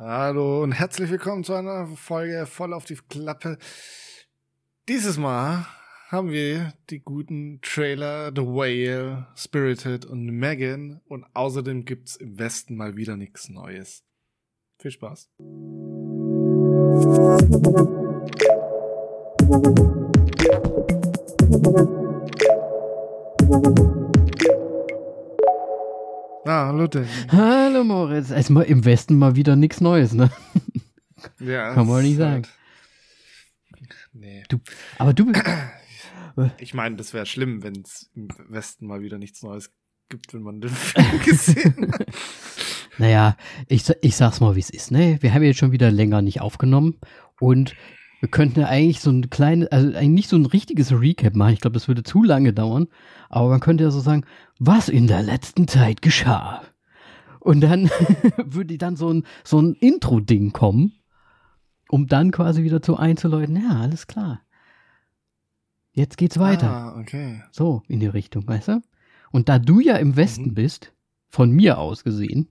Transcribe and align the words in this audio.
Hallo 0.00 0.62
und 0.62 0.70
herzlich 0.70 1.10
willkommen 1.10 1.42
zu 1.42 1.54
einer 1.54 1.88
Folge 1.88 2.46
voll 2.46 2.72
auf 2.72 2.84
die 2.84 2.94
Klappe. 2.94 3.58
Dieses 4.88 5.18
Mal 5.18 5.66
haben 6.06 6.30
wir 6.30 6.72
die 6.88 7.00
guten 7.00 7.58
Trailer 7.62 8.30
The 8.32 8.42
Whale, 8.42 9.26
Spirited 9.34 10.06
und 10.06 10.26
Megan 10.26 11.00
und 11.08 11.26
außerdem 11.34 11.84
gibt's 11.84 12.14
im 12.14 12.38
Westen 12.38 12.76
mal 12.76 12.94
wieder 12.96 13.16
nichts 13.16 13.48
Neues. 13.48 14.04
Viel 14.78 14.92
Spaß. 14.92 15.30
Ah, 26.48 26.68
hallo 26.68 26.86
Danny. 26.86 27.06
Hallo 27.30 27.84
Moritz. 27.84 28.30
Erstmal 28.30 28.64
im 28.64 28.86
Westen 28.86 29.18
mal 29.18 29.36
wieder 29.36 29.54
nichts 29.54 29.82
Neues, 29.82 30.14
ne? 30.14 30.30
Ja, 31.38 31.74
Kann 31.74 31.86
man 31.86 32.02
nicht 32.02 32.16
sagen. 32.16 32.46
Halt, 33.74 33.88
nee. 34.14 34.44
Du, 34.48 34.58
aber 34.96 35.12
du 35.12 35.26
bist. 35.26 35.44
Ich 36.58 36.72
meine, 36.72 36.94
das 36.94 37.12
wäre 37.14 37.26
schlimm, 37.26 37.64
wenn 37.64 37.82
es 37.84 38.12
im 38.14 38.28
Westen 38.48 38.86
mal 38.86 39.02
wieder 39.02 39.18
nichts 39.18 39.42
Neues 39.42 39.72
gibt, 40.08 40.32
wenn 40.32 40.42
man 40.42 40.60
den 40.60 40.70
Film 40.70 41.20
gesehen 41.24 41.92
hat. 41.92 42.06
Naja, 42.96 43.36
ich, 43.66 43.82
ich 44.02 44.14
sag's 44.14 44.38
mal, 44.38 44.54
wie 44.54 44.60
es 44.60 44.70
ist, 44.70 44.92
ne? 44.92 45.18
Wir 45.20 45.34
haben 45.34 45.42
jetzt 45.42 45.58
schon 45.58 45.72
wieder 45.72 45.90
länger 45.90 46.22
nicht 46.22 46.40
aufgenommen 46.40 47.00
und 47.40 47.74
wir 48.20 48.28
könnten 48.28 48.60
ja 48.60 48.66
eigentlich 48.66 49.00
so 49.00 49.10
ein 49.10 49.30
kleines, 49.30 49.68
also 49.70 49.88
eigentlich 49.88 50.08
nicht 50.08 50.28
so 50.28 50.36
ein 50.36 50.46
richtiges 50.46 50.92
Recap 50.92 51.36
machen. 51.36 51.52
Ich 51.52 51.60
glaube, 51.60 51.74
das 51.74 51.86
würde 51.88 52.02
zu 52.02 52.22
lange 52.24 52.52
dauern. 52.52 52.88
Aber 53.28 53.48
man 53.48 53.60
könnte 53.60 53.84
ja 53.84 53.90
so 53.90 54.00
sagen, 54.00 54.24
was 54.58 54.88
in 54.88 55.06
der 55.06 55.22
letzten 55.22 55.68
Zeit 55.68 56.02
geschah. 56.02 56.62
Und 57.40 57.60
dann 57.60 57.88
würde 58.44 58.76
dann 58.78 58.96
so 58.96 59.12
ein, 59.12 59.24
so 59.44 59.60
ein 59.60 59.74
Intro-Ding 59.74 60.52
kommen, 60.52 60.92
um 61.88 62.06
dann 62.08 62.32
quasi 62.32 62.64
wieder 62.64 62.82
zu 62.82 62.96
einzuläuten, 62.96 63.56
ja, 63.56 63.80
alles 63.80 64.06
klar. 64.06 64.40
Jetzt 65.92 66.16
geht's 66.18 66.38
weiter. 66.38 66.70
Ah, 66.70 67.00
okay. 67.00 67.42
So, 67.52 67.82
in 67.88 68.00
die 68.00 68.06
Richtung, 68.06 68.46
weißt 68.46 68.68
du? 68.68 68.82
Und 69.30 69.48
da 69.48 69.58
du 69.58 69.80
ja 69.80 69.96
im 69.96 70.16
Westen 70.16 70.50
Mhm. 70.50 70.54
bist, 70.54 70.92
von 71.28 71.50
mir 71.50 71.78
aus 71.78 72.04
gesehen, 72.04 72.48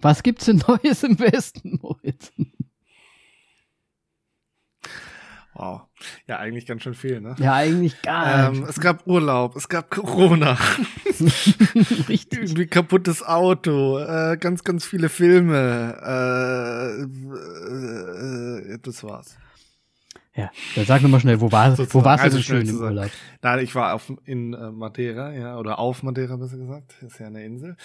was 0.00 0.22
gibt's 0.22 0.46
denn 0.46 0.62
Neues 0.68 1.02
im 1.02 1.18
Westen, 1.18 1.78
Moritz? 1.80 2.32
Wow. 5.54 5.82
Ja, 6.26 6.38
eigentlich 6.38 6.64
ganz 6.66 6.82
schön 6.82 6.94
viel, 6.94 7.20
ne? 7.20 7.34
Ja, 7.38 7.54
eigentlich 7.54 8.00
gar 8.00 8.48
Ähm, 8.48 8.64
es 8.66 8.80
gab 8.80 9.06
Urlaub, 9.06 9.54
es 9.54 9.68
gab 9.68 9.90
Corona, 9.90 10.56
nicht. 11.18 11.58
Richtig. 12.08 12.38
irgendwie 12.38 12.66
kaputtes 12.66 13.22
Auto, 13.22 13.98
äh, 13.98 14.38
ganz, 14.38 14.64
ganz 14.64 14.86
viele 14.86 15.10
Filme. 15.10 15.98
Äh, 16.02 17.02
äh, 17.72 18.74
äh, 18.74 18.78
das 18.82 19.04
war's. 19.04 19.36
Ja, 20.34 20.50
dann 20.74 20.86
sag 20.86 21.02
mir 21.02 21.08
mal 21.08 21.20
schnell, 21.20 21.42
wo, 21.42 21.52
war, 21.52 21.76
wo 21.76 22.04
warst 22.04 22.22
du 22.22 22.24
Also 22.24 22.36
denn 22.38 22.44
schnell 22.44 22.66
schön 22.66 22.76
im. 22.76 22.80
Urlaub? 22.80 23.10
Nein, 23.42 23.58
ich 23.58 23.74
war 23.74 23.92
auf, 23.94 24.10
in 24.24 24.54
äh, 24.54 24.70
Madeira, 24.70 25.32
ja, 25.32 25.58
oder 25.58 25.78
auf 25.78 26.02
Madeira 26.02 26.36
besser 26.36 26.56
gesagt. 26.56 26.94
Ist 27.02 27.18
ja 27.18 27.26
eine 27.26 27.44
Insel. 27.44 27.76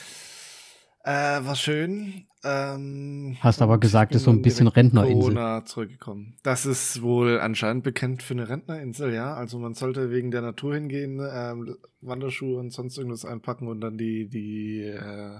Äh, 1.07 1.45
war 1.45 1.55
schön. 1.55 2.25
Ähm, 2.43 3.37
Hast 3.39 3.61
aber 3.61 3.77
gesagt, 3.77 4.13
ist 4.13 4.23
so 4.23 4.31
ein 4.31 4.41
bisschen 4.41 4.67
Rentnerinsel. 4.67 5.21
Corona 5.21 5.63
zurückgekommen. 5.63 6.35
Das 6.43 6.65
ist 6.65 7.01
wohl 7.01 7.39
anscheinend 7.39 7.85
bekannt 7.85 8.23
für 8.23 8.33
eine 8.33 8.49
Rentnerinsel, 8.49 9.13
ja. 9.13 9.33
Also 9.33 9.57
man 9.57 9.73
sollte 9.73 10.11
wegen 10.11 10.31
der 10.31 10.41
Natur 10.41 10.75
hingehen, 10.75 11.21
ähm, 11.33 11.77
Wanderschuhe 12.01 12.59
und 12.59 12.73
sonst 12.73 12.97
irgendwas 12.97 13.23
einpacken 13.23 13.69
und 13.69 13.79
dann 13.79 13.97
die, 13.97 14.27
die 14.27 14.81
äh, 14.81 15.39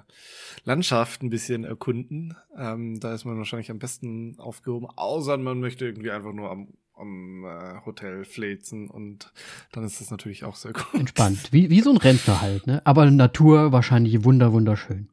Landschaft 0.64 1.22
ein 1.22 1.30
bisschen 1.30 1.66
erkunden. 1.66 2.38
Ähm, 2.58 3.02
da 3.02 3.14
ist 3.14 3.26
man 3.26 3.38
wahrscheinlich 3.38 3.70
am 3.70 3.80
besten 3.80 4.40
aufgehoben, 4.40 4.88
außer 4.96 5.36
man 5.36 5.60
möchte 5.60 5.84
irgendwie 5.86 6.12
einfach 6.12 6.32
nur 6.32 6.50
am, 6.50 6.70
am 6.96 7.44
äh, 7.44 7.86
Hotel 7.86 8.24
flezen 8.24 8.90
und 8.90 9.34
dann 9.74 9.84
ist 9.84 10.00
das 10.00 10.12
natürlich 10.12 10.46
auch 10.46 10.56
sehr 10.56 10.72
gut. 10.72 10.94
Entspannt. 10.94 11.52
Wie, 11.52 11.70
wie 11.70 11.82
so 11.82 11.90
ein 11.90 11.98
Rentner 11.98 12.40
halt, 12.40 12.68
ne? 12.68 12.82
Aber 12.86 13.12
Natur 13.12 13.74
wahrscheinlich 13.74 14.24
wunder, 14.24 14.54
wunderschön. 14.54 15.10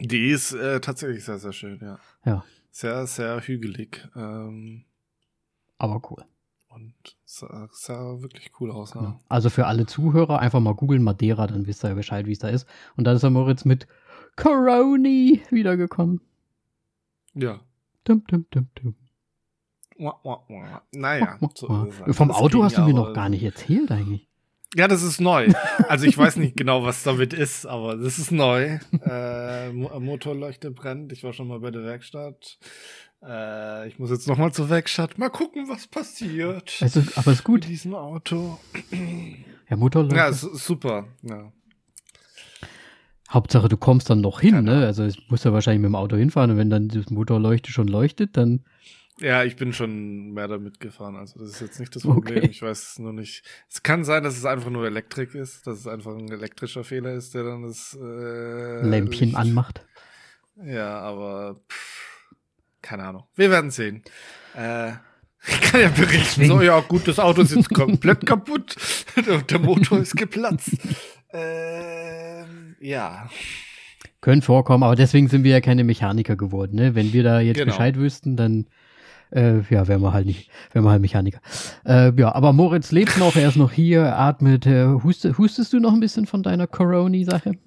Die 0.00 0.28
ist 0.30 0.52
äh, 0.52 0.80
tatsächlich 0.80 1.24
sehr, 1.24 1.38
sehr 1.38 1.52
schön, 1.52 1.78
ja. 1.82 1.98
Ja. 2.24 2.44
Sehr, 2.70 3.06
sehr 3.06 3.40
hügelig. 3.40 4.06
Ähm, 4.14 4.84
Aber 5.78 6.02
cool. 6.10 6.24
und 6.68 6.94
sah, 7.24 7.68
sah 7.72 8.20
wirklich 8.20 8.50
cool 8.60 8.70
aus. 8.70 8.92
Ja. 8.94 9.02
Ja. 9.02 9.20
Also 9.28 9.48
für 9.48 9.66
alle 9.66 9.86
Zuhörer 9.86 10.40
einfach 10.40 10.60
mal 10.60 10.74
googeln 10.74 11.02
Madeira, 11.02 11.46
dann 11.46 11.66
wisst 11.66 11.84
ihr 11.84 11.88
ja 11.88 11.94
Bescheid, 11.94 12.26
wie 12.26 12.32
es 12.32 12.38
da 12.38 12.48
ist. 12.48 12.66
Und 12.96 13.04
dann 13.04 13.16
ist 13.16 13.22
der 13.22 13.30
Moritz 13.30 13.64
mit 13.64 13.86
Coroni 14.36 15.42
wiedergekommen. 15.50 16.20
ja. 17.34 17.60
Dum, 18.04 18.22
dum, 18.28 18.46
dum, 18.50 18.68
dum. 18.76 18.94
Wah, 19.98 20.20
wah, 20.22 20.44
wah. 20.48 20.82
Naja. 20.92 21.38
so 21.54 21.68
halt. 21.68 22.14
Vom 22.14 22.30
Auto 22.30 22.62
hast 22.62 22.78
du 22.78 22.82
mir 22.82 22.94
noch 22.94 23.14
gar 23.14 23.28
nicht 23.28 23.42
erzählt 23.42 23.90
eigentlich. 23.90 24.28
Ja, 24.74 24.88
das 24.88 25.02
ist 25.02 25.20
neu. 25.20 25.48
Also 25.88 26.06
ich 26.06 26.18
weiß 26.18 26.36
nicht 26.36 26.56
genau, 26.56 26.82
was 26.82 27.02
damit 27.02 27.32
ist, 27.32 27.66
aber 27.66 27.96
das 27.96 28.18
ist 28.18 28.32
neu. 28.32 28.78
Äh, 29.04 29.72
Mo- 29.72 29.98
Motorleuchte 30.00 30.70
brennt. 30.70 31.12
Ich 31.12 31.22
war 31.24 31.32
schon 31.32 31.48
mal 31.48 31.60
bei 31.60 31.70
der 31.70 31.82
Werkstatt. 31.84 32.58
Äh, 33.22 33.88
ich 33.88 33.98
muss 33.98 34.10
jetzt 34.10 34.26
noch 34.28 34.36
mal 34.36 34.52
zur 34.52 34.68
Werkstatt. 34.68 35.18
Mal 35.18 35.30
gucken, 35.30 35.68
was 35.68 35.86
passiert 35.86 36.76
Also, 36.80 37.00
aber 37.14 37.30
ist 37.32 37.38
mit 37.38 37.44
gut. 37.44 37.66
diesem 37.66 37.94
Auto. 37.94 38.58
Ja, 39.70 39.76
Motorleuchte. 39.76 40.16
Ja, 40.16 40.28
ist 40.28 40.40
super. 40.42 41.06
Ja. 41.22 41.52
Hauptsache, 43.30 43.68
du 43.68 43.76
kommst 43.76 44.08
dann 44.10 44.20
noch 44.20 44.40
hin, 44.40 44.62
ne? 44.64 44.84
Also, 44.86 45.04
ich 45.04 45.28
muss 45.30 45.42
ja 45.44 45.52
wahrscheinlich 45.52 45.80
mit 45.80 45.88
dem 45.88 45.96
Auto 45.96 46.16
hinfahren 46.16 46.50
und 46.52 46.58
wenn 46.58 46.70
dann 46.70 46.88
das 46.88 47.10
Motorleuchte 47.10 47.70
schon 47.72 47.88
leuchtet, 47.88 48.36
dann. 48.36 48.64
Ja, 49.18 49.44
ich 49.44 49.56
bin 49.56 49.72
schon 49.72 50.32
mehr 50.32 50.46
damit 50.46 50.78
gefahren. 50.78 51.16
Also 51.16 51.38
das 51.40 51.48
ist 51.52 51.60
jetzt 51.60 51.80
nicht 51.80 51.96
das 51.96 52.04
Okay. 52.04 52.14
Problem. 52.34 52.50
Ich 52.50 52.60
weiß 52.60 52.90
es 52.92 52.98
nur 52.98 53.12
nicht. 53.14 53.42
Es 53.70 53.82
kann 53.82 54.04
sein, 54.04 54.22
dass 54.22 54.36
es 54.36 54.44
einfach 54.44 54.68
nur 54.70 54.84
Elektrik 54.86 55.34
ist, 55.34 55.66
dass 55.66 55.78
es 55.78 55.86
einfach 55.86 56.14
ein 56.14 56.30
elektrischer 56.30 56.84
Fehler 56.84 57.14
ist, 57.14 57.34
der 57.34 57.44
dann 57.44 57.62
das 57.62 57.96
äh, 57.98 58.82
Lämpchen 58.86 59.28
Licht- 59.28 59.38
anmacht. 59.38 59.86
Ja, 60.62 60.98
aber 61.00 61.60
pff, 61.70 62.34
keine 62.82 63.04
Ahnung. 63.04 63.24
Wir 63.36 63.50
werden 63.50 63.70
sehen. 63.70 64.02
Äh, 64.54 64.92
ich 65.48 65.60
kann 65.62 65.80
ja 65.80 65.88
berichten. 65.88 66.40
Deswegen- 66.40 66.48
So, 66.48 66.60
ja, 66.60 66.78
gut, 66.80 67.08
das 67.08 67.18
Auto 67.18 67.40
ist 67.40 67.54
jetzt 67.54 67.72
komplett 67.72 68.26
kaputt. 68.26 68.76
Der, 69.26 69.38
der 69.42 69.58
Motor 69.60 69.98
ist 70.00 70.16
geplatzt. 70.16 70.76
Ähm, 71.32 72.76
ja. 72.80 73.28
Können 74.20 74.42
vorkommen, 74.42 74.82
aber 74.82 74.96
deswegen 74.96 75.28
sind 75.28 75.44
wir 75.44 75.52
ja 75.52 75.60
keine 75.60 75.84
Mechaniker 75.84 76.36
geworden, 76.36 76.74
ne? 76.76 76.94
Wenn 76.94 77.12
wir 77.12 77.22
da 77.22 77.40
jetzt 77.40 77.56
Genau. 77.58 77.72
Bescheid 77.72 77.96
wüssten, 77.96 78.36
dann. 78.36 78.66
Äh, 79.30 79.60
ja, 79.70 79.88
wären 79.88 80.02
wir 80.02 80.12
halt 80.12 80.26
nicht, 80.26 80.50
wären 80.72 80.84
wir 80.84 80.90
halt 80.90 81.02
Mechaniker. 81.02 81.40
Äh, 81.84 82.12
ja, 82.18 82.34
aber 82.34 82.52
Moritz 82.52 82.92
lebt 82.92 83.18
noch, 83.18 83.36
er 83.36 83.48
ist 83.48 83.56
noch 83.56 83.72
hier, 83.72 84.02
er 84.02 84.18
atmet. 84.18 84.66
Äh, 84.66 84.86
huste, 84.86 85.36
hustest 85.36 85.72
du 85.72 85.80
noch 85.80 85.92
ein 85.92 86.00
bisschen 86.00 86.26
von 86.26 86.42
deiner 86.42 86.66
Corona-Sache? 86.66 87.58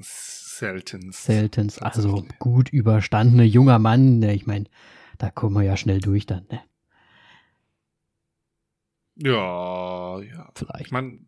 Selten. 0.00 1.12
Seltens, 1.12 1.78
also 1.78 2.24
gut 2.38 2.68
überstandener 2.70 3.44
junger 3.44 3.78
Mann. 3.78 4.20
Ne? 4.20 4.34
Ich 4.34 4.46
meine, 4.46 4.66
da 5.18 5.30
kommen 5.30 5.56
wir 5.56 5.62
ja 5.62 5.76
schnell 5.76 6.00
durch 6.00 6.26
dann, 6.26 6.46
ne? 6.50 6.60
Ja, 9.16 10.20
ja. 10.20 10.50
Vielleicht. 10.54 10.86
Ich 10.86 10.90
meine, 10.90 11.20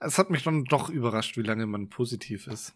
es 0.00 0.18
hat 0.18 0.30
mich 0.30 0.42
dann 0.42 0.64
doch 0.64 0.90
überrascht, 0.90 1.36
wie 1.36 1.42
lange 1.42 1.66
man 1.66 1.88
positiv 1.88 2.46
ist. 2.46 2.74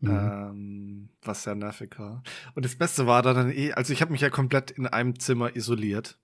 Mhm. 0.00 0.10
Ähm, 0.10 1.08
was 1.22 1.42
sehr 1.42 1.54
nervig 1.54 1.98
war. 1.98 2.22
Und 2.54 2.64
das 2.64 2.76
Beste 2.76 3.06
war 3.06 3.22
dann 3.22 3.50
eh, 3.50 3.72
also 3.72 3.92
ich 3.92 4.02
habe 4.02 4.12
mich 4.12 4.20
ja 4.20 4.30
komplett 4.30 4.70
in 4.70 4.86
einem 4.86 5.18
Zimmer 5.18 5.56
isoliert. 5.56 6.18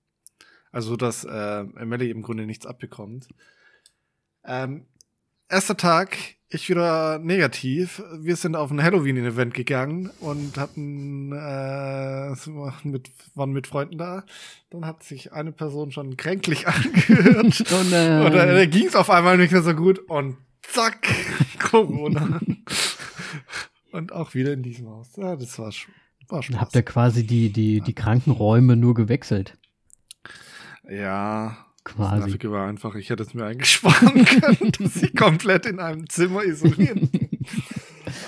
Also, 0.71 0.95
dass 0.95 1.23
äh, 1.23 1.63
Melly 1.63 2.09
im 2.09 2.23
Grunde 2.23 2.45
nichts 2.47 2.65
abbekommt. 2.65 3.27
Ähm, 4.43 4.87
erster 5.47 5.77
Tag, 5.77 6.17
ich 6.49 6.69
wieder 6.69 7.19
negativ. 7.19 8.01
Wir 8.19 8.35
sind 8.35 8.55
auf 8.55 8.71
ein 8.71 8.81
Halloween-Event 8.81 9.53
gegangen 9.53 10.11
und 10.19 10.57
hatten 10.57 11.31
äh, 11.31 12.29
mit, 12.87 13.11
waren 13.35 13.51
mit 13.51 13.67
Freunden 13.67 13.97
da. 13.97 14.23
Dann 14.71 14.85
hat 14.85 15.03
sich 15.03 15.31
eine 15.33 15.51
Person 15.51 15.91
schon 15.91 16.17
kränklich 16.17 16.67
angehört. 16.67 17.63
Oh 17.71 17.83
nein. 17.89 18.25
Oder 18.25 18.45
da 18.53 18.65
ging 18.65 18.87
es 18.87 18.95
auf 18.95 19.09
einmal 19.09 19.37
nicht 19.37 19.51
mehr 19.51 19.63
so 19.63 19.73
gut 19.75 19.99
und 19.99 20.37
zack, 20.63 21.07
Corona. 21.59 22.39
und 23.93 24.11
auch 24.11 24.33
wieder 24.33 24.51
in 24.53 24.63
diesem 24.63 24.89
Haus. 24.89 25.15
Ja, 25.15 25.35
das 25.35 25.57
war, 25.59 25.71
war 26.27 26.43
Spaß. 26.43 26.59
habt 26.59 26.75
ihr 26.75 26.83
quasi 26.83 27.25
die, 27.25 27.51
die, 27.51 27.81
die 27.81 27.93
Krankenräume 27.93 28.75
nur 28.75 28.93
gewechselt. 28.93 29.57
ja, 30.89 31.57
das 31.85 31.95
Quasi. 31.95 32.19
Nervige 32.19 32.51
war 32.51 32.67
einfach, 32.67 32.95
ich 32.95 33.09
hätte 33.09 33.23
es 33.23 33.33
mir 33.33 33.45
eingesparen 33.45 34.23
können, 34.25 34.71
dass 34.79 35.03
ich 35.03 35.13
komplett 35.15 35.65
in 35.65 35.79
einem 35.79 36.07
Zimmer. 36.09 36.41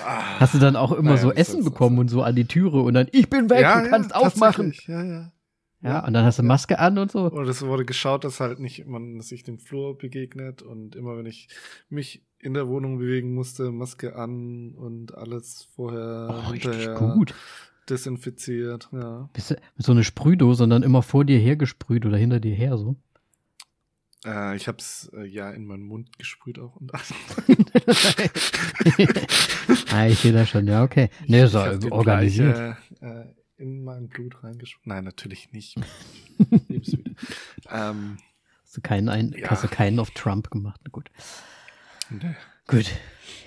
Ah. 0.04 0.38
Hast 0.40 0.54
du 0.54 0.58
dann 0.58 0.76
auch 0.76 0.92
immer 0.92 1.12
Naja, 1.12 1.22
so 1.22 1.32
Essen 1.32 1.64
bekommen 1.64 1.98
und 1.98 2.08
so 2.08 2.22
an 2.22 2.34
die 2.36 2.44
Türe 2.46 2.82
und 2.82 2.92
dann, 2.94 3.08
ich 3.12 3.30
bin 3.30 3.48
weg, 3.48 3.60
du 3.60 3.88
kannst 3.90 4.14
aufmachen. 4.14 4.72
tatsächlich, 4.72 4.88
Ja, 4.88 5.04
ja. 5.04 5.32
Ja, 5.82 6.04
und 6.04 6.14
dann 6.14 6.24
hast 6.24 6.38
du 6.38 6.42
Maske 6.42 6.78
an 6.78 6.98
und 6.98 7.12
so. 7.12 7.30
Und 7.30 7.46
es 7.48 7.62
wurde 7.64 7.84
geschaut, 7.84 8.24
dass 8.24 8.40
halt 8.40 8.58
nicht 8.58 8.86
man 8.86 9.20
sich 9.20 9.44
dem 9.44 9.58
Flur 9.58 9.96
begegnet 9.96 10.62
und 10.62 10.96
immer 10.96 11.16
wenn 11.16 11.26
ich 11.26 11.48
mich 11.88 12.25
in 12.38 12.54
der 12.54 12.68
Wohnung 12.68 12.98
bewegen 12.98 13.34
musste, 13.34 13.70
Maske 13.72 14.16
an 14.16 14.72
und 14.74 15.14
alles 15.14 15.68
vorher 15.74 16.44
Oh, 16.48 16.52
hinterher 16.52 16.94
gut. 16.94 17.34
desinfiziert. 17.88 18.88
Ja. 18.92 19.28
Bist 19.32 19.50
du 19.50 19.54
mit 19.76 19.86
so 19.86 19.92
eine 19.92 20.04
Sprühdose 20.04 20.64
und 20.64 20.70
dann 20.70 20.82
immer 20.82 21.02
vor 21.02 21.24
dir 21.24 21.38
hergesprüht 21.38 22.06
oder 22.06 22.16
hinter 22.16 22.40
dir 22.40 22.54
her 22.54 22.76
so? 22.78 22.96
Äh, 24.24 24.56
ich 24.56 24.66
hab's 24.68 25.10
äh, 25.14 25.24
ja 25.24 25.50
in 25.50 25.66
meinen 25.66 25.84
Mund 25.84 26.18
gesprüht 26.18 26.58
auch 26.58 26.76
und 26.76 26.92
alles. 26.94 27.14
ah, 29.92 30.06
ich 30.06 30.18
sehe 30.18 30.32
das 30.32 30.48
schon, 30.48 30.66
ja, 30.66 30.82
okay. 30.82 31.10
Nee, 31.26 31.46
so 31.46 31.58
organisiert. 31.90 32.56
gleich, 32.56 32.76
äh, 33.02 33.26
in 33.58 33.84
mein 33.84 34.08
Blut 34.08 34.42
reingesprüht. 34.42 34.86
Nein, 34.86 35.04
natürlich 35.04 35.52
nicht. 35.52 35.76
Ähm, 37.68 38.18
Hast 38.62 38.76
du 38.76 38.80
keinen, 38.80 39.08
ein, 39.08 39.34
Ja. 39.36 39.50
hast 39.50 39.64
du 39.64 39.68
keinen 39.68 39.98
auf 39.98 40.10
Trump 40.10 40.50
gemacht? 40.50 40.80
Na 40.84 40.90
gut. 40.90 41.10
Nee. 42.10 42.34
Gut. 42.68 42.90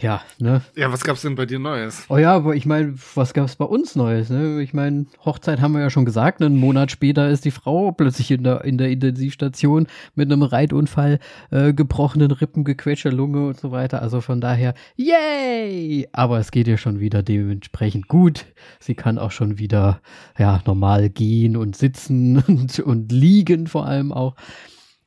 Ja, 0.02 0.22
ne? 0.40 0.62
ja, 0.78 0.94
was 0.94 1.04
gab's 1.04 1.24
denn 1.24 1.36
bei 1.36 1.46
dir 1.46 1.60
Neues? 1.60 2.06
Oh 2.08 2.18
ja, 2.18 2.34
aber 2.34 2.56
ich 2.56 2.66
meine, 2.66 2.94
was 3.16 3.34
gab's 3.34 3.58
bei 3.58 3.66
uns 3.66 3.98
Neues? 3.98 4.30
Ne? 4.30 4.62
Ich 4.62 4.74
meine, 4.74 5.08
Hochzeit 5.26 5.60
haben 5.60 5.74
wir 5.74 5.82
ja 5.82 5.90
schon 5.90 6.06
gesagt. 6.06 6.40
ne? 6.40 6.46
Einen 6.46 6.58
Monat 6.58 6.90
später 6.90 7.30
ist 7.30 7.44
die 7.44 7.52
Frau 7.52 7.92
plötzlich 7.92 8.32
in 8.32 8.44
der, 8.44 8.64
in 8.64 8.78
der 8.78 8.90
Intensivstation 8.92 9.88
mit 10.16 10.32
einem 10.32 10.44
Reitunfall, 10.44 11.20
äh, 11.52 11.74
gebrochenen 11.74 12.32
Rippen, 12.32 12.64
gequetschter 12.64 13.12
Lunge 13.12 13.48
und 13.48 13.60
so 13.60 13.72
weiter. 13.72 14.02
Also 14.02 14.22
von 14.22 14.40
daher, 14.40 14.74
yay! 14.96 16.08
Aber 16.14 16.40
es 16.40 16.52
geht 16.52 16.70
ihr 16.70 16.78
schon 16.78 17.02
wieder 17.02 17.22
dementsprechend 17.22 18.08
gut. 18.08 18.46
Sie 18.80 18.96
kann 18.96 19.18
auch 19.18 19.32
schon 19.32 19.60
wieder 19.60 20.02
ja 20.38 20.62
normal 20.66 21.10
gehen 21.10 21.58
und 21.58 21.76
sitzen 21.76 22.38
und, 22.48 22.80
und 22.80 23.12
liegen 23.12 23.68
vor 23.68 23.86
allem 23.86 24.14
auch. 24.14 24.36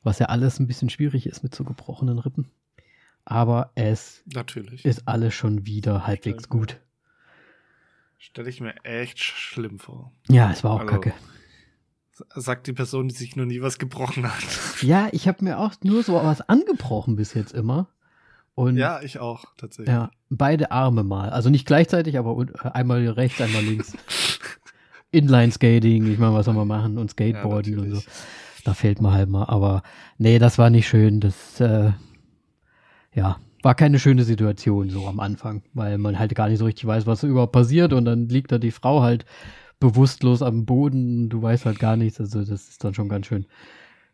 Was 0.03 0.19
ja 0.19 0.27
alles 0.27 0.59
ein 0.59 0.67
bisschen 0.67 0.89
schwierig 0.89 1.25
ist 1.25 1.43
mit 1.43 1.55
so 1.55 1.63
gebrochenen 1.63 2.19
Rippen. 2.19 2.51
Aber 3.25 3.71
es 3.75 4.21
Natürlich. 4.25 4.83
ist 4.85 5.07
alles 5.07 5.33
schon 5.33 5.65
wieder 5.65 6.05
halbwegs 6.05 6.43
Stell 6.45 6.55
mir- 6.59 6.65
gut. 6.65 6.79
Stelle 8.17 8.49
ich 8.49 8.61
mir 8.61 8.75
echt 8.83 9.17
sch- 9.17 9.35
schlimm 9.35 9.79
vor. 9.79 10.11
Ja, 10.29 10.51
es 10.51 10.63
war 10.63 10.71
auch 10.71 10.79
Also, 10.81 10.91
kacke. 10.93 11.13
Sagt 12.35 12.67
die 12.67 12.73
Person, 12.73 13.07
die 13.07 13.15
sich 13.15 13.35
noch 13.35 13.45
nie 13.45 13.61
was 13.61 13.79
gebrochen 13.79 14.25
hat. 14.31 14.43
Ja, 14.81 15.07
ich 15.13 15.27
habe 15.29 15.43
mir 15.43 15.59
auch 15.59 15.73
nur 15.83 16.03
so 16.03 16.13
was 16.15 16.41
angebrochen 16.49 17.15
bis 17.15 17.33
jetzt 17.33 17.53
immer. 17.53 17.87
Und 18.55 18.75
ja, 18.77 18.97
ja, 18.99 19.03
ich 19.03 19.17
auch, 19.19 19.45
tatsächlich. 19.57 19.95
beide 20.29 20.71
Arme 20.71 21.03
mal. 21.03 21.29
Also 21.29 21.49
nicht 21.49 21.65
gleichzeitig, 21.65 22.17
aber 22.19 22.45
einmal 22.73 23.07
rechts, 23.07 23.39
einmal 23.41 23.63
links. 23.63 23.93
Inline-Skating, 25.11 26.11
ich 26.11 26.17
meine, 26.19 26.33
was 26.33 26.45
soll 26.45 26.53
man 26.53 26.67
machen? 26.67 26.97
Und 26.97 27.11
Skateboarden 27.11 27.79
und 27.79 27.91
so. 27.95 28.01
Da 28.63 28.73
fällt 28.73 29.01
man 29.01 29.13
halt 29.13 29.29
mal. 29.29 29.45
Aber 29.45 29.83
nee, 30.17 30.39
das 30.39 30.57
war 30.57 30.69
nicht 30.69 30.87
schön. 30.87 31.19
Das, 31.19 31.59
äh, 31.61 31.91
ja, 33.13 33.39
war 33.63 33.75
keine 33.75 33.97
schöne 33.97 34.23
Situation 34.23 34.89
so 34.89 35.07
am 35.07 35.19
Anfang, 35.19 35.63
weil 35.73 35.97
man 35.97 36.19
halt 36.19 36.35
gar 36.35 36.49
nicht 36.49 36.59
so 36.59 36.65
richtig 36.65 36.85
weiß, 36.85 37.07
was 37.07 37.23
überhaupt 37.23 37.53
passiert. 37.53 37.93
Und 37.93 38.05
dann 38.05 38.27
liegt 38.27 38.51
da 38.51 38.57
die 38.57 38.71
Frau 38.71 39.01
halt 39.01 39.25
bewusstlos 39.79 40.41
am 40.41 40.65
Boden. 40.65 41.29
Du 41.29 41.41
weißt 41.41 41.65
halt 41.65 41.79
gar 41.79 41.95
nichts. 41.95 42.19
Also 42.19 42.39
das 42.39 42.69
ist 42.69 42.83
dann 42.83 42.93
schon 42.93 43.09
ganz 43.09 43.27
schön 43.27 43.45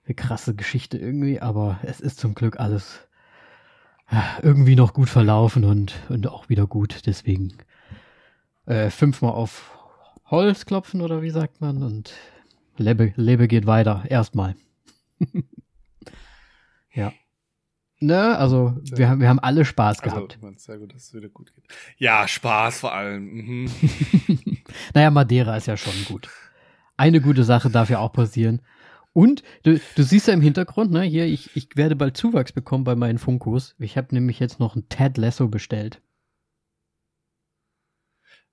eine 0.05 0.15
krasse 0.15 0.53
Geschichte 0.53 0.97
irgendwie. 0.97 1.41
Aber 1.41 1.79
es 1.81 1.99
ist 1.99 2.19
zum 2.19 2.35
Glück 2.35 2.59
alles 2.59 3.07
ja, 4.11 4.23
irgendwie 4.43 4.75
noch 4.75 4.93
gut 4.93 5.09
verlaufen 5.09 5.63
und, 5.63 5.95
und 6.09 6.27
auch 6.27 6.49
wieder 6.49 6.67
gut. 6.67 7.07
Deswegen 7.07 7.53
äh, 8.67 8.91
fünfmal 8.91 9.31
auf 9.31 9.77
Holz 10.25 10.67
klopfen 10.67 11.01
oder 11.01 11.23
wie 11.23 11.31
sagt 11.31 11.59
man? 11.59 11.81
Und 11.81 12.13
Lebe, 12.77 13.13
Lebe 13.15 13.47
geht 13.47 13.65
weiter. 13.65 14.03
Erstmal. 14.07 14.55
ja. 18.01 18.07
Ne, 18.07 18.37
also 18.37 18.77
Sehr 18.83 18.97
wir, 18.97 19.09
haben- 19.09 19.19
wir 19.21 19.27
haben 19.29 19.39
alle 19.39 19.65
Spaß 19.65 19.99
Also, 20.01 20.15
gehabt. 20.15 20.39
mein, 20.41 20.57
sehr 20.57 20.77
gut, 20.77 20.93
dass 20.93 21.07
es 21.07 21.13
wieder 21.13 21.29
gut 21.29 21.53
geht. 21.53 21.65
Ja, 21.97 22.27
Spaß 22.27 22.79
vor 22.79 22.93
allem. 22.93 23.23
Mhm. 23.25 23.71
naja, 24.93 25.11
Madeira 25.11 25.57
ist 25.57 25.67
ja 25.67 25.75
schon 25.77 25.93
gut. 26.05 26.29
Eine 26.97 27.21
gute 27.21 27.43
Sache 27.43 27.69
darf 27.69 27.89
ja 27.89 27.99
auch 27.99 28.11
passieren. 28.13 28.61
Und 29.13 29.43
du, 29.63 29.79
du 29.95 30.03
siehst 30.03 30.27
ja 30.27 30.33
im 30.33 30.41
Hintergrund, 30.41 30.91
ne, 30.91 31.01
hier, 31.01 31.25
ich, 31.25 31.55
ich 31.55 31.69
werde 31.75 31.95
bald 31.95 32.15
Zuwachs 32.15 32.51
bekommen 32.51 32.83
bei 32.83 32.95
meinen 32.95 33.17
Funkos. 33.17 33.75
Ich 33.79 33.97
habe 33.97 34.13
nämlich 34.13 34.39
jetzt 34.39 34.59
noch 34.59 34.75
ein 34.75 34.87
Ted 34.87 35.17
Lasso 35.17 35.47
bestellt. 35.47 36.01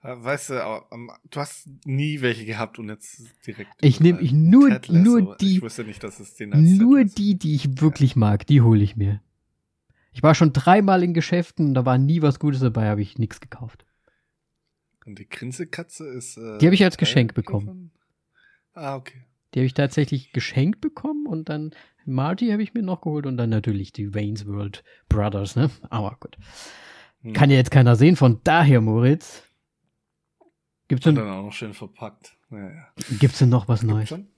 Äh, 0.02 0.14
Weißt 0.16 0.50
du, 0.50 0.54
ähm, 0.92 1.10
du 1.30 1.40
hast 1.40 1.68
nie 1.84 2.20
welche 2.20 2.44
gehabt 2.44 2.78
und 2.78 2.88
jetzt 2.88 3.22
direkt. 3.46 3.70
Ich 3.80 4.00
nehm- 4.00 4.18
äh, 4.18 4.22
ich 4.22 4.32
nur- 4.32 4.80
nur 4.88 5.36
die- 5.36 5.56
Ich 5.56 5.62
wusste 5.62 5.84
nicht, 5.84 6.02
dass 6.02 6.20
es 6.20 6.34
den 6.34 6.52
als 6.52 6.62
Nur 6.62 7.04
die, 7.04 7.38
die 7.38 7.54
ich 7.54 7.80
wirklich 7.80 8.16
mag, 8.16 8.46
die 8.46 8.60
hole 8.60 8.82
ich 8.82 8.96
mir. 8.96 9.20
Ich 10.16 10.22
war 10.22 10.34
schon 10.34 10.54
dreimal 10.54 11.02
in 11.02 11.12
Geschäften, 11.12 11.74
da 11.74 11.84
war 11.84 11.98
nie 11.98 12.22
was 12.22 12.38
Gutes 12.38 12.60
dabei, 12.60 12.88
habe 12.88 13.02
ich 13.02 13.18
nichts 13.18 13.38
gekauft. 13.38 13.84
Und 15.04 15.18
die 15.18 15.28
Grinsekatze 15.28 16.08
ist. 16.08 16.38
Äh, 16.38 16.56
Die 16.56 16.64
habe 16.64 16.74
ich 16.74 16.82
als 16.82 16.96
Geschenk 16.96 17.34
bekommen. 17.34 17.90
Ah, 18.72 18.96
okay. 18.96 19.26
Die 19.52 19.58
habe 19.58 19.66
ich 19.66 19.74
tatsächlich 19.74 20.32
geschenkt 20.32 20.80
bekommen 20.80 21.26
und 21.26 21.50
dann 21.50 21.72
Marty 22.06 22.48
habe 22.48 22.62
ich 22.62 22.72
mir 22.72 22.82
noch 22.82 23.02
geholt 23.02 23.26
und 23.26 23.36
dann 23.36 23.50
natürlich 23.50 23.92
die 23.92 24.14
Wayne's 24.14 24.46
World 24.46 24.84
Brothers, 25.10 25.54
ne? 25.54 25.70
Aber 25.90 26.16
gut. 26.18 26.38
Hm. 27.20 27.34
Kann 27.34 27.50
ja 27.50 27.56
jetzt 27.56 27.70
keiner 27.70 27.94
sehen, 27.94 28.16
von 28.16 28.40
daher, 28.42 28.80
Moritz. 28.80 29.42
Gibt's 30.88 31.04
denn, 31.04 31.16
dann 31.16 31.28
auch 31.28 31.42
noch 31.42 31.52
schön 31.52 31.74
verpackt. 31.74 32.38
Ja, 32.50 32.70
ja. 32.70 32.86
gibt's 33.20 33.38
denn 33.38 33.50
noch 33.50 33.68
was 33.68 33.82
Neues? 33.82 34.08
Schon? 34.08 34.28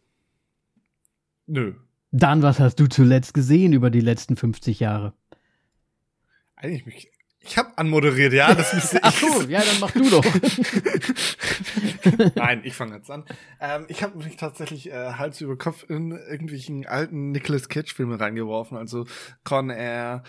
Nö. 1.46 1.74
Dann, 2.10 2.42
was 2.42 2.58
hast 2.58 2.80
du 2.80 2.88
zuletzt 2.88 3.32
gesehen 3.32 3.72
über 3.72 3.90
die 3.90 4.00
letzten 4.00 4.34
50 4.34 4.80
Jahre? 4.80 5.14
Eigentlich 6.60 6.86
mich. 6.86 7.10
Ich 7.40 7.56
habe 7.56 7.70
anmoderiert, 7.76 8.32
ja, 8.32 8.54
das 8.54 8.74
müsste 8.74 8.98
Ach 9.02 9.14
so, 9.14 9.42
ja, 9.42 9.60
dann 9.60 9.80
mach 9.80 9.92
du 9.92 10.10
doch. 10.10 10.24
Nein, 12.34 12.62
ich 12.64 12.74
fange 12.74 12.96
jetzt 12.96 13.10
an. 13.10 13.24
Ähm, 13.60 13.86
ich 13.88 14.02
habe 14.02 14.18
mich 14.18 14.36
tatsächlich 14.36 14.90
äh, 14.90 15.12
Hals 15.12 15.40
über 15.40 15.56
Kopf 15.56 15.84
in 15.88 16.10
irgendwelchen 16.10 16.86
alten 16.86 17.30
Nicolas 17.30 17.68
Cage-Filme 17.68 18.18
reingeworfen. 18.18 18.76
Also 18.76 19.06
Con 19.44 19.70
Air, 19.70 20.24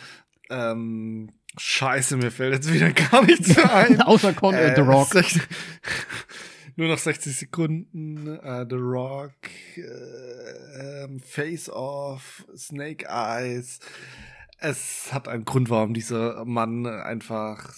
ähm, 0.49 1.31
Scheiße, 1.57 2.17
mir 2.17 2.31
fällt 2.31 2.53
jetzt 2.53 2.71
wieder 2.71 2.91
gar 2.91 3.25
nichts 3.25 3.57
ein. 3.57 4.01
Außer 4.01 4.33
Con 4.33 4.53
äh, 4.53 4.75
The 4.75 4.81
Rock. 4.81 5.07
60, 5.07 5.41
nur 6.75 6.89
noch 6.89 6.99
60 6.99 7.35
Sekunden. 7.35 8.37
Äh, 8.37 8.65
The 8.69 8.75
Rock, 8.75 9.33
äh, 9.75 11.03
ähm, 11.03 11.19
Face 11.19 11.69
Off, 11.69 12.45
Snake 12.55 13.05
Eyes. 13.09 13.79
Es 14.61 15.13
hat 15.13 15.27
einen 15.27 15.45
Grund, 15.45 15.69
warum 15.69 15.93
dieser 15.93 16.43
Mann 16.45 16.85
einfach 16.85 17.73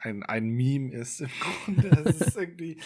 ein, 0.00 0.22
ein 0.22 0.48
Meme 0.48 0.92
ist 0.92 1.20
im 1.20 1.28
Grunde. 1.64 1.88
Es 2.04 2.20
ist 2.20 2.36
irgendwie, 2.36 2.80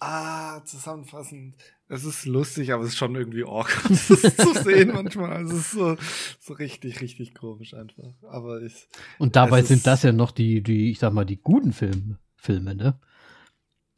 ah, 0.00 0.62
zusammenfassend. 0.64 1.56
Es 1.88 2.04
ist 2.04 2.24
lustig, 2.24 2.72
aber 2.72 2.82
es 2.84 2.90
ist 2.90 2.96
schon 2.96 3.14
irgendwie 3.14 3.44
awkward, 3.44 3.90
das 3.90 4.36
zu 4.36 4.54
sehen 4.62 4.90
manchmal. 4.92 5.44
Es 5.44 5.52
ist 5.52 5.70
so, 5.72 5.96
so 6.40 6.54
richtig, 6.54 7.00
richtig 7.02 7.34
komisch 7.34 7.74
einfach. 7.74 8.12
Aber 8.28 8.62
ich, 8.62 8.88
Und 9.18 9.36
dabei 9.36 9.62
sind 9.62 9.78
ist- 9.78 9.86
das 9.86 10.02
ja 10.02 10.12
noch 10.12 10.30
die, 10.30 10.62
die, 10.62 10.90
ich 10.90 10.98
sag 10.98 11.12
mal, 11.12 11.24
die 11.26 11.36
guten 11.40 11.72
Film, 11.72 12.16
Filme, 12.36 12.74
ne? 12.74 12.98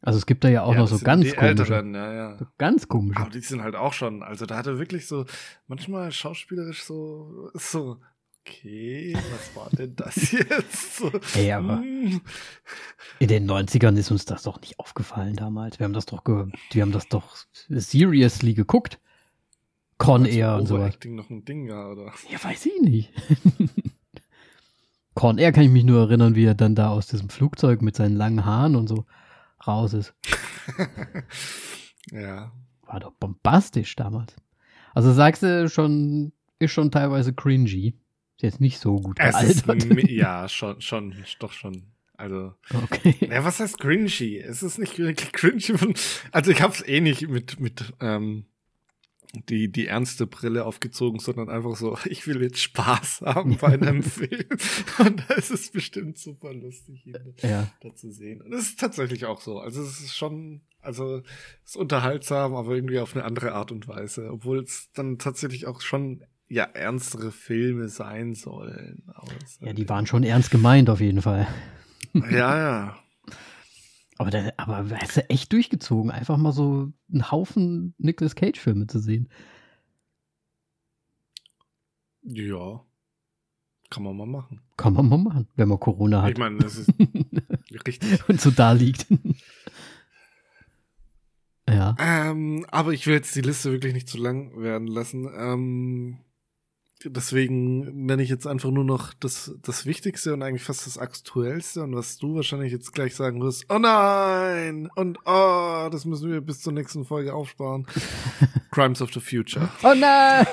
Also 0.03 0.19
es 0.19 0.27
gibt 0.27 0.45
da 0.45 0.49
ja 0.49 0.63
auch 0.63 0.75
ja, 0.75 0.81
noch 0.81 0.89
so 0.89 0.99
ganz 1.01 1.25
die 1.25 1.31
komische. 1.33 1.47
Älteren, 1.49 1.95
ja, 1.95 2.13
ja. 2.13 2.39
So 2.39 2.47
ganz 2.59 2.87
komische. 2.87 3.19
Aber 3.21 3.31
die 3.31 3.41
sind 3.41 3.63
halt 3.63 3.75
auch 3.75 3.93
schon, 3.93 4.23
also 4.23 4.47
da 4.47 4.57
hat 4.57 4.67
er 4.67 4.79
wirklich 4.79 5.07
so, 5.09 5.25
manchmal 5.67 6.13
schauspielerisch 6.13 6.85
so, 6.85 7.51
so, 7.55 7.99
okay, 8.47 9.15
was 9.15 9.57
war 9.57 9.71
denn 9.71 9.95
das 9.97 10.15
jetzt? 10.33 10.97
So, 10.97 11.11
Ey, 11.35 11.53
aber- 11.53 11.79
hm. 11.81 12.21
In 13.19 13.29
den 13.29 13.51
90ern 13.51 13.97
ist 13.97 14.11
uns 14.11 14.25
das 14.25 14.43
doch 14.43 14.61
nicht 14.61 14.79
aufgefallen 14.79 15.35
damals. 15.37 15.79
Wir 15.79 15.85
haben 15.85 15.93
das 15.95 16.07
doch, 16.07 16.23
wir 16.25 16.83
haben 16.83 16.93
das 16.93 17.09
doch 17.09 17.37
seriously 17.69 18.55
geguckt. 18.55 19.01
Con 19.99 20.25
Als 20.25 20.35
Air 20.35 20.57
und. 20.57 20.71
Overacting 20.71 21.15
noch 21.15 21.31
ein 21.31 21.45
Ding, 21.47 21.67
ja, 21.69 21.89
oder? 21.89 22.13
Ja, 22.31 22.43
weiß 22.45 22.67
ich 22.67 22.81
nicht. 22.83 23.13
Con 25.15 25.39
Air 25.39 25.53
kann 25.53 25.65
ich 25.65 25.71
mich 25.71 25.85
nur 25.85 26.01
erinnern, 26.03 26.35
wie 26.35 26.45
er 26.45 26.55
dann 26.55 26.75
da 26.75 26.91
aus 26.91 27.07
diesem 27.07 27.31
Flugzeug 27.31 27.81
mit 27.81 27.97
seinen 27.97 28.17
langen 28.17 28.45
Haaren 28.45 28.77
und 28.77 28.87
so 28.89 29.07
raus 29.67 29.95
ist. 29.95 30.15
ja. 32.13 32.53
War 32.83 33.01
doch 33.01 33.13
bombastisch 33.13 33.97
damals. 33.97 34.37
Also 34.95 35.13
sagst 35.15 35.43
du 35.43 35.71
schon, 35.71 36.33
ist 36.59 36.73
schon 36.73 36.91
teilweise 36.91 37.33
cringy. 37.33 37.95
Ist 38.37 38.43
jetzt 38.43 38.61
nicht 38.61 38.79
so 38.79 38.97
gut 38.97 39.19
ist, 39.19 39.65
gealtert. 39.65 39.87
mi- 39.87 40.11
ja, 40.15 40.49
schon, 40.49 40.81
schon, 40.81 41.15
doch 41.39 41.53
schon. 41.53 41.85
Also, 42.19 42.55
Okay. 42.85 43.15
ja, 43.21 43.45
was 43.45 43.61
heißt 43.61 43.79
cringy? 43.79 44.39
Es 44.39 44.63
ist 44.63 44.79
nicht 44.79 44.99
wirklich 44.99 45.33
cringy. 45.33 45.61
Von, 45.79 45.95
also 46.33 46.51
ich 46.51 46.63
hab's 46.63 46.83
eh 46.87 47.01
nicht 47.01 47.29
mit, 47.29 47.61
mit, 47.61 47.93
ähm, 48.01 48.47
die, 49.51 49.71
die 49.71 49.87
ernste 49.87 50.27
Brille 50.27 50.65
aufgezogen, 50.65 51.19
sondern 51.21 51.51
einfach 51.51 51.77
so, 51.77 51.99
ich 52.07 52.27
will 52.27 52.43
jetzt 52.43 52.61
Spaß 52.63 53.23
haben 53.23 53.57
bei 53.59 53.69
einem 53.75 54.03
Film. 54.03 54.47
Und 54.99 55.25
da 55.29 55.35
ist 55.35 55.51
es 55.51 55.71
bestimmt 55.71 56.17
super 56.17 56.55
lustig, 56.55 57.07
ihn 57.07 57.35
Ja. 57.43 57.71
da 57.83 57.95
zu 57.95 58.11
sehen. 58.11 58.41
Und 58.41 58.53
es 58.55 58.69
ist 58.69 58.81
tatsächlich 58.81 59.27
auch 59.27 59.41
so. 59.43 59.59
Also 59.59 59.83
es 59.83 60.01
ist 60.01 60.17
schon, 60.17 60.63
also 60.81 61.19
es 61.65 61.71
ist 61.71 61.77
unterhaltsam, 61.77 62.55
aber 62.55 62.75
irgendwie 62.75 62.99
auf 63.01 63.15
eine 63.15 63.25
andere 63.25 63.53
Art 63.53 63.73
und 63.73 63.89
Weise. 63.89 64.31
Obwohl 64.33 64.61
es 64.61 64.91
dann 64.95 65.19
tatsächlich 65.19 65.67
auch 65.67 65.81
schon 65.83 66.25
ja 66.49 66.65
ernstere 66.65 67.33
Filme 67.33 67.89
sein 67.89 68.35
sollen. 68.35 69.03
ja, 69.61 69.73
die 69.73 69.89
waren 69.89 70.07
schon 70.07 70.23
ernst 70.23 70.51
gemeint 70.51 70.91
auf 70.91 71.01
jeden 71.01 71.23
Fall. 71.23 71.47
Ja, 72.13 72.59
ja. 72.59 72.97
Aber, 74.19 74.31
der, 74.31 74.59
aber 74.59 74.89
hast 74.99 75.19
du 75.19 75.29
echt 75.29 75.53
durchgezogen, 75.53 76.11
einfach 76.11 76.39
mal 76.39 76.53
so 76.53 76.91
einen 77.13 77.31
Haufen 77.31 77.95
Nicolas 77.99 78.35
Cage-Filme 78.35 78.87
zu 78.87 78.99
sehen. 78.99 79.29
Ja. 82.23 82.83
Kann 83.91 84.03
man 84.03 84.17
mal 84.17 84.27
machen. 84.27 84.61
Kann 84.77 84.95
man 84.95 85.09
mal 85.09 85.19
machen, 85.19 85.49
wenn 85.55 85.69
man 85.69 85.79
Corona 85.79 86.23
hat. 86.23 86.33
Ich 86.33 86.39
meine, 86.39 86.59
das 86.59 86.77
ist 86.77 86.91
richtig. 87.87 88.29
Und 88.29 88.41
so 88.41 88.51
da 88.51 88.73
liegt. 88.73 89.07
ja. 91.69 91.95
Ähm, 91.99 92.67
aber 92.71 92.93
ich 92.93 93.07
will 93.07 93.15
jetzt 93.15 93.37
die 93.37 93.43
Liste 93.43 93.71
wirklich 93.71 93.93
nicht 93.93 94.09
zu 94.09 94.19
lang 94.19 94.61
werden 94.61 94.89
lassen. 94.89 95.29
Ähm, 95.37 96.19
deswegen 97.05 98.07
nenne 98.07 98.23
ich 98.23 98.29
jetzt 98.29 98.47
einfach 98.47 98.71
nur 98.71 98.85
noch 98.85 99.13
das, 99.15 99.55
das 99.63 99.87
Wichtigste 99.87 100.33
und 100.33 100.43
eigentlich 100.43 100.63
fast 100.63 100.87
das 100.87 100.99
Aktuellste 100.99 101.83
und 101.83 101.95
was 101.95 102.19
du 102.19 102.35
wahrscheinlich 102.35 102.73
jetzt 102.73 102.93
gleich 102.93 103.15
sagen 103.15 103.41
wirst. 103.43 103.67
Oh 103.69 103.79
nein! 103.79 104.89
Und 104.95 105.19
oh, 105.25 105.89
das 105.91 106.05
müssen 106.05 106.31
wir 106.31 106.41
bis 106.41 106.61
zur 106.61 106.73
nächsten 106.73 107.05
Folge 107.05 107.35
aufsparen. 107.35 107.87
Crimes 108.71 109.03
of 109.03 109.13
the 109.13 109.21
Future. 109.21 109.69
Oh 109.83 109.95
nein! 109.95 110.47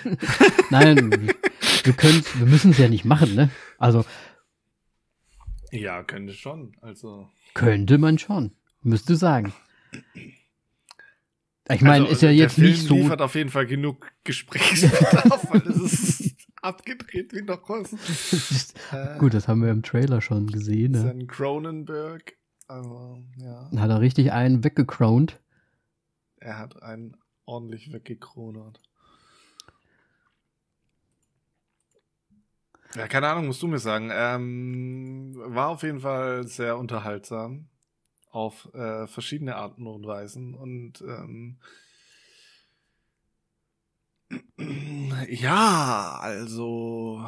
nein, 0.70 1.30
wir 1.84 1.92
können 1.92 2.24
wir 2.34 2.46
müssen 2.46 2.72
es 2.72 2.78
ja 2.78 2.88
nicht 2.88 3.04
machen, 3.04 3.34
ne? 3.34 3.50
Also. 3.78 4.04
Ja, 5.70 6.02
könnte 6.02 6.32
schon. 6.32 6.76
Also. 6.80 7.28
Könnte 7.54 7.98
man 7.98 8.18
schon. 8.18 8.52
Müsste 8.82 9.16
sagen. 9.16 9.52
Ich 11.68 11.82
meine, 11.82 12.04
also, 12.04 12.14
ist 12.14 12.22
ja 12.22 12.30
jetzt 12.30 12.54
Film 12.54 12.68
nicht 12.68 12.86
so. 12.86 12.94
liefert 12.94 13.20
auf 13.20 13.34
jeden 13.34 13.50
Fall 13.50 13.66
genug 13.66 14.12
Gesprächsbedarf, 14.22 15.50
weil 15.50 15.62
es 15.62 16.20
ist 16.20 16.36
abgedreht 16.62 17.32
wie 17.32 17.42
noch 17.42 17.68
was. 17.68 17.92
äh, 18.92 19.18
Gut, 19.18 19.34
das 19.34 19.48
haben 19.48 19.62
wir 19.62 19.70
im 19.70 19.82
Trailer 19.82 20.20
schon 20.20 20.46
gesehen. 20.46 20.92
Ne? 20.92 21.16
Ist 21.18 21.28
Cronenberg. 21.28 22.34
Also, 22.68 23.18
ja. 23.38 23.68
Hat 23.76 23.90
er 23.90 24.00
richtig 24.00 24.32
einen 24.32 24.62
weggecroned? 24.62 25.40
Er 26.36 26.58
hat 26.58 26.82
einen 26.82 27.16
ordentlich 27.46 27.92
weggekronert. 27.92 28.80
Ja, 32.94 33.08
keine 33.08 33.28
Ahnung, 33.28 33.46
musst 33.46 33.62
du 33.62 33.66
mir 33.66 33.78
sagen. 33.78 34.10
Ähm, 34.12 35.34
war 35.36 35.68
auf 35.70 35.82
jeden 35.82 36.00
Fall 36.00 36.46
sehr 36.46 36.78
unterhaltsam 36.78 37.68
auf 38.36 38.68
äh, 38.74 39.06
verschiedene 39.06 39.56
Arten 39.56 39.86
und 39.86 40.06
Weisen 40.06 40.54
und 40.54 41.00
ähm, 41.00 41.56
ja, 45.28 46.18
also 46.20 47.26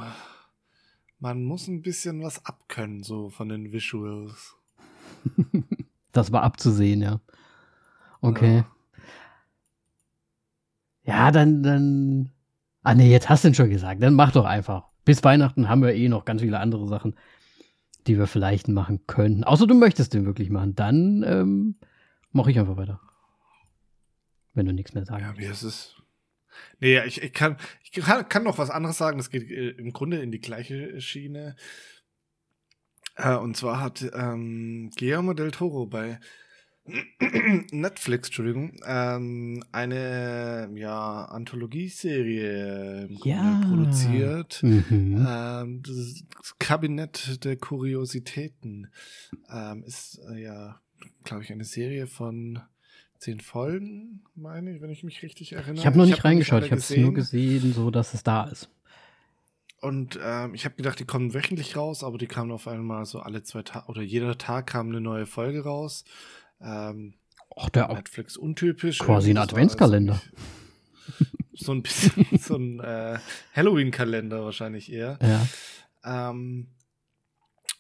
man 1.19 1.45
muss 1.45 1.67
ein 1.67 1.81
bisschen 1.81 2.23
was 2.23 2.45
abkönnen, 2.45 3.03
so 3.03 3.31
von 3.31 3.49
den 3.49 3.73
Visuals. 3.73 4.55
das 6.13 6.31
war 6.31 6.43
abzusehen, 6.43 7.01
ja. 7.01 7.21
Okay. 8.21 8.65
Ja, 11.05 11.15
ja 11.15 11.31
dann, 11.31 11.63
dann. 11.63 12.33
Ah, 12.83 12.95
nee, 12.95 13.11
jetzt 13.11 13.31
hast 13.31 13.45
du 13.45 13.49
ihn 13.49 13.55
schon 13.55 13.71
gesagt. 13.71 14.03
Dann 14.03 14.13
mach 14.15 14.33
doch 14.33 14.45
einfach. 14.45 14.89
Bis 15.07 15.25
Weihnachten 15.25 15.71
haben 15.71 15.81
wir 15.81 15.95
eh 15.95 16.11
noch 16.11 16.27
ganz 16.27 16.43
viele 16.43 16.61
andere 16.61 16.87
Sachen 16.87 17.15
die 18.09 18.19
wir 18.19 18.27
vielleicht 18.27 18.69
machen 18.69 19.07
könnten. 19.07 19.45
Außer 19.45 19.67
du 19.67 19.75
möchtest 19.75 20.15
den 20.15 20.25
wirklich 20.25 20.51
machen. 20.51 20.75
Dann 20.75 21.23
ähm, 21.27 21.77
mache 22.33 22.51
ich 22.51 22.59
einfach 22.59 22.77
weiter. 22.77 23.01
Wenn 24.55 24.67
du 24.67 24.73
nichts 24.73 24.95
mehr 24.95 25.05
sagen 25.05 25.23
Ja, 25.23 25.33
mir 25.33 25.51
ist 25.51 25.63
es. 25.63 25.95
Nee, 26.81 27.01
ich, 27.05 27.23
ich, 27.23 27.33
kann, 27.33 27.57
ich 27.83 27.93
kann, 27.93 28.29
kann 28.29 28.43
noch 28.43 28.59
was 28.59 28.71
anderes 28.71 28.99
sagen. 28.99 29.19
Das 29.19 29.31
geht 29.31 29.51
äh, 29.51 29.71
im 29.71 29.93
Grunde 29.93 30.21
in 30.21 30.33
die 30.33 30.41
gleiche 30.41 31.01
Schiene. 31.01 31.55
Äh, 33.17 33.37
und 33.37 33.57
zwar 33.57 33.81
hat 33.81 34.05
ähm, 34.15 34.91
Guillermo 34.99 35.35
del 35.35 35.51
Toro 35.51 35.87
bei 35.87 36.19
Netflix, 37.71 38.29
Entschuldigung, 38.29 38.73
ähm, 38.87 39.63
eine 39.73 40.71
ja, 40.75 41.25
Anthologieserie 41.27 43.09
ja. 43.25 43.61
produziert. 43.69 44.63
Mhm. 44.63 45.27
Ähm, 45.29 45.83
das 45.83 46.25
Kabinett 46.59 47.45
der 47.45 47.57
Kuriositäten 47.57 48.91
ähm, 49.53 49.85
ist 49.85 50.21
äh, 50.31 50.43
ja, 50.43 50.81
glaube 51.25 51.43
ich, 51.43 51.53
eine 51.53 51.65
Serie 51.65 52.07
von 52.07 52.61
zehn 53.19 53.41
Folgen, 53.41 54.23
meine 54.35 54.75
ich, 54.75 54.81
wenn 54.81 54.91
ich 54.91 55.03
mich 55.03 55.23
richtig 55.23 55.53
erinnere. 55.53 55.77
Ich 55.77 55.87
habe 55.87 55.99
noch 55.99 56.05
nicht 56.05 56.15
ich 56.15 56.21
hab 56.21 56.25
reingeschaut, 56.25 56.65
ich 56.65 56.71
habe 56.71 56.81
es 56.81 56.97
nur 56.97 57.13
gesehen, 57.13 57.73
so 57.73 57.91
dass 57.91 58.15
es 58.15 58.23
da 58.23 58.45
ist. 58.45 58.71
Und 59.81 60.19
ähm, 60.23 60.55
ich 60.55 60.65
habe 60.65 60.75
gedacht, 60.75 60.99
die 60.99 61.05
kommen 61.05 61.35
wöchentlich 61.35 61.77
raus, 61.77 62.03
aber 62.03 62.19
die 62.19 62.27
kamen 62.27 62.51
auf 62.51 62.67
einmal 62.67 63.05
so 63.07 63.21
alle 63.21 63.43
zwei 63.45 63.63
Tage 63.63 63.87
oder 63.87 64.03
jeder 64.03 64.37
Tag 64.37 64.69
kam 64.69 64.89
eine 64.89 65.01
neue 65.01 65.27
Folge 65.27 65.63
raus. 65.63 66.05
Ähm, 66.61 67.15
Ach, 67.57 67.71
der 67.71 67.89
Netflix 67.89 68.37
untypisch. 68.37 68.99
Quasi 68.99 69.31
ein 69.31 69.39
Adventskalender. 69.39 70.21
So 71.61 71.73
ein 71.73 71.83
bisschen 71.83 72.25
so 72.39 72.57
ein 72.57 72.79
äh, 72.79 73.19
Halloween-Kalender 73.53 74.45
wahrscheinlich 74.45 74.93
eher. 74.93 75.19
Ja. 75.21 76.31
Ähm, 76.31 76.69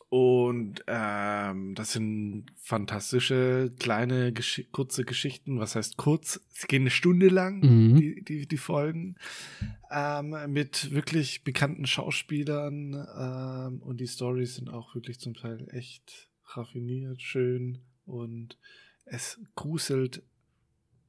und 0.08 0.82
ähm, 0.86 1.74
das 1.74 1.92
sind 1.92 2.46
fantastische 2.56 3.72
kleine 3.78 4.32
Gesch 4.32 4.64
kurze 4.72 5.04
Geschichten. 5.04 5.60
Was 5.60 5.76
heißt 5.76 5.96
kurz? 5.96 6.40
Sie 6.48 6.66
gehen 6.66 6.82
eine 6.82 6.90
Stunde 6.90 7.28
lang, 7.28 7.60
mhm. 7.60 7.96
die, 7.96 8.24
die, 8.24 8.48
die 8.48 8.56
Folgen, 8.56 9.16
ähm, 9.92 10.34
mit 10.48 10.90
wirklich 10.92 11.44
bekannten 11.44 11.86
Schauspielern. 11.86 12.94
Ähm, 12.94 13.82
und 13.82 14.00
die 14.00 14.08
Stories 14.08 14.56
sind 14.56 14.70
auch 14.70 14.94
wirklich 14.94 15.20
zum 15.20 15.34
Teil 15.34 15.68
echt 15.70 16.30
raffiniert, 16.46 17.20
schön 17.20 17.78
und 18.08 18.56
es 19.04 19.40
gruselt. 19.54 20.22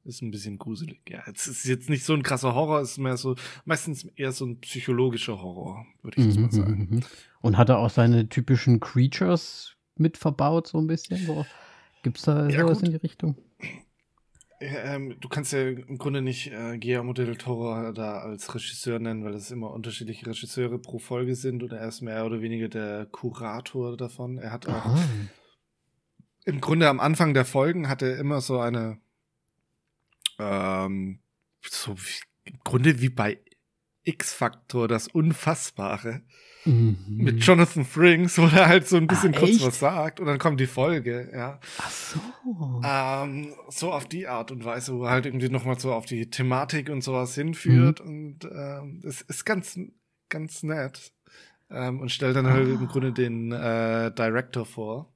Ist 0.02 0.22
ein 0.22 0.30
bisschen 0.30 0.58
gruselig. 0.58 1.02
Ja, 1.10 1.22
es 1.30 1.46
ist 1.46 1.66
jetzt 1.66 1.90
nicht 1.90 2.04
so 2.04 2.14
ein 2.14 2.22
krasser 2.22 2.54
Horror, 2.54 2.80
es 2.80 2.92
ist 2.92 2.98
mehr 2.98 3.18
so, 3.18 3.36
meistens 3.66 4.04
eher 4.16 4.32
so 4.32 4.46
ein 4.46 4.58
psychologischer 4.60 5.42
Horror, 5.42 5.84
würde 6.00 6.18
ich 6.18 6.24
jetzt 6.24 6.38
mal 6.38 6.46
mhm, 6.46 6.50
sagen. 6.50 6.88
Mhm, 6.88 6.96
mhm. 6.96 7.02
Und 7.42 7.58
hat 7.58 7.68
er 7.68 7.78
auch 7.78 7.90
seine 7.90 8.26
typischen 8.26 8.80
Creatures 8.80 9.76
mit 9.96 10.16
verbaut, 10.16 10.68
so 10.68 10.78
ein 10.78 10.86
bisschen? 10.86 11.44
Gibt 12.02 12.16
es 12.16 12.24
da 12.24 12.48
ja, 12.48 12.62
sowas 12.62 12.78
gut. 12.78 12.86
in 12.86 12.92
die 12.92 12.96
Richtung? 12.96 13.36
Ähm, 14.60 15.16
du 15.20 15.28
kannst 15.28 15.52
ja 15.52 15.68
im 15.68 15.98
Grunde 15.98 16.22
nicht 16.22 16.50
äh, 16.50 16.78
Guillermo 16.78 17.12
del 17.12 17.36
Toro 17.36 17.92
da 17.92 18.20
als 18.20 18.54
Regisseur 18.54 18.98
nennen, 18.98 19.22
weil 19.22 19.34
es 19.34 19.50
immer 19.50 19.70
unterschiedliche 19.70 20.26
Regisseure 20.26 20.78
pro 20.78 20.98
Folge 20.98 21.34
sind 21.34 21.62
oder 21.62 21.76
er 21.76 21.88
ist 21.88 22.00
mehr 22.00 22.24
oder 22.24 22.40
weniger 22.40 22.68
der 22.68 23.06
Kurator 23.06 23.98
davon. 23.98 24.38
Er 24.38 24.52
hat 24.52 24.66
auch 24.66 24.86
Aha 24.86 24.98
im 26.44 26.60
Grunde 26.60 26.88
am 26.88 27.00
Anfang 27.00 27.34
der 27.34 27.44
Folgen 27.44 27.88
hatte 27.88 28.06
immer 28.06 28.40
so 28.40 28.58
eine, 28.60 28.98
ähm, 30.38 31.20
so 31.62 31.96
wie, 31.96 32.50
im 32.50 32.58
Grunde 32.64 33.00
wie 33.00 33.10
bei 33.10 33.38
X-Factor, 34.04 34.88
das 34.88 35.08
Unfassbare. 35.08 36.22
Mhm. 36.64 36.96
Mit 37.08 37.42
Jonathan 37.42 37.84
Frinks, 37.84 38.36
wo 38.36 38.42
er 38.42 38.68
halt 38.68 38.86
so 38.86 38.96
ein 38.96 39.06
bisschen 39.06 39.34
ah, 39.34 39.38
kurz 39.38 39.62
was 39.62 39.78
sagt 39.78 40.20
und 40.20 40.26
dann 40.26 40.38
kommt 40.38 40.60
die 40.60 40.66
Folge, 40.66 41.30
ja. 41.32 41.58
Ach 41.78 41.90
so. 41.90 42.20
Ähm, 42.84 43.54
so 43.68 43.92
auf 43.92 44.06
die 44.06 44.26
Art 44.26 44.50
und 44.50 44.64
Weise, 44.64 44.94
wo 44.94 45.04
er 45.04 45.10
halt 45.10 45.26
irgendwie 45.26 45.48
nochmal 45.48 45.78
so 45.78 45.92
auf 45.92 46.04
die 46.04 46.28
Thematik 46.28 46.90
und 46.90 47.02
sowas 47.02 47.34
hinführt 47.34 48.04
mhm. 48.04 48.10
und 48.10 48.44
ähm, 48.44 49.02
es 49.04 49.22
ist 49.22 49.44
ganz, 49.44 49.78
ganz 50.28 50.62
nett. 50.62 51.12
Ähm, 51.70 52.00
und 52.00 52.10
stellt 52.10 52.36
dann 52.36 52.48
halt 52.48 52.66
ah. 52.66 52.72
im 52.72 52.88
Grunde 52.88 53.12
den 53.12 53.52
äh, 53.52 54.12
Director 54.12 54.66
vor 54.66 55.12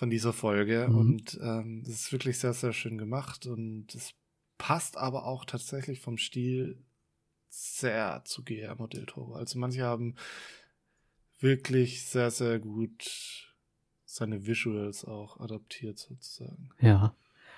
von 0.00 0.08
dieser 0.08 0.32
Folge. 0.32 0.86
Mhm. 0.88 0.96
Und 0.96 1.40
ähm, 1.42 1.82
das 1.84 1.96
ist 1.96 2.12
wirklich 2.12 2.38
sehr, 2.38 2.54
sehr 2.54 2.72
schön 2.72 2.96
gemacht. 2.96 3.44
Und 3.44 3.94
es 3.94 4.14
passt 4.56 4.96
aber 4.96 5.26
auch 5.26 5.44
tatsächlich 5.44 6.00
vom 6.00 6.16
Stil 6.16 6.82
sehr 7.50 8.22
zu 8.24 8.42
Guillermo 8.42 8.86
del 8.86 9.04
Toro. 9.04 9.34
Also 9.34 9.58
manche 9.58 9.82
haben 9.82 10.14
wirklich 11.38 12.06
sehr, 12.06 12.30
sehr 12.30 12.60
gut 12.60 13.54
seine 14.06 14.46
Visuals 14.46 15.04
auch 15.04 15.38
adaptiert 15.38 15.98
sozusagen. 15.98 16.70
Ja. 16.80 17.14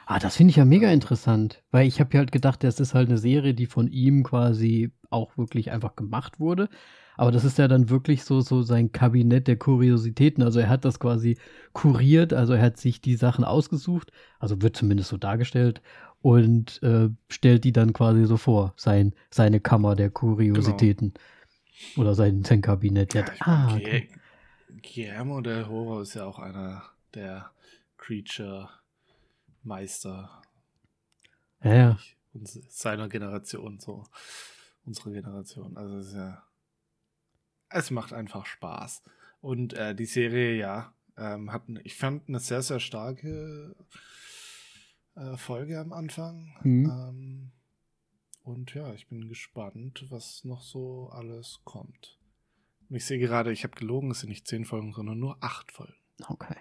Ah, 0.06 0.18
das 0.18 0.36
finde 0.36 0.50
ich 0.50 0.56
ja 0.56 0.64
mega 0.64 0.90
interessant, 0.90 1.62
weil 1.70 1.86
ich 1.86 2.00
habe 2.00 2.10
ja 2.14 2.18
halt 2.18 2.32
gedacht, 2.32 2.64
das 2.64 2.80
ist 2.80 2.94
halt 2.94 3.08
eine 3.08 3.18
Serie, 3.18 3.54
die 3.54 3.66
von 3.66 3.88
ihm 3.88 4.22
quasi 4.24 4.90
auch 5.10 5.36
wirklich 5.38 5.70
einfach 5.70 5.96
gemacht 5.96 6.40
wurde. 6.40 6.68
Aber 7.16 7.30
das 7.30 7.44
ist 7.44 7.58
ja 7.58 7.68
dann 7.68 7.90
wirklich 7.90 8.24
so, 8.24 8.40
so 8.40 8.62
sein 8.62 8.90
Kabinett 8.90 9.46
der 9.46 9.56
Kuriositäten. 9.56 10.42
Also 10.42 10.60
er 10.60 10.68
hat 10.68 10.84
das 10.84 10.98
quasi 10.98 11.36
kuriert, 11.72 12.32
also 12.32 12.54
er 12.54 12.62
hat 12.62 12.78
sich 12.78 13.00
die 13.00 13.16
Sachen 13.16 13.44
ausgesucht, 13.44 14.10
also 14.38 14.62
wird 14.62 14.76
zumindest 14.76 15.10
so 15.10 15.18
dargestellt 15.18 15.82
und 16.22 16.82
äh, 16.82 17.10
stellt 17.28 17.64
die 17.64 17.72
dann 17.72 17.92
quasi 17.92 18.24
so 18.24 18.36
vor, 18.36 18.72
sein, 18.76 19.14
seine 19.30 19.60
Kammer 19.60 19.94
der 19.94 20.10
Kuriositäten. 20.10 21.12
Genau. 21.14 22.02
Oder 22.02 22.14
sein, 22.14 22.44
sein 22.44 22.60
Kabinett. 22.60 23.14
Ja, 23.14 23.24
ah, 23.40 23.74
okay. 23.74 24.08
Guillermo 24.82 25.40
del 25.40 25.64
Toro 25.64 26.00
ist 26.00 26.14
ja 26.14 26.24
auch 26.24 26.38
einer 26.38 26.82
der 27.14 27.50
Creature-Meister. 29.62 30.42
Ja, 31.62 31.74
ja. 31.74 31.98
seiner 32.68 33.08
Generation 33.08 33.78
so. 33.78 34.04
unsere 34.84 35.12
Generation. 35.12 35.76
Also 35.76 35.98
es 35.98 36.08
ist 36.08 36.14
ja, 36.14 36.42
es 37.68 37.90
macht 37.90 38.12
einfach 38.12 38.46
Spaß. 38.46 39.02
Und 39.40 39.74
äh, 39.74 39.94
die 39.94 40.06
Serie, 40.06 40.56
ja, 40.56 40.94
ähm, 41.16 41.52
hat, 41.52 41.62
ich 41.84 41.96
fand 41.96 42.28
eine 42.28 42.40
sehr, 42.40 42.62
sehr 42.62 42.80
starke 42.80 43.76
äh, 45.14 45.36
Folge 45.36 45.78
am 45.78 45.92
Anfang. 45.92 46.56
Mhm. 46.62 46.86
Ähm, 46.86 47.52
und 48.44 48.74
ja, 48.74 48.92
ich 48.92 49.08
bin 49.08 49.28
gespannt, 49.28 50.06
was 50.10 50.44
noch 50.44 50.62
so 50.62 51.10
alles 51.10 51.60
kommt. 51.64 52.18
Und 52.88 52.96
ich 52.96 53.04
sehe 53.04 53.20
gerade, 53.20 53.52
ich 53.52 53.62
habe 53.62 53.76
gelogen, 53.76 54.10
es 54.10 54.20
sind 54.20 54.30
nicht 54.30 54.48
zehn 54.48 54.64
Folgen, 54.64 54.92
sondern 54.92 55.18
nur 55.18 55.42
acht 55.42 55.70
Folgen. 55.70 55.94
Okay. 56.26 56.56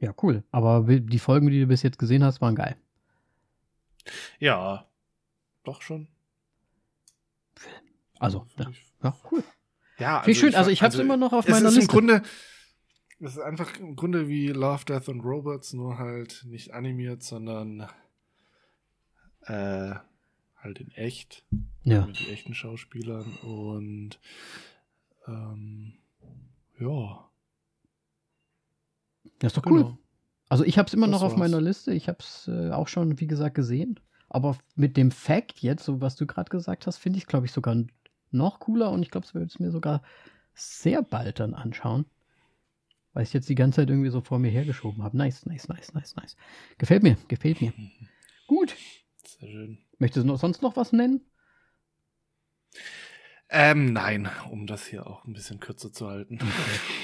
Ja. 0.00 0.14
Cool. 0.22 0.44
Aber 0.52 0.82
die 0.84 1.18
Folgen, 1.18 1.48
die 1.50 1.60
du 1.60 1.66
bis 1.66 1.82
jetzt 1.82 1.98
gesehen 1.98 2.22
hast, 2.24 2.40
waren 2.40 2.54
geil. 2.54 2.76
Ja, 4.38 4.86
doch 5.64 5.82
schon. 5.82 6.08
Also, 8.18 8.46
ja, 8.56 8.68
ich- 8.70 8.92
ja 9.02 9.16
cool. 9.30 9.44
Ja, 9.98 10.22
ich 10.26 10.38
schön. 10.38 10.54
Also, 10.54 10.70
ich 10.70 10.82
hab's 10.82 10.96
immer 10.96 11.16
noch 11.16 11.32
auf 11.32 11.48
meiner 11.48 11.70
Liste. 11.70 11.80
Im 11.82 11.86
Grunde, 11.88 12.22
es 13.20 13.32
ist 13.32 13.40
einfach 13.40 13.76
im 13.78 13.96
Grunde 13.96 14.28
wie 14.28 14.48
Love, 14.48 14.84
Death 14.84 15.08
and 15.08 15.24
Robots, 15.24 15.72
nur 15.72 15.98
halt 15.98 16.44
nicht 16.46 16.72
animiert, 16.72 17.22
sondern 17.22 17.88
äh, 19.42 19.94
halt 20.56 20.78
in 20.78 20.90
echt. 20.92 21.44
Ja. 21.82 22.06
Mit 22.06 22.28
echten 22.28 22.54
Schauspielern 22.54 23.24
und 23.42 24.20
ähm, 25.26 25.94
ja. 26.78 27.27
Das 29.38 29.52
ist 29.52 29.56
doch 29.56 29.70
cool. 29.70 29.84
Genau. 29.84 29.98
Also 30.48 30.64
ich 30.64 30.78
habe 30.78 30.86
es 30.86 30.94
immer 30.94 31.06
Das 31.06 31.12
noch 31.20 31.22
auf 31.22 31.32
war's. 31.32 31.38
meiner 31.40 31.60
Liste. 31.60 31.92
Ich 31.92 32.08
habe 32.08 32.18
es 32.20 32.48
äh, 32.48 32.70
auch 32.70 32.88
schon, 32.88 33.20
wie 33.20 33.26
gesagt, 33.26 33.54
gesehen. 33.54 34.00
Aber 34.28 34.56
mit 34.76 34.96
dem 34.96 35.10
Fact 35.10 35.60
jetzt, 35.60 35.84
so 35.84 36.00
was 36.00 36.16
du 36.16 36.26
gerade 36.26 36.50
gesagt 36.50 36.86
hast, 36.86 36.98
finde 36.98 37.18
ich, 37.18 37.26
glaube 37.26 37.46
ich, 37.46 37.52
sogar 37.52 37.76
noch 38.30 38.60
cooler. 38.60 38.90
Und 38.90 39.02
ich 39.02 39.10
glaube, 39.10 39.26
es 39.26 39.34
würde 39.34 39.46
es 39.46 39.58
mir 39.58 39.70
sogar 39.70 40.02
sehr 40.54 41.02
bald 41.02 41.40
dann 41.40 41.54
anschauen. 41.54 42.06
Weil 43.14 43.22
ich 43.22 43.32
jetzt 43.32 43.48
die 43.48 43.54
ganze 43.54 43.76
Zeit 43.76 43.90
irgendwie 43.90 44.10
so 44.10 44.20
vor 44.20 44.38
mir 44.38 44.50
hergeschoben 44.50 45.02
habe. 45.02 45.16
Nice, 45.16 45.46
nice, 45.46 45.68
nice, 45.68 45.92
nice, 45.94 46.14
nice. 46.16 46.36
Gefällt 46.76 47.02
mir, 47.02 47.16
gefällt 47.28 47.60
mir. 47.60 47.72
Gut. 48.46 48.74
Sehr 49.24 49.48
schön. 49.48 49.78
Möchtest 49.98 50.24
du 50.24 50.28
noch, 50.28 50.38
sonst 50.38 50.62
noch 50.62 50.76
was 50.76 50.92
nennen? 50.92 51.20
Ähm, 53.50 53.94
nein, 53.94 54.28
um 54.50 54.66
das 54.66 54.84
hier 54.86 55.06
auch 55.06 55.24
ein 55.24 55.32
bisschen 55.32 55.58
kürzer 55.58 55.90
zu 55.90 56.06
halten. 56.06 56.38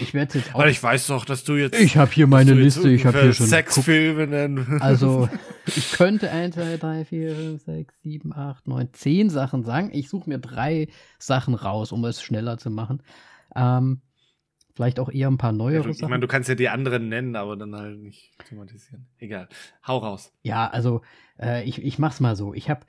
Ich 0.01 0.13
werde 0.13 0.29
es 0.29 0.35
jetzt 0.35 0.55
auch. 0.55 0.59
Weil 0.59 0.69
ich 0.69 0.83
weiß 0.83 1.07
doch, 1.07 1.25
dass 1.25 1.43
du 1.45 1.55
jetzt. 1.55 1.81
Ich 1.81 1.97
habe 1.97 2.11
hier 2.11 2.27
meine 2.27 2.55
du 2.55 2.61
Liste. 2.61 2.91
Ich 2.91 3.07
habe 3.07 3.23
hier 3.23 3.33
schon. 3.33 3.47
sechs 3.47 3.79
Filme 3.81 4.27
nennen. 4.27 4.83
Also, 4.83 5.29
ich 5.67 5.93
könnte 5.93 6.31
1, 6.31 6.55
2, 6.55 6.77
3, 6.77 7.05
4, 7.07 7.35
5, 7.35 7.63
6, 7.65 7.95
7, 8.03 8.33
8, 8.35 8.69
9, 8.69 8.89
10 8.93 9.31
Sachen 9.31 9.63
sagen. 9.65 9.89
Ich 9.95 10.11
suche 10.11 10.29
mir 10.29 10.39
drei 10.39 10.89
Sachen 11.19 11.55
raus, 11.55 11.93
um 11.93 12.05
es 12.05 12.23
schneller 12.23 12.59
zu 12.59 12.71
machen. 12.71 13.03
Ähm, 13.57 14.03
vielleicht 14.75 15.01
auch 15.01 15.11
eher 15.11 15.29
ein 15.29 15.39
paar 15.39 15.53
Ja, 15.53 15.57
neuere 15.57 15.83
du, 15.85 15.91
ich 15.91 15.99
Sachen. 15.99 16.11
meine, 16.11 16.21
du 16.21 16.29
kannst 16.29 16.51
ja 16.51 16.57
die 16.57 16.69
anderen 16.69 17.09
nennen, 17.09 17.37
aber 17.37 17.57
dann 17.57 17.75
halt 17.75 17.99
nicht 18.01 18.33
thematisieren. 18.49 19.07
Egal. 19.19 19.49
Hau 19.87 19.97
raus. 19.97 20.31
Ja, 20.43 20.69
also 20.69 21.01
äh, 21.41 21.65
ich, 21.65 21.83
ich 21.83 21.99
mach's 21.99 22.21
mal 22.21 22.37
so. 22.37 22.53
Ich 22.53 22.69
habe 22.69 22.85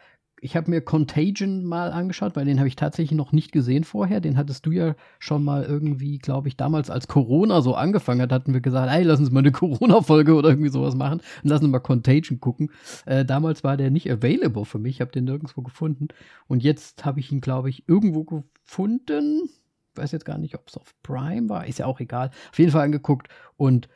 ich 0.46 0.56
hab 0.56 0.68
mir 0.68 0.80
Contagion 0.80 1.66
mal 1.66 1.92
angeschaut, 1.92 2.36
weil 2.36 2.46
den 2.46 2.60
habe 2.60 2.68
ich 2.68 2.76
tatsächlich 2.76 3.18
noch 3.18 3.32
nicht 3.32 3.52
gesehen 3.52 3.84
vorher. 3.84 4.22
Den 4.22 4.38
hattest 4.38 4.64
du 4.68 4.72
ja 4.72 4.96
schon 5.18 5.44
mal 5.44 5.64
irgendwie, 5.64 6.20
glaube 6.20 6.48
ich, 6.48 6.56
damals 6.56 6.92
als 6.92 7.08
Corona 7.08 7.62
so 7.62 7.74
angefangen 7.74 8.22
hat, 8.22 8.32
hatten 8.32 8.54
wir 8.54 8.62
gesagt, 8.62 8.92
ey, 8.94 9.02
lass 9.02 9.20
uns 9.20 9.32
mal 9.32 9.40
eine 9.40 9.52
Corona-Folge 9.52 10.36
oder 10.36 10.50
irgendwie 10.50 10.70
sowas 10.70 10.94
machen 10.94 11.22
und 11.44 11.50
lass 11.50 11.64
uns 11.64 11.72
mal 11.72 11.80
Contagion 11.80 12.40
gucken. 12.40 12.70
Äh, 13.08 13.26
damals 13.26 13.64
war 13.64 13.76
der 13.76 13.90
nicht 13.90 14.10
available 14.10 14.66
für 14.66 14.78
mich, 14.78 14.98
ich 14.98 15.02
habe 15.02 15.12
den 15.12 15.26
nirgendwo 15.26 15.64
gefunden. 15.64 16.10
Und 16.46 16.62
jetzt 16.62 17.06
habe 17.06 17.20
ich 17.20 17.32
ihn, 17.32 17.42
glaube 17.42 17.72
ich, 17.72 17.90
irgendwo 17.90 18.24
gefunden. 18.24 19.50
Weiß 19.96 20.12
jetzt 20.12 20.26
gar 20.26 20.38
nicht, 20.38 20.54
ob 20.54 20.68
es 20.68 20.78
auf 20.78 20.94
Prime 21.02 21.50
war, 21.50 21.66
ist 21.66 21.80
ja 21.80 21.88
auch 21.88 22.00
egal. 22.00 22.30
Auf 22.52 22.60
jeden 22.60 22.70
Fall 22.70 22.84
angeguckt 22.84 23.30
und 23.58 23.90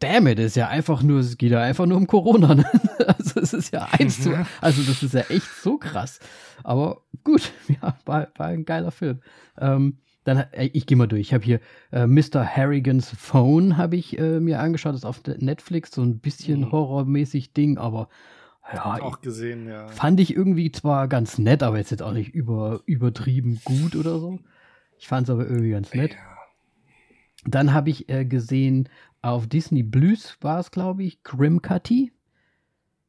damn 0.00 0.26
it, 0.26 0.38
ist 0.38 0.56
ja 0.56 0.68
einfach 0.68 1.02
nur, 1.02 1.20
es 1.20 1.38
geht 1.38 1.52
ja 1.52 1.60
einfach 1.60 1.86
nur 1.86 1.96
um 1.96 2.06
Corona. 2.06 2.54
Ne? 2.54 2.64
Also 3.06 3.40
es 3.40 3.52
ist 3.52 3.72
ja 3.72 3.86
eins 3.92 4.20
zu, 4.20 4.32
also 4.60 4.82
das 4.82 5.00
ist 5.02 5.14
ja 5.14 5.20
echt 5.28 5.48
so 5.62 5.78
krass. 5.78 6.18
Aber 6.64 7.02
gut, 7.22 7.52
ja, 7.68 7.96
war, 8.04 8.28
war 8.36 8.46
ein 8.48 8.64
geiler 8.64 8.90
Film. 8.90 9.20
Ähm, 9.58 9.98
dann, 10.24 10.38
äh, 10.50 10.70
ich 10.72 10.86
gehe 10.86 10.96
mal 10.96 11.06
durch. 11.06 11.20
Ich 11.20 11.34
habe 11.34 11.44
hier 11.44 11.60
äh, 11.92 12.06
Mr. 12.06 12.44
Harrigans 12.44 13.10
Phone 13.16 13.76
habe 13.76 13.94
ich 13.94 14.18
äh, 14.18 14.40
mir 14.40 14.58
angeschaut. 14.58 14.92
Das 14.94 15.02
ist 15.02 15.04
auf 15.06 15.22
Netflix 15.38 15.92
so 15.92 16.02
ein 16.02 16.18
bisschen 16.18 16.60
Mhm. 16.62 16.72
horrormäßig 16.72 17.52
Ding, 17.52 17.78
aber 17.78 18.08
ja, 18.74 19.00
auch 19.00 19.20
gesehen, 19.20 19.68
ja. 19.68 19.86
fand 19.86 20.18
ich 20.18 20.34
irgendwie 20.34 20.72
zwar 20.72 21.06
ganz 21.06 21.38
nett, 21.38 21.62
aber 21.62 21.78
jetzt, 21.78 21.90
jetzt 21.92 22.02
auch 22.02 22.12
nicht 22.12 22.34
über, 22.34 22.80
übertrieben 22.86 23.60
gut 23.64 23.94
oder 23.94 24.18
so. 24.18 24.40
Ich 24.98 25.06
fand 25.06 25.28
es 25.28 25.30
aber 25.32 25.46
irgendwie 25.46 25.70
ganz 25.70 25.94
nett. 25.94 26.14
Ja. 26.14 26.18
Dann 27.44 27.72
habe 27.72 27.90
ich 27.90 28.08
äh, 28.08 28.24
gesehen, 28.24 28.88
auf 29.26 29.46
Disney 29.46 29.82
Blues 29.82 30.36
war 30.40 30.60
es, 30.60 30.70
glaube 30.70 31.04
ich, 31.04 31.22
Grim 31.22 31.62
Cutty. 31.62 32.12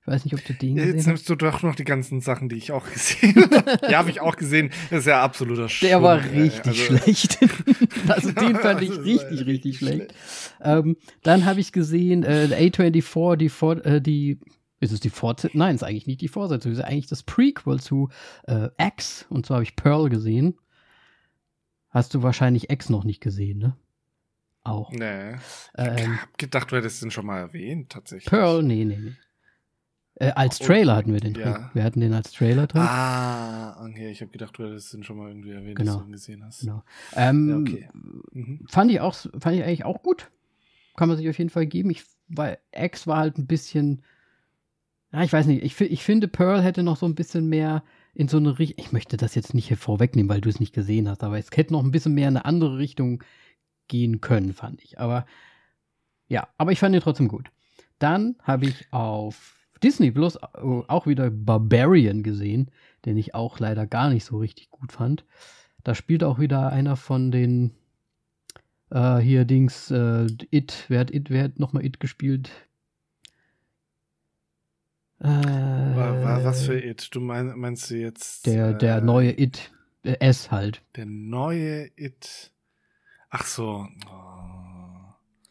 Ich 0.02 0.08
weiß 0.08 0.24
nicht, 0.24 0.34
ob 0.36 0.46
du 0.46 0.54
den 0.54 0.78
Jetzt 0.78 1.00
hast. 1.00 1.08
nimmst 1.08 1.30
du 1.30 1.36
doch 1.36 1.64
noch 1.64 1.76
die 1.76 1.84
ganzen 1.84 2.22
Sachen, 2.22 2.48
die 2.48 2.56
ich 2.56 2.72
auch 2.72 2.90
gesehen 2.94 3.36
habe. 3.36 3.80
ja, 3.90 3.98
habe 3.98 4.10
ich 4.10 4.22
auch 4.22 4.38
gesehen. 4.38 4.70
Das 4.90 5.00
ist 5.00 5.06
ja 5.08 5.22
absoluter 5.22 5.68
Der 5.82 6.02
war 6.02 6.22
Schund, 6.22 6.34
richtig 6.34 6.68
Also, 6.68 6.98
schlecht. 6.98 7.38
also 8.08 8.32
den 8.32 8.56
fand 8.62 8.82
ich 8.82 8.92
richtig, 9.00 9.46
richtig 9.46 9.78
schlecht. 9.80 10.14
Ähm, 10.62 10.96
dann 11.24 11.46
habe 11.46 11.60
ich 11.60 11.72
gesehen, 11.74 12.24
äh, 12.24 12.48
A24, 12.52 13.36
die, 13.36 13.90
äh, 13.90 14.02
die, 14.02 14.40
ist 14.80 14.94
es 14.94 15.02
die 15.02 15.10
Fortsetzung? 15.10 15.60
Nein, 15.60 15.76
ist 15.76 15.84
eigentlich 15.84 16.08
nicht 16.08 16.22
die 16.22 16.30
Fortsetzung, 16.30 16.72
ist 16.72 16.80
eigentlich 16.80 17.08
das 17.08 17.24
Prequel 17.24 17.80
zu 17.82 18.10
äh, 18.48 18.70
X. 18.82 19.26
Und 19.30 19.46
zwar 19.46 19.56
habe 19.56 19.64
ich 19.66 19.76
Pearl 19.76 20.08
gesehen. 20.10 20.58
Hast 21.90 22.14
du 22.14 22.24
wahrscheinlich 22.24 22.70
X 22.70 22.90
noch 22.90 23.04
nicht 23.04 23.20
gesehen, 23.22 23.58
ne? 23.60 23.76
Auch. 24.68 24.92
Nee. 24.92 25.36
Ähm, 25.78 25.96
ich 25.98 26.08
hab 26.22 26.38
gedacht, 26.38 26.72
du 26.72 26.76
hättest 26.78 27.02
den 27.04 27.12
schon 27.12 27.26
mal 27.26 27.40
erwähnt, 27.40 27.90
tatsächlich. 27.92 28.30
Pearl, 28.30 28.64
nee, 28.64 28.86
nee, 28.86 28.98
nee. 28.98 29.14
Äh, 30.20 30.32
als 30.32 30.60
Oh, 30.62 30.66
Trailer 30.66 30.96
hatten 30.96 31.14
wir 31.14 31.20
den 31.20 31.34
drin. 31.36 31.44
ja. 31.46 31.70
Wir 31.76 31.84
hatten 31.84 32.00
den 32.00 32.14
als 32.14 32.32
Trailer 32.32 32.66
drin. 32.68 32.82
Ah, 32.82 33.86
okay, 33.86 34.10
ich 34.10 34.22
habe 34.22 34.32
gedacht, 34.32 34.58
du 34.58 34.64
hättest 34.66 34.92
den 34.94 35.04
schon 35.04 35.18
mal 35.18 35.28
irgendwie 35.30 35.52
erwähnt, 35.52 35.76
Genau. 35.78 35.94
dass 35.94 36.02
du 36.02 36.08
ihn 36.08 36.12
gesehen 36.12 36.44
hast. 36.44 36.62
Genau. 36.62 36.84
Ähm, 37.16 37.50
Ja, 37.50 37.58
okay. 37.58 37.90
Mhm. 38.34 38.66
fand 38.68 38.92
ich 38.92 39.00
auch, 39.00 39.14
fand 39.16 39.56
ich 39.56 39.64
eigentlich 39.64 39.86
auch 39.86 40.02
gut. 40.02 40.32
Kann 40.96 41.08
man 41.08 41.18
sich 41.18 41.30
auf 41.30 41.38
jeden 41.38 41.52
Fall 41.52 41.68
geben. 41.68 41.92
Ich, 41.92 42.04
weil 42.28 42.58
X 42.76 43.06
war 43.06 43.18
halt 43.20 43.38
ein 43.38 43.46
bisschen, 43.46 44.02
ja, 45.14 45.22
ich 45.22 45.32
weiß 45.32 45.46
nicht, 45.46 45.64
ich, 45.64 45.80
ich 45.80 46.04
finde, 46.04 46.28
Pearl 46.28 46.64
hätte 46.64 46.82
noch 46.82 46.98
so 46.98 47.06
ein 47.06 47.14
bisschen 47.16 47.48
mehr 47.48 47.84
in 48.16 48.28
so 48.28 48.38
eine 48.38 48.58
Richtung, 48.58 48.84
ich 48.84 48.92
möchte 48.92 49.16
das 49.18 49.36
jetzt 49.36 49.54
nicht 49.54 49.68
hier 49.68 49.78
vorwegnehmen, 49.78 50.30
weil 50.30 50.42
du 50.42 50.50
es 50.50 50.60
nicht 50.60 50.74
gesehen 50.74 51.08
hast, 51.08 51.24
aber 51.24 51.38
es 51.38 51.50
hätte 51.56 51.74
noch 51.74 51.84
ein 51.84 51.92
bisschen 51.92 52.16
mehr 52.16 52.28
in 52.30 52.38
eine 52.38 52.46
andere 52.46 52.80
Richtung 52.80 53.24
gehen 53.88 54.22
können, 54.22 54.54
fand 54.54 54.84
ich. 54.84 55.00
Aber 55.00 55.26
ja, 56.28 56.48
aber 56.58 56.72
ich 56.72 56.80
fand 56.80 56.94
ihn 56.96 57.02
trotzdem 57.02 57.28
gut. 57.28 57.50
Dann 58.00 58.36
habe 58.44 58.66
ich 58.66 58.92
auf 58.92 59.68
Disney 59.82 60.12
Plus 60.12 60.38
auch 60.38 61.08
wieder 61.08 61.30
Barbarian 61.30 62.24
gesehen, 62.24 62.70
den 63.06 63.18
ich 63.18 63.34
auch 63.36 63.60
leider 63.60 63.88
gar 63.88 64.10
nicht 64.10 64.26
so 64.26 64.38
richtig 64.38 64.70
gut 64.70 64.92
fand. 64.92 65.26
Da 65.84 65.96
spielt 65.96 66.24
auch 66.24 66.40
wieder 66.40 66.72
einer 66.72 66.96
von 66.96 67.32
den 67.32 67.72
äh, 68.90 69.18
hier 69.18 69.46
Dings 69.46 69.90
äh, 69.92 70.28
It, 70.52 70.86
wer 70.90 71.00
hat 71.00 71.12
It, 71.12 71.30
wer 71.30 71.44
hat 71.46 71.60
nochmal 71.60 71.86
It 71.86 72.00
gespielt? 72.00 72.50
Äh, 75.20 75.28
Wa- 75.28 76.24
wa- 76.24 76.44
Was 76.44 76.66
für 76.66 76.78
It? 76.80 77.10
Du 77.16 77.20
mein, 77.20 77.58
meinst 77.58 77.90
du 77.90 77.96
jetzt 77.96 78.46
der, 78.46 78.74
der 78.74 78.98
äh, 78.98 79.02
neue 79.02 79.32
It, 79.40 79.72
äh, 80.04 80.18
S 80.20 80.52
halt. 80.52 80.82
Der 80.96 81.06
neue 81.06 81.90
It. 81.96 82.52
Ach 83.30 83.46
so. 83.46 83.88
Oh. 84.10 84.28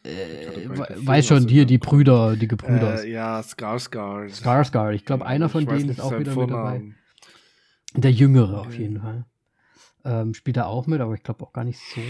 Äh, 0.07 0.69
weiß 0.69 1.27
schon, 1.27 1.49
hier 1.49 1.62
im 1.62 1.69
die. 1.69 1.79
Brüder, 1.79 2.37
die 2.37 2.49
Gebrüder. 2.49 3.03
Äh, 3.03 3.11
ja, 3.11 3.41
Skarsgård. 3.41 4.31
Skarsgård, 4.31 4.93
ich 4.93 5.05
glaube, 5.05 5.27
einer 5.27 5.49
von 5.49 5.62
Ich 5.62 5.69
denen 5.69 5.87
nicht 5.87 5.99
ist 5.99 6.01
auch 6.01 6.19
wieder 6.19 6.35
mit 6.35 6.51
dabei. 6.51 6.83
Der 7.95 8.12
Jüngere 8.12 8.61
auf 8.61 8.79
jeden 8.79 9.01
Fall. 9.01 9.25
Ähm, 10.05 10.35
spielt 10.35 10.57
er 10.57 10.69
auch 10.69 10.87
mit, 10.87 11.01
aber 11.01 11.15
ich 11.15 11.23
glaube 11.23 11.45
auch 11.45 11.53
gar 11.53 11.65
nicht 11.65 11.81
so 11.81 12.01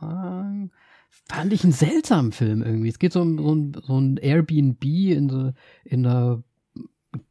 lang. 0.00 0.70
Fand 1.08 1.52
ich 1.52 1.62
einen 1.64 1.72
seltsamen 1.72 2.32
Film 2.32 2.62
irgendwie. 2.62 2.88
Es 2.88 2.98
geht 2.98 3.12
so 3.12 3.22
um 3.22 3.38
so 3.38 3.54
ein, 3.54 3.72
so 3.82 3.98
ein 3.98 4.16
Airbnb 4.18 4.84
in, 4.84 5.28
so, 5.30 5.52
in 5.84 6.06
einer 6.06 6.42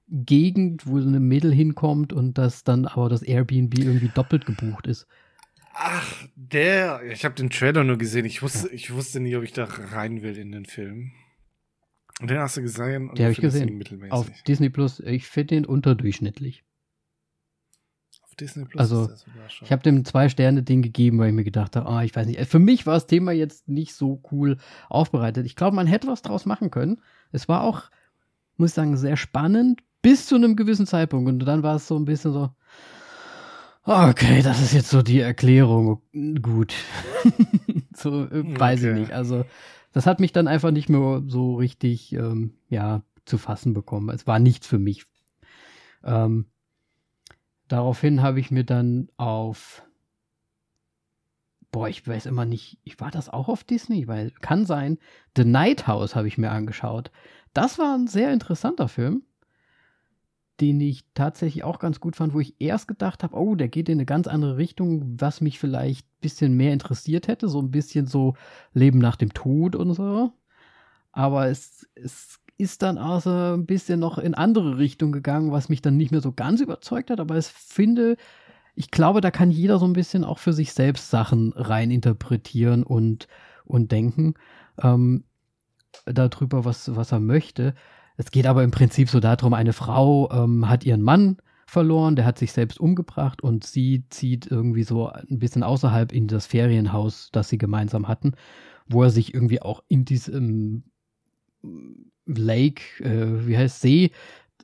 Gegend, 0.08 0.88
wo 0.88 1.00
so 1.00 1.08
eine 1.08 1.20
Mädel 1.20 1.54
hinkommt 1.54 2.14
und 2.14 2.38
das 2.38 2.64
dann 2.64 2.86
aber 2.86 3.10
das 3.10 3.22
Airbnb 3.22 3.78
irgendwie 3.78 4.10
doppelt 4.14 4.46
gebucht 4.46 4.88
ist. 4.88 5.08
Ach, 5.74 6.28
der. 6.36 7.02
Ich 7.12 7.26
habe 7.26 7.36
den 7.36 7.50
Trailer 7.50 7.84
nur 7.84 7.98
gesehen. 7.98 8.26
Ich 8.26 8.42
wusste, 8.42 8.70
ich 8.70 8.94
wusste 8.94 9.20
nie, 9.20 9.36
ob 9.36 9.44
ich 9.44 9.54
da 9.54 9.66
rein 9.66 10.22
will 10.22 10.38
in 10.38 10.52
den 10.52 10.66
Film. 10.66 11.12
Und 12.20 12.30
den 12.30 12.38
hast 12.40 12.58
du 12.58 12.62
gesehen? 12.62 13.10
und 13.10 13.18
Den 13.18 13.26
hab 13.26 13.32
du 13.34 13.40
ich 13.40 13.42
gesehen. 13.42 13.78
Mittelmäßig. 13.78 14.12
Auf 14.12 14.30
Disney 14.44 14.70
Plus, 14.70 15.00
ich 15.00 15.28
finde 15.28 15.56
den 15.56 15.66
unterdurchschnittlich. 15.66 16.64
Auf 18.22 18.36
Disney 18.36 18.66
Plus 18.66 18.80
Also, 18.80 19.04
ist 19.04 19.10
der 19.10 19.34
sogar 19.34 19.50
schon. 19.50 19.66
Ich 19.66 19.72
habe 19.72 19.82
dem 19.82 20.06
zwei 20.06 20.30
Sterne 20.30 20.62
Ding 20.62 20.82
gegeben, 20.82 21.18
weil 21.20 21.30
ich 21.30 21.36
mir 21.36 21.44
gedacht 21.44 21.76
habe, 21.76 21.88
ah, 21.90 22.04
ich 22.04 22.16
weiß 22.16 22.28
nicht. 22.28 22.40
Für 22.48 22.60
mich 22.60 22.86
war 22.86 22.94
das 22.94 23.08
Thema 23.08 23.32
jetzt 23.32 23.68
nicht 23.68 23.96
so 23.96 24.22
cool 24.32 24.58
aufbereitet. 24.90 25.46
Ich 25.46 25.56
glaube, 25.56 25.76
man 25.76 25.88
hätte 25.88 26.08
was 26.08 26.22
draus 26.22 26.46
machen 26.46 26.70
können. 26.70 27.02
Es 27.32 27.48
war 27.48 27.64
auch, 27.64 27.90
muss 28.58 28.72
ich 28.72 28.76
sagen, 28.76 28.98
sehr 28.98 29.18
spannend, 29.18 29.82
Bis 30.04 30.26
zu 30.26 30.36
einem 30.36 30.56
gewissen 30.56 30.88
Zeitpunkt. 30.88 31.30
Und 31.30 31.40
dann 31.40 31.62
war 31.62 31.76
es 31.76 31.88
so 31.88 31.96
ein 31.96 32.06
bisschen 32.06 32.34
so, 32.34 32.50
okay, 33.84 34.42
das 34.42 34.62
ist 34.62 34.74
jetzt 34.74 34.90
so 34.90 35.02
die 35.02 35.20
Erklärung. 35.20 36.02
Gut. 36.42 36.74
so, 37.96 38.26
äh, 38.26 38.60
weiß 38.60 38.82
okay. 38.82 38.92
ich 38.92 39.00
nicht. 39.00 39.12
Also, 39.12 39.46
das 39.94 40.06
hat 40.06 40.20
mich 40.20 40.32
dann 40.32 40.48
einfach 40.48 40.72
nicht 40.72 40.90
mehr 40.90 41.24
so 41.28 41.56
richtig, 41.56 42.14
ähm, 42.14 42.54
ja, 42.70 43.04
zu 43.26 43.38
fassen 43.38 43.74
bekommen. 43.74 44.10
Es 44.10 44.28
war 44.28 44.40
nichts 44.40 44.68
für 44.68 44.80
mich. 44.80 45.06
Ähm, 46.04 46.46
daraufhin 47.68 48.22
habe 48.22 48.40
ich 48.40 48.52
mir 48.52 48.64
dann 48.64 49.10
auf 49.18 49.84
boah, 51.72 51.88
ich 51.88 52.06
weiß 52.06 52.26
immer 52.26 52.46
nicht, 52.46 52.80
ich 52.84 53.00
war 53.00 53.12
das 53.12 53.30
auch 53.30 53.48
auf 53.48 53.64
Disney, 53.64 54.08
weil 54.08 54.32
kann 54.42 54.66
sein. 54.66 54.98
The 55.36 55.46
Night 55.46 55.88
House 55.88 56.16
habe 56.16 56.28
ich 56.28 56.38
mir 56.38 56.52
angeschaut. 56.52 57.12
Das 57.54 57.80
war 57.80 57.96
ein 57.98 58.08
sehr 58.08 58.32
interessanter 58.34 58.88
Film, 58.88 59.24
den 60.62 60.80
ich 60.80 61.04
tatsächlich 61.14 61.64
auch 61.64 61.80
ganz 61.80 62.00
gut 62.00 62.16
fand, 62.16 62.34
wo 62.34 62.40
ich 62.40 62.56
erst 62.60 62.88
gedacht 62.88 63.24
habe, 63.24 63.36
oh, 63.36 63.56
der 63.56 63.68
geht 63.68 63.90
in 63.90 63.98
eine 63.98 64.06
ganz 64.06 64.28
andere 64.28 64.58
Richtung, 64.58 65.20
was 65.20 65.42
mich 65.42 65.60
vielleicht 65.60 66.06
ein 66.06 66.22
bisschen 66.22 66.54
mehr 66.54 66.72
interessiert 66.72 67.28
hätte, 67.28 67.50
so 67.50 67.60
ein 67.60 67.72
bisschen 67.72 68.06
so 68.06 68.36
Leben 68.74 69.00
nach 69.00 69.16
dem 69.16 69.34
Tod 69.34 69.76
und 69.76 69.94
so. 69.94 70.32
Aber 71.12 71.48
es, 71.48 71.90
es 71.96 72.40
ist 72.58 72.84
dann 72.84 72.98
also 72.98 73.32
ein 73.32 73.66
bisschen 73.66 74.00
noch 74.00 74.20
in 74.20 74.36
andere 74.36 74.78
Richtung 74.78 75.12
gegangen, 75.12 75.52
was 75.52 75.68
mich 75.68 75.82
dann 75.82 75.98
nicht 75.98 76.12
mehr 76.12 76.22
so 76.22 76.32
ganz 76.32 76.62
überzeugt 76.62 77.10
hat, 77.10 77.20
aber 77.20 77.38
ich 77.38 77.48
finde, 77.48 78.16
ich 78.76 78.92
glaube, 78.92 79.20
da 79.20 79.32
kann 79.32 79.52
jeder 79.52 79.80
so 79.80 79.86
ein 79.86 79.94
bisschen 79.94 80.24
auch 80.24 80.40
für 80.40 80.54
sich 80.54 80.74
selbst 80.74 81.10
Sachen 81.10 81.54
reininterpretieren 81.54 82.84
und, 82.84 83.28
und 83.66 83.92
denken 83.92 84.36
ähm, 84.82 85.26
darüber, 86.06 86.64
was, 86.64 86.96
was 86.96 87.12
er 87.12 87.20
möchte. 87.20 87.74
Es 88.22 88.30
geht 88.30 88.46
aber 88.46 88.64
im 88.64 88.70
Prinzip 88.70 89.10
so 89.10 89.20
darum, 89.20 89.56
eine 89.56 89.74
Frau 89.74 90.30
ähm, 90.32 90.70
hat 90.70 90.84
ihren 90.84 91.02
Mann 91.02 91.38
verloren, 91.66 92.16
der 92.16 92.24
hat 92.24 92.38
sich 92.38 92.52
selbst 92.52 92.80
umgebracht 92.80 93.42
und 93.42 93.64
sie 93.64 94.04
zieht 94.12 94.46
irgendwie 94.46 94.84
so 94.84 95.08
ein 95.08 95.40
bisschen 95.40 95.64
außerhalb 95.64 96.12
in 96.12 96.28
das 96.28 96.46
Ferienhaus, 96.46 97.30
das 97.32 97.50
sie 97.50 97.58
gemeinsam 97.58 98.08
hatten, 98.08 98.34
wo 98.86 99.02
er 99.02 99.10
sich 99.10 99.34
irgendwie 99.34 99.64
auch 99.64 99.82
in 99.88 100.06
diesem 100.06 100.84
Lake, 102.28 103.04
äh, 103.04 103.48
wie 103.48 103.58
heißt 103.58 103.82
See, 103.82 104.12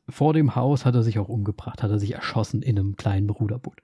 vor 0.08 0.34
dem 0.34 0.54
Haus 0.56 0.86
hat 0.86 0.94
er 0.94 1.02
sich 1.02 1.18
auch 1.18 1.28
umgebracht, 1.28 1.82
hat 1.82 1.90
er 1.90 1.98
sich 1.98 2.14
erschossen 2.14 2.62
in 2.62 2.78
einem 2.78 2.96
kleinen 2.96 3.32
Ruderboot. 3.32 3.82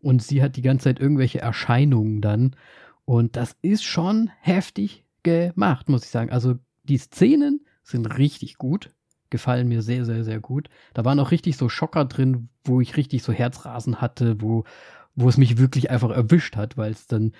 Und 0.00 0.22
sie 0.22 0.42
hat 0.42 0.56
die 0.56 0.62
ganze 0.62 0.84
Zeit 0.84 0.98
irgendwelche 0.98 1.42
Erscheinungen 1.42 2.22
dann. 2.22 2.56
Und 3.04 3.36
das 3.36 3.54
ist 3.60 3.84
schon 3.84 4.30
heftig 4.40 5.04
gemacht, 5.22 5.90
muss 5.90 6.04
ich 6.04 6.10
sagen. 6.10 6.30
Also 6.30 6.54
die 6.84 6.96
Szenen 6.96 7.63
sind 7.84 8.06
richtig 8.18 8.58
gut, 8.58 8.90
gefallen 9.30 9.68
mir 9.68 9.82
sehr, 9.82 10.04
sehr, 10.04 10.24
sehr 10.24 10.40
gut. 10.40 10.68
Da 10.94 11.04
waren 11.04 11.20
auch 11.20 11.30
richtig 11.30 11.56
so 11.56 11.68
Schocker 11.68 12.04
drin, 12.06 12.48
wo 12.64 12.80
ich 12.80 12.96
richtig 12.96 13.22
so 13.22 13.32
Herzrasen 13.32 14.00
hatte, 14.00 14.40
wo, 14.40 14.64
wo 15.14 15.28
es 15.28 15.36
mich 15.36 15.58
wirklich 15.58 15.90
einfach 15.90 16.10
erwischt 16.10 16.56
hat, 16.56 16.76
weil 16.76 16.92
es 16.92 17.06
dann 17.06 17.32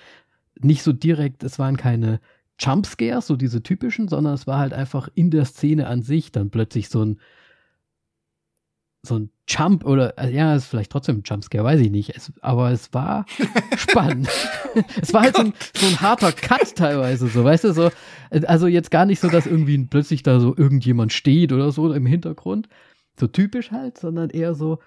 nicht 0.59 0.83
so 0.83 0.93
direkt, 0.93 1.43
es 1.43 1.59
waren 1.59 1.77
keine 1.77 2.19
Jumpscares, 2.59 3.27
so 3.27 3.35
diese 3.35 3.63
typischen, 3.63 4.07
sondern 4.07 4.33
es 4.33 4.47
war 4.47 4.59
halt 4.59 4.73
einfach 4.73 5.09
in 5.13 5.31
der 5.31 5.45
Szene 5.45 5.87
an 5.87 6.01
sich 6.01 6.31
dann 6.31 6.49
plötzlich 6.49 6.89
so 6.89 7.03
ein, 7.03 7.19
so 9.05 9.19
ein 9.19 9.29
Jump 9.47 9.85
oder 9.85 10.17
äh, 10.17 10.33
ja, 10.33 10.55
ist 10.55 10.65
vielleicht 10.65 10.91
trotzdem 10.91 11.17
ein 11.17 11.23
Jumpscare, 11.25 11.63
weiß 11.63 11.79
ich 11.79 11.91
nicht. 11.91 12.15
Es, 12.15 12.31
aber 12.41 12.71
es 12.71 12.93
war 12.93 13.25
spannend. 13.77 14.29
es 15.01 15.13
war 15.13 15.21
halt 15.21 15.35
so 15.35 15.43
ein, 15.43 15.53
so 15.75 15.85
ein, 15.85 16.01
harter 16.01 16.31
Cut 16.31 16.75
teilweise, 16.75 17.27
so, 17.27 17.43
weißt 17.43 17.65
du, 17.65 17.73
so, 17.73 17.91
äh, 18.31 18.45
also 18.45 18.67
jetzt 18.67 18.91
gar 18.91 19.05
nicht 19.05 19.19
so, 19.19 19.29
dass 19.29 19.45
irgendwie 19.45 19.77
plötzlich 19.85 20.23
da 20.23 20.39
so 20.39 20.55
irgendjemand 20.55 21.13
steht 21.13 21.51
oder 21.51 21.71
so 21.71 21.93
im 21.93 22.05
Hintergrund. 22.05 22.69
So 23.19 23.27
typisch 23.27 23.71
halt, 23.71 23.97
sondern 23.97 24.29
eher 24.29 24.55
so, 24.55 24.79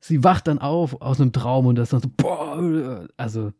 sie 0.00 0.22
wacht 0.22 0.46
dann 0.46 0.58
auf 0.58 1.00
aus 1.00 1.20
einem 1.20 1.32
Traum 1.32 1.66
und 1.66 1.76
das 1.76 1.90
dann 1.90 2.00
so, 2.00 2.08
boah, 2.16 3.08
also 3.16 3.52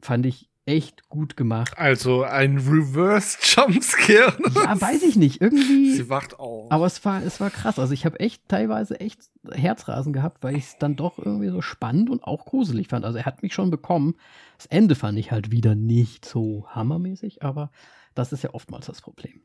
fand 0.00 0.26
ich 0.26 0.51
echt 0.64 1.08
gut 1.08 1.36
gemacht. 1.36 1.76
Also 1.76 2.22
ein 2.22 2.58
Reverse 2.58 3.38
Jumpscare. 3.42 4.36
Ja, 4.54 4.80
weiß 4.80 5.02
ich 5.02 5.16
nicht. 5.16 5.40
Irgendwie. 5.40 5.92
Sie 5.96 6.08
wacht 6.08 6.38
auf. 6.38 6.70
Aber 6.70 6.86
es 6.86 7.04
war, 7.04 7.22
es 7.22 7.40
war 7.40 7.50
krass. 7.50 7.78
Also 7.78 7.92
ich 7.92 8.04
habe 8.06 8.20
echt 8.20 8.48
teilweise 8.48 9.00
echt 9.00 9.20
Herzrasen 9.50 10.12
gehabt, 10.12 10.42
weil 10.42 10.56
ich 10.56 10.64
es 10.64 10.78
dann 10.78 10.96
doch 10.96 11.18
irgendwie 11.18 11.48
so 11.48 11.62
spannend 11.62 12.10
und 12.10 12.22
auch 12.22 12.44
gruselig 12.44 12.88
fand. 12.88 13.04
Also 13.04 13.18
er 13.18 13.26
hat 13.26 13.42
mich 13.42 13.54
schon 13.54 13.70
bekommen. 13.70 14.14
Das 14.56 14.66
Ende 14.66 14.94
fand 14.94 15.18
ich 15.18 15.32
halt 15.32 15.50
wieder 15.50 15.74
nicht 15.74 16.24
so 16.24 16.66
hammermäßig, 16.68 17.42
aber 17.42 17.70
das 18.14 18.32
ist 18.32 18.44
ja 18.44 18.54
oftmals 18.54 18.86
das 18.86 19.00
Problem. 19.00 19.42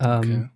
Ähm, 0.00 0.18
okay. 0.18 0.48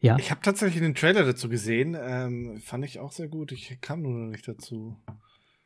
Ja. 0.00 0.18
Ich 0.18 0.30
habe 0.30 0.42
tatsächlich 0.42 0.82
den 0.82 0.94
Trailer 0.94 1.24
dazu 1.24 1.48
gesehen. 1.48 1.96
Ähm, 1.98 2.60
fand 2.60 2.84
ich 2.84 2.98
auch 2.98 3.12
sehr 3.12 3.28
gut. 3.28 3.50
Ich 3.52 3.80
kam 3.80 4.02
nur 4.02 4.12
noch 4.12 4.30
nicht 4.30 4.46
dazu. 4.46 4.96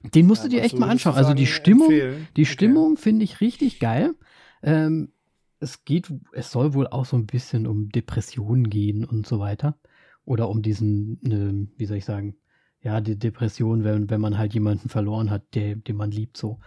Den 0.02 0.26
musst 0.26 0.42
ja, 0.42 0.48
du 0.48 0.56
dir 0.56 0.62
echt 0.62 0.78
mal 0.78 0.88
anschauen. 0.88 1.14
Also 1.14 1.34
die 1.34 1.46
Stimmung, 1.46 1.90
empfehlen. 1.90 2.28
die 2.36 2.42
okay. 2.42 2.52
Stimmung 2.52 2.96
finde 2.96 3.24
ich 3.24 3.40
richtig 3.40 3.80
geil. 3.80 4.14
Ähm, 4.62 5.12
es 5.58 5.84
geht, 5.84 6.12
es 6.32 6.50
soll 6.50 6.72
wohl 6.72 6.86
auch 6.86 7.04
so 7.04 7.16
ein 7.16 7.26
bisschen 7.26 7.66
um 7.66 7.90
Depressionen 7.90 8.70
gehen 8.70 9.04
und 9.04 9.26
so 9.26 9.38
weiter. 9.38 9.78
Oder 10.24 10.48
um 10.48 10.62
diesen, 10.62 11.18
ne, 11.22 11.68
wie 11.76 11.86
soll 11.86 11.98
ich 11.98 12.04
sagen, 12.04 12.36
ja, 12.82 13.00
die 13.00 13.18
Depression, 13.18 13.84
wenn, 13.84 14.08
wenn 14.08 14.20
man 14.20 14.38
halt 14.38 14.54
jemanden 14.54 14.88
verloren 14.88 15.30
hat, 15.30 15.54
der, 15.54 15.76
den 15.76 15.96
man 15.96 16.10
liebt, 16.10 16.36
so. 16.36 16.60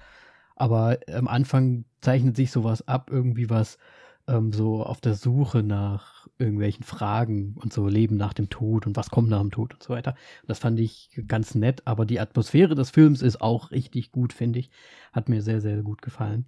Aber 0.55 0.99
am 1.11 1.27
Anfang 1.27 1.85
zeichnet 2.01 2.35
sich 2.35 2.51
sowas 2.51 2.87
ab, 2.87 3.09
irgendwie 3.11 3.49
was 3.49 3.79
ähm, 4.27 4.51
so 4.53 4.83
auf 4.83 5.01
der 5.01 5.15
Suche 5.15 5.63
nach 5.63 6.27
irgendwelchen 6.37 6.83
Fragen 6.83 7.55
und 7.55 7.73
so 7.73 7.87
Leben 7.87 8.17
nach 8.17 8.33
dem 8.33 8.49
Tod 8.49 8.87
und 8.87 8.95
was 8.95 9.09
kommt 9.09 9.29
nach 9.29 9.41
dem 9.41 9.51
Tod 9.51 9.73
und 9.73 9.83
so 9.83 9.93
weiter. 9.93 10.15
Das 10.47 10.59
fand 10.59 10.79
ich 10.79 11.09
ganz 11.27 11.55
nett, 11.55 11.83
aber 11.85 12.05
die 12.05 12.19
Atmosphäre 12.19 12.75
des 12.75 12.89
Films 12.89 13.21
ist 13.21 13.41
auch 13.41 13.71
richtig 13.71 14.11
gut, 14.11 14.33
finde 14.33 14.59
ich. 14.59 14.69
Hat 15.11 15.29
mir 15.29 15.41
sehr, 15.41 15.61
sehr 15.61 15.81
gut 15.83 16.01
gefallen. 16.01 16.45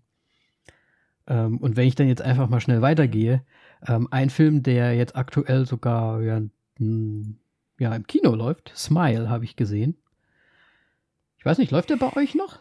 Ähm, 1.28 1.58
und 1.58 1.76
wenn 1.76 1.88
ich 1.88 1.96
dann 1.96 2.08
jetzt 2.08 2.22
einfach 2.22 2.50
mal 2.50 2.62
schnell 2.62 2.82
weitergehe, 2.82 3.44
ähm, 3.88 4.08
ein 4.12 4.30
Film, 4.30 4.64
der 4.64 4.96
jetzt 4.96 5.16
aktuell 5.16 5.66
sogar 5.66 6.22
ja, 6.22 6.42
ja 6.80 7.96
im 7.96 8.08
Kino 8.08 8.36
läuft, 8.36 8.74
Smile, 8.76 9.30
habe 9.30 9.46
ich 9.46 9.56
gesehen. 9.56 9.98
Ich 11.38 11.46
weiß 11.46 11.58
nicht, 11.58 11.72
läuft 11.72 11.90
der 11.90 11.98
bei 11.98 12.16
euch 12.16 12.36
noch? 12.36 12.60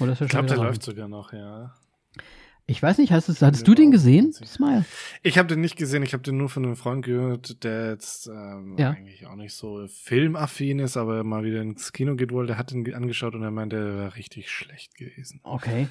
Oder 0.00 0.12
ist 0.12 0.20
ich 0.20 0.28
glaube, 0.28 0.48
der 0.48 0.56
läuft 0.56 0.82
sogar 0.82 1.08
noch, 1.08 1.32
ja. 1.32 1.74
Ich 2.70 2.82
weiß 2.82 2.98
nicht, 2.98 3.12
hast 3.12 3.30
du, 3.30 3.46
hattest 3.46 3.66
du 3.66 3.74
den 3.74 3.90
gesehen, 3.90 4.30
Smile? 4.30 4.84
Ich 5.22 5.38
habe 5.38 5.48
den 5.48 5.62
nicht 5.62 5.76
gesehen, 5.76 6.02
ich 6.02 6.12
habe 6.12 6.22
den 6.22 6.36
nur 6.36 6.50
von 6.50 6.66
einem 6.66 6.76
Freund 6.76 7.02
gehört, 7.02 7.64
der 7.64 7.92
jetzt 7.92 8.26
ähm, 8.26 8.76
ja. 8.78 8.90
eigentlich 8.90 9.26
auch 9.26 9.36
nicht 9.36 9.54
so 9.54 9.86
filmaffin 9.88 10.78
ist, 10.78 10.98
aber 10.98 11.24
mal 11.24 11.44
wieder 11.44 11.62
ins 11.62 11.94
Kino 11.94 12.14
geht 12.14 12.30
wohl. 12.30 12.46
Der 12.46 12.58
hat 12.58 12.70
den 12.70 12.92
angeschaut 12.92 13.34
und 13.34 13.42
er 13.42 13.50
meinte, 13.50 13.76
der 13.76 13.96
war 13.96 14.16
richtig 14.16 14.50
schlecht 14.50 14.96
gewesen. 14.96 15.40
Okay. 15.44 15.88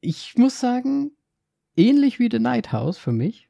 Ich 0.00 0.36
muss 0.36 0.60
sagen, 0.60 1.10
ähnlich 1.76 2.20
wie 2.20 2.28
The 2.30 2.38
Night 2.38 2.70
House 2.70 2.96
für 2.96 3.12
mich, 3.12 3.48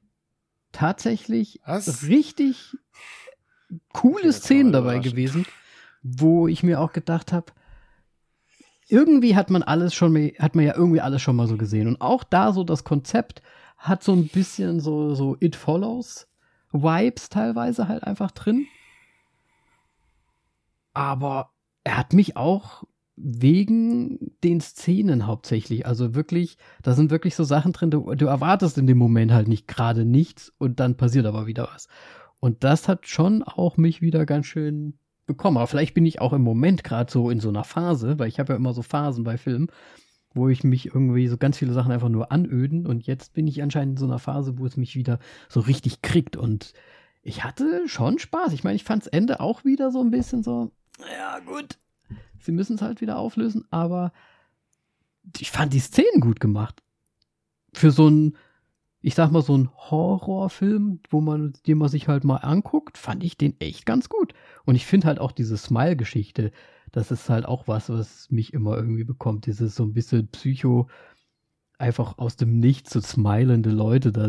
tatsächlich 0.72 1.60
Was? 1.66 2.04
richtig 2.04 2.74
coole 3.92 4.32
Szenen 4.32 4.72
dabei 4.72 4.98
gewesen, 4.98 5.44
wo 6.02 6.48
ich 6.48 6.62
mir 6.62 6.80
auch 6.80 6.94
gedacht 6.94 7.34
habe, 7.34 7.52
irgendwie 8.88 9.36
hat 9.36 9.50
man 9.50 9.62
alles 9.62 9.94
schon, 9.94 10.14
hat 10.38 10.54
man 10.54 10.64
ja 10.64 10.76
irgendwie 10.76 11.00
alles 11.00 11.22
schon 11.22 11.36
mal 11.36 11.46
so 11.46 11.56
gesehen. 11.56 11.88
Und 11.88 12.00
auch 12.00 12.24
da 12.24 12.52
so 12.52 12.64
das 12.64 12.84
Konzept 12.84 13.42
hat 13.78 14.02
so 14.02 14.12
ein 14.12 14.28
bisschen 14.28 14.80
so, 14.80 15.14
so 15.14 15.36
It 15.40 15.56
Follows 15.56 16.28
Vibes 16.72 17.28
teilweise 17.28 17.88
halt 17.88 18.04
einfach 18.04 18.30
drin. 18.32 18.66
Aber 20.92 21.50
er 21.84 21.98
hat 21.98 22.12
mich 22.12 22.36
auch 22.36 22.84
wegen 23.16 24.32
den 24.42 24.60
Szenen 24.60 25.26
hauptsächlich, 25.26 25.86
also 25.86 26.14
wirklich, 26.14 26.58
da 26.82 26.94
sind 26.94 27.10
wirklich 27.10 27.36
so 27.36 27.44
Sachen 27.44 27.72
drin, 27.72 27.90
du, 27.90 28.14
du 28.14 28.26
erwartest 28.26 28.76
in 28.76 28.88
dem 28.88 28.98
Moment 28.98 29.32
halt 29.32 29.46
nicht 29.46 29.68
gerade 29.68 30.04
nichts 30.04 30.52
und 30.58 30.80
dann 30.80 30.96
passiert 30.96 31.26
aber 31.26 31.46
wieder 31.46 31.68
was. 31.72 31.88
Und 32.40 32.64
das 32.64 32.88
hat 32.88 33.06
schon 33.06 33.42
auch 33.44 33.76
mich 33.76 34.02
wieder 34.02 34.26
ganz 34.26 34.46
schön 34.46 34.98
bekommen. 35.26 35.56
Aber 35.56 35.66
vielleicht 35.66 35.94
bin 35.94 36.06
ich 36.06 36.20
auch 36.20 36.32
im 36.32 36.42
Moment 36.42 36.84
gerade 36.84 37.10
so 37.10 37.30
in 37.30 37.40
so 37.40 37.48
einer 37.48 37.64
Phase, 37.64 38.18
weil 38.18 38.28
ich 38.28 38.38
habe 38.38 38.52
ja 38.52 38.56
immer 38.56 38.72
so 38.72 38.82
Phasen 38.82 39.24
bei 39.24 39.36
Filmen, 39.36 39.68
wo 40.34 40.48
ich 40.48 40.64
mich 40.64 40.86
irgendwie 40.86 41.28
so 41.28 41.36
ganz 41.36 41.58
viele 41.58 41.72
Sachen 41.72 41.92
einfach 41.92 42.08
nur 42.08 42.32
anöden 42.32 42.86
und 42.86 43.06
jetzt 43.06 43.34
bin 43.34 43.46
ich 43.46 43.62
anscheinend 43.62 43.92
in 43.92 43.98
so 43.98 44.06
einer 44.06 44.18
Phase, 44.18 44.58
wo 44.58 44.66
es 44.66 44.76
mich 44.76 44.96
wieder 44.96 45.18
so 45.48 45.60
richtig 45.60 46.02
kriegt 46.02 46.36
und 46.36 46.72
ich 47.22 47.42
hatte 47.42 47.88
schon 47.88 48.18
Spaß. 48.18 48.52
Ich 48.52 48.64
meine, 48.64 48.76
ich 48.76 48.84
fand 48.84 49.04
das 49.04 49.12
Ende 49.12 49.40
auch 49.40 49.64
wieder 49.64 49.90
so 49.90 50.00
ein 50.00 50.10
bisschen 50.10 50.42
so, 50.42 50.72
ja 51.18 51.38
gut, 51.40 51.78
sie 52.38 52.52
müssen 52.52 52.76
es 52.76 52.82
halt 52.82 53.00
wieder 53.00 53.18
auflösen, 53.18 53.64
aber 53.70 54.12
ich 55.38 55.50
fand 55.50 55.72
die 55.72 55.80
Szenen 55.80 56.20
gut 56.20 56.40
gemacht. 56.40 56.82
Für 57.72 57.90
so 57.90 58.08
ein 58.08 58.36
ich 59.04 59.14
sag 59.14 59.30
mal, 59.30 59.42
so 59.42 59.54
ein 59.54 59.68
Horrorfilm, 59.76 61.00
wo 61.10 61.20
man, 61.20 61.52
den 61.66 61.76
man 61.76 61.90
sich 61.90 62.08
halt 62.08 62.24
mal 62.24 62.38
anguckt, 62.38 62.96
fand 62.96 63.22
ich 63.22 63.36
den 63.36 63.54
echt 63.60 63.84
ganz 63.84 64.08
gut. 64.08 64.32
Und 64.64 64.76
ich 64.76 64.86
finde 64.86 65.08
halt 65.08 65.18
auch 65.18 65.32
diese 65.32 65.58
Smile-Geschichte, 65.58 66.52
das 66.90 67.10
ist 67.10 67.28
halt 67.28 67.44
auch 67.44 67.68
was, 67.68 67.90
was 67.90 68.30
mich 68.30 68.54
immer 68.54 68.78
irgendwie 68.78 69.04
bekommt. 69.04 69.44
Dieses 69.44 69.74
so 69.74 69.84
ein 69.84 69.92
bisschen 69.92 70.28
Psycho, 70.28 70.88
einfach 71.76 72.16
aus 72.16 72.36
dem 72.36 72.58
Nichts 72.60 72.94
so 72.94 73.00
smilende 73.02 73.68
Leute 73.68 74.10
da. 74.10 74.26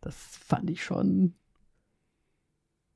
Das 0.00 0.14
fand 0.14 0.70
ich 0.70 0.84
schon 0.84 1.34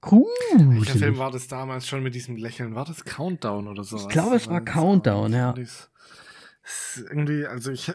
gruselig. 0.02 0.86
Welcher 0.86 0.98
Film 1.00 1.18
war 1.18 1.32
das 1.32 1.48
damals 1.48 1.88
schon 1.88 2.04
mit 2.04 2.14
diesem 2.14 2.36
Lächeln? 2.36 2.76
War 2.76 2.84
das 2.84 3.04
Countdown 3.04 3.66
oder 3.66 3.82
so? 3.82 3.96
Ich 3.96 4.08
glaube, 4.08 4.36
es 4.36 4.46
war 4.46 4.60
Countdown, 4.60 5.32
ja. 5.32 5.52
irgendwie, 7.10 7.44
also 7.44 7.72
ich 7.72 7.92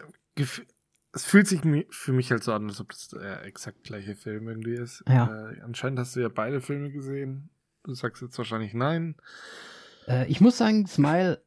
es 1.14 1.24
fühlt 1.24 1.46
sich 1.46 1.60
für 1.90 2.12
mich 2.12 2.30
halt 2.30 2.42
so 2.42 2.52
an, 2.52 2.68
als 2.68 2.80
ob 2.80 2.90
das 2.90 3.08
der 3.08 3.44
exakt 3.44 3.84
gleiche 3.84 4.16
Film 4.16 4.48
irgendwie 4.48 4.74
ist. 4.74 5.04
Ja. 5.08 5.50
Äh, 5.50 5.60
anscheinend 5.60 5.98
hast 5.98 6.16
du 6.16 6.20
ja 6.20 6.28
beide 6.28 6.60
Filme 6.60 6.90
gesehen. 6.90 7.50
Du 7.84 7.94
sagst 7.94 8.22
jetzt 8.22 8.36
wahrscheinlich 8.36 8.74
nein. 8.74 9.14
Äh, 10.08 10.26
ich 10.26 10.40
muss 10.40 10.58
sagen, 10.58 10.86
Smile 10.86 11.42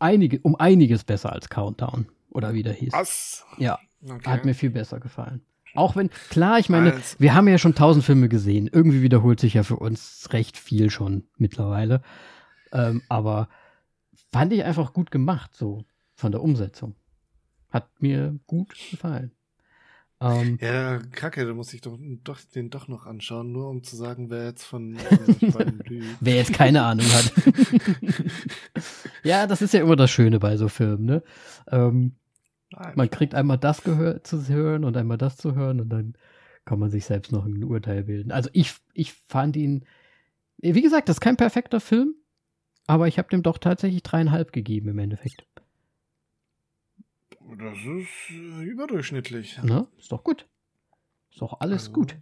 einige, 0.00 0.40
um 0.40 0.56
einiges 0.56 1.04
besser 1.04 1.32
als 1.32 1.48
Countdown. 1.48 2.06
Oder 2.30 2.54
wie 2.54 2.62
der 2.62 2.72
hieß. 2.72 2.92
Was? 2.92 3.44
Ja. 3.58 3.78
Okay. 4.02 4.30
Hat 4.30 4.44
mir 4.44 4.54
viel 4.54 4.70
besser 4.70 4.98
gefallen. 4.98 5.42
Auch 5.74 5.96
wenn, 5.96 6.10
klar, 6.30 6.58
ich 6.58 6.68
meine, 6.68 6.94
Als, 6.94 7.18
wir 7.20 7.34
haben 7.34 7.48
ja 7.48 7.58
schon 7.58 7.74
tausend 7.74 8.04
Filme 8.04 8.28
gesehen. 8.28 8.68
Irgendwie 8.72 9.02
wiederholt 9.02 9.40
sich 9.40 9.54
ja 9.54 9.62
für 9.62 9.76
uns 9.76 10.28
recht 10.32 10.56
viel 10.56 10.90
schon 10.90 11.24
mittlerweile. 11.36 12.02
Ähm, 12.72 13.02
aber 13.08 13.48
fand 14.32 14.52
ich 14.52 14.64
einfach 14.64 14.92
gut 14.92 15.10
gemacht, 15.10 15.54
so 15.54 15.84
von 16.14 16.32
der 16.32 16.42
Umsetzung. 16.42 16.94
Hat 17.74 17.90
mir 18.00 18.38
gut 18.46 18.68
gefallen. 18.92 19.32
Ähm, 20.20 20.58
ja, 20.60 20.98
kacke, 21.10 21.44
da 21.44 21.54
muss 21.54 21.74
ich 21.74 21.80
doch, 21.80 21.98
doch, 22.22 22.40
den 22.54 22.70
doch 22.70 22.86
noch 22.86 23.04
anschauen, 23.04 23.50
nur 23.50 23.68
um 23.68 23.82
zu 23.82 23.96
sagen, 23.96 24.30
wer 24.30 24.44
jetzt 24.44 24.62
von 24.62 24.96
Wer 26.20 26.36
jetzt 26.36 26.52
keine 26.52 26.84
Ahnung 26.84 27.04
hat. 27.06 27.32
ja, 29.24 29.48
das 29.48 29.60
ist 29.60 29.74
ja 29.74 29.80
immer 29.80 29.96
das 29.96 30.12
Schöne 30.12 30.38
bei 30.38 30.56
so 30.56 30.68
Filmen, 30.68 31.04
ne? 31.04 31.22
Ähm, 31.68 32.14
man 32.94 33.10
kriegt 33.10 33.34
einmal 33.34 33.58
das 33.58 33.82
zu 33.82 34.48
hören 34.48 34.84
und 34.84 34.96
einmal 34.96 35.18
das 35.18 35.36
zu 35.36 35.56
hören 35.56 35.80
und 35.80 35.88
dann 35.88 36.14
kann 36.64 36.78
man 36.78 36.90
sich 36.90 37.06
selbst 37.06 37.32
noch 37.32 37.44
ein 37.44 37.64
Urteil 37.64 38.04
bilden. 38.04 38.30
Also 38.30 38.50
ich, 38.52 38.74
ich 38.92 39.14
fand 39.26 39.56
ihn, 39.56 39.84
wie 40.58 40.80
gesagt, 40.80 41.08
das 41.08 41.16
ist 41.16 41.20
kein 41.20 41.36
perfekter 41.36 41.80
Film, 41.80 42.14
aber 42.86 43.08
ich 43.08 43.18
habe 43.18 43.30
dem 43.30 43.42
doch 43.42 43.58
tatsächlich 43.58 44.04
dreieinhalb 44.04 44.52
gegeben 44.52 44.90
im 44.90 44.98
Endeffekt. 45.00 45.44
Das 47.58 47.78
ist 47.78 48.30
äh, 48.30 48.62
überdurchschnittlich. 48.64 49.62
Ne? 49.62 49.86
Ist 49.98 50.12
doch 50.12 50.24
gut. 50.24 50.46
Ist 51.30 51.40
doch 51.42 51.60
alles 51.60 51.88
also, 51.88 51.92
gut. 51.92 52.16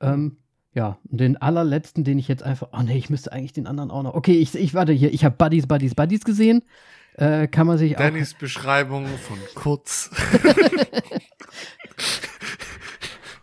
Ähm, 0.00 0.36
ja, 0.72 0.98
den 1.04 1.36
allerletzten, 1.36 2.04
den 2.04 2.18
ich 2.18 2.28
jetzt 2.28 2.42
einfach. 2.42 2.68
Oh 2.72 2.82
nee, 2.82 2.98
ich 2.98 3.10
müsste 3.10 3.32
eigentlich 3.32 3.52
den 3.52 3.66
anderen 3.66 3.90
auch 3.90 4.02
noch. 4.02 4.14
Okay, 4.14 4.38
ich, 4.38 4.54
ich 4.54 4.74
warte 4.74 4.92
hier. 4.92 5.12
Ich 5.12 5.24
habe 5.24 5.36
Buddies, 5.36 5.66
Buddies, 5.66 5.94
Buddies 5.94 6.24
gesehen. 6.24 6.62
Äh, 7.14 7.46
kann 7.46 7.66
man 7.66 7.78
sich 7.78 7.94
Dannys 7.94 8.34
auch. 8.34 8.38
Beschreibung 8.38 9.06
von 9.06 9.38
kurz. 9.54 10.10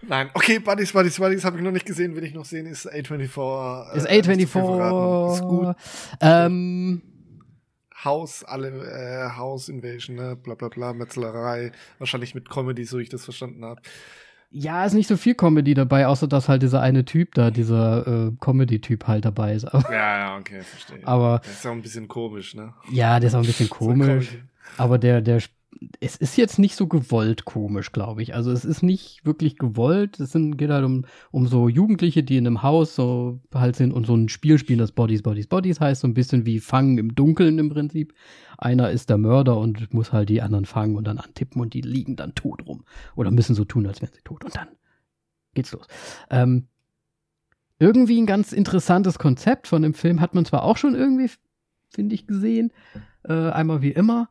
Nein, 0.02 0.30
okay, 0.34 0.60
Buddies, 0.60 0.92
Buddies, 0.92 1.18
Buddies 1.18 1.46
habe 1.46 1.58
ich 1.58 1.64
noch 1.64 1.72
nicht 1.72 1.86
gesehen, 1.86 2.16
will 2.16 2.24
ich 2.26 2.34
noch 2.34 2.44
sehen, 2.44 2.66
ist 2.66 2.92
A24. 2.92 3.94
Äh, 3.94 3.98
ist 3.98 4.10
A24. 4.10 5.34
Ist 5.34 5.42
gut. 5.42 5.76
Ähm, 6.20 7.02
House, 8.04 8.44
alle 8.44 8.70
äh, 8.70 9.38
House 9.38 9.70
Invasion, 9.70 10.16
ne? 10.16 10.36
bla 10.36 10.56
bla 10.56 10.70
bla, 10.70 10.94
Metzelerei, 10.94 11.72
wahrscheinlich 12.00 12.36
mit 12.36 12.50
Comedy, 12.50 12.86
so 12.86 13.00
ich 13.00 13.10
das 13.10 13.24
verstanden 13.24 13.64
habe. 13.64 13.82
Ja, 14.54 14.86
ist 14.86 14.94
nicht 14.94 15.08
so 15.08 15.16
viel 15.16 15.34
Comedy 15.34 15.74
dabei, 15.74 16.08
außer 16.08 16.28
dass 16.28 16.50
halt 16.50 16.62
dieser 16.62 16.82
eine 16.82 17.06
Typ 17.06 17.36
da, 17.36 17.52
dieser 17.52 18.28
äh, 18.28 18.32
Comedy-Typ 18.42 19.08
halt 19.08 19.24
dabei 19.24 19.54
ist. 19.54 19.64
ja, 19.64 19.92
ja, 19.92 20.38
okay, 20.38 20.62
verstehe. 20.62 21.08
Aber. 21.08 21.40
Der 21.46 21.52
ist 21.54 21.66
auch 21.66 21.72
ein 21.72 21.82
bisschen 21.82 22.10
komisch, 22.10 22.54
ne? 22.54 22.74
Ja, 22.92 23.20
der 23.22 23.28
ist 23.28 23.36
auch 23.36 23.40
ein 23.40 23.46
bisschen 23.46 23.70
komisch. 23.70 24.38
aber 24.78 24.98
der, 24.98 25.22
der 25.22 25.40
es 26.00 26.16
ist 26.16 26.38
jetzt 26.38 26.60
nicht 26.60 26.76
so 26.76 26.88
gewollt 26.88 27.46
komisch, 27.46 27.92
glaube 27.92 28.22
ich. 28.22 28.36
Also 28.36 28.52
es 28.52 28.66
ist 28.66 28.84
nicht 28.84 29.26
wirklich 29.26 29.58
gewollt. 29.58 30.20
Es 30.20 30.32
sind, 30.32 30.58
geht 30.58 30.70
halt 30.70 30.86
um, 30.86 31.06
um 31.32 31.48
so 31.48 31.70
Jugendliche, 31.70 32.24
die 32.24 32.38
in 32.38 32.46
einem 32.46 32.64
Haus 32.64 32.96
so 32.96 33.40
halt 33.54 33.76
sind 33.76 33.92
und 33.92 34.06
so 34.06 34.16
ein 34.16 34.30
Spiel 34.30 34.58
spielen, 34.58 34.80
das 34.80 34.92
Bodies, 34.92 35.22
Bodies, 35.22 35.48
Bodies 35.48 35.80
heißt, 35.80 36.02
so 36.02 36.08
ein 36.08 36.14
bisschen 36.14 36.46
wie 36.46 36.60
Fangen 36.60 36.98
im 36.98 37.16
Dunkeln 37.16 37.58
im 37.60 37.70
Prinzip. 37.70 38.14
Einer 38.58 38.92
ist 38.92 39.10
der 39.10 39.18
Mörder 39.18 39.58
und 39.58 39.94
muss 39.94 40.12
halt 40.12 40.30
die 40.30 40.42
anderen 40.42 40.66
fangen 40.66 40.96
und 40.96 41.06
dann 41.06 41.18
antippen 41.18 41.62
und 41.62 41.74
die 41.74 41.82
liegen 41.82 42.16
dann 42.16 42.36
tot 42.36 42.66
rum. 42.68 42.84
Oder 43.16 43.32
müssen 43.32 43.56
so 43.56 43.66
tun, 43.66 43.88
als 43.88 44.02
wären 44.02 44.14
sie 44.14 44.22
tot. 44.24 44.44
Und 44.44 44.56
dann 44.56 44.68
geht's 45.54 45.72
los. 45.72 45.88
Ähm, 46.30 46.68
irgendwie 47.80 48.22
ein 48.22 48.28
ganz 48.28 48.54
interessantes 48.54 49.18
Konzept 49.18 49.68
von 49.68 49.82
dem 49.82 49.94
Film 49.94 50.22
hat 50.22 50.36
man 50.36 50.46
zwar 50.46 50.64
auch 50.64 50.78
schon 50.78 50.94
irgendwie, 50.94 51.32
finde 51.90 52.14
ich, 52.14 52.28
gesehen. 52.28 52.72
Äh, 53.24 53.34
einmal 53.34 53.82
wie 53.82 53.92
immer. 53.92 54.30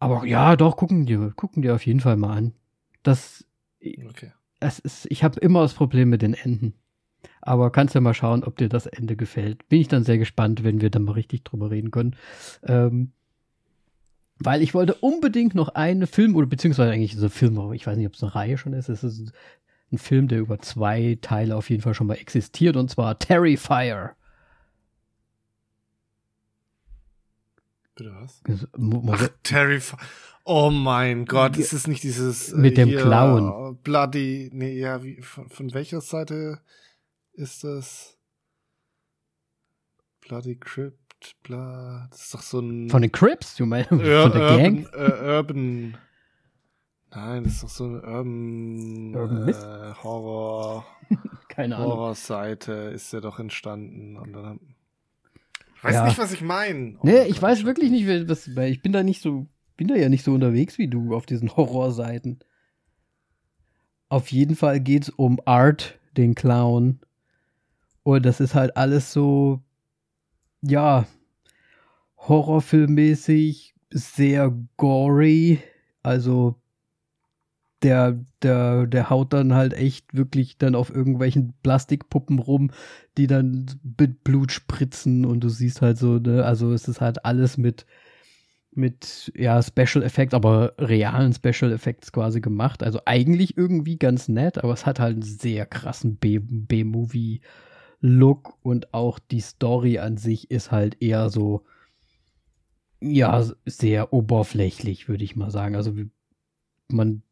Aber 0.00 0.26
ja, 0.26 0.56
doch, 0.56 0.76
gucken 0.76 1.06
dir, 1.06 1.32
gucken 1.36 1.62
dir 1.62 1.74
auf 1.74 1.86
jeden 1.86 2.00
Fall 2.00 2.16
mal 2.16 2.36
an. 2.36 2.54
Das, 3.02 3.44
okay. 3.80 4.32
es 4.58 4.78
ist, 4.78 5.06
ich 5.10 5.22
habe 5.22 5.38
immer 5.40 5.62
das 5.62 5.74
Problem 5.74 6.08
mit 6.08 6.22
den 6.22 6.34
Enden. 6.34 6.74
Aber 7.42 7.70
kannst 7.70 7.94
ja 7.94 8.00
mal 8.00 8.14
schauen, 8.14 8.42
ob 8.42 8.56
dir 8.56 8.70
das 8.70 8.86
Ende 8.86 9.14
gefällt. 9.14 9.68
Bin 9.68 9.80
ich 9.80 9.88
dann 9.88 10.04
sehr 10.04 10.18
gespannt, 10.18 10.64
wenn 10.64 10.80
wir 10.80 10.90
dann 10.90 11.04
mal 11.04 11.12
richtig 11.12 11.44
drüber 11.44 11.70
reden 11.70 11.90
können. 11.90 12.16
Ähm, 12.62 13.12
weil 14.38 14.62
ich 14.62 14.72
wollte 14.72 14.94
unbedingt 14.94 15.54
noch 15.54 15.68
einen 15.68 16.06
Film, 16.06 16.34
oder 16.34 16.46
beziehungsweise 16.46 16.92
eigentlich 16.92 17.16
so 17.16 17.28
Film, 17.28 17.58
aber 17.58 17.74
ich 17.74 17.86
weiß 17.86 17.98
nicht, 17.98 18.06
ob 18.06 18.14
es 18.14 18.22
eine 18.22 18.34
Reihe 18.34 18.56
schon 18.56 18.72
ist. 18.72 18.88
Es 18.88 19.04
ist 19.04 19.32
ein 19.92 19.98
Film, 19.98 20.28
der 20.28 20.38
über 20.38 20.60
zwei 20.60 21.18
Teile 21.20 21.56
auf 21.56 21.68
jeden 21.68 21.82
Fall 21.82 21.92
schon 21.92 22.06
mal 22.06 22.14
existiert, 22.14 22.76
und 22.76 22.88
zwar 22.88 23.18
Terrifier. 23.18 24.16
Bitte 28.00 28.14
was? 28.14 28.42
Ach, 29.12 29.28
Terrifier. 29.42 29.98
Oh 30.44 30.70
mein 30.70 31.26
Gott, 31.26 31.58
ist 31.58 31.74
es 31.74 31.86
nicht 31.86 32.02
dieses. 32.02 32.50
Äh, 32.50 32.56
Mit 32.56 32.78
dem 32.78 32.88
Clown. 32.88 33.76
Bloody. 33.82 34.48
Nee, 34.54 34.78
ja, 34.78 35.02
wie, 35.04 35.20
von, 35.20 35.50
von 35.50 35.74
welcher 35.74 36.00
Seite 36.00 36.60
ist 37.34 37.62
das? 37.62 38.16
Bloody 40.22 40.56
Crypt, 40.56 41.36
bla. 41.42 42.08
Das 42.10 42.22
ist 42.22 42.34
doch 42.34 42.42
so 42.42 42.60
ein. 42.60 42.88
Von 42.88 43.02
den 43.02 43.12
Crips, 43.12 43.56
du 43.56 43.66
meinst? 43.66 43.90
Von 43.90 43.98
der 43.98 44.28
Gang? 44.30 44.86
Urban, 44.86 44.94
äh, 44.94 45.36
Urban. 45.36 45.98
Nein, 47.10 47.44
das 47.44 47.52
ist 47.52 47.62
doch 47.64 47.68
so 47.68 47.84
eine 47.84 48.02
Urban, 48.02 49.14
Urban 49.14 49.48
äh, 49.48 49.94
Horror. 50.02 50.86
Keine 51.48 51.76
Ahnung. 51.76 51.90
Horror-Seite 51.90 52.72
ist 52.94 53.12
ja 53.12 53.20
doch 53.20 53.38
entstanden. 53.38 54.16
Und 54.16 54.32
dann 54.32 54.60
Weiß 55.82 55.94
ja. 55.94 56.04
nicht, 56.06 56.18
was 56.18 56.32
ich 56.32 56.42
meine. 56.42 56.96
Oh, 56.98 57.00
nee, 57.02 57.22
ich 57.24 57.40
weiß 57.40 57.64
wirklich 57.64 57.90
nicht, 57.90 58.06
was, 58.28 58.54
weil 58.54 58.70
ich 58.70 58.82
bin 58.82 58.92
da 58.92 59.02
nicht 59.02 59.22
so, 59.22 59.46
bin 59.76 59.88
da 59.88 59.94
ja 59.94 60.08
nicht 60.08 60.24
so 60.24 60.32
unterwegs 60.32 60.78
wie 60.78 60.88
du 60.88 61.14
auf 61.14 61.26
diesen 61.26 61.56
Horrorseiten. 61.56 62.38
Auf 64.08 64.30
jeden 64.30 64.56
Fall 64.56 64.80
geht's 64.80 65.08
um 65.08 65.40
Art, 65.44 65.98
den 66.16 66.34
Clown. 66.34 67.00
Und 68.02 68.26
das 68.26 68.40
ist 68.40 68.54
halt 68.54 68.76
alles 68.76 69.12
so, 69.12 69.62
ja, 70.62 71.06
Horrorfilmmäßig, 72.18 73.74
sehr 73.90 74.52
gory. 74.76 75.60
Also 76.02 76.56
der, 77.82 78.18
der, 78.42 78.86
der 78.86 79.10
haut 79.10 79.32
dann 79.32 79.54
halt 79.54 79.72
echt 79.72 80.14
wirklich 80.14 80.58
dann 80.58 80.74
auf 80.74 80.94
irgendwelchen 80.94 81.54
Plastikpuppen 81.62 82.38
rum, 82.38 82.70
die 83.16 83.26
dann 83.26 83.66
mit 83.98 84.22
Blut 84.22 84.52
spritzen 84.52 85.24
und 85.24 85.40
du 85.40 85.48
siehst 85.48 85.80
halt 85.80 85.96
so, 85.98 86.18
ne, 86.18 86.44
also 86.44 86.72
es 86.72 86.88
ist 86.88 87.00
halt 87.00 87.24
alles 87.24 87.56
mit, 87.56 87.86
mit, 88.72 89.32
ja, 89.34 89.62
Special 89.62 90.02
Effects, 90.04 90.34
aber 90.34 90.74
realen 90.78 91.32
Special 91.32 91.72
Effects 91.72 92.12
quasi 92.12 92.40
gemacht. 92.40 92.82
Also 92.82 93.00
eigentlich 93.06 93.56
irgendwie 93.56 93.96
ganz 93.98 94.28
nett, 94.28 94.58
aber 94.58 94.74
es 94.74 94.84
hat 94.86 95.00
halt 95.00 95.14
einen 95.14 95.22
sehr 95.22 95.64
krassen 95.66 96.16
B-Movie-Look 96.16 97.38
und 98.62 98.94
auch 98.94 99.18
die 99.18 99.40
Story 99.40 99.98
an 99.98 100.18
sich 100.18 100.50
ist 100.50 100.70
halt 100.70 101.02
eher 101.02 101.30
so, 101.30 101.64
ja, 103.00 103.42
sehr 103.64 104.12
oberflächlich, 104.12 105.08
würde 105.08 105.24
ich 105.24 105.34
mal 105.34 105.50
sagen. 105.50 105.74
Also 105.74 105.94
man 106.88 107.22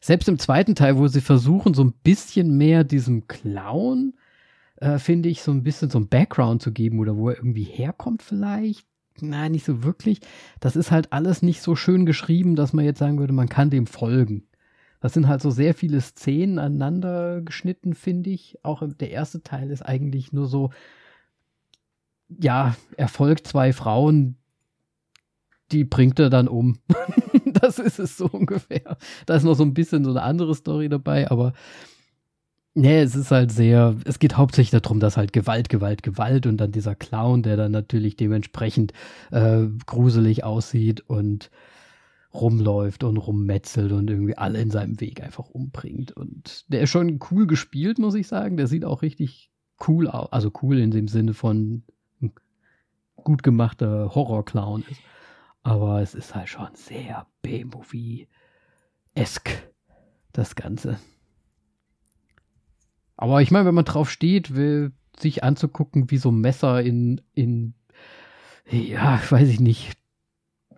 selbst 0.00 0.28
im 0.28 0.38
zweiten 0.38 0.74
Teil, 0.74 0.98
wo 0.98 1.08
sie 1.08 1.20
versuchen, 1.20 1.74
so 1.74 1.84
ein 1.84 1.92
bisschen 2.02 2.56
mehr 2.56 2.84
diesem 2.84 3.28
Clown, 3.28 4.14
äh, 4.76 4.98
finde 4.98 5.28
ich, 5.28 5.42
so 5.42 5.50
ein 5.52 5.62
bisschen 5.62 5.90
so 5.90 5.98
ein 5.98 6.08
Background 6.08 6.62
zu 6.62 6.72
geben 6.72 6.98
oder 6.98 7.16
wo 7.16 7.30
er 7.30 7.36
irgendwie 7.36 7.64
herkommt 7.64 8.22
vielleicht. 8.22 8.86
Nein, 9.20 9.52
nicht 9.52 9.64
so 9.64 9.82
wirklich. 9.84 10.20
Das 10.60 10.76
ist 10.76 10.90
halt 10.90 11.12
alles 11.12 11.42
nicht 11.42 11.62
so 11.62 11.76
schön 11.76 12.04
geschrieben, 12.04 12.56
dass 12.56 12.72
man 12.72 12.84
jetzt 12.84 12.98
sagen 12.98 13.18
würde, 13.18 13.32
man 13.32 13.48
kann 13.48 13.70
dem 13.70 13.86
folgen. 13.86 14.46
Das 15.00 15.12
sind 15.12 15.28
halt 15.28 15.42
so 15.42 15.50
sehr 15.50 15.74
viele 15.74 16.00
Szenen 16.00 16.58
aneinander 16.58 17.42
geschnitten, 17.42 17.94
finde 17.94 18.30
ich. 18.30 18.58
Auch 18.62 18.82
der 18.82 19.10
erste 19.10 19.42
Teil 19.42 19.70
ist 19.70 19.82
eigentlich 19.82 20.32
nur 20.32 20.46
so, 20.46 20.70
ja, 22.28 22.74
er 22.96 23.08
folgt 23.08 23.46
zwei 23.46 23.72
Frauen, 23.72 24.36
die 25.72 25.84
bringt 25.84 26.18
er 26.18 26.30
dann 26.30 26.48
um. 26.48 26.78
das 27.60 27.78
ist 27.78 27.98
es 27.98 28.16
so 28.16 28.26
ungefähr. 28.32 28.96
Da 29.26 29.36
ist 29.36 29.44
noch 29.44 29.54
so 29.54 29.64
ein 29.64 29.74
bisschen 29.74 30.04
so 30.04 30.10
eine 30.10 30.22
andere 30.22 30.54
Story 30.54 30.88
dabei, 30.88 31.30
aber 31.30 31.52
nee, 32.74 33.00
es 33.00 33.14
ist 33.14 33.30
halt 33.30 33.52
sehr, 33.52 33.96
es 34.04 34.18
geht 34.18 34.36
hauptsächlich 34.36 34.82
darum, 34.82 35.00
dass 35.00 35.16
halt 35.16 35.32
Gewalt, 35.32 35.68
Gewalt, 35.68 36.02
Gewalt 36.02 36.46
und 36.46 36.56
dann 36.58 36.72
dieser 36.72 36.94
Clown, 36.94 37.42
der 37.42 37.56
dann 37.56 37.72
natürlich 37.72 38.16
dementsprechend 38.16 38.92
äh, 39.30 39.66
gruselig 39.86 40.44
aussieht 40.44 41.02
und 41.08 41.50
rumläuft 42.32 43.04
und 43.04 43.16
rummetzelt 43.16 43.92
und 43.92 44.10
irgendwie 44.10 44.36
alle 44.36 44.60
in 44.60 44.70
seinem 44.70 45.00
Weg 45.00 45.22
einfach 45.22 45.48
umbringt. 45.50 46.10
Und 46.12 46.64
der 46.72 46.80
ist 46.80 46.90
schon 46.90 47.20
cool 47.30 47.46
gespielt, 47.46 48.00
muss 48.00 48.16
ich 48.16 48.26
sagen. 48.26 48.56
Der 48.56 48.66
sieht 48.66 48.84
auch 48.84 49.02
richtig 49.02 49.50
cool, 49.86 50.08
also 50.08 50.50
cool 50.60 50.78
in 50.78 50.90
dem 50.90 51.06
Sinne 51.06 51.32
von 51.32 51.84
gut 53.14 53.44
gemachter 53.44 54.12
Horror-Clown 54.16 54.84
ist. 54.90 55.00
Aber 55.62 56.02
es 56.02 56.14
ist 56.14 56.34
halt 56.34 56.48
schon 56.48 56.74
sehr 56.74 57.26
B-Movie-esk, 57.44 58.28
das 60.32 60.56
Ganze. 60.56 60.98
Aber 63.16 63.40
ich 63.42 63.52
meine, 63.52 63.66
wenn 63.66 63.74
man 63.74 63.84
drauf 63.84 64.10
steht, 64.10 64.56
will 64.56 64.92
sich 65.18 65.44
anzugucken, 65.44 66.10
wie 66.10 66.16
so 66.16 66.32
Messer 66.32 66.82
in, 66.82 67.20
in, 67.34 67.74
ja, 68.68 69.20
weiß 69.30 69.48
ich 69.48 69.60
nicht, 69.60 69.92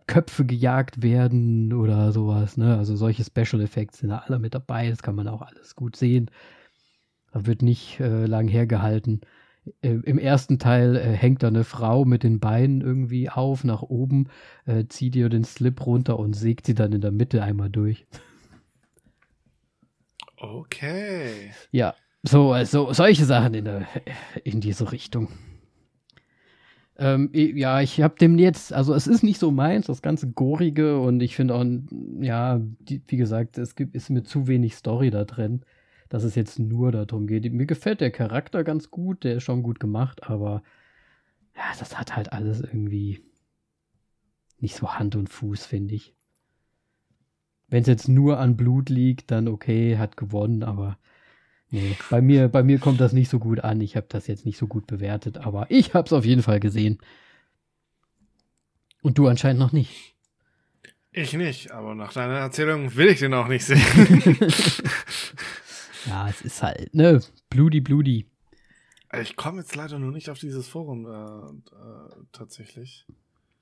Köpfe 0.07 0.45
gejagt 0.45 1.03
werden 1.03 1.73
oder 1.73 2.13
sowas, 2.13 2.57
ne? 2.57 2.77
Also 2.77 2.95
solche 2.95 3.25
Special 3.25 3.61
Effects 3.63 3.99
sind 3.99 4.11
da 4.11 4.19
alle 4.19 4.39
mit 4.39 4.55
dabei, 4.55 4.89
das 4.91 5.03
kann 5.03 5.15
man 5.17 5.27
auch 5.27 5.43
alles 5.43 5.75
gut 5.75 5.97
sehen. 5.97 6.31
Da 7.33 7.47
wird 7.47 7.63
nicht 7.63 7.99
äh, 8.01 8.27
lang 8.27 8.47
hergehalten. 8.49 9.23
Äh, 9.83 9.99
Im 10.05 10.19
ersten 10.19 10.59
Teil 10.59 10.97
äh, 10.97 11.13
hängt 11.13 11.43
da 11.43 11.49
eine 11.49 11.65
Frau 11.65 12.05
mit 12.05 12.23
den 12.23 12.41
Beinen 12.41 12.81
irgendwie 12.81 13.29
auf, 13.29 13.65
nach 13.65 13.83
oben, 13.83 14.29
äh, 14.65 14.85
zieht 14.89 15.17
ihr 15.17 15.29
den 15.29 15.45
Slip 15.45 15.85
runter 15.87 16.19
und 16.19 16.35
sägt 16.35 16.67
sie 16.67 16.75
dann 16.75 16.93
in 16.93 17.01
der 17.01 17.13
Mitte 17.13 17.43
einmal 17.43 17.71
durch. 17.71 18.07
Okay. 20.37 21.51
Ja, 21.71 21.95
so, 22.23 22.53
also 22.53 22.93
solche 22.93 23.25
Sachen 23.25 23.55
in, 23.55 23.65
der, 23.65 23.87
in 24.45 24.61
diese 24.61 24.93
Richtung. 24.93 25.29
Ähm, 26.99 27.31
ja, 27.33 27.83
ich 27.83 28.01
habe 28.01 28.17
dem 28.19 28.39
jetzt, 28.39 28.73
also 28.73 28.95
es 28.95 29.07
ist 29.07 29.23
nicht 29.23 29.39
so 29.39 29.51
meins, 29.51 29.87
das 29.87 30.01
ganze 30.01 30.31
Gorige 30.31 30.99
und 30.99 31.21
ich 31.21 31.37
finde 31.37 31.55
auch, 31.55 31.65
ja, 32.21 32.59
die, 32.81 33.03
wie 33.07 33.19
gesagt, 33.19 33.59
es 33.59 33.75
gibt, 33.75 33.95
ist 33.95 34.09
mir 34.09 34.23
zu 34.23 34.47
wenig 34.47 34.75
Story 34.77 35.11
da 35.11 35.25
drin, 35.25 35.63
dass 36.09 36.25
es 36.25 36.35
jetzt 36.35 36.59
nur 36.59 36.93
darum 36.93 37.27
geht. 37.27 37.51
Mir 37.53 37.67
gefällt 37.67 38.01
der 38.01 38.11
Charakter 38.11 38.65
ganz 38.65 38.91
gut, 38.91 39.25
der 39.25 39.37
ist 39.37 39.43
schon 39.43 39.63
gut 39.63 39.81
gemacht, 39.81 40.29
aber 40.29 40.63
ja, 41.55 41.63
das 41.79 41.99
hat 41.99 42.17
halt 42.17 42.33
alles 42.33 42.61
irgendwie 42.61 43.23
nicht 44.59 44.77
so 44.77 44.95
Hand 44.95 45.17
und 45.17 45.29
Fuß, 45.29 45.67
finde 45.67 45.95
ich. 45.95 46.15
Wenn 47.69 47.83
es 47.83 47.89
jetzt 47.89 48.09
nur 48.09 48.39
an 48.39 48.57
Blut 48.57 48.89
liegt, 48.89 49.31
dann 49.31 49.49
okay, 49.49 49.99
hat 49.99 50.17
gewonnen, 50.17 50.63
aber 50.63 50.99
Nee, 51.71 51.97
bei 52.11 52.21
mir, 52.21 52.49
bei 52.49 52.63
mir 52.63 52.79
kommt 52.79 53.01
das 53.01 53.13
nicht 53.13 53.29
so 53.29 53.39
gut 53.39 53.61
an. 53.61 53.81
Ich 53.81 53.97
habe 53.97 54.07
das 54.09 54.27
jetzt 54.29 54.47
nicht 54.47 54.57
so 54.57 54.67
gut 54.67 54.87
bewertet, 54.87 55.39
aber 55.39 55.67
ich 55.69 55.95
habe 55.95 56.07
es 56.07 56.13
auf 56.13 56.25
jeden 56.25 56.43
Fall 56.43 56.61
gesehen. 56.61 56.99
Und 59.03 59.19
du 59.19 59.27
anscheinend 59.27 59.61
noch 59.61 59.73
nicht. 59.73 60.15
Ich 61.11 61.33
nicht, 61.33 61.73
aber 61.73 61.95
nach 61.95 62.13
deiner 62.13 62.35
Erzählung 62.35 62.95
will 62.95 63.09
ich 63.09 63.21
den 63.21 63.35
auch 63.35 63.49
nicht 63.49 63.65
sehen. 63.65 63.81
ja, 66.07 66.29
es 66.29 66.43
ist 66.43 66.63
halt, 66.63 66.95
ne, 66.95 67.21
bloody, 67.51 67.81
bloody. 67.81 68.27
Ich 69.21 69.37
komme 69.37 69.61
jetzt 69.61 69.75
leider 69.77 69.99
nur 69.99 70.13
nicht 70.13 70.31
auf 70.31 70.39
dieses 70.39 70.69
Forum 70.69 71.07
äh, 71.07 71.75
äh, 71.75 72.25
tatsächlich. 72.33 73.07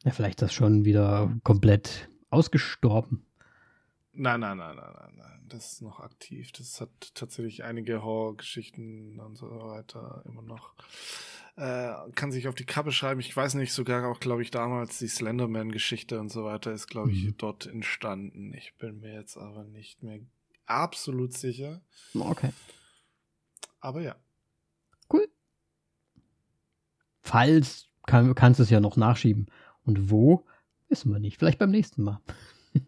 Ja, 0.05 0.11
vielleicht 0.11 0.41
ist 0.41 0.49
das 0.49 0.55
schon 0.55 0.85
wieder 0.85 1.35
komplett 1.45 2.09
ausgestorben. 2.31 3.25
Nein, 4.13 4.41
nein, 4.41 4.59
nein, 4.59 4.77
nein, 4.77 4.93
nein, 4.97 5.15
nein. 5.17 5.45
Das 5.49 5.73
ist 5.73 5.83
noch 5.83 6.01
aktiv. 6.01 6.53
Das 6.53 6.81
hat 6.81 6.91
tatsächlich 7.15 7.65
einige 7.65 8.03
Horrorgeschichten 8.03 9.19
und 9.21 9.37
so 9.37 9.47
weiter 9.47 10.23
immer 10.27 10.43
noch. 10.43 10.75
Äh, 11.57 12.11
kann 12.15 12.33
sich 12.33 12.49
auf 12.49 12.55
die 12.55 12.65
Kappe 12.65 12.93
schreiben. 12.93 13.21
Ich 13.21 13.37
weiß 13.37 13.55
nicht, 13.55 13.73
sogar 13.73 14.09
auch, 14.09 14.21
glaube 14.21 14.43
ich, 14.43 14.51
damals 14.51 14.99
die 14.99 15.09
Slenderman-Geschichte 15.09 16.19
und 16.19 16.31
so 16.31 16.45
weiter 16.45 16.73
ist, 16.73 16.89
glaube 16.89 17.13
ich, 17.13 17.25
mhm. 17.25 17.37
dort 17.39 17.67
entstanden. 17.67 18.53
Ich 18.55 18.75
bin 18.77 19.01
mir 19.01 19.15
jetzt 19.15 19.37
aber 19.37 19.65
nicht 19.65 20.03
mehr 20.03 20.21
absolut 20.67 21.35
sicher. 21.35 21.81
Okay. 22.15 22.51
Aber 23.81 24.01
ja. 24.01 24.17
Cool. 25.13 25.29
Falls 27.23 27.89
kann, 28.07 28.35
kannst 28.35 28.59
du 28.61 28.65
es 28.65 28.71
ja 28.71 28.81
noch 28.81 28.97
nachschieben. 28.97 29.47
Und 29.85 30.11
wo, 30.11 30.47
wissen 30.89 31.13
wir 31.13 31.21
nicht. 31.21 31.39
Vielleicht 31.39 31.59
beim 31.59 31.71
nächsten 31.71 32.03
Mal. 32.03 32.21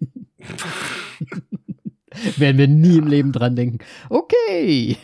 Werden 2.36 2.58
wir 2.58 2.68
nie 2.68 2.96
im 2.96 3.06
Leben 3.06 3.32
dran 3.32 3.56
denken. 3.56 3.78
Okay. 4.08 4.96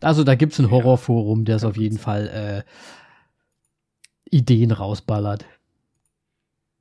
Also 0.00 0.24
da 0.24 0.34
gibt 0.34 0.54
es 0.54 0.58
ein 0.58 0.70
Horrorforum, 0.70 1.44
der 1.44 1.56
es 1.56 1.64
auf 1.64 1.76
jeden 1.76 1.98
Fall 1.98 2.28
äh, 2.28 2.64
Ideen 4.34 4.72
rausballert. 4.72 5.44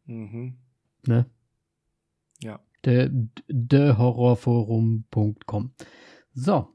Mhm. 0.06 0.58
Ne? 1.06 1.25
Ja. 2.41 2.60
Thehorrorforum.com. 2.83 5.73
So. 6.33 6.73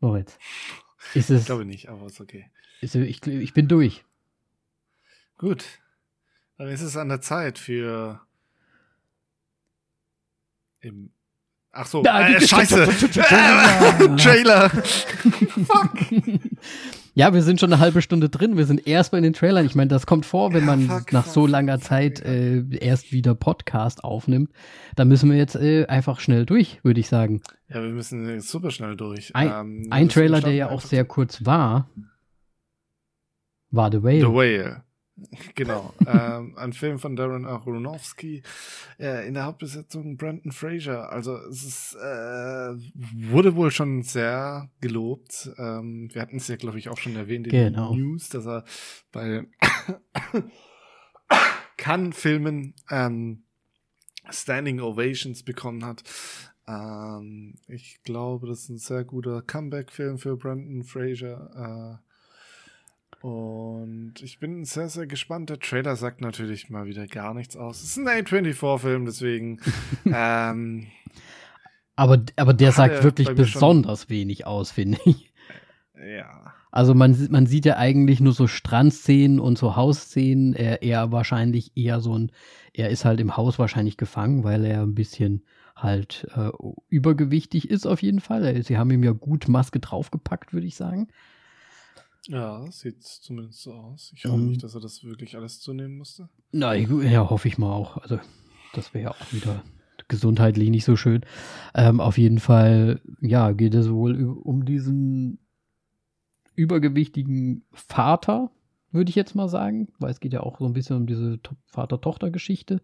Moritz. 0.00 0.38
Ist 1.14 1.30
es, 1.30 1.40
ich 1.40 1.46
glaube 1.46 1.64
nicht, 1.64 1.88
aber 1.88 2.06
ist 2.06 2.20
okay. 2.20 2.50
Ist, 2.80 2.94
ich, 2.94 3.26
ich 3.26 3.52
bin 3.52 3.66
durch. 3.68 4.04
Gut. 5.36 5.64
Dann 6.56 6.68
ist 6.68 6.80
es 6.80 6.96
an 6.96 7.08
der 7.08 7.20
Zeit 7.20 7.58
für 7.58 8.20
im 10.80 11.10
Ach 11.76 11.86
so, 11.86 12.04
ja, 12.04 12.28
äh, 12.28 12.40
scheiße. 12.40 12.86
Trailer. 14.16 14.70
fuck. 14.70 15.98
Ja, 17.16 17.32
wir 17.32 17.42
sind 17.42 17.60
schon 17.60 17.72
eine 17.72 17.80
halbe 17.80 18.02
Stunde 18.02 18.28
drin. 18.28 18.56
Wir 18.56 18.66
sind 18.66 18.88
erst 18.88 19.12
bei 19.12 19.20
den 19.20 19.32
Trailern. 19.32 19.64
Ich 19.64 19.76
meine, 19.76 19.88
das 19.88 20.04
kommt 20.04 20.26
vor, 20.26 20.52
wenn 20.52 20.64
man 20.64 20.88
fuck, 20.88 21.12
nach 21.12 21.24
fuck, 21.24 21.32
so 21.32 21.46
langer 21.46 21.78
Zeit 21.78 22.20
äh, 22.20 22.64
erst 22.76 23.12
wieder 23.12 23.36
Podcast 23.36 24.02
aufnimmt. 24.02 24.50
Da 24.96 25.04
müssen 25.04 25.30
wir 25.30 25.38
jetzt 25.38 25.54
äh, 25.54 25.86
einfach 25.86 26.18
schnell 26.18 26.44
durch, 26.44 26.82
würde 26.82 26.98
ich 26.98 27.08
sagen. 27.08 27.40
Ja, 27.68 27.82
wir 27.82 27.90
müssen 27.90 28.40
super 28.40 28.72
schnell 28.72 28.96
durch. 28.96 29.30
Ein, 29.34 29.48
ähm, 29.48 29.86
ein 29.90 30.08
Trailer, 30.08 30.40
der 30.40 30.54
ja 30.54 30.70
auch 30.70 30.80
sehr 30.80 31.04
kurz 31.04 31.46
war, 31.46 31.88
war 33.70 33.92
The 33.92 34.02
Whale. 34.02 34.20
The 34.20 34.26
Whale. 34.26 34.83
Genau, 35.54 35.94
ähm, 36.06 36.56
ein 36.56 36.72
Film 36.72 36.98
von 36.98 37.16
Darren 37.16 37.44
Aronofsky 37.44 38.42
äh, 38.98 39.26
in 39.26 39.34
der 39.34 39.44
Hauptbesetzung 39.44 40.16
Brandon 40.16 40.52
Fraser. 40.52 41.12
Also 41.12 41.36
es 41.36 41.64
ist, 41.64 41.94
äh, 41.94 42.74
wurde 43.30 43.54
wohl 43.54 43.70
schon 43.70 44.02
sehr 44.02 44.70
gelobt. 44.80 45.50
Ähm, 45.58 46.08
wir 46.12 46.22
hatten 46.22 46.36
es 46.36 46.48
ja, 46.48 46.56
glaube 46.56 46.78
ich, 46.78 46.88
auch 46.88 46.98
schon 46.98 47.16
erwähnt 47.16 47.46
in 47.46 47.52
genau. 47.52 47.92
den 47.92 48.00
News, 48.00 48.28
dass 48.28 48.46
er 48.46 48.64
bei 49.12 49.46
Cannes-Filmen 51.76 52.74
ähm, 52.90 53.44
Standing 54.30 54.80
Ovations 54.80 55.42
bekommen 55.42 55.84
hat. 55.84 56.02
Ähm, 56.66 57.56
ich 57.68 58.02
glaube, 58.04 58.46
das 58.46 58.60
ist 58.60 58.68
ein 58.70 58.78
sehr 58.78 59.04
guter 59.04 59.42
Comeback-Film 59.42 60.18
für 60.18 60.36
Brandon 60.36 60.82
Fraser. 60.82 62.00
Äh, 62.00 62.03
und 63.24 64.20
ich 64.20 64.38
bin 64.38 64.66
sehr, 64.66 64.90
sehr 64.90 65.06
gespannt. 65.06 65.48
Der 65.48 65.58
Trailer 65.58 65.96
sagt 65.96 66.20
natürlich 66.20 66.68
mal 66.68 66.84
wieder 66.84 67.06
gar 67.06 67.32
nichts 67.32 67.56
aus. 67.56 67.82
Es 67.82 67.96
ist 67.96 67.96
ein 67.96 68.06
A24-Film, 68.06 69.06
deswegen. 69.06 69.60
ähm, 70.04 70.88
aber, 71.96 72.22
aber 72.36 72.52
der 72.52 72.72
sagt 72.72 73.02
wirklich 73.02 73.34
besonders 73.34 74.10
wenig 74.10 74.46
aus, 74.46 74.72
finde 74.72 74.98
ich. 75.06 75.32
Ja. 75.98 76.52
Also 76.70 76.92
man, 76.92 77.16
man 77.30 77.46
sieht 77.46 77.64
ja 77.64 77.78
eigentlich 77.78 78.20
nur 78.20 78.34
so 78.34 78.46
Strandszenen 78.46 79.40
und 79.40 79.56
so 79.56 79.74
Hausszenen. 79.74 80.52
Er, 80.52 80.82
er 80.82 81.10
wahrscheinlich 81.10 81.74
eher 81.78 82.00
so 82.00 82.18
ein, 82.18 82.30
er 82.74 82.90
ist 82.90 83.06
halt 83.06 83.20
im 83.20 83.38
Haus 83.38 83.58
wahrscheinlich 83.58 83.96
gefangen, 83.96 84.44
weil 84.44 84.66
er 84.66 84.82
ein 84.82 84.94
bisschen 84.94 85.46
halt 85.74 86.28
äh, 86.36 86.50
übergewichtig 86.90 87.70
ist 87.70 87.86
auf 87.86 88.02
jeden 88.02 88.20
Fall. 88.20 88.62
Sie 88.62 88.76
haben 88.76 88.90
ihm 88.90 89.02
ja 89.02 89.12
gut 89.12 89.48
Maske 89.48 89.80
draufgepackt, 89.80 90.52
würde 90.52 90.66
ich 90.66 90.76
sagen. 90.76 91.08
Ja, 92.28 92.64
sieht 92.70 93.02
zumindest 93.02 93.62
so 93.62 93.74
aus. 93.74 94.12
Ich 94.14 94.24
hoffe 94.24 94.34
um, 94.34 94.48
nicht, 94.48 94.62
dass 94.62 94.74
er 94.74 94.80
das 94.80 95.04
wirklich 95.04 95.36
alles 95.36 95.60
zunehmen 95.60 95.98
musste. 95.98 96.28
Nein, 96.52 97.02
ja, 97.02 97.28
hoffe 97.28 97.48
ich 97.48 97.58
mal 97.58 97.72
auch. 97.72 97.98
Also, 97.98 98.18
das 98.72 98.94
wäre 98.94 99.04
ja 99.04 99.10
auch 99.10 99.32
wieder 99.32 99.62
gesundheitlich 100.08 100.70
nicht 100.70 100.84
so 100.84 100.96
schön. 100.96 101.24
Ähm, 101.74 102.00
auf 102.00 102.18
jeden 102.18 102.38
Fall, 102.38 103.00
ja, 103.20 103.52
geht 103.52 103.74
es 103.74 103.90
wohl 103.90 104.24
um 104.24 104.64
diesen 104.64 105.38
übergewichtigen 106.54 107.64
Vater, 107.72 108.50
würde 108.90 109.10
ich 109.10 109.16
jetzt 109.16 109.34
mal 109.34 109.48
sagen, 109.48 109.88
weil 109.98 110.10
es 110.10 110.20
geht 110.20 110.32
ja 110.32 110.40
auch 110.40 110.58
so 110.58 110.66
ein 110.66 110.72
bisschen 110.72 110.96
um 110.96 111.06
diese 111.06 111.40
Vater-Tochter-Geschichte 111.66 112.80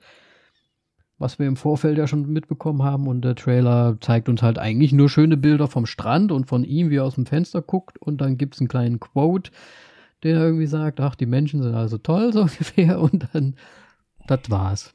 was 1.21 1.39
wir 1.39 1.47
im 1.47 1.57
Vorfeld 1.57 1.99
ja 1.99 2.07
schon 2.07 2.33
mitbekommen 2.33 2.83
haben. 2.83 3.07
Und 3.07 3.21
der 3.21 3.37
Trailer 3.37 3.99
zeigt 4.01 4.29
uns 4.29 4.43
halt 4.43 4.59
eigentlich 4.59 4.93
nur 4.93 5.11
schöne 5.11 5.37
Bilder 5.37 5.69
vom 5.69 5.85
Strand 5.85 6.33
und 6.33 6.47
von 6.47 6.65
ihm, 6.65 6.89
wie 6.89 6.97
er 6.97 7.05
aus 7.05 7.15
dem 7.15 7.27
Fenster 7.27 7.61
guckt. 7.61 7.99
Und 7.99 8.23
dann 8.23 8.39
gibt 8.39 8.55
es 8.55 8.61
einen 8.61 8.69
kleinen 8.69 8.99
Quote, 8.99 9.53
der 10.23 10.39
irgendwie 10.39 10.67
sagt, 10.67 10.99
ach, 10.99 11.15
die 11.15 11.27
Menschen 11.27 11.63
sind 11.63 11.75
also 11.75 11.99
toll, 11.99 12.33
so 12.33 12.41
ungefähr. 12.41 12.99
Und 13.01 13.29
dann, 13.33 13.55
das 14.27 14.41
war's. 14.49 14.95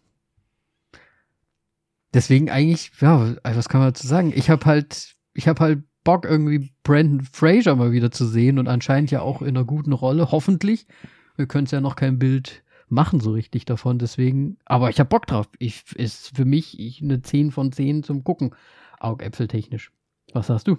Deswegen 2.13 2.49
eigentlich, 2.49 2.91
ja, 2.99 3.35
was 3.43 3.69
kann 3.69 3.81
man 3.81 3.89
dazu 3.89 4.07
sagen? 4.07 4.33
Ich 4.35 4.49
habe 4.49 4.65
halt, 4.65 5.15
ich 5.33 5.47
habe 5.47 5.59
halt 5.59 5.83
Bock, 6.03 6.25
irgendwie 6.25 6.71
Brandon 6.81 7.21
Fraser 7.21 7.75
mal 7.75 7.91
wieder 7.91 8.09
zu 8.09 8.25
sehen 8.25 8.57
und 8.57 8.67
anscheinend 8.67 9.11
ja 9.11 9.21
auch 9.21 9.41
in 9.41 9.49
einer 9.49 9.65
guten 9.65 9.93
Rolle, 9.93 10.31
hoffentlich. 10.31 10.87
Wir 11.35 11.45
können 11.45 11.65
es 11.65 11.71
ja 11.71 11.81
noch 11.81 11.95
kein 11.95 12.17
Bild 12.17 12.63
machen 12.87 13.19
so 13.19 13.31
richtig 13.31 13.65
davon. 13.65 13.99
Deswegen, 13.99 14.57
aber 14.65 14.89
ich 14.89 14.99
habe 14.99 15.09
Bock 15.09 15.27
drauf. 15.27 15.47
Ich, 15.59 15.83
ist 15.95 16.35
für 16.35 16.45
mich 16.45 16.79
ich, 16.79 17.01
eine 17.01 17.21
10 17.21 17.51
von 17.51 17.71
10 17.71 18.03
zum 18.03 18.23
Gucken. 18.23 18.55
Augäpfeltechnisch. 18.99 19.91
Was 20.33 20.47
sagst 20.47 20.67
du? 20.67 20.77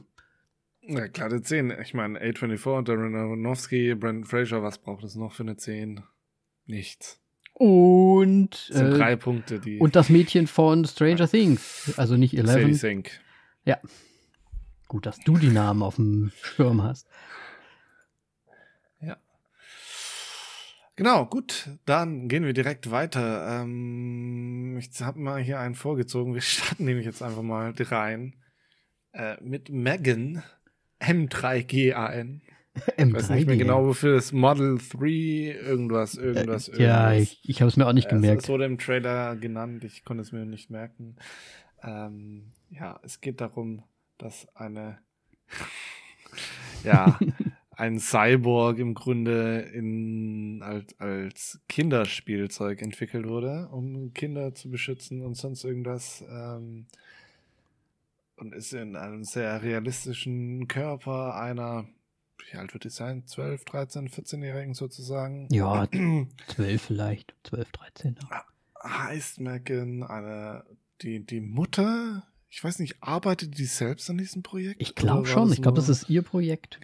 Ja, 0.82 1.06
glatte 1.08 1.42
10. 1.42 1.72
Ich 1.82 1.94
meine, 1.94 2.20
A24, 2.20 2.82
Darren 2.82 3.14
Aronofsky, 3.14 3.94
Brandon 3.94 4.24
Fraser, 4.24 4.62
was 4.62 4.78
braucht 4.78 5.04
es 5.04 5.16
noch 5.16 5.32
für 5.32 5.42
eine 5.42 5.56
10? 5.56 6.02
Nichts. 6.66 7.20
Und, 7.58 8.68
Das 8.68 8.76
sind 8.76 8.92
äh, 8.92 8.98
drei 8.98 9.16
Punkte, 9.16 9.58
die 9.58 9.78
und 9.78 9.96
das 9.96 10.10
Mädchen 10.10 10.46
von 10.46 10.84
Stranger 10.84 11.26
Things. 11.26 11.94
Also 11.96 12.16
nicht 12.16 12.36
Sadie 12.36 12.64
11. 12.64 12.78
Sink. 12.78 13.10
Ja. 13.64 13.78
Gut, 14.88 15.06
dass 15.06 15.18
du 15.20 15.38
die 15.38 15.48
Namen 15.48 15.82
auf 15.82 15.96
dem 15.96 16.32
Schirm 16.42 16.82
hast. 16.82 17.08
Ja. 19.00 19.16
Genau, 20.96 21.26
gut. 21.26 21.68
Dann 21.84 22.28
gehen 22.28 22.44
wir 22.44 22.54
direkt 22.54 22.90
weiter. 22.90 23.62
Ähm, 23.62 24.78
ich 24.78 25.00
habe 25.02 25.20
mal 25.20 25.40
hier 25.42 25.60
einen 25.60 25.74
vorgezogen. 25.74 26.34
Wir 26.34 26.40
starten 26.42 26.84
nämlich 26.86 27.06
jetzt 27.06 27.22
einfach 27.22 27.42
mal 27.42 27.72
rein. 27.78 28.34
Äh, 29.12 29.36
mit 29.42 29.70
Megan. 29.70 30.42
M3GAN. 31.00 32.40
Ich 32.98 33.10
weiß 33.10 33.30
nicht 33.30 33.46
mehr 33.46 33.56
M3 33.56 33.58
genau, 33.58 33.86
wofür 33.86 34.16
das 34.16 34.32
Model 34.32 34.76
3, 34.76 35.08
irgendwas, 35.08 36.14
irgendwas, 36.14 36.68
irgendwas. 36.68 36.78
Ja, 36.78 37.14
ich, 37.14 37.40
ich 37.42 37.62
habe 37.62 37.70
es 37.70 37.78
mir 37.78 37.86
auch 37.86 37.94
nicht 37.94 38.08
Äh, 38.08 38.16
gemerkt. 38.16 38.42
Es 38.42 38.48
wurde 38.50 38.66
im 38.66 38.76
Trailer 38.76 39.34
genannt, 39.36 39.82
ich 39.82 40.04
konnte 40.04 40.20
es 40.20 40.30
mir 40.30 40.44
nicht 40.44 40.68
merken. 40.68 41.16
Ähm, 41.82 42.52
ja, 42.68 43.00
es 43.02 43.22
geht 43.22 43.40
darum, 43.40 43.82
dass 44.18 44.46
eine, 44.54 44.98
ja, 46.84 47.18
ein 47.76 47.98
Cyborg 47.98 48.78
im 48.78 48.94
Grunde 48.94 49.60
in, 49.60 50.62
als, 50.62 50.98
als 50.98 51.60
Kinderspielzeug 51.68 52.80
entwickelt 52.80 53.28
wurde, 53.28 53.68
um 53.70 54.14
Kinder 54.14 54.54
zu 54.54 54.70
beschützen 54.70 55.22
und 55.22 55.34
sonst 55.36 55.62
irgendwas. 55.62 56.24
Ähm, 56.28 56.86
und 58.36 58.54
ist 58.54 58.72
in 58.72 58.96
einem 58.96 59.24
sehr 59.24 59.62
realistischen 59.62 60.68
Körper 60.68 61.36
einer, 61.36 61.86
wie 62.50 62.56
alt 62.56 62.72
wird 62.72 62.86
es 62.86 62.96
sein? 62.96 63.26
12, 63.26 63.64
13, 63.64 64.08
14-Jährigen 64.08 64.74
sozusagen. 64.74 65.48
Ja, 65.50 65.86
12 66.48 66.82
vielleicht. 66.82 67.34
12, 67.44 67.72
13. 67.72 68.16
ja. 68.30 68.44
heißt 68.84 69.40
Megan 69.40 70.02
eine, 70.02 70.64
die, 71.02 71.24
die 71.24 71.40
Mutter, 71.40 72.26
ich 72.48 72.64
weiß 72.64 72.78
nicht, 72.78 73.02
arbeitet 73.02 73.58
die 73.58 73.66
selbst 73.66 74.08
an 74.08 74.16
diesem 74.16 74.42
Projekt? 74.42 74.80
Ich 74.80 74.94
glaube 74.94 75.26
schon. 75.26 75.52
Ich 75.52 75.60
glaube, 75.60 75.76
das 75.76 75.90
ist 75.90 76.08
ihr 76.08 76.22
Projekt. 76.22 76.78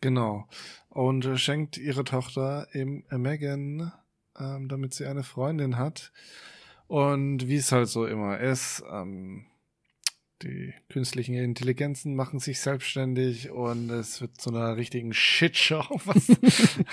Genau. 0.00 0.46
Und 0.88 1.24
äh, 1.24 1.36
schenkt 1.36 1.76
ihre 1.76 2.04
Tochter 2.04 2.68
eben 2.72 3.04
äh, 3.10 3.18
Megan, 3.18 3.92
ähm, 4.38 4.68
damit 4.68 4.94
sie 4.94 5.06
eine 5.06 5.24
Freundin 5.24 5.76
hat. 5.76 6.12
Und 6.86 7.48
wie 7.48 7.56
es 7.56 7.72
halt 7.72 7.88
so 7.88 8.06
immer 8.06 8.38
ist, 8.40 8.82
ähm, 8.90 9.46
die 10.42 10.72
künstlichen 10.88 11.34
Intelligenzen 11.34 12.14
machen 12.14 12.38
sich 12.38 12.60
selbstständig 12.60 13.50
und 13.50 13.90
es 13.90 14.20
wird 14.20 14.40
zu 14.40 14.50
einer 14.50 14.76
richtigen 14.76 15.12
Shitshow. 15.12 16.00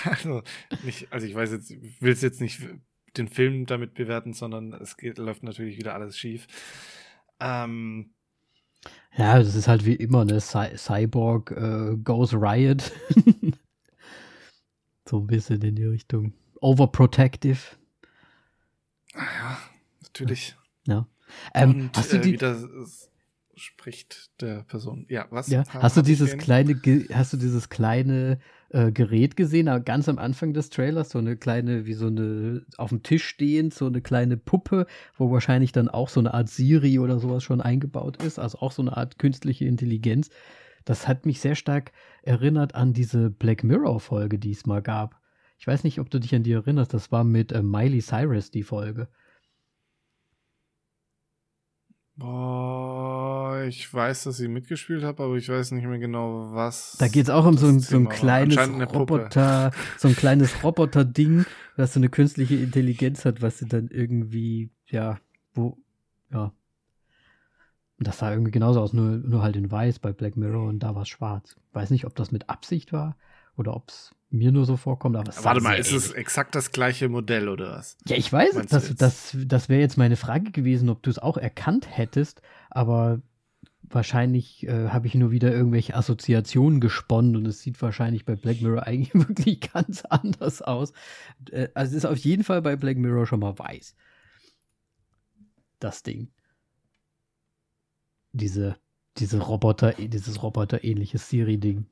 Also, 0.04 0.42
nicht, 0.84 1.12
also 1.12 1.28
ich 1.28 1.36
weiß 1.36 1.52
jetzt, 1.52 1.72
will 2.02 2.12
es 2.12 2.22
jetzt 2.22 2.42
nicht 2.42 2.62
den 3.18 3.28
Film 3.28 3.66
damit 3.66 3.94
bewerten, 3.94 4.34
sondern 4.34 4.74
es 4.74 4.98
geht, 4.98 5.18
läuft 5.18 5.44
natürlich 5.44 5.78
wieder 5.78 5.94
alles 5.94 6.18
schief. 6.18 6.48
Ähm, 7.40 8.15
Ja, 9.18 9.40
das 9.40 9.56
ist 9.56 9.68
halt 9.68 9.86
wie 9.86 9.96
immer, 9.96 10.26
ne? 10.26 10.40
Cy 10.42 10.76
Cyborg 10.78 11.52
äh, 11.52 11.96
goes 12.04 12.34
riot. 12.34 12.92
so 15.10 15.20
ein 15.20 15.28
bisschen 15.28 15.62
in 15.62 15.76
die 15.76 15.86
Richtung. 15.86 16.34
Overprotective. 16.62 17.60
ja, 19.14 19.58
natürlich. 20.04 20.56
Ja. 20.88 21.08
Ähm, 21.54 21.70
und 21.70 21.98
hast 21.98 22.12
du 22.12 22.18
äh, 22.18 22.22
die, 22.22 22.34
wieder 22.34 22.52
s- 22.52 23.10
spricht 23.56 24.42
der 24.42 24.64
Person. 24.64 25.06
Ja, 25.10 25.26
was? 25.30 25.48
ja, 25.50 25.64
Ha- 25.74 25.82
hast 25.82 25.98
du 25.98 26.02
dieses 26.02 26.38
kleine, 26.38 26.80
hast 27.14 27.34
du 27.34 27.38
dieses 27.38 27.70
kleine 27.70 28.40
äh, 28.70 28.92
Gerät 28.92 29.36
gesehen, 29.38 29.68
aber 29.68 29.80
ganz 29.80 30.10
am 30.10 30.18
Anfang 30.18 30.54
des 30.54 30.70
Trailers, 30.70 31.10
so 31.10 31.20
eine 31.20 31.38
kleine, 31.38 31.86
wie 31.86 31.94
so 31.94 32.08
eine, 32.08 32.66
auf 32.78 32.90
dem 32.90 33.04
Tisch 33.04 33.26
stehend, 33.26 33.74
so 33.74 33.88
eine 33.88 34.02
kleine 34.02 34.38
Puppe, 34.38 34.86
wo 35.18 35.32
wahrscheinlich 35.32 35.72
dann 35.72 35.88
auch 35.88 36.10
so 36.10 36.20
eine 36.20 36.34
Art 36.34 36.50
Siri 36.50 37.00
oder 37.00 37.20
sowas 37.20 37.44
schon 37.44 37.62
eingebaut 37.62 38.22
ist, 38.24 38.40
also 38.40 38.60
auch 38.60 38.72
so 38.72 38.82
eine 38.82 38.96
Art 38.96 39.18
künstliche 39.20 39.66
Intelligenz. 39.66 40.30
Das 40.84 41.08
hat 41.08 41.26
mich 41.26 41.40
sehr 41.42 41.56
stark 41.56 41.92
erinnert 42.22 42.76
an 42.76 42.94
diese 42.94 43.30
Black 43.30 43.64
Mirror-Folge, 43.64 44.38
die 44.38 44.52
es 44.52 44.66
mal 44.66 44.82
gab. 44.82 45.20
Ich 45.58 45.66
weiß 45.66 45.84
nicht, 45.84 46.00
ob 46.00 46.10
du 46.10 46.20
dich 46.20 46.36
an 46.36 46.44
die 46.44 46.52
erinnerst, 46.52 46.94
das 46.94 47.12
war 47.12 47.24
mit 47.24 47.52
äh, 47.52 47.64
Miley 47.64 48.02
Cyrus 48.02 48.52
die 48.52 48.64
Folge. 48.64 49.08
Boah, 52.18 53.64
ich 53.68 53.94
weiß, 53.94 54.24
dass 54.24 54.38
sie 54.38 54.48
mitgespielt 54.48 55.04
hat, 55.04 55.20
aber 55.20 55.36
ich 55.36 55.50
weiß 55.50 55.72
nicht 55.72 55.86
mehr 55.86 56.00
genau, 56.00 56.54
was. 56.54 56.96
Da 56.98 57.10
geht 57.10 57.26
es 57.26 57.30
auch 57.30 57.46
um 57.46 57.58
so 57.58 57.68
ein, 57.68 57.80
so 57.82 57.98
ein 57.98 58.08
kleines. 58.08 58.58
Roboter, 58.94 59.72
so 59.98 60.08
ein 60.08 60.16
kleines 60.16 60.64
Roboter-Ding, 60.64 61.46
das 61.76 61.94
so 61.94 62.00
eine 62.00 62.08
künstliche 62.08 62.56
Intelligenz 62.56 63.26
hat, 63.26 63.42
was 63.42 63.58
sie 63.58 63.68
dann 63.68 63.90
irgendwie, 63.90 64.72
ja, 64.86 65.20
wo, 65.54 65.78
ja. 66.32 66.54
Und 67.98 68.08
das 68.08 68.20
sah 68.20 68.32
irgendwie 68.32 68.52
genauso 68.52 68.80
aus, 68.80 68.94
nur, 68.94 69.18
nur 69.18 69.42
halt 69.42 69.58
in 69.58 69.70
weiß 69.70 70.00
bei 70.00 70.14
Black 70.14 70.38
Mirror 70.38 70.68
und 70.68 70.80
da 70.80 70.96
war 70.96 71.02
es 71.02 71.10
schwarz. 71.10 71.58
Weiß 71.74 71.90
nicht, 71.90 72.06
ob 72.06 72.16
das 72.16 72.32
mit 72.32 72.50
Absicht 72.50 72.94
war 72.94 73.18
oder 73.58 73.76
ob 73.76 73.90
es 73.90 74.16
mir 74.30 74.52
nur 74.52 74.66
so 74.66 74.78
vorkommt, 74.78 75.16
aber 75.16 75.30
es 75.30 75.44
Warte 75.44 75.62
mal, 75.62 75.78
ist 75.80 75.92
es 75.92 76.08
ähnlich. 76.08 76.18
exakt 76.20 76.56
das 76.56 76.72
gleiche 76.72 77.10
Modell 77.10 77.48
oder 77.48 77.72
was? 77.72 77.98
Ja, 78.08 78.18
ich 78.18 78.32
weiß, 78.32 78.56
du 78.56 78.66
das, 78.66 78.96
das, 78.96 79.38
das 79.46 79.70
wäre 79.70 79.82
jetzt 79.82 79.98
meine 79.98 80.18
Frage 80.18 80.52
gewesen, 80.52 80.90
ob 80.90 81.04
du 81.04 81.10
es 81.10 81.20
auch 81.20 81.38
erkannt 81.38 81.88
hättest, 81.90 82.42
aber 82.70 83.22
wahrscheinlich 83.90 84.68
äh, 84.68 84.90
habe 84.90 85.08
ich 85.08 85.16
nur 85.16 85.32
wieder 85.32 85.52
irgendwelche 85.52 85.96
Assoziationen 85.96 86.80
gesponnen 86.80 87.36
und 87.36 87.46
es 87.46 87.62
sieht 87.62 87.82
wahrscheinlich 87.82 88.26
bei 88.26 88.36
Black 88.36 88.62
Mirror 88.62 88.84
eigentlich 88.88 89.14
wirklich 89.14 89.62
ganz 89.62 90.04
anders 90.06 90.62
aus. 90.62 90.94
Äh, 91.52 91.70
also 91.74 91.92
es 91.92 92.04
ist 92.04 92.06
auf 92.06 92.18
jeden 92.18 92.44
Fall 92.44 92.62
bei 92.62 92.76
Black 92.76 92.98
Mirror 92.98 93.28
schon 93.28 93.40
mal 93.40 93.58
weiß. 93.58 93.96
Das 95.80 96.04
Ding. 96.04 96.30
Diese, 98.32 98.76
diese 99.18 99.40
Roboter, 99.40 99.94
dieses 99.94 100.42
Roboter-ähnliche 100.42 101.18
Siri-Ding. 101.18 101.86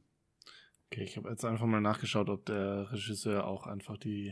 Okay, 0.93 1.03
ich 1.03 1.17
habe 1.17 1.29
jetzt 1.29 1.43
einfach 1.43 1.65
mal 1.65 1.81
nachgeschaut, 1.81 2.29
ob 2.29 2.45
der 2.45 2.91
Regisseur 2.91 3.47
auch 3.47 3.65
einfach 3.65 3.97
die 3.97 4.31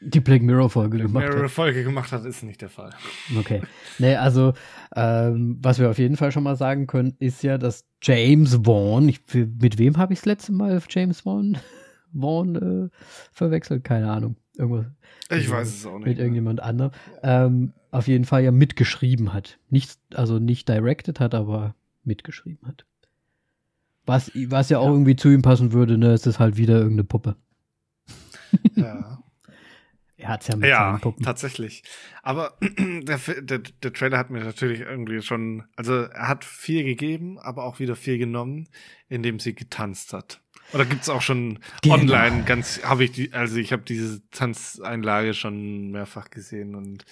Die 0.00 0.18
Black 0.18 0.42
Mirror-Folge 0.42 0.96
Black 0.96 1.06
gemacht 1.06 1.24
hat. 1.26 1.34
Mirror 1.34 1.48
Folge 1.48 1.84
gemacht 1.84 2.10
hat, 2.10 2.24
ist 2.24 2.42
nicht 2.42 2.60
der 2.62 2.68
Fall. 2.68 2.90
Okay. 3.38 3.62
Nee, 4.00 4.16
also, 4.16 4.54
ähm, 4.96 5.58
was 5.62 5.78
wir 5.78 5.88
auf 5.88 5.98
jeden 5.98 6.16
Fall 6.16 6.32
schon 6.32 6.42
mal 6.42 6.56
sagen 6.56 6.88
können, 6.88 7.14
ist 7.20 7.44
ja, 7.44 7.58
dass 7.58 7.86
James 8.02 8.58
Vaughn, 8.64 9.08
ich, 9.08 9.20
mit 9.32 9.78
wem 9.78 9.98
habe 9.98 10.12
ich 10.12 10.18
das 10.18 10.26
letzte 10.26 10.52
Mal 10.52 10.82
James 10.88 11.20
Vaughn, 11.20 11.58
Vaughn 12.12 12.56
äh, 12.56 12.88
verwechselt? 13.32 13.84
Keine 13.84 14.10
Ahnung. 14.10 14.34
Irgendwas 14.56 14.86
Ich 15.30 15.48
weiß 15.48 15.68
es 15.68 15.86
auch 15.86 15.98
nicht. 15.98 16.08
mit 16.08 16.16
mehr. 16.16 16.24
irgendjemand 16.24 16.60
anderem. 16.60 16.90
Ähm, 17.22 17.72
auf 17.92 18.08
jeden 18.08 18.24
Fall 18.24 18.42
ja 18.42 18.50
mitgeschrieben 18.50 19.32
hat. 19.32 19.60
Nicht, 19.68 19.96
also 20.14 20.40
nicht 20.40 20.68
directed 20.68 21.20
hat, 21.20 21.34
aber 21.36 21.76
mitgeschrieben 22.02 22.66
hat. 22.66 22.84
Was, 24.06 24.30
was 24.34 24.70
ja 24.70 24.78
auch 24.78 24.86
Ja. 24.86 24.92
irgendwie 24.92 25.16
zu 25.16 25.28
ihm 25.28 25.42
passen 25.42 25.72
würde, 25.72 25.98
ne, 25.98 26.12
es 26.12 26.26
ist 26.26 26.38
halt 26.38 26.56
wieder 26.56 26.74
irgendeine 26.74 27.04
Puppe. 27.04 27.36
Ja, 28.74 29.22
Er 30.16 30.28
hat 30.28 30.42
es 30.42 30.48
ja 30.48 30.56
mit 30.56 30.68
ja 30.68 30.90
seinen 30.90 31.00
Puppen. 31.00 31.24
tatsächlich. 31.24 31.82
Aber 32.22 32.58
der, 32.78 33.18
der, 33.40 33.58
der 33.60 33.92
Trailer 33.94 34.18
hat 34.18 34.28
mir 34.30 34.44
natürlich 34.44 34.80
irgendwie 34.80 35.22
schon, 35.22 35.64
also 35.76 35.94
er 35.94 36.28
hat 36.28 36.44
viel 36.44 36.84
gegeben, 36.84 37.38
aber 37.38 37.64
auch 37.64 37.78
wieder 37.78 37.96
viel 37.96 38.18
genommen, 38.18 38.68
indem 39.08 39.38
sie 39.38 39.54
getanzt 39.54 40.12
hat. 40.12 40.42
Oder 40.74 40.84
gibt's 40.84 41.08
auch 41.08 41.22
schon 41.22 41.58
Genau. 41.82 41.94
online 41.94 42.44
ganz, 42.44 42.82
habe 42.84 43.04
ich 43.04 43.12
die, 43.12 43.32
also 43.32 43.56
ich 43.56 43.72
habe 43.72 43.82
diese 43.82 44.20
Tanzeinlage 44.30 45.32
schon 45.32 45.90
mehrfach 45.90 46.28
gesehen 46.28 46.74
und 46.74 47.04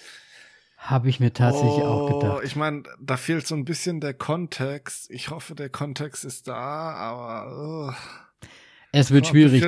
Habe 0.79 1.09
ich 1.09 1.19
mir 1.19 1.33
tatsächlich 1.33 1.83
auch 1.83 2.09
Oh, 2.09 2.19
gedacht. 2.19 2.43
Ich 2.45 2.55
meine, 2.55 2.83
da 3.01 3.17
fehlt 3.17 3.45
so 3.45 3.53
ein 3.53 3.65
bisschen 3.65 3.99
der 3.99 4.13
Kontext. 4.13 5.11
Ich 5.11 5.29
hoffe, 5.29 5.53
der 5.53 5.69
Kontext 5.69 6.23
ist 6.23 6.47
da, 6.47 6.55
aber 6.55 7.91
oh, 7.91 8.47
Es 8.93 9.11
wird 9.11 9.27
schwierig. 9.27 9.63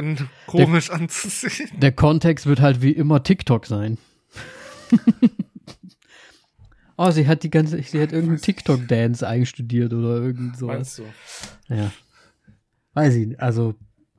Komisch 0.47 0.89
anzusehen. 0.89 1.69
Der 1.77 1.91
Kontext 1.91 2.45
wird 2.45 2.61
halt 2.61 2.81
wie 2.81 2.93
immer 2.93 3.23
TikTok 3.23 3.65
sein. 3.65 3.97
oh, 6.97 7.11
sie 7.11 7.27
hat 7.27 7.43
die 7.43 7.49
ganze, 7.49 7.81
sie 7.83 8.01
hat 8.01 8.13
irgendeinen. 8.13 8.41
TikTok-Dance 8.41 9.27
einstudiert 9.27 9.93
oder 9.93 10.15
irgend 10.15 10.57
sowas. 10.57 10.75
Meinst 10.75 10.99
du? 10.99 11.03
Ja. 11.75 11.91
Weiß 12.93 13.15
ich, 13.15 13.39
also, 13.39 13.75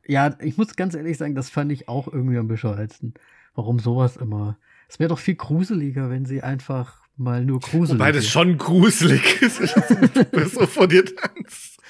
ja, 0.07 0.37
ich 0.41 0.59
muss 0.59 0.77
ganz 0.77 0.95
ehrlich 0.95 1.17
sagen, 1.17 1.35
das 1.35 1.49
fand 1.49 1.73
ich 1.73 1.89
auch 1.89 2.07
irgendwie 2.07 2.39
am 2.39 2.49
bescheuertsten. 2.49 3.15
Warum 3.55 3.79
sowas 3.79 4.17
immer? 4.19 4.59
Es 4.93 4.99
wäre 4.99 5.09
doch 5.09 5.19
viel 5.19 5.37
gruseliger, 5.37 6.11
wenn 6.11 6.27
sie 6.27 6.43
einfach 6.43 7.01
mal 7.17 7.47
nur 7.47 7.61
gruselig 7.61 7.99
Wobei 7.99 8.13
das 8.13 8.27
schon 8.29 8.59
gruselig 8.59 9.41
ist, 9.41 9.59
wenn 10.33 10.43
du 10.43 10.49
so 10.51 10.67
vor 10.67 10.87
dir 10.87 11.03
tanzt. 11.07 11.81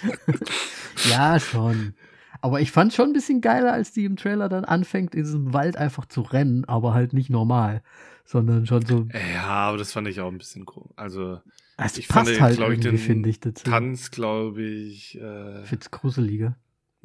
Ja, 1.11 1.41
schon. 1.41 1.95
Aber 2.41 2.61
ich 2.61 2.71
fand 2.71 2.93
schon 2.95 3.11
ein 3.11 3.13
bisschen 3.13 3.41
geiler, 3.41 3.73
als 3.73 3.93
die 3.93 4.05
im 4.05 4.15
Trailer 4.15 4.49
dann 4.49 4.65
anfängt, 4.65 5.17
in 5.17 5.25
diesem 5.25 5.53
Wald 5.53 5.77
einfach 5.77 6.07
zu 6.07 6.21
rennen, 6.21 6.65
aber 6.67 6.95
halt 6.95 7.13
nicht 7.13 7.29
normal, 7.29 7.83
sondern 8.25 8.67
schon 8.67 8.87
so 8.87 9.09
Ja, 9.35 9.47
aber 9.49 9.79
das 9.79 9.93
fand 9.93 10.07
ich 10.07 10.21
auch 10.21 10.31
ein 10.31 10.39
bisschen 10.39 10.65
komisch. 10.65 10.93
Also, 10.95 11.41
Es 11.77 11.99
Ich 11.99 12.07
passt 12.07 12.31
fand, 12.31 12.41
halt 12.41 12.57
glaub 12.57 12.71
ich, 12.71 12.81
den 12.81 12.99
finde 12.99 13.29
ich, 13.31 13.41
dazu. 13.41 13.65
Tanz, 13.69 14.13
glaube 14.13 14.63
ich, 14.63 15.21
äh, 15.21 15.63
Ich 15.63 15.69
find's 15.69 15.91
gruseliger. 15.91 16.57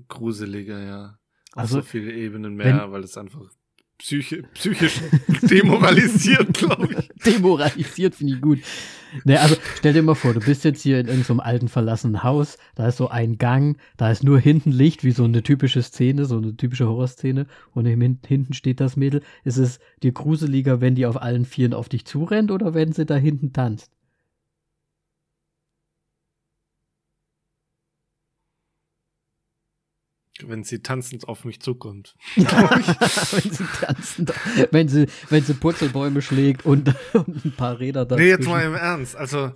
gruseliger, 0.10 0.80
ja. 0.80 1.18
Auf 1.54 1.62
Also, 1.64 1.76
so 1.78 1.82
viele 1.82 2.14
Ebenen 2.14 2.56
mehr, 2.56 2.84
wenn- 2.84 2.92
weil 2.92 3.04
es 3.04 3.18
einfach 3.18 3.50
psychi 3.98 4.44
psychisch 4.54 5.02
demoralisiert, 5.42 6.54
glaube 6.54 6.90
ich. 6.94 7.10
Demoralisiert 7.26 8.16
finde 8.16 8.34
ich 8.34 8.42
gut. 8.42 8.60
Ne, 9.24 9.40
also 9.40 9.56
stell 9.76 9.94
dir 9.94 10.04
mal 10.04 10.16
vor, 10.16 10.34
du 10.34 10.40
bist 10.40 10.64
jetzt 10.64 10.82
hier 10.82 11.00
in 11.00 11.08
irgendeinem 11.08 11.40
alten 11.40 11.68
verlassenen 11.68 12.24
Haus, 12.24 12.58
da 12.76 12.88
ist 12.88 12.98
so 12.98 13.08
ein 13.08 13.38
Gang, 13.38 13.78
da 13.96 14.12
ist 14.12 14.24
nur 14.24 14.40
hinten 14.40 14.72
Licht, 14.72 15.04
wie 15.04 15.12
so 15.12 15.24
eine 15.24 15.44
typische 15.44 15.82
Szene, 15.82 16.26
so 16.26 16.38
eine 16.38 16.56
typische 16.56 16.88
Horrorszene 16.88 17.48
und 17.74 17.86
hinten 17.86 18.54
steht 18.54 18.80
das 18.80 18.98
Mädel. 18.98 19.22
Ist 19.44 19.58
es 19.58 19.80
dir 20.04 20.12
gruseliger, 20.12 20.82
wenn 20.82 20.96
die 20.96 21.06
auf 21.06 21.22
allen 21.22 21.46
Vieren 21.46 21.74
auf 21.74 21.90
dich 21.90 22.06
zurennt 22.06 22.52
oder 22.52 22.74
wenn 22.74 22.92
sie 22.92 23.06
da 23.06 23.16
hinten 23.16 23.54
tanzt? 23.54 23.92
Wenn 30.46 30.64
sie 30.64 30.80
tanzend 30.80 31.28
auf 31.28 31.46
mich 31.46 31.62
zukommt. 31.62 32.16
wenn 32.36 33.52
sie 33.52 33.66
tanzen, 33.82 34.26
wenn 34.72 34.88
sie, 34.88 35.08
wenn 35.30 35.44
sie 35.44 35.54
Purzelbäume 35.54 36.22
schlägt 36.22 36.66
und, 36.66 36.94
und 37.14 37.46
ein 37.46 37.54
paar 37.56 37.80
Räder 37.80 38.06
dazwischen. 38.06 38.26
Nee, 38.26 38.32
jetzt 38.32 38.48
mal 38.48 38.64
im 38.64 38.76
Ernst. 38.76 39.16
Also, 39.16 39.52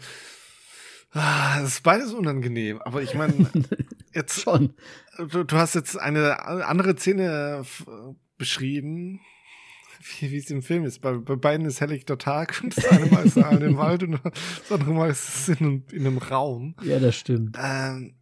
ah, 1.12 1.60
das 1.62 1.74
ist 1.74 1.84
beides 1.84 2.14
unangenehm. 2.14 2.82
Aber 2.82 3.02
ich 3.02 3.14
meine, 3.14 3.50
jetzt, 4.14 4.42
Schon. 4.42 4.74
du, 5.18 5.44
du 5.44 5.56
hast 5.56 5.76
jetzt 5.76 6.00
eine 6.00 6.46
andere 6.46 6.96
Szene 6.96 7.64
beschrieben, 8.38 9.22
wie 10.20 10.32
wie 10.32 10.38
es 10.38 10.50
im 10.50 10.64
Film 10.64 10.86
ist. 10.86 11.00
Bei, 11.00 11.14
bei 11.14 11.36
beiden 11.36 11.66
ist 11.66 11.82
helllichter 11.82 12.18
Tag 12.18 12.60
und 12.64 12.76
das 12.76 12.86
eine 12.86 13.06
Mal 13.06 13.26
ist 13.26 13.38
er 13.38 13.62
im 13.62 13.78
Wald 13.78 14.04
und 14.04 14.20
das 14.24 14.72
andere 14.72 14.94
Mal 14.94 15.10
ist 15.12 15.30
es 15.30 15.50
in 15.50 15.58
einem, 15.58 15.84
in 15.92 16.08
einem 16.08 16.18
Raum. 16.18 16.76
Ja, 16.84 17.00
das 17.00 17.16
stimmt. 17.16 17.58
Ähm, 17.62 18.16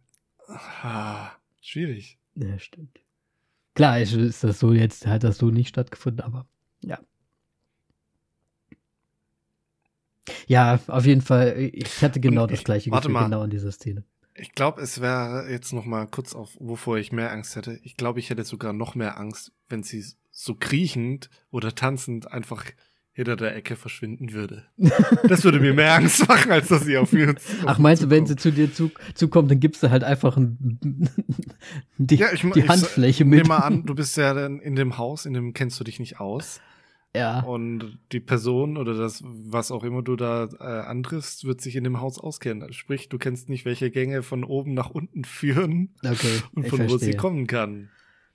ah, 0.82 1.30
schwierig. 1.60 2.19
Ja, 2.34 2.58
stimmt. 2.58 3.00
Klar, 3.74 4.00
ist, 4.00 4.12
ist 4.14 4.42
das 4.44 4.58
so 4.58 4.72
jetzt, 4.72 5.06
hat 5.06 5.24
das 5.24 5.38
so 5.38 5.46
nicht 5.50 5.68
stattgefunden, 5.68 6.20
aber 6.24 6.46
ja. 6.82 6.98
Ja, 10.46 10.78
auf 10.86 11.06
jeden 11.06 11.22
Fall, 11.22 11.56
ich 11.72 12.02
hatte 12.02 12.20
genau 12.20 12.42
Und 12.42 12.52
das 12.52 12.60
ich- 12.60 12.64
gleiche 12.64 12.90
warte 12.90 13.08
Gefühl 13.08 13.14
mal. 13.14 13.24
genau 13.24 13.42
in 13.44 13.50
dieser 13.50 13.72
Szene. 13.72 14.04
Ich 14.34 14.52
glaube, 14.52 14.80
es 14.80 15.00
wäre 15.00 15.50
jetzt 15.50 15.72
noch 15.72 15.84
mal 15.84 16.06
kurz 16.06 16.34
auf, 16.34 16.56
wovor 16.60 16.98
ich 16.98 17.12
mehr 17.12 17.30
Angst 17.32 17.56
hätte. 17.56 17.78
Ich 17.82 17.96
glaube, 17.96 18.20
ich 18.20 18.30
hätte 18.30 18.44
sogar 18.44 18.72
noch 18.72 18.94
mehr 18.94 19.18
Angst, 19.18 19.52
wenn 19.68 19.82
sie 19.82 20.04
so 20.30 20.54
kriechend 20.54 21.28
oder 21.50 21.74
tanzend 21.74 22.30
einfach 22.30 22.64
hinter 23.12 23.36
der 23.36 23.56
Ecke 23.56 23.76
verschwinden 23.76 24.32
würde. 24.32 24.64
Das 25.28 25.44
würde 25.44 25.60
mir 25.60 25.74
mehr 25.74 25.94
Angst 25.94 26.26
machen, 26.28 26.52
als 26.52 26.68
dass 26.68 26.84
sie 26.84 26.96
auf 26.96 27.12
mir. 27.12 27.34
Ach, 27.66 27.78
meinst 27.78 28.02
du, 28.02 28.10
wenn 28.10 28.26
sie 28.26 28.36
zu 28.36 28.52
dir 28.52 28.72
zu, 28.72 28.90
zukommt, 29.14 29.50
dann 29.50 29.60
gibst 29.60 29.82
du 29.82 29.90
halt 29.90 30.04
einfach 30.04 30.36
ein, 30.36 30.78
die, 31.98 32.16
ja, 32.16 32.32
ich, 32.32 32.42
die 32.42 32.60
ich, 32.60 32.68
Handfläche 32.68 33.24
Nimm 33.24 33.38
mit. 33.40 33.48
mal 33.48 33.58
an, 33.58 33.84
du 33.84 33.94
bist 33.94 34.16
ja 34.16 34.32
dann 34.32 34.60
in 34.60 34.76
dem 34.76 34.96
Haus, 34.96 35.26
in 35.26 35.34
dem 35.34 35.52
kennst 35.52 35.78
du 35.80 35.84
dich 35.84 35.98
nicht 35.98 36.20
aus. 36.20 36.60
Ja, 37.14 37.40
Und 37.40 37.98
die 38.12 38.20
Person 38.20 38.76
oder 38.76 38.94
das, 38.94 39.24
was 39.24 39.72
auch 39.72 39.82
immer 39.82 40.00
du 40.02 40.14
da 40.14 40.48
äh, 40.60 40.64
antriffst, 40.86 41.44
wird 41.44 41.60
sich 41.60 41.74
in 41.74 41.82
dem 41.82 42.00
Haus 42.00 42.20
auskennen. 42.20 42.72
Sprich, 42.72 43.08
du 43.08 43.18
kennst 43.18 43.48
nicht, 43.48 43.64
welche 43.64 43.90
Gänge 43.90 44.22
von 44.22 44.44
oben 44.44 44.74
nach 44.74 44.90
unten 44.90 45.24
führen 45.24 45.96
okay. 46.04 46.40
und 46.54 46.66
ich 46.66 46.70
von 46.70 46.88
wo 46.88 46.98
sie 46.98 47.16
kommen 47.16 47.48
kann. 47.48 47.88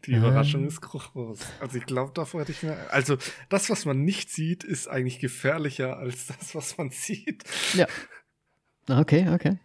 Die. 0.08 0.14
Überraschung 0.14 0.66
ist 0.66 0.82
groß. 0.82 1.40
Also 1.60 1.78
ich 1.78 1.86
glaube, 1.86 2.12
davor 2.14 2.42
hätte 2.42 2.52
ich 2.52 2.64
mir. 2.64 2.78
Also 2.92 3.18
das, 3.50 3.70
was 3.70 3.86
man 3.86 4.04
nicht 4.04 4.30
sieht, 4.30 4.64
ist 4.64 4.88
eigentlich 4.88 5.20
gefährlicher 5.20 5.98
als 5.98 6.28
das, 6.28 6.56
was 6.56 6.78
man 6.78 6.90
sieht. 6.92 7.44
Okay, 8.90 9.30
okay. 9.30 9.58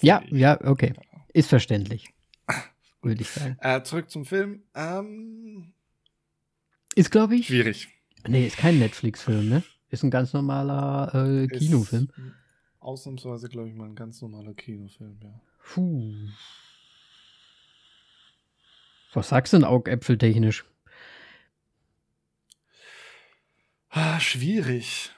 Ja, 0.00 0.22
ja, 0.30 0.60
okay. 0.62 0.92
Ist 1.32 1.48
verständlich. 1.48 2.12
Würde 3.02 3.22
ich 3.22 3.30
sagen. 3.30 3.56
Äh, 3.60 3.82
zurück 3.82 4.10
zum 4.10 4.24
Film. 4.24 4.62
Ähm, 4.74 5.72
Ist, 6.94 7.10
glaube 7.10 7.36
ich. 7.36 7.46
schwierig. 7.46 7.88
Nee, 8.26 8.46
ist 8.46 8.56
kein 8.56 8.78
Netflix-Film, 8.78 9.48
ne? 9.48 9.62
Ist 9.90 10.02
ein 10.02 10.10
ganz 10.10 10.32
normaler 10.32 11.14
äh, 11.14 11.46
Kinofilm. 11.46 12.08
Ist 12.16 12.22
ausnahmsweise, 12.80 13.48
glaube 13.48 13.68
ich, 13.68 13.74
mal 13.74 13.86
ein 13.86 13.94
ganz 13.94 14.20
normaler 14.20 14.54
Kinofilm, 14.54 15.18
ja. 15.22 15.40
Puh. 15.62 16.12
Was 19.16 19.30
sagst 19.30 19.54
du 19.54 19.56
denn 19.56 19.64
augäpfeltechnisch? 19.64 20.66
Ah, 23.88 24.20
schwierig. 24.20 25.10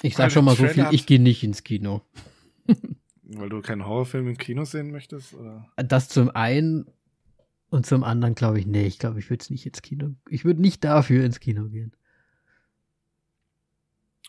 Ich 0.00 0.14
Weil 0.14 0.30
sag 0.30 0.32
schon 0.32 0.46
mal 0.46 0.56
so 0.56 0.66
viel, 0.66 0.86
ich 0.90 1.04
gehe 1.04 1.20
nicht 1.20 1.44
ins 1.44 1.64
Kino. 1.64 2.00
Weil 3.24 3.50
du 3.50 3.60
keinen 3.60 3.84
Horrorfilm 3.84 4.26
im 4.28 4.38
Kino 4.38 4.64
sehen 4.64 4.90
möchtest? 4.90 5.34
Oder? 5.34 5.70
Das 5.76 6.08
zum 6.08 6.30
einen 6.30 6.86
und 7.68 7.84
zum 7.84 8.04
anderen 8.04 8.34
glaube 8.34 8.58
ich, 8.58 8.66
nee, 8.66 8.86
ich 8.86 8.98
glaube, 8.98 9.18
ich 9.18 9.28
würde 9.28 9.42
es 9.42 9.50
nicht 9.50 9.66
ins 9.66 9.82
Kino. 9.82 10.14
Ich 10.30 10.46
würde 10.46 10.62
nicht 10.62 10.82
dafür 10.82 11.26
ins 11.26 11.40
Kino 11.40 11.68
gehen. 11.68 11.92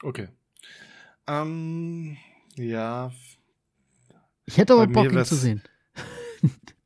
Okay. 0.04 0.28
Ähm, 1.28 2.18
ja, 2.58 3.14
Ich 4.46 4.58
hätte 4.58 4.74
aber 4.74 4.88
Bock, 4.88 5.14
ihn 5.14 5.24
zu 5.24 5.36
sehen. 5.36 5.64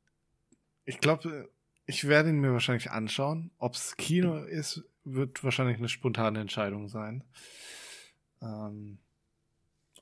ich 0.85 0.99
glaube, 0.99 1.49
ich 1.85 2.07
werde 2.07 2.29
ihn 2.29 2.39
mir 2.39 2.53
wahrscheinlich 2.53 2.91
anschauen. 2.91 3.51
Ob's 3.57 3.95
Kino 3.97 4.43
ist, 4.43 4.83
wird 5.03 5.43
wahrscheinlich 5.43 5.77
eine 5.77 5.89
spontane 5.89 6.39
Entscheidung 6.39 6.87
sein. 6.87 7.23
Ähm, 8.41 8.99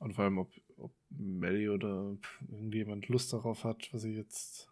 und 0.00 0.14
vor 0.14 0.24
allem, 0.24 0.38
ob, 0.38 0.50
ob 0.76 0.92
Melly 1.10 1.68
oder 1.68 2.16
irgendjemand 2.48 3.08
Lust 3.08 3.32
darauf 3.32 3.64
hat, 3.64 3.88
was 3.92 4.04
ich 4.04 4.16
jetzt 4.16 4.68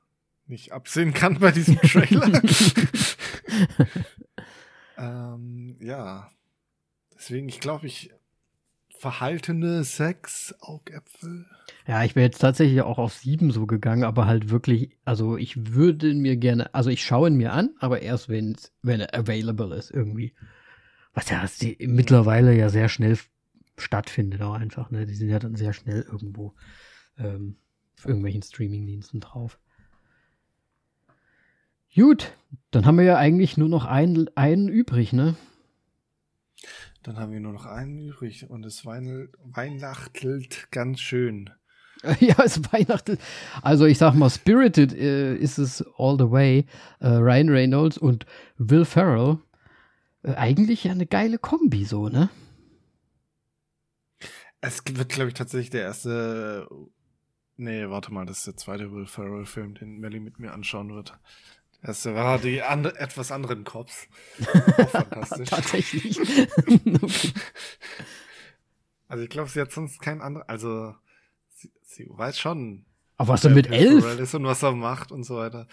nicht 0.46 0.72
absehen 0.72 1.14
kann 1.14 1.38
bei 1.38 1.52
diesem 1.52 1.76
Trailer. 1.80 2.42
ähm, 4.98 5.76
ja. 5.80 6.30
Deswegen, 7.14 7.48
ich 7.48 7.60
glaube, 7.60 7.86
ich 7.86 8.10
verhaltene 9.00 9.82
Sex, 9.82 10.54
Augäpfel. 10.60 11.46
Ja, 11.86 12.04
ich 12.04 12.14
wäre 12.14 12.26
jetzt 12.26 12.38
tatsächlich 12.38 12.82
auch 12.82 12.98
auf 12.98 13.14
sieben 13.14 13.50
so 13.50 13.66
gegangen, 13.66 14.04
aber 14.04 14.26
halt 14.26 14.50
wirklich, 14.50 14.90
also 15.06 15.38
ich 15.38 15.74
würde 15.74 16.12
mir 16.12 16.36
gerne, 16.36 16.74
also 16.74 16.90
ich 16.90 17.02
schaue 17.02 17.30
ihn 17.30 17.36
mir 17.36 17.54
an, 17.54 17.70
aber 17.78 18.02
erst 18.02 18.28
wenn's, 18.28 18.72
wenn 18.82 19.00
er 19.00 19.18
available 19.18 19.74
ist 19.74 19.90
irgendwie. 19.90 20.34
Was 21.14 21.30
ja 21.30 21.44
die, 21.62 21.78
mittlerweile 21.88 22.54
ja 22.54 22.68
sehr 22.68 22.90
schnell 22.90 23.18
stattfindet 23.78 24.42
auch 24.42 24.54
einfach, 24.54 24.90
ne? 24.90 25.06
Die 25.06 25.14
sind 25.14 25.30
ja 25.30 25.38
dann 25.38 25.56
sehr 25.56 25.72
schnell 25.72 26.02
irgendwo 26.02 26.54
ähm, 27.18 27.56
auf 27.96 28.04
irgendwelchen 28.04 28.42
Streamingdiensten 28.42 29.20
drauf. 29.20 29.58
Gut, 31.94 32.32
dann 32.70 32.84
haben 32.84 32.98
wir 32.98 33.04
ja 33.04 33.16
eigentlich 33.16 33.56
nur 33.56 33.70
noch 33.70 33.86
einen, 33.86 34.28
einen 34.36 34.68
übrig, 34.68 35.14
ne? 35.14 35.36
Dann 37.02 37.18
haben 37.18 37.32
wir 37.32 37.40
nur 37.40 37.52
noch 37.52 37.66
einen 37.66 37.98
übrig 37.98 38.48
und 38.50 38.64
es 38.64 38.84
weihnachtelt 38.84 40.68
ganz 40.70 41.00
schön. 41.00 41.50
Ja, 42.20 42.36
es 42.42 42.72
Weihnachten. 42.72 43.18
Also 43.60 43.84
ich 43.84 43.98
sag 43.98 44.14
mal, 44.14 44.30
Spirited 44.30 44.94
äh, 44.94 45.34
ist 45.36 45.58
es 45.58 45.84
all 45.98 46.16
the 46.18 46.30
way. 46.30 46.64
Äh, 47.00 47.08
Ryan 47.08 47.50
Reynolds 47.50 47.98
und 47.98 48.24
Will 48.56 48.86
Ferrell. 48.86 49.38
Äh, 50.22 50.34
eigentlich 50.34 50.84
ja 50.84 50.92
eine 50.92 51.06
geile 51.06 51.36
Kombi, 51.38 51.84
so, 51.84 52.08
ne? 52.08 52.30
Es 54.62 54.82
wird, 54.90 55.10
glaube 55.10 55.28
ich, 55.28 55.34
tatsächlich 55.34 55.70
der 55.70 55.82
erste. 55.82 56.68
Nee, 57.56 57.88
warte 57.90 58.12
mal, 58.12 58.24
das 58.24 58.38
ist 58.38 58.46
der 58.46 58.56
zweite 58.56 58.90
Will 58.92 59.06
Ferrell-Film, 59.06 59.74
den 59.74 59.98
Melly 59.98 60.20
mit 60.20 60.38
mir 60.38 60.52
anschauen 60.52 60.94
wird. 60.94 61.18
Erste 61.82 62.14
war 62.14 62.38
die 62.38 62.62
ande 62.62 62.94
etwas 62.98 63.32
anderen 63.32 63.64
Cops. 63.64 64.06
Auch 64.76 64.88
fantastisch. 64.90 65.48
Tatsächlich. 65.48 66.20
okay. 66.20 67.32
Also 69.08 69.24
ich 69.24 69.30
glaube, 69.30 69.50
sie 69.50 69.60
hat 69.60 69.72
sonst 69.72 70.00
keinen 70.00 70.20
anderen. 70.20 70.48
Also 70.48 70.94
sie, 71.48 71.72
sie 71.82 72.06
weiß 72.08 72.38
schon, 72.38 72.84
Aber 73.16 73.30
was 73.32 73.42
wer 73.42 73.50
mit 73.50 73.66
elf? 73.68 74.04
Ist 74.20 74.34
und 74.36 74.44
was 74.44 74.62
er 74.62 74.70
macht 74.70 75.10
und 75.10 75.24
so 75.24 75.34
weiter. 75.36 75.66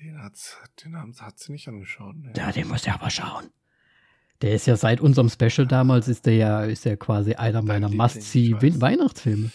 Den, 0.00 0.22
hat's, 0.22 0.56
den 0.82 0.96
haben- 0.96 1.14
hat 1.20 1.38
sie 1.38 1.52
nicht 1.52 1.68
angeschaut. 1.68 2.16
Nee. 2.16 2.32
Ja, 2.34 2.50
den 2.50 2.68
muss 2.68 2.86
ich 2.86 2.90
aber 2.92 3.10
schauen. 3.10 3.50
Der 4.40 4.54
ist 4.54 4.66
ja 4.66 4.76
seit 4.76 5.02
unserem 5.02 5.28
Special 5.28 5.66
damals, 5.66 6.08
ist 6.08 6.24
der 6.24 6.34
ja, 6.36 6.64
ist 6.64 6.86
der 6.86 6.96
quasi 6.96 7.34
einer 7.34 7.60
meiner 7.60 7.88
Liebling, 7.90 7.98
Must-See 8.02 8.54
ich 8.58 8.62
weiß. 8.62 8.80
Weihnachtsfilme. 8.80 9.50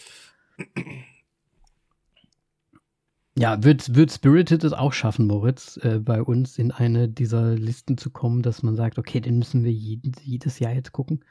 Ja, 3.40 3.64
wird, 3.64 3.96
wird 3.96 4.12
Spirited 4.12 4.66
es 4.66 4.74
auch 4.74 4.92
schaffen, 4.92 5.26
Moritz, 5.26 5.78
äh, 5.78 6.00
bei 6.00 6.22
uns 6.22 6.58
in 6.58 6.72
eine 6.72 7.08
dieser 7.08 7.56
Listen 7.56 7.98
zu 7.98 8.10
kommen, 8.10 8.42
dass 8.42 8.64
man 8.64 8.76
sagt, 8.76 9.00
okay, 9.00 9.22
den 9.22 9.40
müssen 9.40 9.64
wir 9.64 9.72
jeden, 9.72 10.12
jedes 10.22 10.60
Jahr 10.60 10.74
jetzt 10.74 10.92
gucken. 10.92 11.24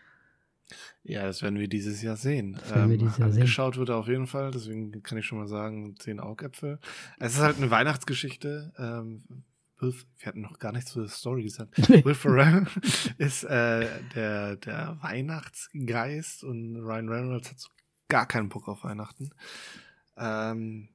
Ja, 1.02 1.26
das 1.26 1.42
werden 1.42 1.58
wir 1.58 1.68
dieses 1.68 2.00
Jahr 2.00 2.16
sehen. 2.16 2.54
Das 2.54 2.74
werden 2.74 2.90
wir 2.90 2.96
dieses 2.96 3.18
Jahr 3.18 3.30
sehen. 3.30 3.42
angeschaut 3.42 3.76
wird 3.76 3.90
er 3.90 3.96
auf 3.96 4.08
jeden 4.08 4.26
Fall, 4.26 4.50
deswegen 4.52 5.02
kann 5.02 5.18
ich 5.18 5.26
schon 5.26 5.36
mal 5.36 5.48
sagen, 5.48 5.96
zehn 5.98 6.18
Augäpfel. 6.18 6.78
Es 7.18 7.34
ist 7.34 7.40
halt 7.40 7.58
eine 7.58 7.70
Weihnachtsgeschichte. 7.70 8.72
Ähm, 8.78 9.44
Will, 9.78 9.94
wir 10.18 10.26
hatten 10.26 10.40
noch 10.40 10.58
gar 10.58 10.72
nichts 10.72 10.92
zu 10.92 11.00
der 11.00 11.10
Story 11.10 11.42
gesagt. 11.42 11.76
Will 12.06 12.14
Ferrell 12.14 12.66
ist 13.18 13.44
äh, 13.44 13.86
der, 14.14 14.56
der 14.56 14.96
Weihnachtsgeist 15.02 16.42
und 16.42 16.76
Ryan 16.76 17.10
Reynolds 17.10 17.50
hat 17.50 17.60
so 17.60 17.68
gar 18.08 18.26
keinen 18.26 18.48
Bock 18.48 18.66
auf 18.66 18.82
Weihnachten. 18.82 19.28
Ähm, 20.16 20.88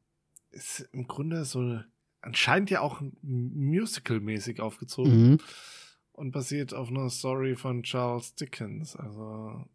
ist 0.54 0.88
im 0.94 1.08
Grunde 1.08 1.46
so 1.46 1.80
anscheinend 2.22 2.70
ja 2.70 2.82
auch 2.82 3.02
musical-mäßig 3.22 4.62
aufgezogen 4.62 5.32
mhm. 5.32 5.38
und 6.14 6.32
basiert 6.32 6.74
auf 6.74 6.90
einer 6.90 7.10
Story 7.10 7.56
von 7.56 7.84
Charles 7.84 8.36
Dickens. 8.36 8.96
Also 8.96 9.66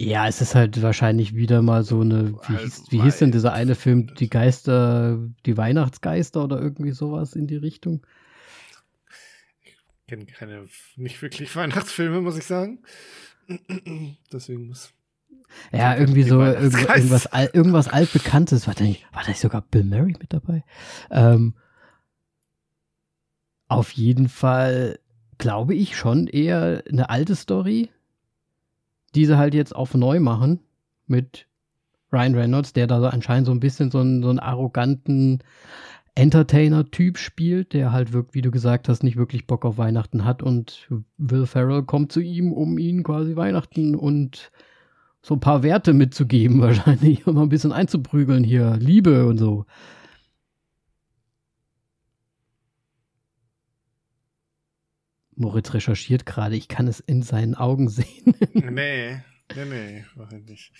ja, 0.00 0.28
es 0.28 0.40
ist 0.40 0.54
halt 0.54 0.80
wahrscheinlich 0.80 1.34
wieder 1.34 1.60
mal 1.60 1.82
so 1.82 2.00
eine, 2.02 2.38
wie, 2.46 2.56
hieß, 2.56 2.84
wie 2.90 3.02
hieß 3.02 3.18
denn 3.18 3.32
dieser 3.32 3.52
eine 3.52 3.74
Film, 3.74 4.14
die 4.14 4.30
Geister, 4.30 5.18
die 5.44 5.56
Weihnachtsgeister 5.56 6.44
oder 6.44 6.60
irgendwie 6.60 6.92
sowas 6.92 7.34
in 7.34 7.48
die 7.48 7.56
Richtung? 7.56 8.06
Ich 9.64 9.76
kenne 10.06 10.24
keine, 10.26 10.68
nicht 10.94 11.20
wirklich 11.20 11.54
Weihnachtsfilme, 11.56 12.20
muss 12.20 12.38
ich 12.38 12.44
sagen. 12.44 12.78
Deswegen 14.32 14.68
muss. 14.68 14.92
Ja, 15.72 15.96
irgendwie 15.96 16.22
so 16.22 16.42
irgendwas, 16.44 17.28
irgendwas 17.52 17.88
altbekanntes. 17.88 18.66
War 18.66 18.74
da, 18.74 18.84
nicht, 18.84 19.06
war 19.12 19.22
da 19.22 19.28
nicht 19.28 19.40
sogar 19.40 19.62
Bill 19.62 19.84
Murray 19.84 20.14
mit 20.18 20.32
dabei? 20.32 20.64
Ähm, 21.10 21.54
auf 23.68 23.90
jeden 23.92 24.28
Fall 24.28 24.98
glaube 25.38 25.74
ich 25.74 25.96
schon 25.96 26.26
eher 26.26 26.82
eine 26.88 27.10
alte 27.10 27.36
Story 27.36 27.90
diese 29.14 29.38
halt 29.38 29.54
jetzt 29.54 29.74
auf 29.74 29.94
neu 29.94 30.20
machen 30.20 30.60
mit 31.06 31.46
Ryan 32.12 32.34
Reynolds, 32.34 32.72
der 32.72 32.86
da 32.86 33.08
anscheinend 33.08 33.46
so 33.46 33.52
ein 33.52 33.60
bisschen 33.60 33.90
so 33.90 33.98
einen, 33.98 34.22
so 34.22 34.30
einen 34.30 34.38
arroganten 34.38 35.42
Entertainer-Typ 36.14 37.18
spielt, 37.18 37.74
der 37.74 37.92
halt 37.92 38.12
wirklich, 38.12 38.34
wie 38.34 38.42
du 38.42 38.50
gesagt 38.50 38.88
hast, 38.88 39.02
nicht 39.02 39.16
wirklich 39.16 39.46
Bock 39.46 39.64
auf 39.64 39.78
Weihnachten 39.78 40.24
hat 40.24 40.42
und 40.42 40.88
Will 41.16 41.46
Ferrell 41.46 41.82
kommt 41.82 42.12
zu 42.12 42.20
ihm, 42.20 42.52
um 42.52 42.78
ihn 42.78 43.02
quasi 43.02 43.36
Weihnachten 43.36 43.94
und 43.94 44.50
so 45.28 45.34
ein 45.34 45.40
paar 45.40 45.62
Werte 45.62 45.92
mitzugeben, 45.92 46.60
wahrscheinlich, 46.62 47.26
um 47.26 47.36
ein 47.38 47.50
bisschen 47.50 47.72
einzuprügeln 47.72 48.44
hier, 48.44 48.76
Liebe 48.78 49.26
und 49.26 49.36
so. 49.36 49.66
Moritz 55.36 55.72
recherchiert 55.72 56.26
gerade, 56.26 56.56
ich 56.56 56.66
kann 56.66 56.88
es 56.88 56.98
in 56.98 57.22
seinen 57.22 57.54
Augen 57.54 57.88
sehen. 57.88 58.34
nee, 58.54 59.20
nee, 59.54 59.64
nee, 59.64 60.04
mach 60.16 60.32
ich 60.32 60.44
nicht. 60.46 60.72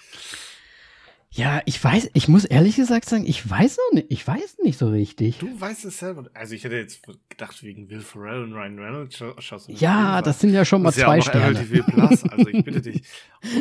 Ja, 1.30 1.60
ich 1.66 1.82
weiß, 1.82 2.10
ich 2.14 2.28
muss 2.28 2.44
ehrlich 2.46 2.76
gesagt 2.76 3.04
sagen, 3.04 3.26
ich 3.26 3.48
weiß 3.48 3.76
noch 3.76 3.94
nicht, 3.96 4.06
ich 4.10 4.26
weiß 4.26 4.58
nicht 4.62 4.78
so 4.78 4.88
richtig. 4.88 5.38
Du 5.38 5.60
weißt 5.60 5.84
es 5.84 5.98
selber. 5.98 6.24
Also 6.32 6.54
ich 6.54 6.64
hätte 6.64 6.76
jetzt 6.76 7.02
gedacht, 7.28 7.62
wegen 7.62 7.90
Will 7.90 8.00
Ferrell 8.00 8.44
und 8.44 8.54
Ryan 8.54 8.78
Reynolds 8.78 9.22
schaust 9.38 9.68
du 9.68 9.72
Ja, 9.72 10.22
das 10.22 10.40
sind 10.40 10.54
ja 10.54 10.64
schon 10.64 10.82
mal 10.82 10.92
zwei 10.92 11.16
ja 11.16 11.22
Sterne. 11.22 11.82
Plus, 11.82 12.24
also 12.24 12.48
ich 12.48 12.64
bitte 12.64 12.80
dich. 12.80 13.02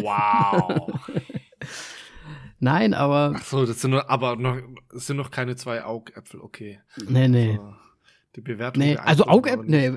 Wow. 0.01 0.91
Nein, 2.59 2.93
aber. 2.93 3.33
Ach 3.35 3.43
so, 3.43 3.65
das 3.65 3.81
sind 3.81 3.91
nur, 3.91 4.09
aber 4.09 4.35
noch, 4.35 4.57
das 4.91 5.07
sind 5.07 5.17
noch 5.17 5.29
keine 5.29 5.55
zwei 5.55 5.83
Augäpfel, 5.83 6.39
okay. 6.41 6.79
Nee, 7.07 7.27
nee. 7.27 7.51
Also, 7.51 7.75
die 8.37 8.41
Bewertung. 8.41 8.83
Nee, 8.83 8.97
also 8.97 9.25
Augäpfel, 9.25 9.65
nee, 9.65 9.91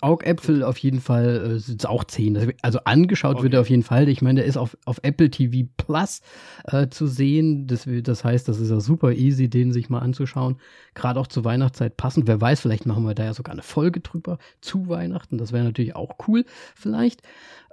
Augäpfel 0.00 0.62
auf 0.62 0.78
jeden 0.78 1.00
Fall 1.00 1.56
äh, 1.56 1.58
sind 1.58 1.82
es 1.82 1.86
auch 1.86 2.04
10. 2.04 2.54
Also 2.62 2.78
angeschaut 2.84 3.36
okay. 3.36 3.42
wird 3.42 3.54
er 3.54 3.60
auf 3.60 3.68
jeden 3.68 3.82
Fall. 3.82 4.08
Ich 4.08 4.22
meine, 4.22 4.40
der 4.40 4.44
ist 4.46 4.56
auf, 4.56 4.78
auf 4.84 5.00
Apple 5.02 5.30
TV 5.30 5.68
Plus 5.76 6.20
äh, 6.64 6.88
zu 6.88 7.08
sehen. 7.08 7.66
Das, 7.66 7.86
das 8.02 8.24
heißt, 8.24 8.48
das 8.48 8.60
ist 8.60 8.70
ja 8.70 8.80
super 8.80 9.12
easy, 9.12 9.50
den 9.50 9.72
sich 9.72 9.90
mal 9.90 9.98
anzuschauen. 9.98 10.58
Gerade 10.94 11.18
auch 11.18 11.26
zur 11.26 11.44
Weihnachtszeit 11.44 11.96
passend. 11.96 12.28
Wer 12.28 12.40
weiß, 12.40 12.60
vielleicht 12.60 12.86
machen 12.86 13.04
wir 13.04 13.14
da 13.14 13.24
ja 13.24 13.34
sogar 13.34 13.52
eine 13.52 13.62
Folge 13.62 14.00
drüber 14.00 14.38
zu 14.60 14.88
Weihnachten. 14.88 15.36
Das 15.36 15.52
wäre 15.52 15.64
natürlich 15.64 15.96
auch 15.96 16.14
cool, 16.28 16.44
vielleicht. 16.76 17.22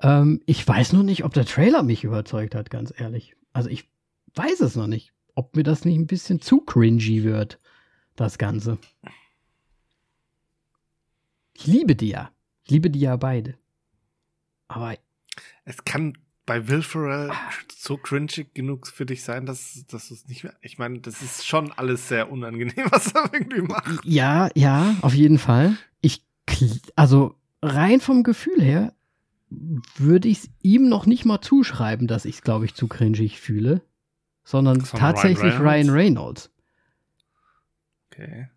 Ähm, 0.01 0.41
ich 0.47 0.67
weiß 0.67 0.93
nur 0.93 1.03
nicht, 1.03 1.23
ob 1.25 1.33
der 1.33 1.45
Trailer 1.45 1.83
mich 1.83 2.03
überzeugt 2.03 2.55
hat, 2.55 2.71
ganz 2.71 2.91
ehrlich. 2.97 3.35
Also 3.53 3.69
ich 3.69 3.87
weiß 4.33 4.61
es 4.61 4.75
noch 4.75 4.87
nicht. 4.87 5.13
Ob 5.35 5.55
mir 5.55 5.63
das 5.63 5.85
nicht 5.85 5.97
ein 5.97 6.07
bisschen 6.07 6.41
zu 6.41 6.61
cringy 6.61 7.23
wird, 7.23 7.59
das 8.15 8.39
Ganze. 8.39 8.79
Ich 11.57 11.65
liebe 11.65 11.95
die 11.95 12.09
ja. 12.09 12.29
Ich 12.65 12.71
liebe 12.71 12.91
die 12.91 12.99
ja 12.99 13.15
beide. 13.15 13.55
Aber. 14.67 14.95
Es 15.65 15.83
kann 15.83 16.17
bei 16.45 16.67
Will 16.67 16.83
Ferrell 16.83 17.31
ah. 17.31 17.49
so 17.75 17.97
cringy 17.97 18.45
genug 18.53 18.87
für 18.87 19.07
dich 19.07 19.23
sein, 19.23 19.47
dass, 19.47 19.83
dass 19.87 20.11
es 20.11 20.27
nicht 20.27 20.43
mehr. 20.43 20.53
Ich 20.61 20.77
meine, 20.77 20.99
das 20.99 21.23
ist 21.23 21.47
schon 21.47 21.71
alles 21.71 22.07
sehr 22.07 22.31
unangenehm, 22.31 22.85
was 22.91 23.11
er 23.11 23.33
irgendwie 23.33 23.61
macht. 23.61 24.05
Ja, 24.05 24.49
ja, 24.53 24.95
auf 25.01 25.15
jeden 25.15 25.39
Fall. 25.39 25.75
Ich, 25.99 26.23
also 26.95 27.35
rein 27.63 28.01
vom 28.01 28.21
Gefühl 28.21 28.61
her 28.61 28.93
würde 29.49 30.27
ich 30.27 30.39
es 30.43 30.49
ihm 30.61 30.87
noch 30.89 31.07
nicht 31.07 31.25
mal 31.25 31.41
zuschreiben, 31.41 32.07
dass 32.07 32.25
ich 32.25 32.35
es, 32.35 32.41
glaube 32.43 32.65
ich, 32.65 32.75
zu 32.75 32.87
cringy 32.87 33.29
fühle, 33.29 33.81
sondern 34.43 34.83
tatsächlich 34.83 35.59
Ryan 35.59 35.89
Reynolds. 35.89 35.89
Ryan 35.89 35.89
Reynolds. 35.89 36.51
Okay. 38.11 38.47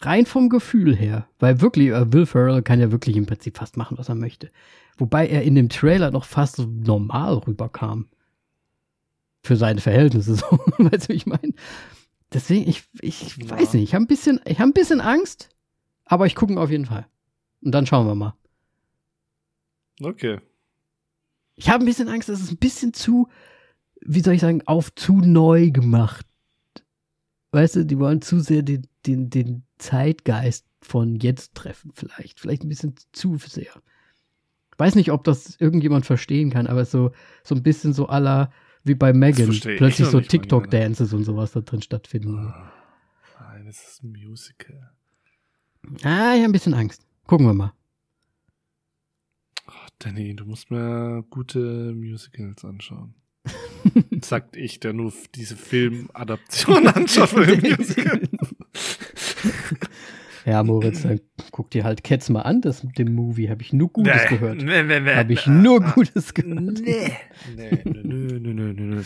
Rein 0.00 0.26
vom 0.26 0.48
Gefühl 0.48 0.94
her. 0.94 1.28
Weil 1.38 1.60
wirklich, 1.60 1.88
äh, 1.88 2.12
Will 2.12 2.26
Ferrell 2.26 2.62
kann 2.62 2.80
ja 2.80 2.92
wirklich 2.92 3.16
im 3.16 3.26
Prinzip 3.26 3.58
fast 3.58 3.76
machen, 3.76 3.98
was 3.98 4.08
er 4.08 4.14
möchte. 4.14 4.50
Wobei 4.96 5.28
er 5.28 5.42
in 5.42 5.54
dem 5.54 5.68
Trailer 5.68 6.10
noch 6.10 6.24
fast 6.24 6.56
so 6.56 6.66
normal 6.66 7.34
rüberkam. 7.34 8.08
Für 9.42 9.56
seine 9.56 9.80
Verhältnisse, 9.80 10.34
so. 10.36 10.46
weißt 10.78 11.08
du, 11.08 11.12
wie 11.12 11.16
ich 11.16 11.26
meine? 11.26 11.54
Deswegen, 12.32 12.68
ich, 12.68 12.84
ich 13.00 13.36
ja. 13.36 13.50
weiß 13.50 13.74
nicht, 13.74 13.84
ich 13.84 13.94
habe 13.94 14.04
ein 14.04 14.08
bisschen, 14.08 14.40
ich 14.44 14.58
habe 14.58 14.70
ein 14.70 14.74
bisschen 14.74 15.00
Angst, 15.00 15.48
aber 16.04 16.26
ich 16.26 16.34
gucke 16.34 16.58
auf 16.60 16.70
jeden 16.70 16.86
Fall. 16.86 17.06
Und 17.62 17.72
dann 17.72 17.86
schauen 17.86 18.06
wir 18.06 18.14
mal. 18.14 18.34
Okay. 20.00 20.40
Ich 21.54 21.70
habe 21.70 21.82
ein 21.82 21.86
bisschen 21.86 22.08
Angst, 22.08 22.28
dass 22.28 22.40
es 22.40 22.50
ein 22.50 22.58
bisschen 22.58 22.92
zu, 22.92 23.28
wie 24.00 24.20
soll 24.20 24.34
ich 24.34 24.40
sagen, 24.40 24.62
auf 24.66 24.94
zu 24.94 25.20
neu 25.20 25.70
gemacht. 25.70 26.26
Weißt 27.50 27.76
du, 27.76 27.86
die 27.86 27.98
wollen 27.98 28.20
zu 28.20 28.40
sehr 28.40 28.62
den, 28.62 28.86
den, 29.06 29.30
den 29.30 29.64
Zeitgeist 29.78 30.66
von 30.80 31.16
jetzt 31.16 31.54
treffen, 31.54 31.92
vielleicht. 31.94 32.40
Vielleicht 32.40 32.64
ein 32.64 32.68
bisschen 32.68 32.94
zu 33.12 33.36
sehr. 33.38 33.72
Weiß 34.76 34.94
nicht, 34.94 35.10
ob 35.10 35.24
das 35.24 35.56
irgendjemand 35.56 36.06
verstehen 36.06 36.50
kann, 36.50 36.68
aber 36.68 36.84
so, 36.84 37.12
so 37.42 37.54
ein 37.54 37.62
bisschen 37.62 37.92
so 37.92 38.06
aller 38.08 38.52
wie 38.84 38.94
bei 38.94 39.12
Megan. 39.12 39.50
Plötzlich 39.50 40.08
so 40.08 40.20
TikTok-Dances 40.20 41.12
und 41.12 41.24
sowas 41.24 41.52
da 41.52 41.60
drin 41.60 41.82
stattfinden. 41.82 42.54
Oh, 42.54 43.40
nein, 43.40 43.66
das 43.66 43.82
ist 43.82 44.04
ein 44.04 44.12
Musical. 44.12 44.92
Ah, 46.02 46.34
ich 46.34 46.40
habe 46.40 46.44
ein 46.44 46.52
bisschen 46.52 46.74
Angst. 46.74 47.06
Gucken 47.26 47.46
wir 47.46 47.54
mal. 47.54 47.72
Oh, 49.66 49.88
Danny, 49.98 50.34
du 50.34 50.44
musst 50.44 50.70
mir 50.70 51.24
gute 51.28 51.92
Musicals 51.94 52.64
anschauen. 52.64 53.14
Sagt 54.22 54.56
ich, 54.56 54.80
der 54.80 54.92
nur 54.92 55.12
diese 55.34 55.56
Filmadaption 55.56 56.86
anschaut 56.86 57.30
von 57.30 57.46
dem 57.46 57.60
Musical. 57.78 58.20
Ja, 60.48 60.62
Moritz, 60.62 61.02
dann 61.02 61.20
guck 61.52 61.70
dir 61.70 61.84
halt 61.84 62.02
Cats 62.02 62.30
mal 62.30 62.40
an, 62.40 62.62
das 62.62 62.82
mit 62.82 62.98
dem 62.98 63.14
Movie. 63.14 63.50
Habe 63.50 63.60
ich 63.60 63.74
nur 63.74 63.92
Gutes 63.92 64.14
nee, 64.14 64.36
gehört. 64.36 64.62
Nee, 64.62 64.82
nee, 64.82 65.00
nee. 65.00 65.14
Habe 65.14 65.32
ich 65.34 65.46
nur 65.46 65.80
Gutes 65.80 66.32
gehört. 66.32 66.80
Nee. 66.80 67.12
Nee, 67.54 67.82
nö, 67.84 68.38
nö, 68.40 68.54
nö, 68.54 68.72
nö, 68.72 68.84
nö. 68.96 69.02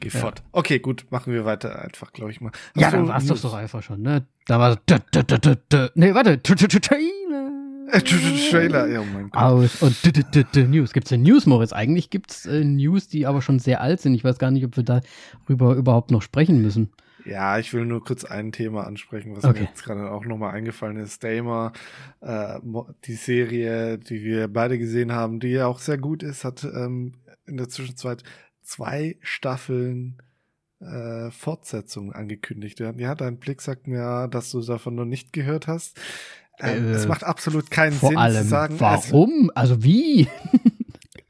Geh 0.00 0.10
fort. 0.10 0.42
Okay, 0.50 0.80
gut, 0.80 1.06
machen 1.10 1.32
wir 1.32 1.44
weiter 1.44 1.80
einfach, 1.80 2.12
glaube 2.12 2.32
ich 2.32 2.40
mal. 2.40 2.50
Hast 2.74 2.82
ja, 2.82 2.90
dann 2.90 3.06
war 3.06 3.18
es 3.18 3.26
doch 3.26 3.40
doch 3.40 3.54
einfach 3.54 3.84
schon, 3.84 4.02
ne? 4.02 4.26
Da 4.46 4.58
war 4.58 4.76
Nee, 5.94 6.14
warte. 6.14 6.42
Trailer. 6.42 7.52
Trailer, 8.50 8.86
ja, 8.88 9.00
oh 9.00 9.04
mein 9.14 9.30
Gott. 9.30 9.40
Aus 9.40 9.80
und 9.80 10.70
News. 10.70 10.92
Gibt's 10.92 11.10
denn 11.10 11.22
News, 11.22 11.46
Moritz? 11.46 11.72
Eigentlich 11.72 12.10
gibt's 12.10 12.46
äh, 12.46 12.64
News, 12.64 13.06
die 13.06 13.26
aber 13.26 13.42
schon 13.42 13.60
sehr 13.60 13.80
alt 13.80 14.00
sind. 14.00 14.14
Ich 14.14 14.24
weiß 14.24 14.38
gar 14.38 14.50
nicht, 14.50 14.64
ob 14.64 14.76
wir 14.76 14.82
darüber 14.82 15.74
überhaupt 15.74 16.10
noch 16.10 16.22
sprechen 16.22 16.60
müssen. 16.62 16.90
Ja, 17.28 17.58
ich 17.58 17.72
will 17.74 17.84
nur 17.84 18.02
kurz 18.02 18.24
ein 18.24 18.52
Thema 18.52 18.86
ansprechen, 18.86 19.36
was 19.36 19.44
okay. 19.44 19.60
mir 19.60 19.66
jetzt 19.66 19.84
gerade 19.84 20.10
auch 20.10 20.24
nochmal 20.24 20.54
eingefallen 20.54 20.96
ist. 20.96 21.22
Damer, 21.22 21.72
äh, 22.20 22.58
die 23.04 23.14
Serie, 23.14 23.98
die 23.98 24.22
wir 24.22 24.48
beide 24.48 24.78
gesehen 24.78 25.12
haben, 25.12 25.40
die 25.40 25.48
ja 25.48 25.66
auch 25.66 25.78
sehr 25.78 25.98
gut 25.98 26.22
ist, 26.22 26.44
hat 26.44 26.64
ähm, 26.64 27.14
in 27.46 27.56
der 27.56 27.68
Zwischenzeit 27.68 28.22
zwei 28.62 29.16
Staffeln 29.20 30.22
äh, 30.80 31.30
Fortsetzung 31.30 32.12
angekündigt. 32.12 32.80
Ja, 32.80 33.14
dein 33.14 33.38
Blick 33.38 33.62
sagt 33.62 33.86
mir, 33.86 34.28
dass 34.28 34.50
du 34.50 34.60
davon 34.62 34.94
noch 34.94 35.04
nicht 35.04 35.32
gehört 35.32 35.66
hast. 35.66 35.98
Ähm, 36.60 36.88
äh, 36.88 36.90
es 36.92 37.06
macht 37.06 37.24
absolut 37.24 37.70
keinen 37.70 37.92
vor 37.92 38.10
Sinn 38.10 38.18
allem, 38.18 38.42
zu 38.42 38.48
sagen. 38.48 38.74
Warum? 38.78 39.50
Also, 39.54 39.74
also 39.74 39.84
wie? 39.84 40.28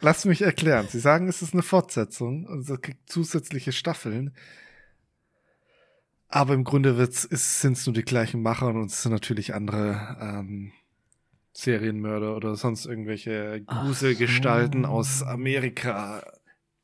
Lass 0.01 0.25
mich 0.25 0.43
erklären. 0.43 0.87
Sie 0.89 1.01
sagen, 1.01 1.29
es 1.29 1.43
ist 1.43 1.55
eine 1.55 1.63
Fortsetzung 1.63 2.47
und 2.47 2.69
es 2.69 2.81
kriegt 2.81 3.11
zusätzliche 3.11 3.73
Staffeln. 3.73 4.33
Aber 6.29 6.55
im 6.55 6.65
Grunde 6.65 6.95
sind 7.11 7.73
es 7.77 7.87
nur 7.87 7.95
die 7.95 8.03
gleichen 8.03 8.43
Macher 8.43 8.69
und 8.69 8.87
es 8.87 9.03
sind 9.03 9.13
natürlich 9.13 9.55
andere 9.55 10.17
ähm, 10.21 10.73
Serienmörder 11.55 12.37
oder 12.37 12.55
sonst 12.55 12.87
irgendwelche 12.87 13.63
Gruselgestalten 13.65 14.85
so. 14.85 14.91
aus 14.91 15.23
Amerika. 15.23 16.23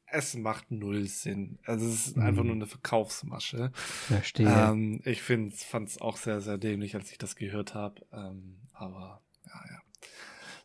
es 0.07 0.35
macht 0.35 0.71
null 0.71 1.07
Sinn. 1.07 1.59
Also 1.67 1.87
es 1.87 2.07
ist 2.07 2.17
mhm. 2.17 2.23
einfach 2.23 2.43
nur 2.43 2.55
eine 2.55 2.67
Verkaufsmasche. 2.67 3.71
Verstehe. 3.75 4.49
Ähm, 4.49 5.01
ich 5.05 5.23
fand 5.23 5.53
es 5.53 6.01
auch 6.01 6.17
sehr, 6.17 6.41
sehr 6.41 6.57
dämlich, 6.57 6.95
als 6.95 7.13
ich 7.13 7.19
das 7.19 7.37
gehört 7.37 7.75
habe. 7.75 8.05
Ähm, 8.13 8.57
aber 8.73 9.21
ja, 9.47 9.61
ja. 9.71 9.81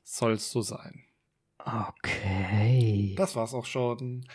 Soll 0.03 0.33
es 0.33 0.49
so 0.49 0.61
sein. 0.61 1.03
Okay. 1.59 3.13
Das 3.17 3.35
war's 3.35 3.53
auch 3.53 3.65
schon. 3.65 4.25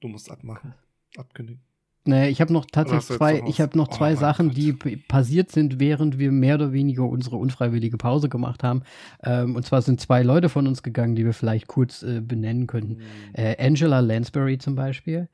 Du 0.00 0.08
musst 0.08 0.30
abmachen. 0.30 0.74
Abkündigen. 1.16 1.69
Nee, 2.04 2.30
ich 2.30 2.40
habe 2.40 2.52
noch 2.52 2.64
tatsächlich 2.64 3.18
zwei, 3.18 3.42
ich 3.46 3.60
habe 3.60 3.76
noch 3.76 3.88
zwei 3.88 4.16
Sachen, 4.16 4.50
die 4.50 4.72
passiert 4.72 5.52
sind, 5.52 5.78
während 5.78 6.18
wir 6.18 6.32
mehr 6.32 6.54
oder 6.54 6.72
weniger 6.72 7.04
unsere 7.04 7.36
unfreiwillige 7.36 7.98
Pause 7.98 8.30
gemacht 8.30 8.62
haben. 8.62 8.82
Ähm, 9.22 9.54
und 9.54 9.66
zwar 9.66 9.82
sind 9.82 10.00
zwei 10.00 10.22
Leute 10.22 10.48
von 10.48 10.66
uns 10.66 10.82
gegangen, 10.82 11.14
die 11.14 11.26
wir 11.26 11.34
vielleicht 11.34 11.66
kurz 11.66 12.02
äh, 12.02 12.20
benennen 12.20 12.66
könnten. 12.66 12.94
Mhm. 12.94 13.02
Äh, 13.34 13.56
Angela 13.58 14.00
Lansbury 14.00 14.56
zum 14.56 14.76
Beispiel. 14.76 15.28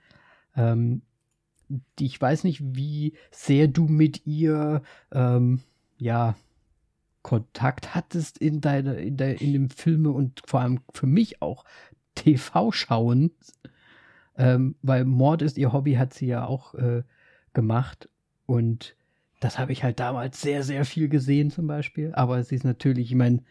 Ähm, 0.57 1.03
die, 1.69 2.07
ich 2.07 2.21
weiß 2.21 2.45
nicht, 2.45 2.61
wie 2.63 3.15
sehr 3.31 3.69
du 3.69 3.87
mit 3.87 4.27
ihr 4.27 4.83
ähm, 5.13 5.61
ja 5.99 6.35
Kontakt 7.23 7.95
hattest 7.95 8.39
in 8.39 8.61
deiner, 8.61 8.99
in, 8.99 9.17
der, 9.17 9.41
in 9.41 9.53
dem 9.53 9.71
Filme 9.71 10.11
und 10.11 10.43
vor 10.47 10.61
allem 10.61 10.81
für 10.93 11.07
mich 11.07 11.43
auch 11.43 11.65
TV-Schauen. 12.15 13.33
Ähm, 14.39 14.77
weil 14.83 15.05
Mord 15.05 15.43
ist 15.43 15.59
ihr 15.59 15.73
Hobby, 15.73 15.95
hat 15.95 16.15
sie 16.15 16.27
ja 16.27 16.47
auch 16.47 16.75
äh, 16.75 17.03
gemacht. 17.55 18.09
Und 18.47 18.97
das 19.41 19.59
habe 19.59 19.73
ich 19.73 19.83
halt 19.83 20.01
damals 20.01 20.41
sehr, 20.41 20.63
sehr 20.63 20.85
viel 20.85 21.09
gesehen 21.09 21.51
zum 21.51 21.67
Beispiel. 21.67 22.13
Aber 22.15 22.43
sie 22.43 22.55
ist 22.55 22.65
natürlich, 22.65 23.11
ich 23.11 23.17
meine, 23.17 23.43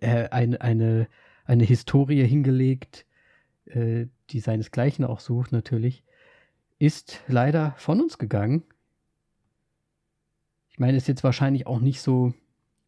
äh, 0.00 0.28
eine, 0.28 0.60
eine, 0.60 1.08
eine 1.44 1.64
Historie 1.64 2.24
hingelegt, 2.26 3.06
äh, 3.66 4.06
die 4.30 4.40
seinesgleichen 4.40 5.04
auch 5.04 5.20
sucht 5.20 5.52
natürlich, 5.52 6.02
ist 6.78 7.20
leider 7.28 7.74
von 7.76 8.00
uns 8.00 8.18
gegangen. 8.18 8.64
Ich 10.70 10.78
meine, 10.78 10.96
ist 10.96 11.08
jetzt 11.08 11.24
wahrscheinlich 11.24 11.66
auch 11.66 11.80
nicht 11.80 12.00
so, 12.00 12.34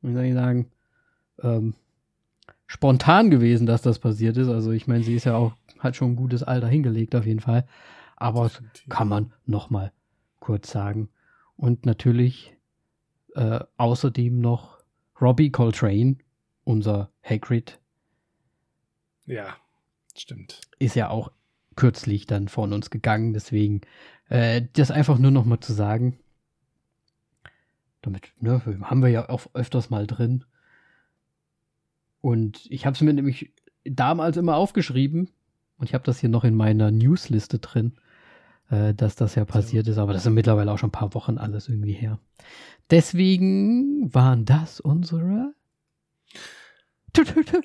wie 0.02 0.12
soll 0.12 0.24
ich 0.24 0.34
sagen, 0.34 0.70
ähm, 1.42 1.74
spontan 2.66 3.30
gewesen, 3.30 3.66
dass 3.66 3.82
das 3.82 3.98
passiert 3.98 4.36
ist. 4.36 4.48
Also 4.48 4.72
ich 4.72 4.86
meine, 4.86 5.04
sie 5.04 5.14
ist 5.14 5.24
ja 5.24 5.36
auch, 5.36 5.52
hat 5.80 5.96
schon 5.96 6.12
ein 6.12 6.16
gutes 6.16 6.42
Alter 6.42 6.68
hingelegt 6.68 7.14
auf 7.14 7.26
jeden 7.26 7.40
Fall. 7.40 7.66
Aber 8.16 8.44
das 8.44 8.62
kann 8.88 9.08
man 9.08 9.32
noch 9.44 9.70
mal 9.70 9.92
kurz 10.40 10.70
sagen. 10.70 11.08
Und 11.56 11.86
natürlich 11.86 12.56
äh, 13.34 13.60
außerdem 13.76 14.40
noch 14.40 14.78
Robbie 15.20 15.50
Coltrane, 15.50 16.16
unser 16.64 17.10
Hagrid. 17.22 17.78
Ja, 19.26 19.56
stimmt. 20.16 20.60
Ist 20.78 20.94
ja 20.94 21.10
auch 21.10 21.32
kürzlich 21.74 22.26
dann 22.26 22.48
von 22.48 22.72
uns 22.72 22.90
gegangen. 22.90 23.32
Deswegen 23.32 23.82
äh, 24.28 24.62
das 24.72 24.90
einfach 24.90 25.18
nur 25.18 25.30
noch 25.30 25.44
mal 25.44 25.60
zu 25.60 25.72
sagen. 25.72 26.18
Damit 28.02 28.32
ne, 28.40 28.62
haben 28.82 29.02
wir 29.02 29.10
ja 29.10 29.28
auch 29.28 29.46
öfters 29.54 29.90
mal 29.90 30.06
drin. 30.06 30.44
Und 32.20 32.66
ich 32.70 32.86
habe 32.86 32.94
es 32.94 33.00
mir 33.00 33.12
nämlich 33.12 33.52
damals 33.84 34.36
immer 34.36 34.56
aufgeschrieben. 34.56 35.30
Und 35.78 35.88
ich 35.88 35.94
habe 35.94 36.04
das 36.04 36.18
hier 36.18 36.28
noch 36.28 36.44
in 36.44 36.54
meiner 36.54 36.90
Newsliste 36.90 37.58
drin, 37.58 37.92
äh, 38.70 38.94
dass 38.94 39.16
das 39.16 39.34
ja 39.34 39.44
passiert 39.44 39.86
ist. 39.88 39.98
Aber 39.98 40.12
das 40.12 40.22
sind 40.22 40.34
mittlerweile 40.34 40.72
auch 40.72 40.78
schon 40.78 40.88
ein 40.88 40.92
paar 40.92 41.14
Wochen 41.14 41.38
alles 41.38 41.68
irgendwie 41.68 41.92
her. 41.92 42.18
Deswegen 42.90 44.12
waren 44.14 44.44
das 44.44 44.80
unsere. 44.80 45.54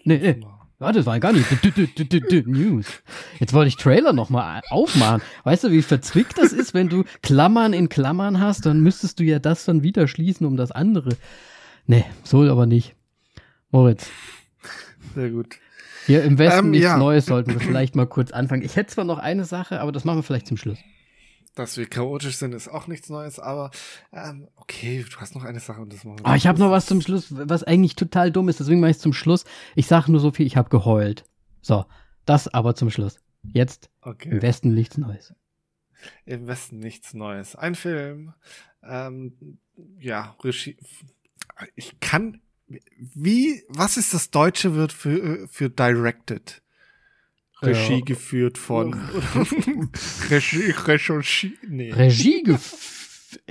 Nee, 0.04 0.18
nee. 0.18 0.46
Warte, 0.82 0.98
das 0.98 1.06
war 1.06 1.20
gar 1.20 1.32
nicht 1.32 1.46
News. 2.48 2.88
Jetzt 3.40 3.54
wollte 3.54 3.68
ich 3.68 3.76
Trailer 3.76 4.14
nochmal 4.14 4.62
aufmachen. 4.72 5.22
Weißt 5.44 5.64
du, 5.64 5.70
wie 5.70 5.84
verzwickt 5.84 6.40
das 6.40 6.54
ist, 6.54 6.74
wenn 6.74 6.90
du 6.90 7.04
Klammern 7.22 7.74
in 7.74 7.88
Klammern 7.88 8.40
hast, 8.40 8.66
dann 8.66 8.82
müsstest 8.82 9.20
du 9.20 9.24
ja 9.24 9.38
das 9.38 9.66
dann 9.66 9.84
wieder 9.84 10.08
schließen 10.08 10.48
um 10.48 10.58
das 10.58 10.72
andere. 10.72 11.16
Nee, 11.86 12.06
so 12.24 12.42
aber 12.50 12.66
nicht. 12.66 12.96
Moritz, 13.70 14.10
sehr 15.14 15.30
gut. 15.30 15.58
Hier 16.06 16.24
im 16.24 16.38
Westen 16.38 16.66
ähm, 16.66 16.72
nichts 16.72 16.86
ja. 16.86 16.98
Neues 16.98 17.26
sollten 17.26 17.54
wir 17.54 17.60
vielleicht 17.60 17.96
mal 17.96 18.08
kurz 18.08 18.32
anfangen. 18.32 18.64
Ich 18.64 18.76
hätte 18.76 18.94
zwar 18.94 19.06
noch 19.06 19.20
eine 19.20 19.46
Sache, 19.46 19.82
aber 19.82 19.92
das 19.92 20.06
machen 20.06 20.20
wir 20.20 20.24
vielleicht 20.24 20.48
zum 20.48 20.58
Schluss. 20.58 20.80
Dass 21.56 21.78
wir 21.78 21.86
chaotisch 21.86 22.38
sind, 22.38 22.54
ist 22.54 22.70
auch 22.70 22.88
nichts 22.88 23.10
Neues, 23.10 23.38
aber 23.38 23.72
ähm, 24.14 24.48
okay, 24.56 25.04
du 25.10 25.18
hast 25.18 25.36
noch 25.36 25.44
eine 25.44 25.60
Sache 25.60 25.82
und 25.82 25.92
das 25.92 26.06
machen 26.06 26.20
wir. 26.20 26.32
Oh, 26.32 26.34
ich 26.34 26.48
habe 26.48 26.60
noch 26.60 26.72
was 26.72 26.86
zum 26.86 27.02
Schluss, 27.02 27.28
was 27.30 27.64
eigentlich 27.64 27.96
total 27.96 28.32
dumm 28.32 28.48
ist, 28.48 28.62
deswegen 28.62 28.80
mache 28.80 28.92
ich 28.92 28.98
es 28.98 29.04
zum 29.04 29.12
Schluss. 29.12 29.44
Ich 29.76 29.88
sage 29.88 30.12
nur 30.12 30.22
so 30.22 30.32
viel, 30.32 30.48
ich 30.48 30.56
habe 30.56 30.70
geheult. 30.70 31.26
So, 31.62 31.86
das 32.26 32.48
aber 32.48 32.74
zum 32.76 32.90
Schluss. 32.90 33.20
Jetzt 33.44 33.90
okay. 34.02 34.30
im 34.30 34.42
Westen 34.42 34.74
nichts 34.74 34.98
Neues. 34.98 35.34
Im 36.26 36.48
Westen 36.48 36.80
nichts 36.80 37.14
Neues. 37.14 37.56
Ein 37.56 37.76
Film, 37.76 38.34
ähm, 38.82 39.60
ja, 40.00 40.36
Regie. 40.44 40.78
Ich 41.76 42.00
kann 42.00 42.42
wie, 42.98 43.64
was 43.70 43.98
ist 43.98 44.14
das 44.14 44.30
deutsche 44.32 44.76
Wort 44.76 44.94
für, 44.94 45.48
für 45.48 45.70
directed? 45.70 46.62
Regie 47.62 48.00
ja. 48.00 48.06
geführt 48.06 48.58
von. 48.58 48.94
Regie, 50.30 50.72
Regie, 50.72 51.58
nee. 51.68 51.92
Regie 51.92 52.44
geführt. 52.44 52.92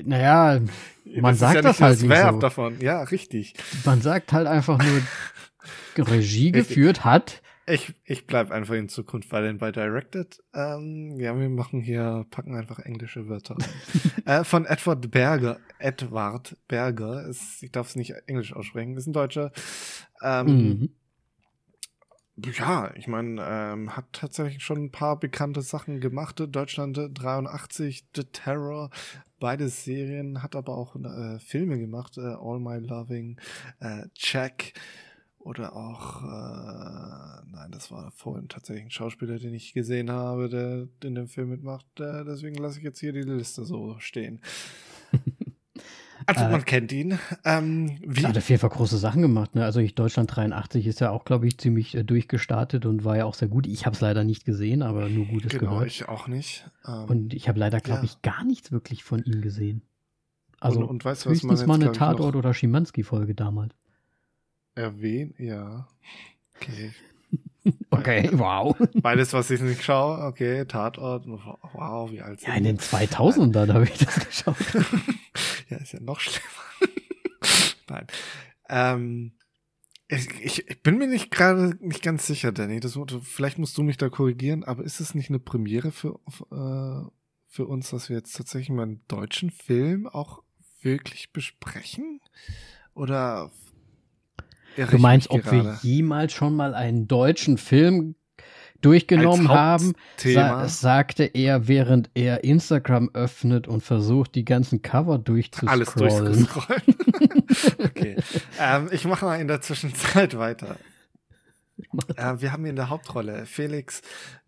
Naja, 0.04 0.60
man 1.04 1.32
das 1.32 1.38
sagt 1.38 1.54
ja 1.56 1.62
das 1.62 1.80
halt 1.80 2.00
nicht 2.00 2.10
Verb 2.10 2.34
so. 2.34 2.40
davon. 2.40 2.80
Ja, 2.80 3.02
richtig. 3.04 3.54
Man 3.84 4.02
sagt 4.02 4.32
halt 4.32 4.46
einfach 4.46 4.78
nur, 4.78 6.06
Regie 6.06 6.52
geführt 6.52 7.04
hat 7.04 7.40
ich, 7.70 7.94
ich 8.04 8.26
bleib 8.26 8.50
einfach 8.50 8.74
in 8.74 8.88
Zukunft 8.88 9.32
weil 9.32 9.42
denn 9.44 9.58
bei 9.58 9.72
Directed. 9.72 10.42
Ähm, 10.54 11.18
ja, 11.18 11.38
wir 11.38 11.48
machen 11.48 11.80
hier, 11.80 12.26
packen 12.30 12.54
einfach 12.54 12.78
englische 12.80 13.28
Wörter. 13.28 13.56
äh, 14.24 14.44
von 14.44 14.66
Edward 14.66 15.10
Berger. 15.10 15.58
Edward 15.78 16.56
Berger. 16.68 17.26
Ist, 17.26 17.62
ich 17.62 17.72
darf 17.72 17.88
es 17.88 17.96
nicht 17.96 18.14
englisch 18.26 18.52
aussprechen, 18.52 18.96
ist 18.96 19.06
ein 19.06 19.12
Deutscher. 19.12 19.52
Ähm, 20.22 20.46
mhm. 20.46 20.90
Ja, 22.58 22.92
ich 22.94 23.06
meine, 23.06 23.42
ähm, 23.46 23.96
hat 23.96 24.12
tatsächlich 24.12 24.62
schon 24.62 24.84
ein 24.84 24.92
paar 24.92 25.18
bekannte 25.18 25.62
Sachen 25.62 26.00
gemacht. 26.00 26.42
Deutschland 26.48 26.98
83, 27.12 28.06
The 28.14 28.24
Terror, 28.24 28.90
beide 29.40 29.68
Serien, 29.68 30.42
hat 30.42 30.56
aber 30.56 30.76
auch 30.76 30.96
äh, 30.96 31.38
Filme 31.40 31.78
gemacht. 31.78 32.16
Äh, 32.16 32.36
All 32.40 32.60
My 32.60 32.78
Loving, 32.78 33.38
äh, 33.80 34.08
Check. 34.14 34.72
Oder 35.40 35.74
auch, 35.74 36.22
äh, 36.22 37.50
nein, 37.50 37.70
das 37.70 37.90
war 37.90 38.10
vorhin 38.12 38.48
tatsächlich 38.48 38.84
ein 38.84 38.90
Schauspieler, 38.90 39.38
den 39.38 39.54
ich 39.54 39.72
gesehen 39.72 40.10
habe, 40.10 40.50
der 40.50 40.86
in 41.02 41.14
dem 41.14 41.28
Film 41.28 41.48
mitmacht. 41.48 41.86
Äh, 41.98 42.24
deswegen 42.24 42.56
lasse 42.56 42.78
ich 42.78 42.84
jetzt 42.84 43.00
hier 43.00 43.12
die 43.12 43.22
Liste 43.22 43.64
so 43.64 43.96
stehen. 43.98 44.40
Also 46.26 46.44
man 46.44 46.60
äh, 46.60 46.64
kennt 46.64 46.92
ihn. 46.92 47.18
Ähm, 47.44 47.98
wie? 48.06 48.24
Hat 48.24 48.36
auf 48.36 48.48
jeden 48.48 48.60
Fall 48.60 48.70
große 48.70 48.98
Sachen 48.98 49.22
gemacht. 49.22 49.54
Ne? 49.54 49.64
Also 49.64 49.80
ich, 49.80 49.94
Deutschland 49.94 50.34
83 50.34 50.86
ist 50.86 51.00
ja 51.00 51.10
auch, 51.10 51.24
glaube 51.24 51.46
ich, 51.46 51.58
ziemlich 51.58 51.96
äh, 51.96 52.04
durchgestartet 52.04 52.86
und 52.86 53.04
war 53.04 53.16
ja 53.16 53.24
auch 53.24 53.34
sehr 53.34 53.48
gut. 53.48 53.66
Ich 53.66 53.86
habe 53.86 53.94
es 53.94 54.00
leider 54.00 54.22
nicht 54.22 54.44
gesehen, 54.44 54.82
aber 54.82 55.08
nur 55.08 55.26
Gutes 55.26 55.52
genau, 55.52 55.72
gehört. 55.72 55.86
ich 55.88 56.08
auch 56.08 56.28
nicht. 56.28 56.70
Ähm, 56.86 57.04
und 57.04 57.34
ich 57.34 57.48
habe 57.48 57.58
leider, 57.58 57.80
glaube 57.80 58.00
ja. 58.00 58.04
ich, 58.04 58.22
gar 58.22 58.44
nichts 58.44 58.70
wirklich 58.70 59.02
von 59.02 59.24
ihm 59.24 59.40
gesehen. 59.40 59.82
Also 60.60 60.80
und, 60.80 60.86
und 60.86 61.04
weißt 61.04 61.24
du, 61.24 61.30
was 61.30 61.36
höchstens 61.36 61.66
man 61.66 61.80
mal 61.80 61.86
eine 61.86 61.92
Tatort- 61.92 62.36
oder 62.36 62.52
Schimanski-Folge 62.52 63.34
damals. 63.34 63.74
Erwähnen, 64.74 65.34
ja. 65.38 65.88
Okay. 66.56 66.92
okay, 67.90 68.30
wow. 68.32 68.76
Beides, 68.94 69.32
was 69.32 69.50
ich 69.50 69.60
nicht 69.60 69.82
schaue, 69.82 70.24
okay, 70.24 70.64
Tatort, 70.64 71.26
wow, 71.26 72.10
wie 72.10 72.22
alt 72.22 72.40
sind 72.40 72.48
Ja, 72.48 72.54
in 72.54 72.64
den 72.64 72.78
2000ern 72.78 73.72
habe 73.72 73.84
ich 73.84 73.98
das 73.98 74.26
geschaut. 74.26 74.56
ja, 75.68 75.76
ist 75.78 75.92
ja 75.92 76.00
noch 76.00 76.20
schlimmer. 76.20 76.46
Nein. 77.88 78.06
Ähm, 78.68 79.32
ich, 80.08 80.64
ich, 80.66 80.82
bin 80.82 80.98
mir 80.98 81.06
nicht 81.06 81.30
gerade 81.30 81.76
nicht 81.80 82.02
ganz 82.02 82.26
sicher, 82.26 82.50
Danny. 82.50 82.80
Das, 82.80 82.98
vielleicht 83.22 83.58
musst 83.58 83.78
du 83.78 83.82
mich 83.82 83.96
da 83.96 84.08
korrigieren, 84.08 84.64
aber 84.64 84.82
ist 84.82 85.00
es 85.00 85.14
nicht 85.14 85.28
eine 85.28 85.38
Premiere 85.38 85.92
für, 85.92 86.18
äh, 86.50 87.08
für 87.46 87.66
uns, 87.66 87.90
dass 87.90 88.08
wir 88.08 88.16
jetzt 88.16 88.36
tatsächlich 88.36 88.70
mal 88.70 88.84
einen 88.84 89.04
deutschen 89.06 89.50
Film 89.50 90.08
auch 90.08 90.42
wirklich 90.82 91.32
besprechen? 91.32 92.20
Oder 92.94 93.52
du 94.86 94.98
meinst, 94.98 95.30
ob 95.30 95.42
gerade. 95.42 95.64
wir 95.64 95.78
jemals 95.82 96.32
schon 96.32 96.54
mal 96.54 96.74
einen 96.74 97.08
deutschen 97.08 97.58
Film 97.58 98.14
durchgenommen 98.80 99.48
haben, 99.48 99.92
sa 100.16 100.66
sagte 100.68 101.24
er, 101.24 101.68
während 101.68 102.10
er 102.14 102.44
Instagram 102.44 103.10
öffnet 103.12 103.68
und 103.68 103.82
versucht, 103.82 104.34
die 104.34 104.44
ganzen 104.44 104.82
Cover 104.82 105.18
durchzuscrollen. 105.18 105.70
Alles 105.70 105.94
durchzuscrollen. 105.94 106.82
okay. 107.78 108.16
Ähm, 108.58 108.88
ich 108.92 109.04
mache 109.04 109.24
mal 109.24 109.40
in 109.40 109.48
der 109.48 109.60
Zwischenzeit 109.60 110.36
weiter. 110.38 110.76
Äh, 112.16 112.42
wir 112.42 112.52
haben 112.52 112.62
hier 112.62 112.70
in 112.70 112.76
der 112.76 112.90
Hauptrolle 112.90 113.46
Felix 113.46 114.02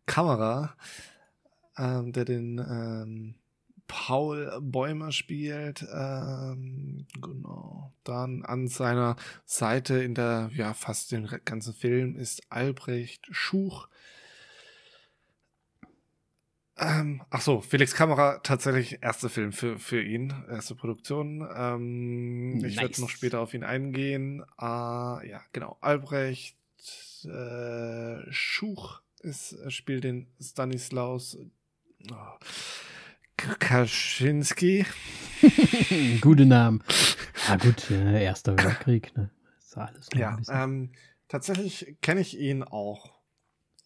Kamera, 0.05 0.75
ähm, 1.79 2.13
der 2.13 2.27
den 2.27 2.59
ähm, 2.59 3.35
Paul 3.93 4.59
Bäumer 4.63 5.13
spielt. 5.13 5.87
Ähm, 5.93 7.07
genau. 7.21 7.93
Dann 8.05 8.43
an 8.43 8.67
seiner 8.67 9.17
Seite 9.45 10.03
in 10.03 10.15
der, 10.15 10.51
ja, 10.55 10.73
fast 10.73 11.13
den 11.13 11.29
ganzen 11.45 11.75
Film 11.75 12.17
ist 12.17 12.41
Albrecht 12.49 13.29
Schuch. 13.31 13.89
Ähm, 16.79 17.23
ach 17.29 17.43
so, 17.43 17.61
Felix 17.61 17.95
Kamera, 17.95 18.39
tatsächlich 18.39 19.03
erster 19.03 19.29
Film 19.29 19.53
für, 19.53 19.79
für 19.79 20.03
ihn, 20.03 20.33
erste 20.49 20.75
Produktion. 20.75 21.47
Ähm, 21.55 22.57
nice. 22.57 22.73
Ich 22.73 22.81
werde 22.81 23.01
noch 23.03 23.11
später 23.11 23.41
auf 23.41 23.53
ihn 23.53 23.63
eingehen. 23.63 24.43
Äh, 24.59 24.65
ja, 24.65 25.43
genau. 25.53 25.77
Albrecht 25.83 26.57
äh, 27.25 28.33
Schuch 28.33 29.03
ist, 29.21 29.55
spielt 29.71 30.05
den 30.05 30.29
Stanislaus 30.41 31.37
oh, 32.11 32.15
Kaczynski. 33.59 34.85
Gute 36.21 36.47
Namen. 36.47 36.83
Ah 37.49 37.57
gut, 37.57 37.91
äh, 37.91 38.23
Erster 38.23 38.57
Weltkrieg, 38.57 39.17
ne? 39.17 39.31
ist 39.59 39.79
alles 39.79 40.09
ja, 40.15 40.39
ähm, 40.49 40.93
tatsächlich 41.29 41.97
kenne 42.03 42.21
ich 42.21 42.39
ihn 42.39 42.63
auch 42.63 43.13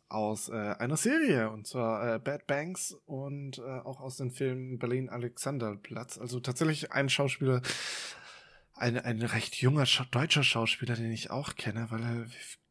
aus 0.08 0.48
äh, 0.48 0.52
einer 0.52 0.96
Serie 0.96 1.50
und 1.50 1.66
zwar 1.66 2.14
äh, 2.14 2.18
Bad 2.18 2.46
Banks 2.46 2.96
und 3.06 3.58
äh, 3.58 3.62
auch 3.62 4.00
aus 4.00 4.16
dem 4.16 4.30
Film 4.30 4.78
Berlin 4.78 5.08
Alexanderplatz. 5.08 6.18
Also 6.18 6.40
tatsächlich 6.40 6.92
ein 6.92 7.08
Schauspieler, 7.08 7.62
ein, 8.74 8.98
ein 8.98 9.22
recht 9.22 9.56
junger 9.56 9.86
Scha 9.86 10.04
deutscher 10.10 10.44
Schauspieler, 10.44 10.94
den 10.94 11.10
ich 11.10 11.30
auch 11.30 11.56
kenne, 11.56 11.86
weil 11.90 12.02
wir 12.02 12.26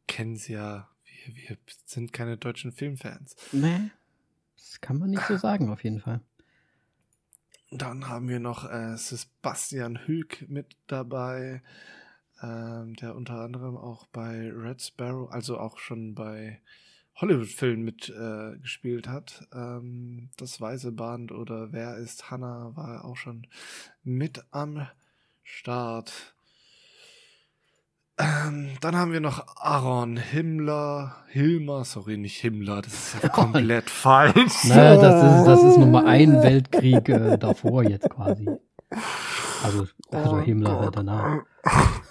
kennen 0.06 0.36
sie 0.36 0.54
ja, 0.54 0.88
wir, 1.24 1.34
wir 1.34 1.56
sind 1.84 2.12
keine 2.12 2.36
deutschen 2.36 2.72
Filmfans. 2.72 3.36
Nee, 3.52 3.90
das 4.56 4.80
kann 4.80 4.98
man 4.98 5.10
nicht 5.10 5.26
so 5.26 5.36
sagen, 5.36 5.70
auf 5.70 5.84
jeden 5.84 6.00
Fall. 6.00 6.20
Dann 7.78 8.08
haben 8.08 8.28
wir 8.28 8.40
noch 8.40 8.70
äh, 8.70 8.96
Sebastian 8.96 10.06
Hüg 10.06 10.46
mit 10.48 10.78
dabei, 10.86 11.62
ähm, 12.42 12.94
der 12.94 13.14
unter 13.14 13.40
anderem 13.40 13.76
auch 13.76 14.06
bei 14.06 14.50
Red 14.50 14.80
Sparrow, 14.80 15.30
also 15.30 15.58
auch 15.58 15.78
schon 15.78 16.14
bei 16.14 16.62
Hollywood-Filmen 17.16 17.84
mitgespielt 17.84 19.06
äh, 19.06 19.10
hat. 19.10 19.46
Ähm, 19.52 20.30
das 20.38 20.58
Weiße 20.58 20.92
Band 20.92 21.32
oder 21.32 21.72
Wer 21.72 21.96
ist 21.98 22.30
Hannah 22.30 22.74
war 22.76 23.04
auch 23.04 23.16
schon 23.16 23.46
mit 24.02 24.42
am 24.52 24.86
Start. 25.42 26.35
Ähm, 28.18 28.70
dann 28.80 28.96
haben 28.96 29.12
wir 29.12 29.20
noch 29.20 29.46
Aaron 29.56 30.16
Himmler, 30.16 31.16
Hilmer, 31.28 31.84
sorry, 31.84 32.16
nicht 32.16 32.40
Himmler, 32.40 32.80
das 32.80 32.94
ist 32.94 33.22
ja 33.22 33.28
komplett 33.30 33.90
falsch. 33.90 34.64
Naja, 34.64 34.96
das 34.96 35.40
ist, 35.40 35.46
das 35.46 35.62
ist 35.62 35.78
Nummer 35.78 36.06
ein 36.06 36.42
Weltkrieg 36.42 37.08
äh, 37.10 37.36
davor 37.36 37.82
jetzt 37.84 38.08
quasi. 38.08 38.48
Also, 39.62 39.86
also 40.10 40.40
Himmler 40.40 40.80
halt 40.80 40.96
danach. 40.96 41.42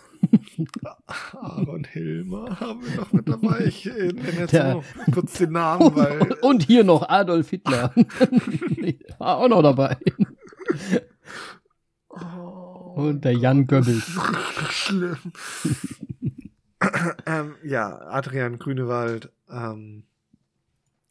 Aaron 1.33 1.83
Hilmer 1.85 2.59
haben 2.59 2.83
wir 2.85 2.95
noch 2.97 3.11
mit 3.11 3.27
dabei. 3.27 3.65
Ich 3.65 3.85
äh, 3.85 4.07
nenne 4.07 4.39
jetzt 4.39 4.53
Der, 4.53 4.81
kurz 5.11 5.33
den 5.33 5.51
Namen, 5.53 5.87
und, 5.87 5.95
weil. 5.95 6.33
Und 6.41 6.63
hier 6.63 6.83
noch 6.83 7.07
Adolf 7.09 7.49
Hitler. 7.49 7.93
War 9.17 9.37
auch 9.37 9.47
noch 9.47 9.61
dabei. 9.61 9.97
Oh, 12.09 12.64
und 12.95 13.25
der 13.25 13.33
Jan 13.33 13.67
Goebbels. 13.67 14.09
Schlimm. 14.69 15.17
ähm, 17.25 17.55
ja, 17.63 17.97
Adrian 18.07 18.57
Grünewald. 18.57 19.31
Ähm, 19.49 20.03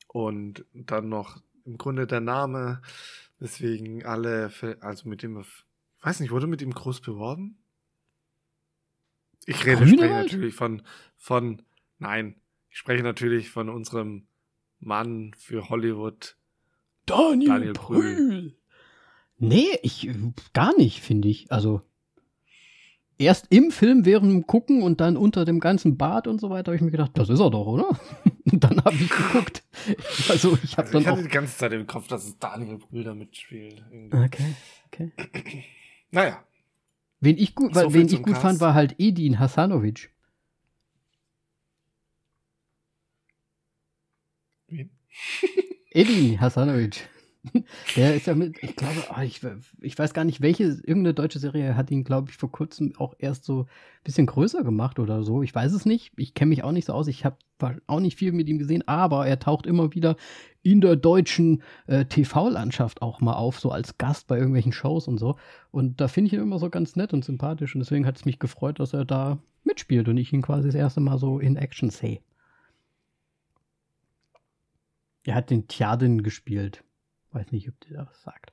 und 0.08 0.64
dann 0.72 1.08
noch 1.08 1.42
im 1.64 1.76
Grunde 1.76 2.06
der 2.06 2.20
Name, 2.20 2.80
weswegen 3.38 4.04
alle, 4.04 4.50
also 4.80 5.08
mit 5.08 5.22
dem, 5.22 5.40
ich 5.40 6.04
weiß 6.04 6.20
nicht, 6.20 6.30
wurde 6.30 6.46
mit 6.46 6.62
ihm 6.62 6.72
groß 6.72 7.00
beworben? 7.00 7.58
Ich 9.46 9.66
rede, 9.66 9.86
spreche 9.86 10.14
natürlich 10.14 10.54
von, 10.54 10.82
von, 11.16 11.62
nein, 11.98 12.40
ich 12.70 12.78
spreche 12.78 13.02
natürlich 13.02 13.50
von 13.50 13.68
unserem 13.68 14.26
Mann 14.78 15.34
für 15.36 15.68
Hollywood, 15.68 16.38
Daniel, 17.04 17.48
Daniel 17.48 17.72
Brühl. 17.74 18.14
Brühl. 18.14 18.56
Nee, 19.38 19.78
ich, 19.82 20.08
gar 20.52 20.76
nicht, 20.76 21.00
finde 21.00 21.28
ich. 21.28 21.50
Also, 21.50 21.82
erst 23.18 23.46
im 23.50 23.70
Film 23.70 24.04
während 24.04 24.30
dem 24.30 24.46
Gucken 24.46 24.82
und 24.82 25.00
dann 25.00 25.16
unter 25.16 25.44
dem 25.44 25.60
ganzen 25.60 25.96
Bart 25.96 26.26
und 26.26 26.40
so 26.40 26.50
weiter 26.50 26.70
habe 26.70 26.76
ich 26.76 26.82
mir 26.82 26.90
gedacht, 26.90 27.12
das 27.14 27.28
ist 27.28 27.40
er 27.40 27.50
doch, 27.50 27.66
oder? 27.66 27.88
Und 28.52 28.62
dann 28.62 28.84
habe 28.84 28.94
ich 28.94 29.08
geguckt. 29.08 29.64
Also 30.28 30.58
ich 30.62 30.76
habe 30.76 30.86
also 30.86 30.92
dann 30.92 31.00
ich 31.00 31.08
hatte 31.08 31.18
auch 31.18 31.22
die 31.22 31.28
ganze 31.28 31.56
Zeit 31.56 31.72
im 31.72 31.86
Kopf, 31.86 32.08
dass 32.08 32.26
es 32.26 32.38
Daniel 32.38 32.76
Brühl 32.76 33.02
da 33.02 33.14
mitspielt. 33.14 33.82
Irgendwie. 33.90 34.16
Okay, 34.18 34.54
okay. 34.86 35.64
naja, 36.10 36.44
Wen 37.24 37.38
ich 37.38 37.54
gut, 37.54 37.74
so 37.74 37.94
wen 37.94 38.06
ich 38.06 38.22
gut 38.22 38.36
fand, 38.36 38.60
war 38.60 38.74
halt 38.74 38.96
Edin 38.98 39.38
Hasanovic. 39.38 40.10
Wen? 44.68 44.90
Edin 45.90 46.38
Hasanovic. 46.38 47.08
Der 47.96 48.14
ist 48.14 48.26
ja 48.26 48.34
mit, 48.34 48.62
ich 48.62 48.76
glaube, 48.76 49.04
oh, 49.14 49.20
ich, 49.20 49.40
ich 49.80 49.98
weiß 49.98 50.14
gar 50.14 50.24
nicht, 50.24 50.40
welche, 50.40 50.64
irgendeine 50.64 51.14
deutsche 51.14 51.38
Serie 51.38 51.76
hat 51.76 51.90
ihn, 51.90 52.04
glaube 52.04 52.30
ich, 52.30 52.36
vor 52.36 52.50
kurzem 52.50 52.94
auch 52.96 53.14
erst 53.18 53.44
so 53.44 53.62
ein 53.62 53.66
bisschen 54.04 54.26
größer 54.26 54.64
gemacht 54.64 54.98
oder 54.98 55.22
so. 55.22 55.42
Ich 55.42 55.54
weiß 55.54 55.72
es 55.72 55.84
nicht. 55.84 56.12
Ich 56.16 56.34
kenne 56.34 56.50
mich 56.50 56.64
auch 56.64 56.72
nicht 56.72 56.86
so 56.86 56.92
aus. 56.92 57.06
Ich 57.08 57.24
habe 57.24 57.36
auch 57.86 58.00
nicht 58.00 58.18
viel 58.18 58.32
mit 58.32 58.48
ihm 58.48 58.58
gesehen, 58.58 58.86
aber 58.86 59.26
er 59.26 59.38
taucht 59.38 59.66
immer 59.66 59.94
wieder 59.94 60.16
in 60.62 60.80
der 60.80 60.96
deutschen 60.96 61.62
äh, 61.86 62.04
TV-Landschaft 62.06 63.02
auch 63.02 63.20
mal 63.20 63.34
auf, 63.34 63.60
so 63.60 63.70
als 63.70 63.98
Gast 63.98 64.26
bei 64.26 64.36
irgendwelchen 64.36 64.72
Shows 64.72 65.08
und 65.08 65.18
so. 65.18 65.36
Und 65.70 66.00
da 66.00 66.08
finde 66.08 66.28
ich 66.28 66.32
ihn 66.34 66.40
immer 66.40 66.58
so 66.58 66.70
ganz 66.70 66.96
nett 66.96 67.12
und 67.12 67.24
sympathisch. 67.24 67.74
Und 67.74 67.80
deswegen 67.80 68.06
hat 68.06 68.16
es 68.16 68.24
mich 68.24 68.38
gefreut, 68.38 68.80
dass 68.80 68.92
er 68.92 69.04
da 69.04 69.38
mitspielt 69.64 70.08
und 70.08 70.16
ich 70.16 70.32
ihn 70.32 70.42
quasi 70.42 70.68
das 70.68 70.74
erste 70.74 71.00
Mal 71.00 71.18
so 71.18 71.38
in 71.38 71.56
Action 71.56 71.90
sehe. 71.90 72.20
Er 75.24 75.34
hat 75.34 75.50
den 75.50 75.68
Tjadin 75.68 76.22
gespielt. 76.22 76.84
Weiß 77.34 77.50
nicht, 77.50 77.68
ob 77.68 77.78
dir 77.80 77.96
das 77.96 78.22
sagt. 78.22 78.52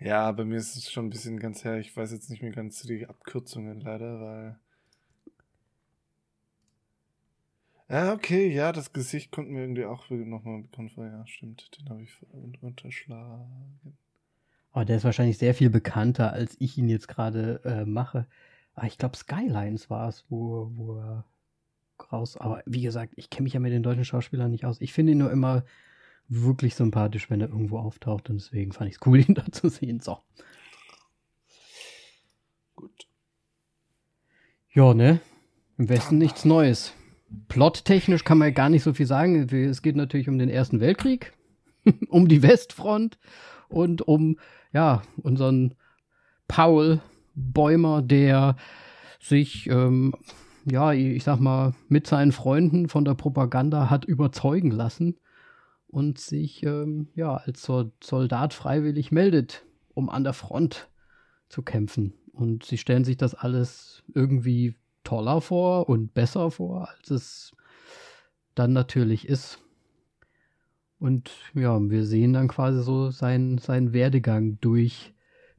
Ja, 0.00 0.30
bei 0.32 0.44
mir 0.44 0.56
ist 0.56 0.76
es 0.76 0.90
schon 0.90 1.06
ein 1.06 1.10
bisschen 1.10 1.38
ganz 1.38 1.64
her. 1.64 1.78
Ich 1.78 1.96
weiß 1.96 2.10
jetzt 2.10 2.28
nicht 2.30 2.42
mehr 2.42 2.50
ganz 2.50 2.82
die 2.82 3.06
Abkürzungen 3.06 3.80
leider, 3.80 4.20
weil. 4.20 4.58
Ja, 7.88 8.12
okay, 8.12 8.52
ja, 8.52 8.72
das 8.72 8.92
Gesicht 8.92 9.30
konnten 9.30 9.54
wir 9.54 9.62
irgendwie 9.62 9.84
auch 9.84 10.10
nochmal 10.10 10.64
vor. 10.94 11.06
Ja, 11.06 11.24
stimmt, 11.28 11.70
den 11.78 11.88
habe 11.88 12.02
ich 12.02 12.18
unterschlagen. 12.60 13.96
Aber 14.72 14.84
der 14.84 14.96
ist 14.96 15.04
wahrscheinlich 15.04 15.38
sehr 15.38 15.54
viel 15.54 15.70
bekannter, 15.70 16.32
als 16.32 16.56
ich 16.58 16.76
ihn 16.76 16.88
jetzt 16.88 17.06
gerade 17.06 17.60
äh, 17.64 17.84
mache. 17.84 18.26
Aber 18.74 18.84
ah, 18.84 18.86
ich 18.88 18.98
glaube, 18.98 19.16
Skylines 19.16 19.88
war 19.88 20.08
es, 20.08 20.24
wo, 20.28 20.72
wo 20.74 20.98
er 20.98 21.24
raus. 22.12 22.36
Aber 22.36 22.62
wie 22.66 22.82
gesagt, 22.82 23.14
ich 23.16 23.30
kenne 23.30 23.44
mich 23.44 23.54
ja 23.54 23.60
mit 23.60 23.72
den 23.72 23.84
deutschen 23.84 24.04
Schauspielern 24.04 24.50
nicht 24.50 24.66
aus. 24.66 24.80
Ich 24.80 24.92
finde 24.92 25.12
ihn 25.12 25.18
nur 25.18 25.30
immer 25.30 25.64
wirklich 26.28 26.74
sympathisch, 26.74 27.30
wenn 27.30 27.40
er 27.40 27.48
irgendwo 27.48 27.78
auftaucht. 27.78 28.30
Und 28.30 28.36
deswegen 28.36 28.72
fand 28.72 28.90
ich 28.90 28.96
es 28.96 29.06
cool, 29.06 29.20
ihn 29.28 29.34
da 29.34 29.44
zu 29.50 29.68
sehen. 29.68 30.00
So. 30.00 30.18
Gut. 32.74 33.06
Ja, 34.72 34.94
ne? 34.94 35.20
Im 35.78 35.88
Westen 35.88 36.18
nichts 36.18 36.44
Neues. 36.44 36.92
Plottechnisch 37.48 38.24
kann 38.24 38.38
man 38.38 38.48
ja 38.48 38.54
gar 38.54 38.68
nicht 38.68 38.82
so 38.82 38.94
viel 38.94 39.06
sagen. 39.06 39.48
Es 39.52 39.82
geht 39.82 39.96
natürlich 39.96 40.28
um 40.28 40.38
den 40.38 40.48
Ersten 40.48 40.80
Weltkrieg, 40.80 41.32
um 42.08 42.28
die 42.28 42.42
Westfront 42.42 43.18
und 43.68 44.02
um, 44.02 44.38
ja, 44.72 45.02
unseren 45.22 45.74
Paul 46.48 47.00
Bäumer, 47.34 48.00
der 48.02 48.56
sich, 49.20 49.68
ähm, 49.68 50.14
ja, 50.64 50.92
ich 50.92 51.24
sag 51.24 51.40
mal, 51.40 51.74
mit 51.88 52.06
seinen 52.06 52.32
Freunden 52.32 52.88
von 52.88 53.04
der 53.04 53.14
Propaganda 53.14 53.90
hat 53.90 54.04
überzeugen 54.04 54.70
lassen, 54.70 55.16
und 55.96 56.18
sich 56.18 56.62
ähm, 56.62 57.08
ja 57.14 57.36
als 57.36 57.62
Soldat 57.62 58.52
freiwillig 58.52 59.12
meldet, 59.12 59.64
um 59.94 60.10
an 60.10 60.24
der 60.24 60.34
Front 60.34 60.90
zu 61.48 61.62
kämpfen. 61.62 62.12
Und 62.34 62.66
sie 62.66 62.76
stellen 62.76 63.04
sich 63.04 63.16
das 63.16 63.34
alles 63.34 64.02
irgendwie 64.12 64.76
toller 65.04 65.40
vor 65.40 65.88
und 65.88 66.12
besser 66.12 66.50
vor, 66.50 66.90
als 66.90 67.08
es 67.08 67.56
dann 68.54 68.74
natürlich 68.74 69.26
ist. 69.26 69.58
Und 70.98 71.30
ja, 71.54 71.80
wir 71.80 72.04
sehen 72.04 72.34
dann 72.34 72.48
quasi 72.48 72.82
so 72.82 73.10
seinen, 73.10 73.56
seinen 73.56 73.94
Werdegang 73.94 74.60
durch, 74.60 75.14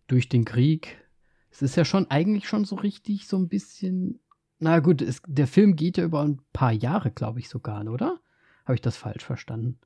durch 0.05 0.29
den 0.29 0.45
Krieg. 0.45 1.03
Es 1.49 1.63
ist 1.63 1.75
ja 1.75 1.83
schon 1.83 2.11
eigentlich 2.11 2.47
schon 2.47 2.63
so 2.63 2.75
richtig 2.75 3.27
so 3.27 3.38
ein 3.38 3.47
bisschen. 3.47 4.19
Na 4.59 4.81
gut, 4.81 5.01
es, 5.01 5.19
der 5.25 5.47
Film 5.47 5.75
geht 5.75 5.97
ja 5.97 6.03
über 6.03 6.21
ein 6.21 6.41
paar 6.53 6.73
Jahre, 6.73 7.09
glaube 7.09 7.39
ich 7.39 7.49
sogar, 7.49 7.88
oder? 7.88 8.19
Habe 8.65 8.75
ich 8.75 8.81
das 8.81 8.97
falsch 8.97 9.25
verstanden? 9.25 9.79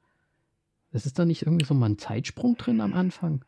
Es 0.91 1.05
ist 1.05 1.17
da 1.17 1.25
nicht 1.25 1.43
irgendwie 1.43 1.65
so 1.65 1.73
mal 1.73 1.89
ein 1.89 1.97
Zeitsprung 1.97 2.57
drin 2.57 2.81
am 2.81 2.93
Anfang? 2.93 3.45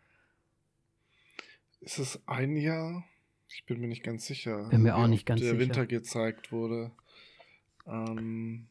Ist 1.81 1.99
es 1.99 2.21
ein 2.25 2.55
Jahr? 2.55 3.03
Ich 3.49 3.65
bin 3.65 3.79
mir 3.81 3.87
nicht 3.87 4.03
ganz 4.03 4.25
sicher. 4.25 4.69
Bin 4.69 4.83
mir 4.83 4.95
auch 4.95 5.07
nicht 5.07 5.25
ganz 5.25 5.41
der 5.41 5.49
sicher. 5.49 5.57
Der 5.57 5.67
Winter 5.67 5.85
gezeigt 5.85 6.51
wurde. 6.51 6.91
Ähm 7.85 8.67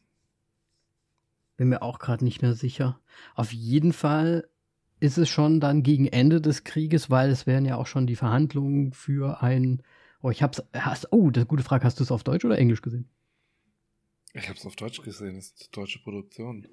bin 1.55 1.69
mir 1.69 1.83
auch 1.83 1.99
gerade 1.99 2.23
nicht 2.23 2.41
mehr 2.41 2.55
sicher. 2.55 2.99
Auf 3.35 3.53
jeden 3.53 3.93
Fall 3.93 4.49
ist 4.99 5.17
es 5.17 5.29
schon 5.29 5.59
dann 5.59 5.83
gegen 5.83 6.07
Ende 6.07 6.41
des 6.41 6.63
Krieges, 6.63 7.09
weil 7.09 7.29
es 7.29 7.45
wären 7.45 7.65
ja 7.65 7.77
auch 7.77 7.87
schon 7.87 8.07
die 8.07 8.15
Verhandlungen 8.15 8.93
für 8.93 9.43
ein. 9.43 9.83
Oh, 10.21 10.31
ich 10.31 10.41
hab's. 10.41 10.63
Hast, 10.73 11.11
oh, 11.11 11.29
das 11.29 11.47
gute 11.47 11.63
Frage. 11.63 11.83
Hast 11.85 11.99
du 11.99 12.03
es 12.03 12.11
auf 12.11 12.23
Deutsch 12.23 12.45
oder 12.45 12.57
Englisch 12.57 12.81
gesehen? 12.81 13.07
Ich 14.33 14.49
hab's 14.49 14.65
auf 14.65 14.75
Deutsch 14.75 15.01
gesehen. 15.01 15.35
Das 15.35 15.45
ist 15.45 15.61
eine 15.61 15.69
deutsche 15.71 15.99
Produktion. 15.99 16.67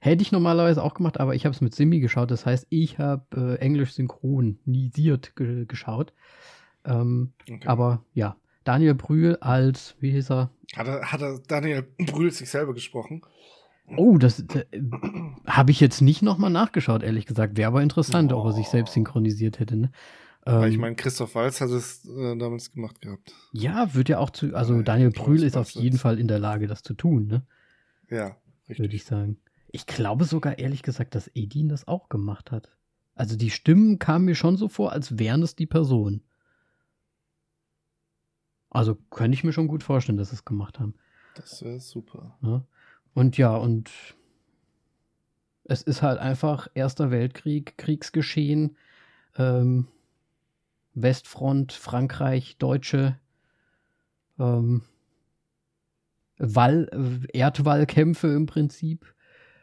Hätte 0.00 0.22
ich 0.22 0.32
normalerweise 0.32 0.82
auch 0.82 0.94
gemacht, 0.94 1.20
aber 1.20 1.34
ich 1.34 1.44
habe 1.44 1.54
es 1.54 1.60
mit 1.60 1.74
Simi 1.74 2.00
geschaut. 2.00 2.30
Das 2.30 2.46
heißt, 2.46 2.66
ich 2.70 2.98
habe 2.98 3.56
äh, 3.58 3.60
Englisch 3.60 3.92
synchronisiert 3.92 5.36
ge 5.36 5.66
geschaut. 5.66 6.12
Ähm, 6.84 7.32
okay. 7.42 7.66
Aber 7.66 8.04
ja, 8.14 8.36
Daniel 8.64 8.94
Brühl 8.94 9.36
als, 9.36 9.96
wie 10.00 10.10
hieß 10.12 10.30
er? 10.30 10.50
Hat 10.74 10.86
er, 10.86 11.12
hat 11.12 11.22
er 11.22 11.38
Daniel 11.46 11.82
Brühl 11.98 12.30
sich 12.30 12.48
selber 12.50 12.74
gesprochen? 12.74 13.22
Oh, 13.96 14.18
das 14.18 14.40
äh, 14.40 14.64
habe 15.46 15.70
ich 15.70 15.80
jetzt 15.80 16.00
nicht 16.00 16.22
nochmal 16.22 16.50
nachgeschaut, 16.50 17.02
ehrlich 17.02 17.26
gesagt. 17.26 17.56
Wäre 17.56 17.68
aber 17.68 17.82
interessant, 17.82 18.32
oh. 18.32 18.38
ob 18.38 18.46
er 18.46 18.52
sich 18.52 18.68
selbst 18.68 18.94
synchronisiert 18.94 19.58
hätte. 19.58 19.76
Ne? 19.76 19.90
Weil 20.44 20.70
ich 20.70 20.76
ähm, 20.76 20.80
meine, 20.80 20.96
Christoph 20.96 21.34
Walz 21.34 21.60
hat 21.60 21.70
es 21.70 22.06
äh, 22.06 22.36
damals 22.36 22.72
gemacht 22.72 23.00
gehabt. 23.00 23.34
Ja, 23.52 23.94
wird 23.94 24.08
ja 24.08 24.18
auch 24.18 24.30
zu, 24.30 24.54
also 24.54 24.80
Daniel 24.82 25.10
Brühl 25.10 25.42
ist 25.42 25.56
auf 25.56 25.70
jeden 25.70 25.98
Fall 25.98 26.18
in 26.18 26.28
der 26.28 26.38
Lage, 26.38 26.66
das 26.66 26.82
zu 26.82 26.94
tun, 26.94 27.26
ne? 27.26 27.42
Ja, 28.08 28.36
richtig. 28.68 28.78
Würde 28.78 28.96
ich 28.96 29.04
sagen. 29.04 29.38
Ich 29.72 29.86
glaube 29.86 30.24
sogar 30.24 30.58
ehrlich 30.58 30.82
gesagt, 30.82 31.14
dass 31.14 31.30
Edin 31.34 31.68
das 31.68 31.86
auch 31.86 32.08
gemacht 32.08 32.50
hat. 32.50 32.76
Also 33.14 33.36
die 33.36 33.50
Stimmen 33.50 33.98
kamen 33.98 34.24
mir 34.24 34.34
schon 34.34 34.56
so 34.56 34.68
vor, 34.68 34.92
als 34.92 35.18
wären 35.18 35.42
es 35.42 35.54
die 35.54 35.66
Personen. 35.66 36.22
Also 38.70 38.96
könnte 39.10 39.34
ich 39.34 39.44
mir 39.44 39.52
schon 39.52 39.68
gut 39.68 39.82
vorstellen, 39.82 40.18
dass 40.18 40.30
sie 40.30 40.36
es 40.36 40.44
gemacht 40.44 40.78
haben. 40.78 40.94
Das 41.34 41.62
wäre 41.62 41.80
super. 41.80 42.38
Ja. 42.42 42.64
Und 43.14 43.36
ja, 43.36 43.56
und 43.56 43.90
es 45.64 45.82
ist 45.82 46.02
halt 46.02 46.18
einfach 46.18 46.68
Erster 46.74 47.10
Weltkrieg, 47.10 47.76
Kriegsgeschehen, 47.78 48.76
ähm, 49.36 49.88
Westfront, 50.94 51.72
Frankreich, 51.72 52.56
Deutsche, 52.58 53.18
ähm, 54.38 54.82
Wall, 56.38 57.26
Erdwallkämpfe 57.32 58.28
im 58.28 58.46
Prinzip. 58.46 59.14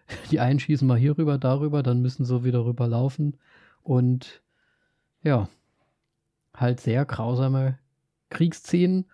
Die 0.32 0.40
einen 0.40 0.60
schießen 0.60 0.88
mal 0.88 0.98
hier 0.98 1.18
rüber, 1.18 1.38
darüber, 1.38 1.84
dann 1.84 2.02
müssen 2.02 2.26
sie 2.26 2.44
wieder 2.44 2.66
rüberlaufen. 2.66 3.38
Und 3.84 4.42
ja, 5.24 5.50
halt 6.54 6.80
sehr 6.80 7.06
grausame 7.06 7.78
Kriegsszenen 8.30 9.06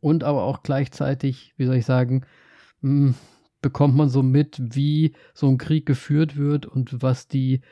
und 0.00 0.24
aber 0.24 0.44
auch 0.44 0.62
gleichzeitig, 0.62 1.54
wie 1.56 1.66
soll 1.66 1.76
ich 1.76 1.86
sagen, 1.86 2.22
mh, 2.80 3.08
hm, 3.08 3.14
bekommt 3.62 3.96
man 3.96 4.08
so 4.08 4.22
mit, 4.22 4.60
wie 4.60 5.14
so 5.34 5.48
ein 5.48 5.58
Krieg 5.58 5.86
geführt 5.86 6.36
wird 6.36 6.66
und 6.66 7.02
was 7.02 7.26
die, 7.26 7.62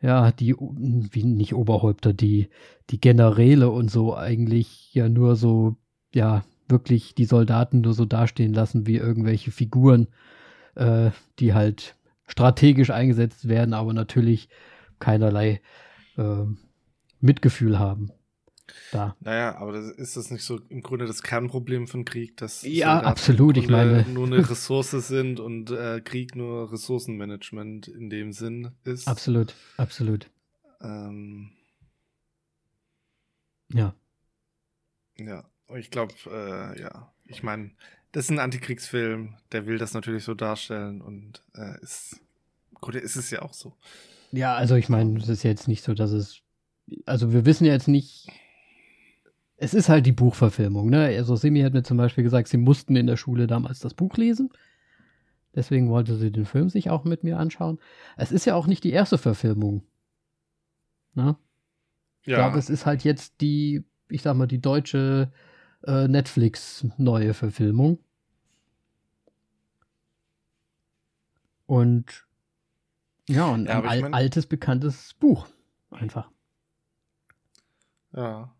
ja, 0.00 0.32
die, 0.32 0.54
wie 0.54 1.24
nicht 1.24 1.54
Oberhäupter, 1.54 2.12
die, 2.12 2.48
die 2.90 3.00
Generäle 3.00 3.68
und 3.70 3.90
so 3.90 4.16
eigentlich 4.16 4.94
ja 4.94 5.08
nur 5.08 5.36
so, 5.36 5.76
ja, 6.14 6.44
wirklich 6.68 7.14
die 7.14 7.26
Soldaten 7.26 7.82
nur 7.82 7.92
so 7.92 8.06
dastehen 8.06 8.54
lassen 8.54 8.86
wie 8.86 8.96
irgendwelche 8.96 9.50
Figuren, 9.50 10.08
äh, 10.76 11.10
die 11.38 11.52
halt 11.52 11.96
strategisch 12.26 12.90
eingesetzt 12.90 13.48
werden, 13.48 13.74
aber 13.74 13.92
natürlich 13.92 14.48
keinerlei 14.98 15.60
äh, 16.16 16.44
Mitgefühl 17.20 17.78
haben. 17.78 18.10
Da. 18.92 19.14
Naja, 19.20 19.56
aber 19.56 19.72
das, 19.72 19.90
ist 19.90 20.16
das 20.16 20.30
nicht 20.30 20.42
so 20.42 20.58
im 20.68 20.80
Grunde 20.80 21.06
das 21.06 21.22
Kernproblem 21.22 21.86
von 21.86 22.04
Krieg, 22.04 22.36
dass 22.38 22.62
ja 22.62 23.00
absolut, 23.00 23.58
ich 23.58 23.68
meine 23.68 24.02
nur 24.08 24.26
eine 24.26 24.48
Ressource 24.48 24.90
sind 24.90 25.38
und 25.38 25.70
äh, 25.70 26.00
Krieg 26.00 26.34
nur 26.34 26.72
Ressourcenmanagement 26.72 27.88
in 27.88 28.08
dem 28.08 28.32
Sinn 28.32 28.70
ist. 28.84 29.06
Absolut, 29.06 29.54
absolut. 29.76 30.30
Ähm, 30.80 31.50
ja. 33.72 33.94
Ja, 35.18 35.44
ich 35.76 35.90
glaube, 35.90 36.14
äh, 36.26 36.80
ja, 36.80 37.12
ich 37.24 37.42
meine, 37.42 37.70
das 38.14 38.26
ist 38.26 38.30
ein 38.30 38.38
Antikriegsfilm, 38.38 39.34
der 39.50 39.66
will 39.66 39.76
das 39.76 39.92
natürlich 39.92 40.22
so 40.22 40.34
darstellen 40.34 41.02
und 41.02 41.42
äh, 41.56 41.82
ist, 41.82 42.20
gut, 42.80 42.94
ist 42.94 43.16
es 43.16 43.28
ja 43.30 43.42
auch 43.42 43.52
so. 43.52 43.74
Ja, 44.30 44.54
also 44.54 44.76
ich 44.76 44.88
meine, 44.88 45.18
es 45.18 45.28
ist 45.28 45.42
jetzt 45.42 45.66
nicht 45.66 45.82
so, 45.82 45.94
dass 45.94 46.12
es, 46.12 46.40
also 47.06 47.32
wir 47.32 47.44
wissen 47.44 47.64
ja 47.64 47.72
jetzt 47.72 47.88
nicht, 47.88 48.28
es 49.56 49.74
ist 49.74 49.88
halt 49.88 50.06
die 50.06 50.12
Buchverfilmung, 50.12 50.90
ne? 50.90 51.06
Also 51.06 51.34
Simi 51.34 51.62
hat 51.62 51.72
mir 51.72 51.82
zum 51.82 51.96
Beispiel 51.96 52.22
gesagt, 52.22 52.46
sie 52.46 52.56
mussten 52.56 52.94
in 52.94 53.08
der 53.08 53.16
Schule 53.16 53.48
damals 53.48 53.80
das 53.80 53.94
Buch 53.94 54.16
lesen. 54.16 54.50
Deswegen 55.56 55.90
wollte 55.90 56.14
sie 56.14 56.30
den 56.30 56.46
Film 56.46 56.68
sich 56.68 56.90
auch 56.90 57.02
mit 57.02 57.24
mir 57.24 57.40
anschauen. 57.40 57.80
Es 58.16 58.30
ist 58.30 58.44
ja 58.44 58.54
auch 58.54 58.68
nicht 58.68 58.84
die 58.84 58.92
erste 58.92 59.18
Verfilmung. 59.18 59.82
Ne? 61.14 61.36
Ich 62.22 62.28
ja. 62.28 62.36
glaube, 62.36 62.60
es 62.60 62.70
ist 62.70 62.86
halt 62.86 63.02
jetzt 63.02 63.40
die, 63.40 63.82
ich 64.08 64.22
sag 64.22 64.36
mal, 64.36 64.46
die 64.46 64.60
deutsche 64.60 65.32
äh, 65.86 66.08
Netflix 66.08 66.86
neue 66.96 67.34
Und 71.66 72.26
ja, 73.28 73.46
und 73.46 73.66
ja, 73.66 73.78
ein 73.78 73.86
al 73.86 74.00
mein, 74.02 74.14
altes, 74.14 74.46
bekanntes 74.46 75.14
Buch. 75.14 75.48
Einfach. 75.90 76.30
Ja. 78.12 78.54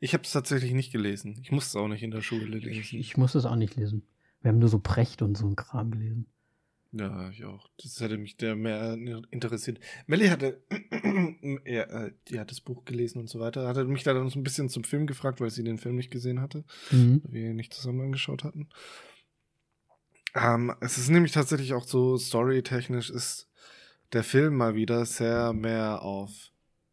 Ich 0.00 0.12
habe 0.12 0.24
es 0.24 0.32
tatsächlich 0.32 0.72
nicht 0.72 0.92
gelesen. 0.92 1.38
Ich 1.40 1.52
musste 1.52 1.78
es 1.78 1.82
auch 1.82 1.88
nicht 1.88 2.02
in 2.02 2.10
der 2.10 2.20
Schule 2.20 2.44
lesen. 2.46 2.68
Ich, 2.70 2.94
ich 2.94 3.16
musste 3.16 3.38
es 3.38 3.44
auch 3.44 3.56
nicht 3.56 3.76
lesen. 3.76 4.06
Wir 4.40 4.50
haben 4.50 4.58
nur 4.58 4.68
so 4.68 4.78
Precht 4.78 5.22
und 5.22 5.36
so 5.36 5.46
ein 5.46 5.56
Kram 5.56 5.90
gelesen. 5.90 6.26
Ja, 6.96 7.28
ich 7.30 7.44
auch. 7.44 7.68
Das 7.82 8.00
hätte 8.00 8.16
mich 8.18 8.36
der 8.36 8.54
mehr 8.54 8.96
interessiert. 9.30 9.80
Melly 10.06 10.28
hatte, 10.28 10.62
ja, 11.64 11.82
äh, 11.82 12.12
die 12.28 12.38
hat 12.38 12.52
das 12.52 12.60
Buch 12.60 12.84
gelesen 12.84 13.18
und 13.18 13.28
so 13.28 13.40
weiter, 13.40 13.66
hatte 13.66 13.84
mich 13.84 14.04
da 14.04 14.14
dann 14.14 14.28
so 14.28 14.38
ein 14.38 14.44
bisschen 14.44 14.68
zum 14.68 14.84
Film 14.84 15.08
gefragt, 15.08 15.40
weil 15.40 15.50
sie 15.50 15.64
den 15.64 15.78
Film 15.78 15.96
nicht 15.96 16.12
gesehen 16.12 16.40
hatte, 16.40 16.64
mhm. 16.92 17.20
wir 17.26 17.50
ihn 17.50 17.56
nicht 17.56 17.74
zusammen 17.74 18.02
angeschaut 18.02 18.44
hatten. 18.44 18.68
Ähm, 20.36 20.72
es 20.80 20.96
ist 20.96 21.08
nämlich 21.08 21.32
tatsächlich 21.32 21.74
auch 21.74 21.84
so, 21.84 22.16
storytechnisch 22.16 23.10
ist 23.10 23.48
der 24.12 24.22
Film 24.22 24.54
mal 24.54 24.76
wieder 24.76 25.04
sehr 25.04 25.52
mehr 25.52 26.02
auf, 26.02 26.30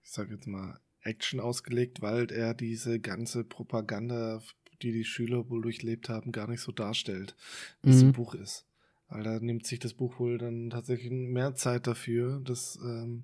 ich 0.01 0.11
sag 0.11 0.31
jetzt 0.31 0.47
mal, 0.47 0.79
Action 1.03 1.39
ausgelegt, 1.39 2.01
weil 2.01 2.31
er 2.31 2.55
diese 2.55 2.99
ganze 2.99 3.43
Propaganda, 3.43 4.41
die 4.81 4.91
die 4.91 5.05
Schüler 5.05 5.47
wohl 5.49 5.61
durchlebt 5.61 6.09
haben, 6.09 6.31
gar 6.31 6.47
nicht 6.47 6.61
so 6.61 6.71
darstellt, 6.71 7.35
wie 7.83 7.91
es 7.91 8.01
im 8.01 8.07
mhm. 8.09 8.13
Buch 8.13 8.33
ist. 8.33 8.65
Weil 9.11 9.23
da 9.23 9.39
nimmt 9.39 9.67
sich 9.67 9.79
das 9.79 9.93
Buch 9.93 10.19
wohl 10.19 10.37
dann 10.37 10.69
tatsächlich 10.69 11.11
mehr 11.11 11.53
Zeit 11.53 11.85
dafür, 11.85 12.39
das 12.45 12.79
ähm, 12.81 13.23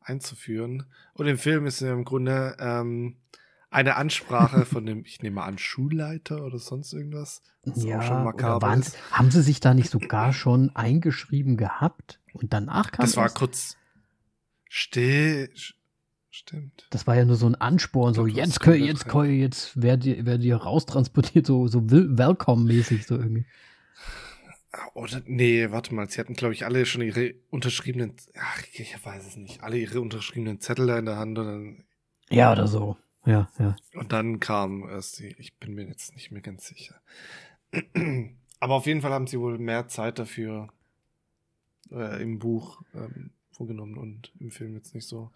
einzuführen. 0.00 0.86
Und 1.12 1.26
im 1.26 1.36
Film 1.36 1.66
ist 1.66 1.80
ja 1.80 1.92
im 1.92 2.04
Grunde 2.04 2.56
ähm, 2.58 3.16
eine 3.68 3.96
Ansprache 3.96 4.64
von 4.64 4.86
dem, 4.86 5.04
ich 5.04 5.20
nehme 5.20 5.42
an, 5.42 5.58
Schulleiter 5.58 6.42
oder 6.42 6.58
sonst 6.58 6.94
irgendwas. 6.94 7.42
Das 7.64 7.84
ja, 7.84 7.98
auch 7.98 8.02
schon 8.02 8.24
makaber 8.24 8.80
haben 9.10 9.30
sie 9.30 9.42
sich 9.42 9.60
da 9.60 9.74
nicht 9.74 9.90
sogar 9.90 10.32
schon 10.32 10.74
eingeschrieben 10.74 11.58
gehabt 11.58 12.18
und 12.32 12.54
danach 12.54 12.90
kam 12.90 13.04
Das 13.04 13.16
war 13.18 13.28
kurz 13.28 13.76
still. 14.70 15.50
Stimmt. 16.30 16.86
Das 16.90 17.06
war 17.06 17.14
ja 17.14 17.26
nur 17.26 17.36
so 17.36 17.46
ein 17.46 17.54
Ansporn, 17.56 18.14
so 18.14 18.26
jetzt, 18.26 18.64
jetzt, 18.64 18.78
jetzt, 18.78 19.14
jetzt 19.14 19.82
werdet 19.82 20.04
ihr, 20.06 20.26
werdet 20.26 20.44
ihr 20.44 20.56
raustransportiert, 20.56 21.46
so, 21.46 21.66
so 21.66 21.90
Welcome-mäßig, 21.90 23.06
so 23.06 23.16
irgendwie. 23.16 23.46
Oder, 24.94 25.22
nee, 25.26 25.70
warte 25.70 25.94
mal, 25.94 26.08
sie 26.08 26.20
hatten, 26.20 26.34
glaube 26.34 26.54
ich, 26.54 26.64
alle 26.64 26.86
schon 26.86 27.02
ihre 27.02 27.34
unterschriebenen, 27.50 28.14
ach, 28.38 28.62
ich 28.72 29.04
weiß 29.04 29.26
es 29.26 29.36
nicht, 29.36 29.62
alle 29.62 29.78
ihre 29.78 30.00
unterschriebenen 30.00 30.60
Zettel 30.60 30.86
da 30.86 30.98
in 30.98 31.06
der 31.06 31.16
Hand 31.16 31.38
und 31.38 31.46
dann. 31.46 31.84
Ja, 32.30 32.52
oder 32.52 32.66
so. 32.66 32.96
Ja, 33.24 33.48
ja. 33.58 33.76
Und 33.94 34.12
dann 34.12 34.40
kam 34.40 34.88
erst 34.88 35.18
die, 35.18 35.34
ich 35.38 35.56
bin 35.58 35.74
mir 35.74 35.86
jetzt 35.86 36.14
nicht 36.14 36.30
mehr 36.30 36.42
ganz 36.42 36.66
sicher. 36.66 37.00
Aber 38.60 38.74
auf 38.74 38.86
jeden 38.86 39.02
Fall 39.02 39.12
haben 39.12 39.26
sie 39.26 39.40
wohl 39.40 39.58
mehr 39.58 39.88
Zeit 39.88 40.18
dafür 40.18 40.68
äh, 41.90 42.22
im 42.22 42.38
Buch 42.38 42.82
ähm, 42.94 43.30
vorgenommen 43.56 43.96
und 43.96 44.32
im 44.38 44.50
Film 44.50 44.74
jetzt 44.74 44.94
nicht 44.94 45.06
so. 45.06 45.30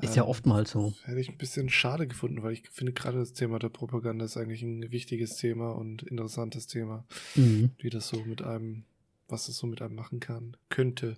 Ist 0.00 0.16
ja 0.16 0.22
ähm, 0.22 0.28
oftmals 0.28 0.70
so. 0.70 0.94
Hätte 1.04 1.20
ich 1.20 1.28
ein 1.28 1.36
bisschen 1.36 1.68
schade 1.68 2.06
gefunden, 2.06 2.42
weil 2.42 2.52
ich 2.52 2.68
finde 2.70 2.92
gerade 2.92 3.18
das 3.18 3.32
Thema 3.32 3.58
der 3.58 3.68
Propaganda 3.68 4.24
ist 4.24 4.36
eigentlich 4.36 4.62
ein 4.62 4.90
wichtiges 4.90 5.36
Thema 5.36 5.70
und 5.70 6.02
interessantes 6.02 6.66
Thema, 6.66 7.04
mhm. 7.34 7.70
wie 7.78 7.90
das 7.90 8.08
so 8.08 8.24
mit 8.24 8.42
einem, 8.42 8.84
was 9.28 9.48
es 9.48 9.58
so 9.58 9.66
mit 9.66 9.82
einem 9.82 9.94
machen 9.94 10.20
kann, 10.20 10.56
könnte. 10.70 11.16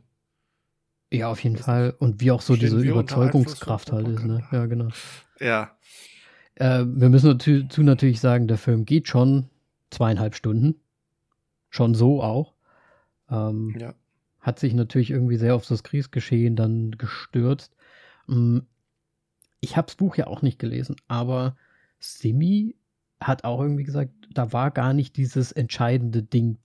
Ja, 1.12 1.28
auf 1.28 1.42
jeden 1.44 1.58
Fall. 1.58 1.94
Und 1.98 2.20
wie 2.20 2.30
auch 2.30 2.42
so 2.42 2.56
diese 2.56 2.80
Überzeugungskraft 2.80 3.92
halt 3.92 4.08
ist, 4.08 4.24
ne? 4.24 4.42
Ja, 4.50 4.66
genau. 4.66 4.88
Ja. 5.38 5.76
Äh, 6.54 6.84
wir 6.86 7.08
müssen 7.08 7.38
dazu 7.38 7.82
natürlich 7.82 8.20
sagen, 8.20 8.48
der 8.48 8.58
Film 8.58 8.84
geht 8.84 9.08
schon 9.08 9.48
zweieinhalb 9.90 10.34
Stunden. 10.34 10.76
Schon 11.68 11.94
so 11.94 12.22
auch. 12.22 12.54
Ähm, 13.30 13.76
ja 13.78 13.94
hat 14.42 14.58
sich 14.58 14.74
natürlich 14.74 15.10
irgendwie 15.10 15.36
sehr 15.36 15.54
auf 15.54 15.66
das 15.66 15.82
Kriegsgeschehen 15.84 16.56
dann 16.56 16.90
gestürzt. 16.92 17.74
Mm, 18.26 18.58
ich 19.60 19.76
habe 19.76 19.86
das 19.86 19.94
Buch 19.96 20.16
ja 20.16 20.26
auch 20.26 20.42
nicht 20.42 20.58
gelesen, 20.58 20.96
aber 21.08 21.56
Simi 22.00 22.76
hat 23.20 23.44
auch 23.44 23.60
irgendwie 23.60 23.84
gesagt, 23.84 24.10
da 24.34 24.52
war 24.52 24.72
gar 24.72 24.92
nicht 24.92 25.16
dieses 25.16 25.52
entscheidende 25.52 26.22
Ding 26.24 26.58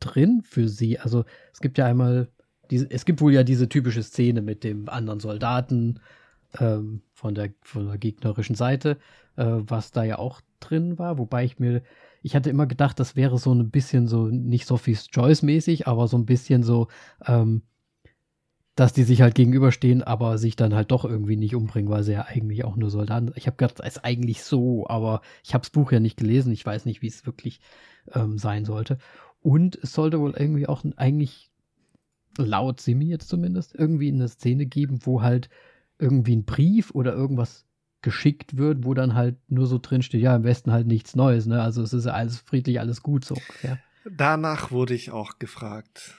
drin 0.00 0.42
für 0.42 0.68
sie. 0.68 0.98
Also 0.98 1.24
es 1.52 1.60
gibt 1.60 1.78
ja 1.78 1.86
einmal, 1.86 2.28
diese, 2.70 2.90
es 2.90 3.04
gibt 3.04 3.20
wohl 3.20 3.32
ja 3.32 3.44
diese 3.44 3.68
typische 3.68 4.02
Szene 4.02 4.42
mit 4.42 4.64
dem 4.64 4.88
anderen 4.88 5.20
Soldaten 5.20 6.00
ähm, 6.58 7.02
von, 7.12 7.36
der, 7.36 7.52
von 7.62 7.86
der 7.86 7.98
gegnerischen 7.98 8.56
Seite, 8.56 8.98
äh, 9.36 9.44
was 9.46 9.92
da 9.92 10.02
ja 10.02 10.18
auch 10.18 10.40
drin 10.58 10.98
war, 10.98 11.18
wobei 11.18 11.44
ich 11.44 11.60
mir 11.60 11.82
ich 12.22 12.36
hatte 12.36 12.50
immer 12.50 12.66
gedacht, 12.66 13.00
das 13.00 13.16
wäre 13.16 13.38
so 13.38 13.52
ein 13.52 13.70
bisschen 13.70 14.06
so, 14.06 14.26
nicht 14.26 14.66
Sophie's 14.66 15.08
Choice-mäßig, 15.08 15.86
aber 15.86 16.08
so 16.08 16.18
ein 16.18 16.26
bisschen 16.26 16.62
so, 16.62 16.88
ähm, 17.26 17.62
dass 18.74 18.92
die 18.92 19.02
sich 19.02 19.20
halt 19.22 19.34
gegenüberstehen, 19.34 20.02
aber 20.02 20.38
sich 20.38 20.56
dann 20.56 20.74
halt 20.74 20.90
doch 20.90 21.04
irgendwie 21.04 21.36
nicht 21.36 21.54
umbringen, 21.54 21.90
weil 21.90 22.02
sie 22.02 22.12
ja 22.12 22.22
eigentlich 22.22 22.64
auch 22.64 22.76
nur 22.76 22.90
Soldaten. 22.90 23.32
Ich 23.34 23.46
habe 23.46 23.56
gedacht, 23.56 23.80
es 23.80 23.96
ist 23.96 24.04
eigentlich 24.04 24.42
so, 24.42 24.86
aber 24.88 25.20
ich 25.44 25.54
habe 25.54 25.62
das 25.62 25.70
Buch 25.70 25.92
ja 25.92 26.00
nicht 26.00 26.16
gelesen. 26.16 26.52
Ich 26.52 26.64
weiß 26.64 26.86
nicht, 26.86 27.02
wie 27.02 27.08
es 27.08 27.26
wirklich 27.26 27.60
ähm, 28.14 28.38
sein 28.38 28.64
sollte. 28.64 28.98
Und 29.42 29.76
es 29.82 29.92
sollte 29.92 30.20
wohl 30.20 30.34
irgendwie 30.36 30.66
auch 30.66 30.84
eigentlich 30.96 31.50
laut 32.38 32.80
Simi 32.80 33.06
jetzt 33.06 33.28
zumindest 33.28 33.74
irgendwie 33.74 34.08
eine 34.08 34.28
Szene 34.28 34.66
geben, 34.66 35.00
wo 35.02 35.22
halt 35.22 35.50
irgendwie 35.98 36.36
ein 36.36 36.44
Brief 36.44 36.90
oder 36.94 37.12
irgendwas 37.12 37.66
geschickt 38.02 38.56
wird, 38.56 38.84
wo 38.84 38.94
dann 38.94 39.14
halt 39.14 39.36
nur 39.48 39.66
so 39.66 39.78
drin 39.78 40.02
steht, 40.02 40.22
ja, 40.22 40.34
im 40.34 40.44
Westen 40.44 40.72
halt 40.72 40.86
nichts 40.86 41.14
Neues, 41.14 41.46
ne? 41.46 41.62
Also 41.62 41.82
es 41.82 41.92
ist 41.92 42.06
ja 42.06 42.12
alles 42.12 42.38
friedlich, 42.38 42.80
alles 42.80 43.02
gut 43.02 43.24
so. 43.24 43.36
Ja. 43.62 43.78
Danach 44.04 44.70
wurde 44.70 44.94
ich 44.94 45.10
auch 45.10 45.38
gefragt. 45.38 46.14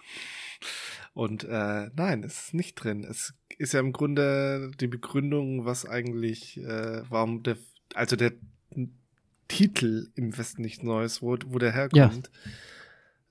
Und 1.13 1.43
äh, 1.43 1.89
nein, 1.95 2.23
es 2.23 2.45
ist 2.45 2.53
nicht 2.53 2.75
drin. 2.75 3.03
Es 3.03 3.33
ist 3.57 3.73
ja 3.73 3.79
im 3.79 3.91
Grunde 3.91 4.71
die 4.79 4.87
Begründung, 4.87 5.65
was 5.65 5.85
eigentlich, 5.85 6.57
äh, 6.57 7.01
warum 7.09 7.43
der, 7.43 7.57
also 7.95 8.15
der 8.15 8.33
Titel 9.47 10.09
im 10.15 10.37
Westen 10.37 10.61
nichts 10.61 10.83
Neues, 10.83 11.21
wo, 11.21 11.37
wo 11.47 11.57
der 11.59 11.73
herkommt. 11.73 12.29
Ja. 12.33 12.51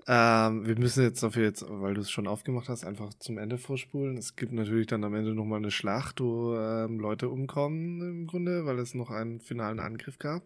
Ähm, 0.07 0.67
wir 0.67 0.79
müssen 0.79 1.03
jetzt 1.03 1.23
dafür 1.23 1.45
jetzt, 1.45 1.65
weil 1.69 1.95
du 1.95 2.01
es 2.01 2.11
schon 2.11 2.27
aufgemacht 2.27 2.69
hast, 2.69 2.85
einfach 2.85 3.13
zum 3.15 3.39
Ende 3.39 3.59
vorspulen. 3.59 4.17
Es 4.17 4.37
gibt 4.37 4.53
natürlich 4.53 4.87
dann 4.87 5.05
am 5.05 5.15
Ende 5.15 5.35
nochmal 5.35 5.59
eine 5.59 5.71
Schlacht, 5.71 6.21
wo 6.21 6.57
ähm, 6.57 6.99
Leute 6.99 7.29
umkommen 7.29 8.01
im 8.01 8.27
Grunde, 8.27 8.65
weil 8.67 8.79
es 8.79 8.95
noch 8.95 9.11
einen 9.11 9.41
finalen 9.41 9.81
Angriff 9.81 10.19
gab. 10.19 10.43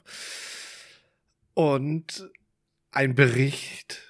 Und 1.55 2.31
ein 2.91 3.15
Bericht 3.15 4.03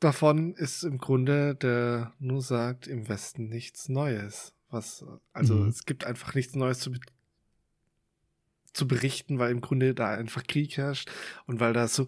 davon 0.00 0.54
ist 0.54 0.82
im 0.82 0.98
Grunde, 0.98 1.54
der 1.54 2.12
nur 2.18 2.42
sagt, 2.42 2.86
im 2.86 3.08
Westen 3.08 3.48
nichts 3.48 3.88
Neues. 3.88 4.54
Was, 4.70 5.04
also 5.32 5.54
mhm. 5.54 5.68
es 5.68 5.86
gibt 5.86 6.04
einfach 6.04 6.34
nichts 6.34 6.56
Neues 6.56 6.80
zu, 6.80 6.92
zu 8.74 8.86
berichten, 8.86 9.38
weil 9.38 9.52
im 9.52 9.60
Grunde 9.60 9.94
da 9.94 10.10
einfach 10.10 10.44
Krieg 10.44 10.76
herrscht 10.76 11.10
und 11.46 11.60
weil 11.60 11.72
da 11.72 11.88
so 11.88 12.06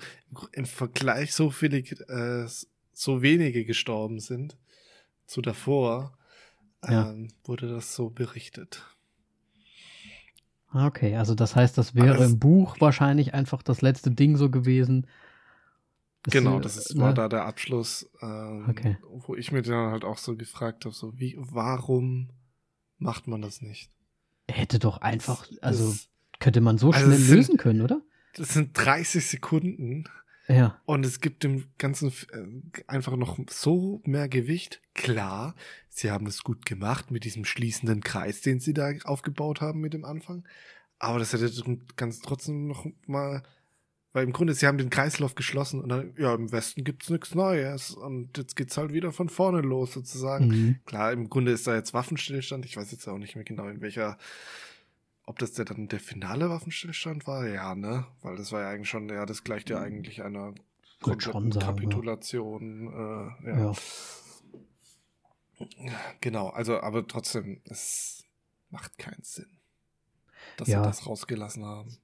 im 0.52 0.66
Vergleich 0.66 1.32
so 1.32 1.50
viele, 1.50 1.78
äh, 1.78 2.46
so 2.92 3.22
wenige 3.22 3.64
gestorben 3.64 4.20
sind 4.20 4.58
zu 5.26 5.40
davor, 5.40 6.18
ja. 6.84 7.10
ähm, 7.10 7.28
wurde 7.44 7.68
das 7.68 7.94
so 7.94 8.10
berichtet. 8.10 8.84
Okay, 10.72 11.16
also 11.16 11.34
das 11.34 11.56
heißt, 11.56 11.78
das 11.78 11.94
wäre 11.94 12.22
im 12.24 12.38
Buch 12.38 12.76
wahrscheinlich 12.80 13.32
einfach 13.32 13.62
das 13.62 13.80
letzte 13.80 14.10
Ding 14.10 14.36
so 14.36 14.50
gewesen, 14.50 15.06
genau, 16.24 16.60
das 16.60 16.76
ist, 16.76 16.98
war 16.98 17.08
ne? 17.08 17.14
da 17.14 17.28
der 17.28 17.44
Abschluss, 17.46 18.10
ähm, 18.20 18.66
okay. 18.68 18.98
wo 19.02 19.36
ich 19.36 19.52
mir 19.52 19.62
dann 19.62 19.90
halt 19.92 20.04
auch 20.04 20.18
so 20.18 20.36
gefragt 20.36 20.84
habe, 20.84 20.94
so 20.94 21.18
wie, 21.18 21.36
warum 21.38 22.30
macht 22.98 23.26
man 23.28 23.40
das 23.40 23.62
nicht? 23.62 23.90
Hätte 24.48 24.78
doch 24.78 24.98
einfach, 24.98 25.48
also 25.62 25.90
das, 25.90 26.08
könnte 26.40 26.60
man 26.60 26.78
so 26.78 26.90
also 26.90 27.06
schnell 27.06 27.18
sind, 27.18 27.36
lösen 27.36 27.56
können, 27.56 27.82
oder? 27.82 28.02
Das 28.34 28.50
sind 28.50 28.70
30 28.74 29.26
Sekunden. 29.26 30.04
Ja. 30.48 30.80
Und 30.84 31.04
es 31.04 31.20
gibt 31.20 31.42
dem 31.42 31.64
Ganzen 31.78 32.12
äh, 32.32 32.82
einfach 32.86 33.16
noch 33.16 33.38
so 33.50 34.00
mehr 34.04 34.28
Gewicht. 34.28 34.80
Klar, 34.94 35.56
sie 35.88 36.10
haben 36.10 36.26
es 36.26 36.44
gut 36.44 36.64
gemacht 36.64 37.10
mit 37.10 37.24
diesem 37.24 37.44
schließenden 37.44 38.02
Kreis, 38.02 38.42
den 38.42 38.60
sie 38.60 38.72
da 38.72 38.92
aufgebaut 39.04 39.60
haben 39.60 39.80
mit 39.80 39.92
dem 39.92 40.04
Anfang. 40.04 40.44
Aber 40.98 41.18
das 41.18 41.32
hätte 41.32 41.50
ganz 41.96 42.20
trotzdem 42.20 42.68
noch 42.68 42.86
mal 43.06 43.42
weil 44.16 44.24
im 44.24 44.32
Grunde, 44.32 44.54
sie 44.54 44.66
haben 44.66 44.78
den 44.78 44.88
Kreislauf 44.88 45.34
geschlossen 45.34 45.82
und 45.82 45.90
dann, 45.90 46.14
ja, 46.16 46.34
im 46.34 46.50
Westen 46.50 46.84
gibt's 46.84 47.10
nichts 47.10 47.34
Neues. 47.34 47.90
Und 47.90 48.38
jetzt 48.38 48.56
geht's 48.56 48.78
halt 48.78 48.94
wieder 48.94 49.12
von 49.12 49.28
vorne 49.28 49.60
los, 49.60 49.92
sozusagen. 49.92 50.46
Mhm. 50.48 50.76
Klar, 50.86 51.12
im 51.12 51.28
Grunde 51.28 51.52
ist 51.52 51.66
da 51.66 51.74
jetzt 51.74 51.92
Waffenstillstand. 51.92 52.64
Ich 52.64 52.78
weiß 52.78 52.92
jetzt 52.92 53.06
auch 53.08 53.18
nicht 53.18 53.34
mehr 53.34 53.44
genau, 53.44 53.68
in 53.68 53.82
welcher, 53.82 54.16
ob 55.26 55.38
das 55.38 55.52
der 55.52 55.64
dann 55.64 55.88
der 55.88 56.00
finale 56.00 56.48
Waffenstillstand 56.48 57.26
war. 57.26 57.46
Ja, 57.46 57.74
ne? 57.74 58.06
Weil 58.22 58.36
das 58.36 58.52
war 58.52 58.62
ja 58.62 58.70
eigentlich 58.70 58.88
schon, 58.88 59.08
ja, 59.08 59.26
das 59.26 59.44
gleicht 59.44 59.68
ja 59.68 59.80
eigentlich 59.80 60.22
einer 60.22 60.54
kompletten 61.00 61.50
Kapitulation. 61.50 62.90
Ja. 62.90 63.36
Äh, 63.44 63.48
ja. 63.48 63.72
ja. 63.72 63.74
Genau, 66.20 66.48
also, 66.48 66.80
aber 66.80 67.06
trotzdem, 67.06 67.60
es 67.64 68.24
macht 68.70 68.98
keinen 68.98 69.22
Sinn, 69.22 69.58
dass 70.56 70.68
ja. 70.68 70.82
sie 70.82 70.88
das 70.88 71.06
rausgelassen 71.06 71.64
haben. 71.64 71.98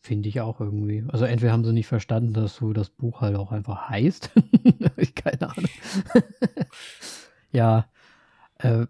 Finde 0.00 0.28
ich 0.28 0.40
auch 0.40 0.60
irgendwie. 0.60 1.04
Also 1.08 1.26
entweder 1.26 1.52
haben 1.52 1.64
sie 1.64 1.72
nicht 1.72 1.86
verstanden, 1.86 2.32
dass 2.32 2.56
so 2.56 2.72
das 2.72 2.90
Buch 2.90 3.20
halt 3.20 3.36
auch 3.36 3.52
einfach 3.52 3.88
heißt. 3.88 4.30
ich 4.96 5.14
keine 5.14 5.48
Ahnung. 5.48 5.70
ja, 7.52 7.88
äh, 8.58 8.86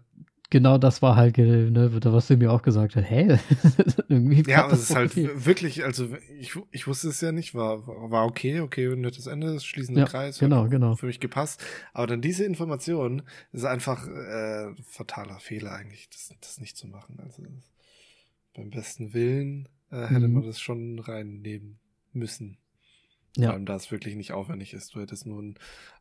genau 0.53 0.77
das 0.77 1.01
war 1.01 1.15
halt, 1.15 1.39
ne, 1.39 1.89
was 1.91 2.27
du 2.27 2.37
mir 2.37 2.51
auch 2.51 2.61
gesagt 2.61 2.95
hast. 2.95 3.09
Hä? 3.09 3.39
irgendwie 4.07 4.43
ja, 4.49 4.65
aber 4.65 4.73
es 4.73 4.91
ist 4.91 4.95
halt 4.95 5.13
viel. 5.13 5.45
wirklich, 5.45 5.83
also 5.83 6.09
ich, 6.39 6.55
ich 6.71 6.85
wusste 6.85 7.09
es 7.09 7.19
ja 7.21 7.31
nicht, 7.31 7.55
war, 7.55 7.87
war 7.87 8.25
okay, 8.25 8.59
okay, 8.59 8.95
nettes 8.95 9.25
Ende, 9.25 9.59
schließende 9.59 10.01
ja, 10.01 10.05
Kreis. 10.05 10.37
Genau, 10.37 10.69
genau. 10.69 10.95
Für 10.95 11.07
mich 11.07 11.19
gepasst. 11.19 11.65
Aber 11.91 12.05
dann 12.05 12.21
diese 12.21 12.45
Information 12.45 13.23
ist 13.51 13.65
einfach 13.65 14.07
äh, 14.07 14.75
fataler 14.83 15.39
Fehler 15.39 15.71
eigentlich, 15.71 16.07
das, 16.11 16.31
das 16.39 16.61
nicht 16.61 16.77
zu 16.77 16.87
machen. 16.87 17.19
Also 17.19 17.41
beim 18.53 18.69
besten 18.69 19.15
Willen 19.15 19.67
äh, 19.89 20.05
hätte 20.05 20.27
mhm. 20.27 20.35
man 20.35 20.43
das 20.43 20.59
schon 20.59 20.99
reinnehmen 20.99 21.79
müssen. 22.13 22.59
Ja. 23.35 23.47
Vor 23.47 23.53
allem, 23.55 23.65
da 23.65 23.75
es 23.75 23.91
wirklich 23.91 24.15
nicht 24.15 24.31
aufwendig 24.31 24.73
ist. 24.73 24.93
Du 24.93 25.01
hättest 25.01 25.25
nur 25.25 25.43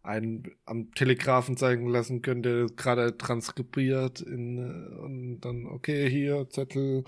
einen 0.03 0.51
am 0.67 0.93
Telegrafen 0.95 1.57
zeigen 1.57 1.89
lassen 1.89 2.21
können, 2.21 2.43
der 2.43 2.67
gerade 2.67 3.17
transkribiert 3.17 4.21
in, 4.21 4.59
äh, 4.59 4.95
und 4.99 5.41
dann, 5.41 5.67
okay, 5.67 6.11
hier, 6.11 6.49
Zettel, 6.51 7.05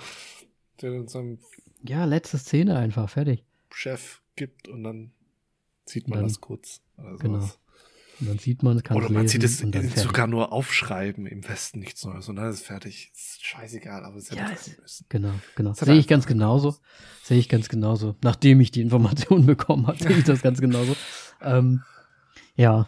der 0.81 0.93
dann 0.93 1.09
seinem 1.09 1.39
Ja, 1.83 2.05
letzte 2.07 2.39
Szene 2.39 2.79
einfach, 2.79 3.11
fertig. 3.11 3.45
Chef 3.71 4.23
gibt 4.37 4.69
und 4.69 4.83
dann 4.85 5.13
sieht 5.85 6.09
man 6.09 6.21
dann, 6.21 6.29
das 6.29 6.41
kurz. 6.41 6.81
genau. 7.19 7.51
Und 8.21 8.29
dann 8.29 8.39
sieht 8.39 8.63
man, 8.63 8.83
kann 8.83 8.97
Oder 8.97 9.11
man 9.11 9.27
sieht 9.27 9.43
es 9.43 9.59
sogar 9.59 10.27
nur 10.27 10.53
aufschreiben 10.53 11.27
im 11.27 11.47
Westen 11.49 11.81
nichts 11.81 12.05
Neues 12.05 12.29
und 12.29 12.37
dann 12.37 12.49
ist 12.49 12.61
es 12.61 12.63
fertig. 12.63 13.11
Ist 13.13 13.45
scheißegal, 13.45 14.05
aber 14.05 14.17
es 14.17 14.31
hätte 14.31 14.41
ja, 14.41 14.51
es, 14.51 14.79
müssen. 14.79 15.07
Genau, 15.09 15.33
genau. 15.57 15.73
Sehe 15.75 15.97
ich 15.97 16.07
ganz 16.07 16.27
genauso. 16.27 16.77
Sehe 17.23 17.39
ich 17.39 17.49
ganz 17.49 17.69
genauso. 17.69 18.15
Nachdem 18.23 18.61
ich 18.61 18.71
die 18.71 18.83
Informationen 18.83 19.47
bekommen 19.47 19.87
habe, 19.87 19.99
sehe 19.99 20.17
ich 20.17 20.25
das 20.25 20.43
ganz 20.43 20.61
genauso. 20.61 20.95
Ähm, 21.41 21.83
ja. 22.55 22.87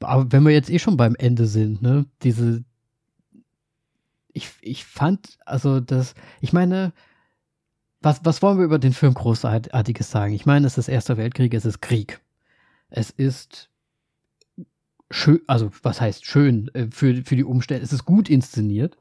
Aber 0.00 0.32
wenn 0.32 0.42
wir 0.42 0.52
jetzt 0.52 0.70
eh 0.70 0.80
schon 0.80 0.96
beim 0.96 1.14
Ende 1.14 1.46
sind, 1.46 1.80
ne, 1.80 2.06
diese, 2.22 2.64
ich, 4.32 4.50
ich 4.60 4.84
fand, 4.84 5.38
also 5.46 5.78
das, 5.78 6.14
ich 6.40 6.52
meine, 6.52 6.92
was, 8.00 8.20
was 8.24 8.42
wollen 8.42 8.58
wir 8.58 8.64
über 8.64 8.80
den 8.80 8.92
Film 8.92 9.14
Großartiges 9.14 10.10
sagen? 10.10 10.34
Ich 10.34 10.44
meine, 10.44 10.66
es 10.66 10.76
ist 10.76 10.88
Erster 10.88 11.16
Weltkrieg, 11.16 11.54
es 11.54 11.64
ist 11.64 11.80
Krieg. 11.80 12.20
Es 12.90 13.10
ist 13.10 13.70
schön, 15.12 15.40
also 15.46 15.70
was 15.82 16.00
heißt 16.00 16.26
schön 16.26 16.68
äh, 16.74 16.88
für, 16.90 17.22
für 17.24 17.36
die 17.36 17.44
Umstände. 17.44 17.84
Es 17.84 17.92
ist 17.92 18.04
gut 18.04 18.28
inszeniert, 18.28 18.98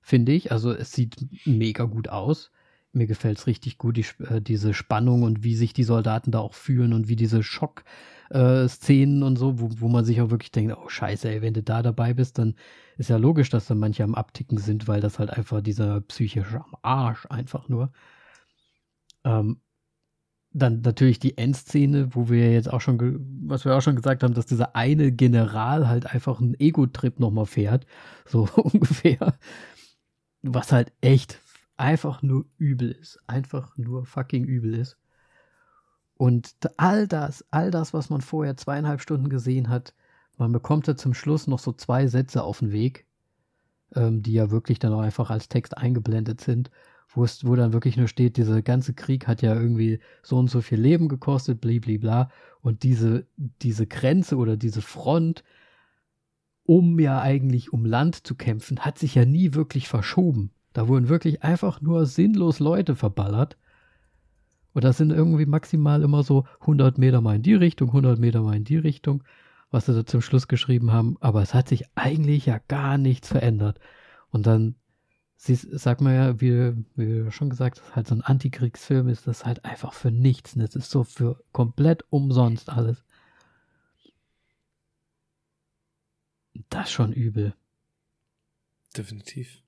finde 0.00 0.32
ich. 0.32 0.52
Also 0.52 0.72
es 0.72 0.92
sieht 0.92 1.16
mega 1.46 1.84
gut 1.84 2.08
aus. 2.08 2.50
Mir 2.92 3.06
gefällt 3.06 3.38
es 3.38 3.46
richtig 3.46 3.78
gut, 3.78 3.96
die, 3.96 4.06
äh, 4.24 4.40
diese 4.40 4.74
Spannung 4.74 5.22
und 5.22 5.44
wie 5.44 5.54
sich 5.54 5.72
die 5.72 5.84
Soldaten 5.84 6.32
da 6.32 6.40
auch 6.40 6.54
fühlen 6.54 6.92
und 6.92 7.08
wie 7.08 7.16
diese 7.16 7.42
Schock-Szenen 7.42 9.22
äh, 9.22 9.24
und 9.24 9.36
so, 9.36 9.60
wo, 9.60 9.70
wo 9.76 9.88
man 9.88 10.04
sich 10.04 10.20
auch 10.20 10.30
wirklich 10.30 10.50
denkt, 10.50 10.76
oh 10.76 10.88
scheiße, 10.88 11.28
ey, 11.28 11.42
wenn 11.42 11.54
du 11.54 11.62
da 11.62 11.82
dabei 11.82 12.14
bist, 12.14 12.38
dann 12.38 12.56
ist 12.98 13.10
ja 13.10 13.16
logisch, 13.16 13.50
dass 13.50 13.66
da 13.66 13.74
manche 13.74 14.02
am 14.02 14.16
Abticken 14.16 14.58
sind, 14.58 14.88
weil 14.88 15.00
das 15.00 15.18
halt 15.18 15.30
einfach 15.30 15.60
dieser 15.62 16.00
psychische 16.02 16.62
Arsch 16.82 17.26
einfach 17.30 17.68
nur. 17.68 17.92
Ähm, 19.24 19.60
dann 20.52 20.80
natürlich 20.80 21.20
die 21.20 21.38
Endszene, 21.38 22.14
wo 22.14 22.28
wir 22.28 22.52
jetzt 22.52 22.72
auch 22.72 22.80
schon, 22.80 22.98
was 23.46 23.64
wir 23.64 23.76
auch 23.76 23.82
schon 23.82 23.96
gesagt 23.96 24.22
haben, 24.22 24.34
dass 24.34 24.46
dieser 24.46 24.74
eine 24.74 25.12
General 25.12 25.88
halt 25.88 26.06
einfach 26.06 26.40
einen 26.40 26.58
Ego-Trip 26.58 27.20
nochmal 27.20 27.46
fährt, 27.46 27.86
so 28.26 28.48
ungefähr, 28.56 29.34
was 30.42 30.72
halt 30.72 30.92
echt 31.00 31.40
einfach 31.76 32.22
nur 32.22 32.46
übel 32.58 32.90
ist, 32.90 33.20
einfach 33.26 33.76
nur 33.76 34.04
fucking 34.04 34.44
übel 34.44 34.74
ist. 34.74 34.98
Und 36.16 36.54
all 36.76 37.06
das, 37.06 37.44
all 37.50 37.70
das, 37.70 37.94
was 37.94 38.10
man 38.10 38.20
vorher 38.20 38.56
zweieinhalb 38.56 39.00
Stunden 39.00 39.30
gesehen 39.30 39.68
hat, 39.70 39.94
man 40.36 40.52
bekommt 40.52 40.86
ja 40.86 40.96
zum 40.96 41.14
Schluss 41.14 41.46
noch 41.46 41.58
so 41.58 41.72
zwei 41.72 42.08
Sätze 42.08 42.42
auf 42.42 42.58
den 42.58 42.72
Weg, 42.72 43.06
ähm, 43.94 44.22
die 44.22 44.32
ja 44.32 44.50
wirklich 44.50 44.78
dann 44.78 44.92
auch 44.92 45.00
einfach 45.00 45.30
als 45.30 45.48
Text 45.48 45.78
eingeblendet 45.78 46.40
sind 46.40 46.70
wo 47.12 47.24
es, 47.24 47.44
wo 47.44 47.56
dann 47.56 47.72
wirklich 47.72 47.96
nur 47.96 48.08
steht, 48.08 48.36
dieser 48.36 48.62
ganze 48.62 48.94
Krieg 48.94 49.26
hat 49.26 49.42
ja 49.42 49.54
irgendwie 49.54 50.00
so 50.22 50.38
und 50.38 50.48
so 50.48 50.60
viel 50.60 50.80
Leben 50.80 51.08
gekostet, 51.08 51.60
bliblibla. 51.60 52.30
Und 52.60 52.82
diese, 52.82 53.26
diese 53.36 53.86
Grenze 53.86 54.36
oder 54.36 54.56
diese 54.56 54.82
Front, 54.82 55.42
um 56.64 57.00
ja 57.00 57.20
eigentlich 57.20 57.72
um 57.72 57.84
Land 57.84 58.26
zu 58.26 58.34
kämpfen, 58.34 58.80
hat 58.80 58.98
sich 58.98 59.16
ja 59.16 59.24
nie 59.24 59.54
wirklich 59.54 59.88
verschoben. 59.88 60.52
Da 60.72 60.86
wurden 60.86 61.08
wirklich 61.08 61.42
einfach 61.42 61.80
nur 61.80 62.06
sinnlos 62.06 62.60
Leute 62.60 62.94
verballert. 62.94 63.56
Und 64.72 64.84
das 64.84 64.98
sind 64.98 65.10
irgendwie 65.10 65.46
maximal 65.46 66.02
immer 66.02 66.22
so 66.22 66.44
100 66.60 66.96
Meter 66.96 67.20
mal 67.20 67.36
in 67.36 67.42
die 67.42 67.54
Richtung, 67.54 67.88
100 67.88 68.20
Meter 68.20 68.42
mal 68.42 68.54
in 68.54 68.64
die 68.64 68.76
Richtung, 68.76 69.24
was 69.72 69.86
sie 69.86 69.94
da 69.94 70.06
zum 70.06 70.20
Schluss 70.20 70.46
geschrieben 70.46 70.92
haben. 70.92 71.16
Aber 71.20 71.42
es 71.42 71.54
hat 71.54 71.68
sich 71.68 71.84
eigentlich 71.96 72.46
ja 72.46 72.60
gar 72.68 72.98
nichts 72.98 73.28
verändert. 73.28 73.80
Und 74.30 74.46
dann, 74.46 74.76
sie, 75.40 75.54
sag 75.54 76.02
mal 76.02 76.14
ja, 76.14 76.40
wie, 76.40 76.74
wie 76.96 77.30
schon 77.32 77.48
gesagt, 77.48 77.78
das 77.78 77.88
ist 77.88 77.96
halt 77.96 78.06
so 78.06 78.14
ein 78.14 78.20
Antikriegsfilm 78.20 79.08
ist, 79.08 79.26
das 79.26 79.46
halt 79.46 79.64
einfach 79.64 79.94
für 79.94 80.10
nichts. 80.10 80.54
Es 80.56 80.76
ist 80.76 80.90
so 80.90 81.02
für 81.02 81.42
komplett 81.52 82.04
umsonst 82.10 82.68
alles. 82.68 83.02
Das 86.68 86.88
ist 86.88 86.92
schon 86.92 87.12
übel. 87.12 87.54
Definitiv. 88.94 89.62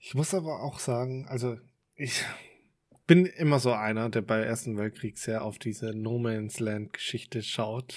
Ich 0.00 0.14
muss 0.14 0.34
aber 0.34 0.62
auch 0.62 0.80
sagen, 0.80 1.28
also 1.28 1.58
ich 1.94 2.24
bin 3.06 3.24
immer 3.24 3.60
so 3.60 3.72
einer, 3.72 4.10
der 4.10 4.22
bei 4.22 4.40
Ersten 4.40 4.76
Weltkrieg 4.76 5.16
sehr 5.18 5.44
auf 5.44 5.60
diese 5.60 5.94
No 5.94 6.18
Man's 6.18 6.58
Land 6.58 6.92
Geschichte 6.92 7.44
schaut. 7.44 7.94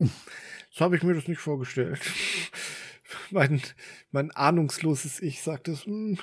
so 0.70 0.84
habe 0.84 0.96
ich 0.96 1.04
mir 1.04 1.14
das 1.14 1.28
nicht 1.28 1.40
vorgestellt. 1.40 2.00
Mein, 3.30 3.60
mein 4.10 4.30
ahnungsloses 4.30 5.20
Ich 5.20 5.42
sagt 5.42 5.68
es, 5.68 5.86
hm, 5.86 6.18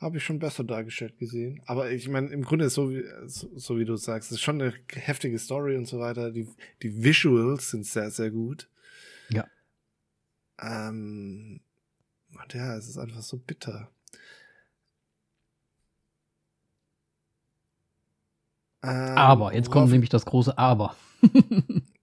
habe 0.00 0.18
ich 0.18 0.24
schon 0.24 0.38
besser 0.38 0.64
dargestellt 0.64 1.18
gesehen. 1.18 1.62
Aber 1.66 1.90
ich 1.90 2.08
meine, 2.08 2.28
im 2.28 2.42
Grunde 2.42 2.66
ist 2.66 2.74
so 2.74 2.90
wie, 2.90 3.04
so, 3.26 3.50
so, 3.56 3.78
wie 3.78 3.84
du 3.84 3.96
sagst, 3.96 4.30
es 4.30 4.38
ist 4.38 4.42
schon 4.42 4.60
eine 4.60 4.74
heftige 4.92 5.38
Story 5.38 5.76
und 5.76 5.86
so 5.86 5.98
weiter. 5.98 6.30
Die, 6.30 6.48
die 6.82 7.02
Visuals 7.02 7.70
sind 7.70 7.86
sehr, 7.86 8.10
sehr 8.10 8.30
gut. 8.30 8.68
Ja. 9.30 9.46
Ähm, 10.60 11.60
und 12.30 12.54
ja, 12.54 12.76
es 12.76 12.88
ist 12.88 12.98
einfach 12.98 13.22
so 13.22 13.38
bitter. 13.38 13.90
Ähm, 18.82 19.16
aber, 19.16 19.54
jetzt 19.54 19.70
kommt 19.70 19.90
nämlich 19.90 20.10
das 20.10 20.26
große 20.26 20.58
Aber. 20.58 20.96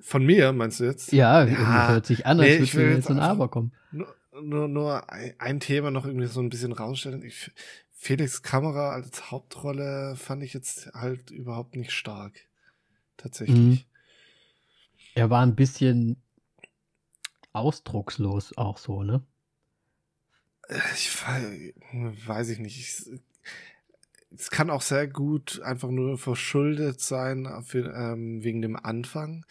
Von 0.00 0.24
mir, 0.24 0.52
meinst 0.52 0.80
du 0.80 0.84
jetzt? 0.84 1.12
Ja, 1.12 1.44
ja 1.44 1.88
hört 1.88 2.06
sich 2.06 2.26
an, 2.26 2.40
als 2.40 2.48
nee, 2.48 2.72
würde 2.72 2.90
jetzt, 2.90 3.08
jetzt 3.08 3.10
ein 3.10 3.18
Aber 3.18 3.48
kommen. 3.48 3.72
Nur, 3.92 4.14
nur, 4.42 4.68
nur 4.68 5.10
ein 5.10 5.60
Thema 5.60 5.90
noch 5.90 6.06
irgendwie 6.06 6.26
so 6.26 6.40
ein 6.40 6.50
bisschen 6.50 6.72
rausstellen. 6.72 7.22
Ich, 7.22 7.50
Felix 7.90 8.42
Kamera 8.42 8.92
als 8.92 9.30
Hauptrolle 9.30 10.16
fand 10.16 10.42
ich 10.42 10.54
jetzt 10.54 10.90
halt 10.94 11.30
überhaupt 11.30 11.76
nicht 11.76 11.92
stark. 11.92 12.40
Tatsächlich. 13.16 13.58
Mhm. 13.58 13.80
Er 15.14 15.28
war 15.28 15.42
ein 15.42 15.54
bisschen 15.54 16.16
ausdruckslos 17.52 18.56
auch 18.56 18.78
so, 18.78 19.02
ne? 19.02 19.22
Ich 20.94 21.10
weiß 21.26 22.48
ich 22.48 22.58
nicht. 22.58 22.78
Ich, 22.78 23.20
es 24.34 24.50
kann 24.50 24.70
auch 24.70 24.82
sehr 24.82 25.08
gut 25.08 25.60
einfach 25.62 25.90
nur 25.90 26.16
verschuldet 26.16 27.00
sein 27.00 27.48
für, 27.64 27.92
ähm, 27.92 28.44
wegen 28.44 28.62
dem 28.62 28.76
Anfang, 28.76 29.44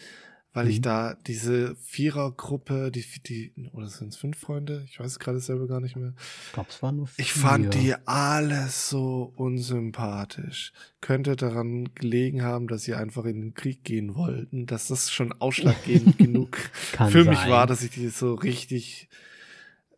weil 0.54 0.66
mhm. 0.66 0.72
ich 0.72 0.82
da 0.82 1.16
diese 1.28 1.76
Vierergruppe, 1.76 2.92
die, 2.92 3.06
die, 3.26 3.54
oder 3.72 3.88
sind 3.88 4.10
es 4.10 4.18
fünf 4.18 4.38
Freunde? 4.38 4.84
Ich 4.90 5.00
weiß 5.00 5.08
es 5.08 5.20
gerade 5.20 5.40
selber 5.40 5.68
gar 5.68 5.80
nicht 5.80 5.96
mehr. 5.96 6.14
Ich 6.48 6.54
glaube, 6.54 6.70
es 6.70 6.82
waren 6.82 6.96
nur 6.96 7.08
vier. 7.08 7.24
Ich 7.24 7.34
fand 7.34 7.76
die 7.76 7.94
alles 8.06 8.90
so 8.90 9.32
unsympathisch. 9.36 10.74
Könnte 11.02 11.36
daran 11.36 11.94
gelegen 11.94 12.42
haben, 12.42 12.68
dass 12.68 12.84
sie 12.84 12.96
einfach 12.96 13.26
in 13.26 13.42
den 13.42 13.54
Krieg 13.54 13.84
gehen 13.84 14.16
wollten, 14.16 14.66
dass 14.66 14.88
das 14.88 15.12
schon 15.12 15.34
ausschlaggebend 15.34 16.18
genug 16.18 16.58
für 16.58 17.24
sein. 17.24 17.30
mich 17.30 17.48
war, 17.48 17.68
dass 17.68 17.84
ich 17.84 17.92
die 17.92 18.08
so 18.10 18.34
richtig 18.34 19.08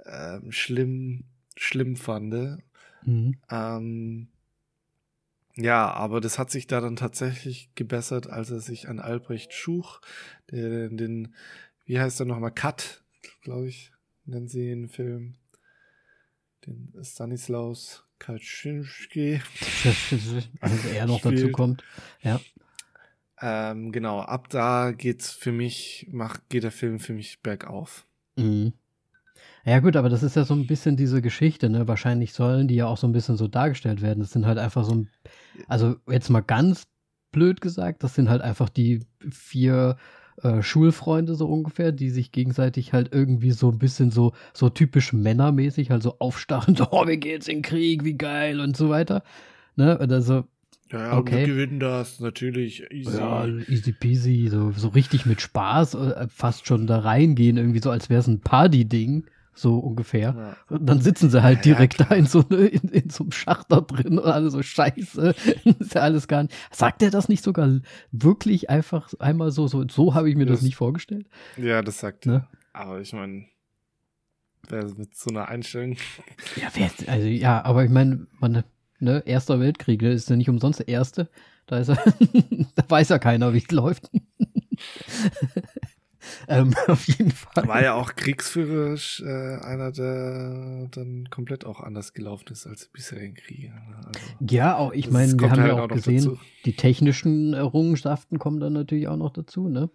ähm, 0.06 0.52
schlimm, 0.52 1.24
schlimm 1.56 1.96
fand. 1.96 2.62
Mhm. 3.06 3.38
Ähm, 3.50 4.28
ja, 5.64 5.92
aber 5.92 6.22
das 6.22 6.38
hat 6.40 6.52
sich 6.52 6.68
da 6.68 6.82
dann 6.82 6.96
tatsächlich 6.96 7.74
gebessert, 7.76 8.30
als 8.30 8.52
er 8.52 8.60
sich 8.60 8.88
an 8.88 9.00
Albrecht 9.00 9.54
Schuch, 9.54 10.02
der 10.50 10.90
den, 10.90 11.36
wie 11.86 12.00
heißt 12.00 12.20
er 12.20 12.26
nochmal, 12.26 12.52
Cut, 12.52 13.04
glaube 13.42 13.68
ich, 13.68 13.92
nennen 14.26 14.48
sie 14.48 14.68
den 14.68 14.90
Film, 14.90 15.36
den 16.66 16.94
Stanislaus 17.04 18.06
Kaczynski. 18.20 19.42
Also 20.62 20.90
er 20.90 21.08
noch 21.08 21.22
dazu 21.22 21.52
kommt, 21.52 21.84
ja. 22.22 22.40
Ähm, 23.42 23.92
genau, 23.92 24.20
ab 24.20 24.50
da 24.50 24.92
geht's 24.92 25.32
für 25.32 25.52
mich, 25.52 26.08
macht, 26.12 26.48
geht 26.50 26.64
der 26.64 26.72
Film 26.72 27.00
für 27.00 27.14
mich 27.14 27.42
bergauf. 27.42 28.06
Mhm. 28.36 28.74
Ja 29.66 29.80
gut, 29.80 29.96
aber 29.96 30.10
das 30.10 30.24
ist 30.24 30.36
ja 30.36 30.44
so 30.44 30.54
ein 30.56 30.66
bisschen 30.66 30.98
diese 30.98 31.22
Geschichte, 31.22 31.70
ne? 31.70 31.88
Wahrscheinlich 31.88 32.34
sollen 32.34 32.68
die 32.68 32.76
ja 32.76 32.88
auch 32.88 32.98
so 32.98 33.08
ein 33.08 33.14
bisschen 33.14 33.38
so 33.38 33.48
dargestellt 33.48 34.02
werden. 34.02 34.20
Das 34.20 34.32
sind 34.32 34.46
halt 34.46 34.58
einfach 34.58 34.84
so 34.84 34.94
ein, 34.94 35.10
also 35.68 35.96
jetzt 36.10 36.30
mal 36.30 36.42
ganz 36.42 36.88
blöd 37.32 37.62
gesagt, 37.62 38.04
das 38.04 38.16
sind 38.16 38.30
halt 38.30 38.42
einfach 38.42 38.70
die 38.70 39.02
vier 39.30 39.98
äh, 40.42 40.64
Schulfreunde 40.64 41.36
so 41.36 41.48
ungefähr, 41.48 41.92
die 41.92 42.10
sich 42.10 42.32
gegenseitig 42.32 42.94
halt 42.94 43.14
irgendwie 43.14 43.52
so 43.52 43.70
ein 43.70 43.78
bisschen 43.78 44.10
so, 44.12 44.34
so 44.54 44.70
typisch 44.70 45.14
männermäßig 45.14 45.92
halt 45.92 46.02
so 46.02 46.18
aufstachen, 46.20 46.76
so, 46.76 46.88
oh, 46.92 47.08
wir 47.08 47.18
gehen 47.18 47.34
jetzt 47.34 47.50
in 47.50 47.58
den 47.58 47.62
Krieg, 47.62 48.04
wie 48.04 48.16
geil 48.16 48.60
und 48.60 48.76
so 48.76 48.90
weiter. 48.90 49.24
Ne? 49.76 50.00
Also, 50.00 50.46
ja, 50.92 51.18
okay. 51.18 51.46
wir 51.46 51.48
gewinnen 51.48 51.80
das 51.80 52.20
natürlich 52.20 52.92
easy. 52.92 53.18
Ja, 53.18 53.46
easy 53.46 53.94
peasy, 53.94 54.48
so, 54.50 54.72
so 54.72 54.90
richtig 54.90 55.26
mit 55.26 55.40
Spaß, 55.40 55.94
äh, 55.94 56.28
fast 56.28 56.66
schon 56.66 56.88
da 56.88 57.00
reingehen, 57.00 57.58
irgendwie 57.58 57.80
so, 57.80 57.92
als 57.92 58.10
wäre 58.10 58.20
es 58.20 58.28
ein 58.28 58.42
Party-Ding 58.42 59.26
so 59.54 59.80
ungefähr. 59.80 60.34
Ja. 60.70 60.76
Und 60.76 60.86
dann 60.86 61.02
sitzen 61.02 61.30
sie 61.30 61.44
halt 61.44 61.66
direkt 61.66 62.00
ja, 62.00 62.06
da 62.06 62.16
in 62.16 62.26
so, 62.26 62.44
ne, 62.50 62.68
in, 62.68 62.90
in 62.90 63.10
so 63.10 63.24
einem 63.24 63.32
Schacht 63.32 63.72
da 63.72 63.82
drin 63.82 64.20
und 64.20 64.26
alle 64.26 64.50
so 64.50 64.62
scheiße. 64.62 65.36
ist 65.80 65.96
ja 65.96 66.02
alles 66.02 66.28
gar 66.28 66.44
nicht. 66.44 66.56
Sagt 66.72 67.02
er 67.04 67.12
das 67.12 67.30
nicht 67.30 67.44
sogar 67.44 67.80
wirklich 68.12 68.70
einfach 68.70 69.12
einmal 69.20 69.52
so, 69.52 69.68
so, 69.68 69.88
so 69.88 70.14
habe 70.14 70.30
ich 70.30 70.36
mir 70.36 70.46
das, 70.46 70.60
das, 70.60 70.66
nicht 70.66 70.76
vorgestellt? 70.76 71.28
Ja, 71.58 71.82
das 71.82 72.00
sagt 72.00 72.26
ne? 72.26 72.48
er. 72.74 72.82
Aber 72.82 73.02
ich 73.02 73.14
meine, 73.14 73.46
wer 74.70 74.86
mit 74.96 75.16
so 75.16 75.30
einer 75.30 75.48
Einstellung. 75.48 75.98
Ja, 76.56 76.68
wer, 76.74 76.90
also 77.08 77.28
ja, 77.28 77.64
aber 77.64 77.84
ich 77.84 77.92
meine, 77.92 78.28
man, 78.40 78.64
ne, 79.00 79.24
Erster 79.26 79.60
Weltkrieg, 79.60 80.02
ne, 80.02 80.12
ist 80.12 80.30
ja 80.30 80.36
nicht 80.36 80.50
umsonst 80.50 80.80
der 80.80 80.88
Erste. 80.88 81.30
Da 81.68 81.80
ist 81.80 81.90
er, 81.90 81.96
da 82.76 82.84
weiß 82.88 83.10
ja 83.10 83.20
keiner, 83.20 83.54
wie 83.54 83.60
es 83.60 83.72
läuft. 83.72 84.10
Ähm, 86.48 86.74
auf 86.88 87.08
jeden 87.08 87.32
Fall. 87.32 87.68
War 87.68 87.82
ja 87.82 87.94
auch 87.94 88.16
kriegsführerisch 88.16 89.22
äh, 89.22 89.56
einer, 89.58 89.92
der 89.92 90.88
dann 90.92 91.30
komplett 91.30 91.66
auch 91.66 91.80
anders 91.80 92.14
gelaufen 92.14 92.52
ist 92.52 92.68
als 92.68 92.86
die 92.86 92.90
bisherigen 92.94 93.36
Kriege. 93.36 93.74
Also, 93.98 94.20
ja, 94.50 94.78
auch, 94.78 94.94
ich 94.94 95.10
meine, 95.10 95.34
wir 95.40 95.52
haben 95.52 95.62
halt 95.62 95.72
ja 95.72 95.84
auch 95.84 95.88
gesehen, 95.88 96.26
dazu. 96.26 96.40
die 96.66 96.76
technischen 96.76 97.54
Errungenschaften 97.54 98.40
kommen 98.40 98.60
dann 98.60 98.74
natürlich 98.74 99.08
auch 99.08 99.18
noch 99.18 99.32
dazu, 99.32 99.68
ne? 99.68 99.90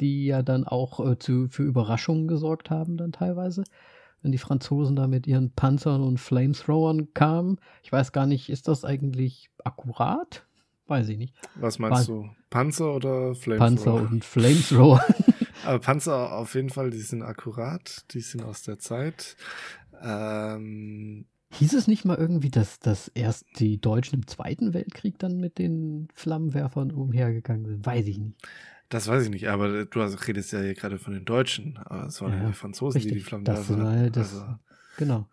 Die 0.00 0.26
ja 0.26 0.42
dann 0.42 0.64
auch 0.64 1.04
äh, 1.04 1.18
zu, 1.18 1.48
für 1.48 1.64
Überraschungen 1.64 2.28
gesorgt 2.28 2.70
haben, 2.70 2.96
dann 2.96 3.12
teilweise. 3.12 3.64
Wenn 4.22 4.32
die 4.32 4.38
Franzosen 4.38 4.96
da 4.96 5.06
mit 5.06 5.26
ihren 5.26 5.52
Panzern 5.52 6.02
und 6.02 6.18
Flamethrowern 6.18 7.14
kamen. 7.14 7.60
Ich 7.84 7.92
weiß 7.92 8.10
gar 8.10 8.26
nicht, 8.26 8.48
ist 8.48 8.66
das 8.66 8.84
eigentlich 8.84 9.50
akkurat? 9.62 10.44
Weiß 10.88 11.08
ich 11.10 11.18
nicht. 11.18 11.34
Was 11.54 11.78
meinst 11.78 12.08
War, 12.08 12.16
du? 12.16 12.30
Panzer 12.50 12.94
oder 12.94 13.34
Flamethrower? 13.34 13.68
Panzer 13.68 13.94
und 13.94 14.24
Flamethrower. 14.24 15.04
Aber 15.64 15.78
Panzer 15.78 16.32
auf 16.32 16.54
jeden 16.54 16.70
Fall, 16.70 16.90
die 16.90 17.00
sind 17.00 17.22
akkurat, 17.22 18.04
die 18.12 18.20
sind 18.20 18.42
aus 18.42 18.62
der 18.62 18.78
Zeit. 18.78 19.36
Ähm, 20.00 21.26
Hieß 21.50 21.72
es 21.72 21.86
nicht 21.86 22.04
mal 22.04 22.16
irgendwie, 22.16 22.50
dass, 22.50 22.78
dass 22.78 23.08
erst 23.08 23.46
die 23.58 23.80
Deutschen 23.80 24.16
im 24.16 24.26
Zweiten 24.26 24.74
Weltkrieg 24.74 25.18
dann 25.18 25.38
mit 25.38 25.58
den 25.58 26.08
Flammenwerfern 26.14 26.90
umhergegangen 26.92 27.66
sind? 27.66 27.86
Weiß 27.86 28.06
ich 28.06 28.18
nicht. 28.18 28.36
Das 28.90 29.08
weiß 29.08 29.24
ich 29.24 29.30
nicht, 29.30 29.48
aber 29.48 29.84
du 29.84 30.00
redest 30.00 30.52
ja 30.52 30.60
hier 30.60 30.74
gerade 30.74 30.98
von 30.98 31.12
den 31.12 31.24
Deutschen. 31.24 31.78
Aber 31.84 32.06
es 32.06 32.20
waren 32.20 32.32
ja, 32.32 32.42
ja 32.42 32.46
die 32.48 32.54
Franzosen, 32.54 32.98
richtig. 32.98 33.12
die 33.12 33.18
die 33.18 33.24
Flammenwerfer 33.24 33.76
das, 33.76 33.86
hatten. 33.86 34.12
Das, 34.12 34.34
also. 34.34 34.58
Genau. 34.98 35.28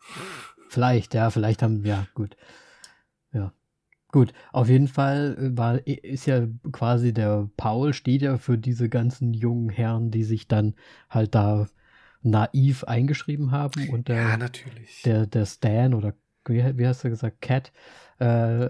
Vielleicht, 0.69 1.14
ja, 1.14 1.30
vielleicht 1.30 1.61
haben, 1.61 1.85
ja, 1.85 2.07
gut. 2.15 2.35
Ja. 3.31 3.53
Gut, 4.15 4.31
auf 4.53 4.69
jeden 4.69 4.87
Fall 4.87 5.35
äh, 5.37 5.57
war, 5.57 5.85
ist 5.85 6.25
ja 6.25 6.47
quasi 6.71 7.13
der 7.13 7.49
Paul 7.57 7.91
steht 7.91 8.21
ja 8.21 8.37
für 8.37 8.57
diese 8.57 8.87
ganzen 8.87 9.33
jungen 9.33 9.67
Herren, 9.67 10.09
die 10.09 10.23
sich 10.23 10.47
dann 10.47 10.73
halt 11.09 11.35
da 11.35 11.67
naiv 12.21 12.85
eingeschrieben 12.85 13.51
haben 13.51 13.89
und 13.89 14.07
der, 14.07 14.15
ja, 14.15 14.37
natürlich. 14.37 15.01
der, 15.03 15.25
der 15.25 15.45
Stan 15.45 15.93
oder 15.93 16.13
wie, 16.47 16.63
wie 16.77 16.87
hast 16.87 17.03
du 17.03 17.09
gesagt, 17.09 17.41
Cat, 17.41 17.73
äh, 18.19 18.69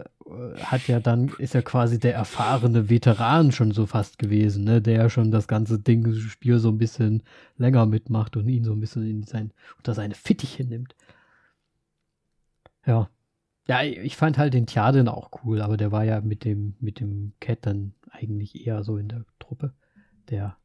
hat 0.64 0.88
ja 0.88 1.00
dann, 1.00 1.28
ist 1.38 1.54
ja 1.54 1.62
quasi 1.62 2.00
der 2.00 2.16
erfahrene 2.16 2.90
Veteran 2.90 3.52
schon 3.52 3.70
so 3.70 3.86
fast 3.86 4.18
gewesen, 4.18 4.64
ne, 4.64 4.82
der 4.82 5.12
schon 5.12 5.30
das 5.30 5.48
ganze 5.48 5.78
Ding, 5.78 6.06
das 6.06 6.18
Spiel 6.18 6.58
so 6.58 6.70
ein 6.70 6.80
bisschen 6.80 7.22
länger 7.58 7.86
mitmacht 7.86 8.36
und 8.36 8.50
ihn 8.50 8.64
so 8.64 8.72
ein 8.72 8.80
bisschen 8.80 9.08
in 9.08 9.22
sein, 9.22 9.54
unter 9.78 9.94
seine 9.94 10.16
Fittiche 10.16 10.64
nimmt. 10.64 10.96
Ja, 12.88 13.10
ja, 13.68 13.82
ich 13.84 14.16
fand 14.16 14.38
halt 14.38 14.54
den 14.54 14.68
Tjaden 14.68 15.08
auch 15.08 15.32
cool, 15.44 15.62
aber 15.62 15.78
der 15.78 15.92
war 15.92 16.04
ja 16.04 16.22
mit 16.22 16.46
dem, 16.46 16.76
mit 16.80 17.00
dem 17.00 17.34
Cat 17.40 17.60
dann 17.66 17.94
eigentlich 18.12 18.66
eher 18.66 18.84
so 18.84 18.98
in 18.98 19.08
der 19.08 19.26
Truppe. 19.40 19.74
Der 20.30 20.58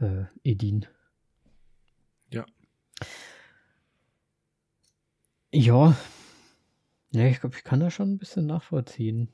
äh, 0.00 0.24
Edin. 0.44 0.86
Ja. 2.30 2.44
Ja. 5.52 5.96
Ja, 7.12 7.24
ich 7.26 7.40
glaube, 7.40 7.56
ich 7.56 7.64
kann 7.64 7.80
das 7.80 7.92
schon 7.92 8.12
ein 8.12 8.18
bisschen 8.18 8.46
nachvollziehen, 8.46 9.28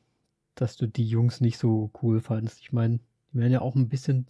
dass 0.55 0.77
du 0.77 0.87
die 0.87 1.07
Jungs 1.07 1.41
nicht 1.41 1.59
so 1.59 1.91
cool 2.03 2.21
fandst. 2.21 2.61
Ich 2.61 2.73
meine, 2.73 3.01
die 3.33 3.39
werden 3.39 3.53
ja 3.53 3.61
auch 3.61 3.75
ein 3.75 3.89
bisschen 3.89 4.27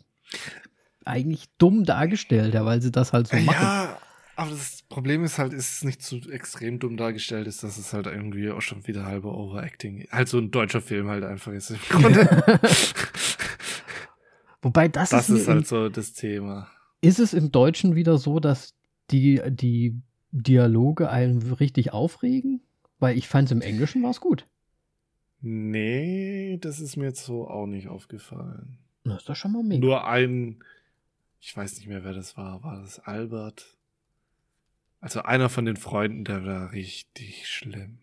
eigentlich 1.05 1.49
dumm 1.59 1.85
dargestellt, 1.85 2.55
ja, 2.55 2.65
weil 2.65 2.83
sie 2.83 2.91
das 2.91 3.13
halt 3.13 3.29
so 3.29 3.37
machen. 3.37 3.63
Ja, 3.63 3.99
aber 4.37 4.51
das 4.51 4.83
Problem 4.89 5.25
ist 5.25 5.39
halt, 5.39 5.53
ist 5.53 5.77
es 5.79 5.85
nicht 5.85 6.03
so 6.03 6.17
extrem 6.31 6.79
dumm 6.79 6.97
dargestellt 6.97 7.47
ist, 7.47 7.63
dass 7.63 7.79
es 7.79 7.93
halt 7.93 8.07
irgendwie 8.07 8.51
auch 8.51 8.61
schon 8.61 8.87
wieder 8.87 9.07
halbe 9.07 9.29
Overacting, 9.29 10.07
halt 10.11 10.29
so 10.29 10.39
ein 10.39 10.51
deutscher 10.51 10.81
Film 10.81 11.09
halt 11.09 11.25
einfach 11.25 11.53
ist 11.53 11.71
im 11.71 11.79
Grunde. 11.89 12.21
Wobei 14.63 14.89
das, 14.89 15.11
das 15.11 15.31
ist, 15.31 15.43
ist 15.43 15.49
halt 15.49 15.67
so 15.67 15.89
das 15.89 16.13
Thema. 16.13 16.69
Ist 17.01 17.19
es 17.19 17.35
im 17.35 17.51
Deutschen 17.51 17.95
wieder 17.95 18.19
so, 18.19 18.41
dass 18.41 18.75
die, 19.11 19.41
die 19.49 20.01
Dialoge 20.33 21.09
einen 21.11 21.53
richtig 21.53 21.93
aufregen? 21.93 22.61
Weil 22.99 23.17
ich 23.17 23.29
fand 23.29 23.47
es 23.47 23.53
im 23.53 23.61
Englischen 23.61 24.03
war 24.03 24.11
es 24.11 24.21
gut. 24.21 24.47
Nee, 25.41 26.59
das 26.61 26.81
ist 26.81 26.97
mir 26.97 27.07
jetzt 27.07 27.25
so 27.25 27.47
auch 27.49 27.67
nicht 27.67 27.89
aufgefallen. 27.89 28.79
Das 29.05 29.19
ist 29.19 29.29
doch 29.29 29.37
schon 29.37 29.53
mal 29.53 29.63
mega. 29.63 29.81
Nur 29.81 30.07
ein, 30.09 30.63
ich 31.41 31.57
weiß 31.57 31.77
nicht 31.77 31.87
mehr, 31.87 32.05
wer 32.05 32.15
das 32.15 32.37
war. 32.37 32.63
War 32.65 32.81
das 32.81 32.99
Albert? 33.01 33.76
Also 35.01 35.23
einer 35.23 35.49
von 35.49 35.65
den 35.65 35.77
Freunden, 35.77 36.25
der 36.25 36.45
war 36.45 36.73
richtig 36.73 37.49
schlimm. 37.49 37.99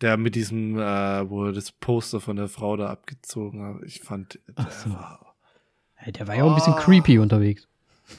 Der 0.00 0.16
mit 0.16 0.34
diesem, 0.36 0.78
äh, 0.78 1.28
wo 1.28 1.46
er 1.46 1.52
das 1.52 1.72
Poster 1.72 2.20
von 2.20 2.36
der 2.36 2.48
Frau 2.48 2.76
da 2.76 2.88
abgezogen 2.88 3.62
hat. 3.64 3.82
Ich 3.84 4.00
fand, 4.00 4.38
der 4.56 4.70
so. 4.70 4.90
war. 4.90 5.34
Hey, 5.94 6.12
der 6.12 6.28
war 6.28 6.36
ja 6.36 6.44
auch 6.44 6.50
ein 6.50 6.54
bisschen 6.54 6.74
Ah. 6.74 6.80
creepy 6.80 7.18
unterwegs. 7.18 7.66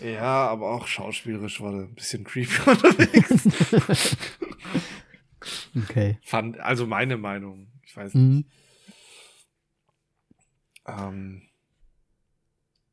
Ja, 0.04 0.48
aber 0.50 0.70
auch 0.72 0.86
schauspielerisch 0.88 1.62
war 1.62 1.72
der 1.72 1.82
ein 1.84 1.96
bisschen 1.96 2.24
creepy 2.24 2.60
unterwegs. 2.70 4.18
Okay. 5.76 6.20
Fand, 6.22 6.60
also 6.60 6.86
meine 6.86 7.16
Meinung. 7.16 7.72
Ich 7.84 7.96
weiß 7.96 8.14
nicht. 8.14 8.46
Mhm. 8.46 8.46
Ähm, 10.86 11.42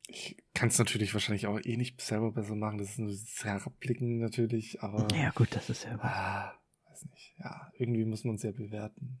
ich 0.07 0.37
kann 0.57 0.69
es 0.69 0.79
natürlich 0.79 1.13
wahrscheinlich 1.13 1.45
auch 1.45 1.59
eh 1.63 1.77
nicht 1.77 2.01
selber 2.01 2.31
besser 2.31 2.55
machen. 2.55 2.79
Das 2.79 2.89
ist 2.89 2.97
nur 2.97 3.11
das 3.11 3.45
Herabblicken 3.45 4.17
natürlich, 4.17 4.81
aber 4.81 5.07
Ja, 5.13 5.29
gut, 5.29 5.55
das 5.55 5.69
ist 5.69 5.83
ja. 5.83 5.99
ah, 5.99 6.51
weiß 6.89 7.05
nicht. 7.11 7.35
Ja, 7.37 7.71
irgendwie 7.77 8.05
muss 8.05 8.23
man 8.23 8.35
es 8.37 8.41
ja 8.43 8.51
bewerten. 8.51 9.19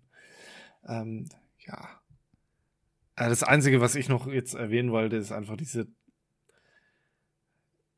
Ähm, 0.87 1.29
ja. 1.59 2.01
Äh, 3.17 3.29
Das 3.29 3.43
Einzige, 3.43 3.81
was 3.81 3.93
ich 3.93 4.09
noch 4.09 4.25
jetzt 4.25 4.55
erwähnen 4.55 4.91
wollte, 4.91 5.15
ist 5.17 5.31
einfach 5.31 5.57
diese 5.57 5.87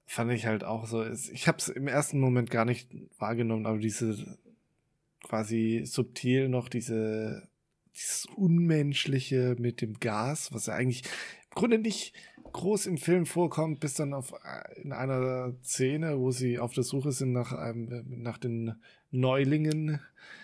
fand 0.05 0.33
ich 0.33 0.45
halt 0.45 0.65
auch 0.65 0.85
so. 0.85 1.05
Ich 1.05 1.47
habe 1.47 1.59
es 1.59 1.69
im 1.69 1.87
ersten 1.87 2.19
Moment 2.19 2.49
gar 2.51 2.65
nicht 2.65 2.91
wahrgenommen, 3.19 3.65
aber 3.67 3.77
diese 3.77 4.37
quasi 5.23 5.83
subtil 5.85 6.49
noch 6.49 6.67
diese 6.67 7.47
dieses 7.95 8.25
Unmenschliche 8.35 9.55
mit 9.57 9.79
dem 9.79 9.97
Gas, 9.99 10.51
was 10.51 10.65
ja 10.65 10.73
eigentlich 10.73 11.03
im 11.05 11.55
Grunde 11.55 11.79
nicht 11.79 12.13
groß 12.53 12.85
im 12.88 12.97
Film 12.97 13.26
vorkommt, 13.26 13.80
bis 13.80 13.93
dann 13.95 14.13
auf 14.13 14.34
äh, 14.34 14.81
in 14.81 14.91
einer 14.93 15.53
Szene, 15.63 16.19
wo 16.19 16.31
sie 16.31 16.59
auf 16.59 16.73
der 16.73 16.84
Suche 16.84 17.11
sind 17.11 17.31
nach 17.31 17.51
einem 17.53 18.05
nach 18.21 18.38
den 18.38 18.76
Neulingen, 19.11 19.99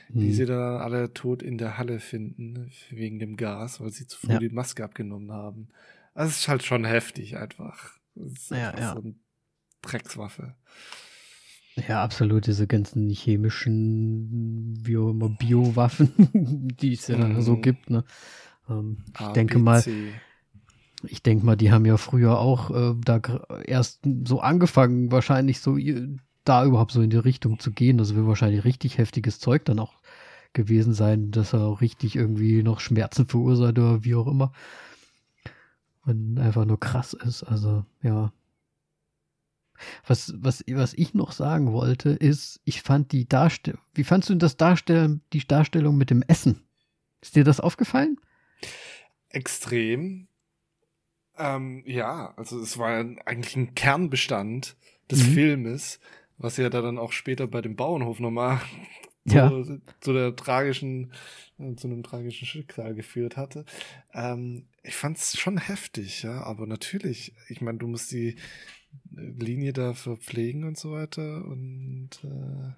die 0.10 0.30
Mhm. 0.30 0.34
sie 0.34 0.46
dann 0.46 0.82
alle 0.82 1.14
tot 1.14 1.42
in 1.44 1.58
der 1.58 1.78
Halle 1.78 2.00
finden 2.00 2.72
wegen 2.90 3.20
dem 3.20 3.38
Gas, 3.38 3.82
weil 3.82 3.92
sie 3.92 4.08
zu 4.08 4.18
früh 4.20 4.34
Ja. 4.34 4.40
die 4.40 4.50
Maske 4.50 4.84
abgenommen 4.84 5.32
haben. 5.32 5.68
Das 6.14 6.30
ist 6.30 6.48
halt 6.48 6.64
schon 6.64 6.86
heftig 6.86 7.38
einfach. 7.38 7.98
Das 8.16 8.32
ist 8.34 8.52
Ja, 8.52 8.70
einfach 8.70 8.82
ja. 8.82 8.94
so 8.94 9.02
eine 9.02 9.16
Dreckswaffe. 9.82 10.56
Ja, 11.88 12.04
absolut, 12.04 12.48
diese 12.48 12.68
ganzen 12.68 13.10
chemischen, 13.10 14.74
wie 14.86 14.96
auch 14.98 15.10
immer, 15.10 15.28
Biowaffen, 15.30 16.14
die 16.80 16.94
es 16.94 17.08
ja 17.08 17.18
Mhm. 17.18 17.42
so 17.42 17.58
gibt, 17.58 17.90
ne? 17.90 18.06
Ähm, 18.70 19.04
ich 19.20 19.28
denke 19.34 19.60
mal. 19.60 19.84
Ich 21.10 21.24
denke 21.24 21.46
mal, 21.46 21.56
die 21.56 21.72
haben 21.72 21.86
ja 21.86 21.98
früher 21.98 22.40
auch 22.40 22.72
äh, 22.72 22.96
da 23.04 23.22
erst 23.66 24.02
so 24.26 24.40
angefangen, 24.40 25.12
wahrscheinlich 25.12 25.60
so 25.60 25.78
da 26.44 26.66
überhaupt 26.66 26.92
so 26.92 27.02
in 27.02 27.10
die 27.10 27.18
Richtung 27.18 27.60
zu 27.60 27.72
gehen. 27.72 27.98
Das 27.98 28.16
wird 28.16 28.28
wahrscheinlich 28.28 28.64
richtig 28.64 28.98
heftiges 28.98 29.40
Zeug 29.40 29.66
dann 29.66 29.80
auch 29.80 29.94
gewesen 30.54 30.94
sein, 30.94 31.32
dass 31.32 31.54
er 31.54 31.62
auch 31.62 31.82
richtig 31.82 32.16
irgendwie 32.16 32.64
noch 32.64 32.80
Schmerzen 32.80 33.28
verursacht 33.28 33.78
oder 33.78 34.04
wie 34.04 34.16
auch 34.16 34.28
immer. 34.28 34.52
Und 36.06 36.38
einfach 36.38 36.66
nur 36.66 36.80
krass 36.80 37.14
ist. 37.14 37.44
Also, 37.44 37.84
ja. 38.04 38.32
Was, 40.08 40.34
was, 40.38 40.64
was 40.70 40.94
ich 40.94 41.14
noch 41.14 41.32
sagen 41.32 41.74
wollte, 41.74 42.10
ist, 42.10 42.62
ich 42.64 42.82
fand 42.82 43.12
die 43.12 43.28
Darstellung, 43.28 43.82
wie 43.94 44.06
fandst 44.06 44.30
du 44.30 44.36
das 44.36 44.56
Darstellen, 44.56 45.22
die 45.34 45.46
Darstellung 45.46 45.98
mit 45.98 46.10
dem 46.10 46.22
Essen? 46.22 46.62
Ist 47.22 47.36
dir 47.36 47.44
das 47.44 47.60
aufgefallen? 47.60 48.18
extrem. 49.36 50.28
Ähm, 51.38 51.84
ja, 51.86 52.34
also 52.38 52.60
es 52.62 52.78
war 52.78 52.90
eigentlich 53.26 53.56
ein 53.56 53.76
Kernbestand 53.76 54.76
des 55.12 55.22
Mhm. 55.22 55.22
Filmes, 55.22 56.00
was 56.38 56.58
ja 56.58 56.70
da 56.70 56.82
dann 56.82 56.98
auch 56.98 57.12
später 57.12 57.48
bei 57.48 57.62
dem 57.62 57.76
Bauernhof 57.76 58.20
nochmal 58.20 58.60
Ja. 59.26 59.60
zu, 59.64 59.82
zu 60.00 60.14
der 60.14 60.36
tragischen, 60.36 61.12
äh, 61.60 61.76
zu 61.76 61.88
einem 61.88 62.04
tragischen 62.04 62.46
Schicksal 62.48 62.96
geführt 62.96 63.38
hatte. 63.38 63.66
Ähm, 64.14 64.68
ich 64.84 64.96
fand's 64.96 65.38
schon 65.38 65.58
heftig, 65.58 66.24
ja, 66.24 66.42
aber 66.44 66.68
natürlich, 66.68 67.34
ich 67.50 67.62
meine, 67.62 67.80
du 67.80 67.88
musst 67.88 68.12
die 68.12 68.30
äh, 69.18 69.22
Linie 69.40 69.74
da 69.74 69.94
verpflegen 69.94 70.64
und 70.66 70.78
so 70.78 70.92
weiter 70.94 71.46
und 71.46 72.12
äh, 72.24 72.74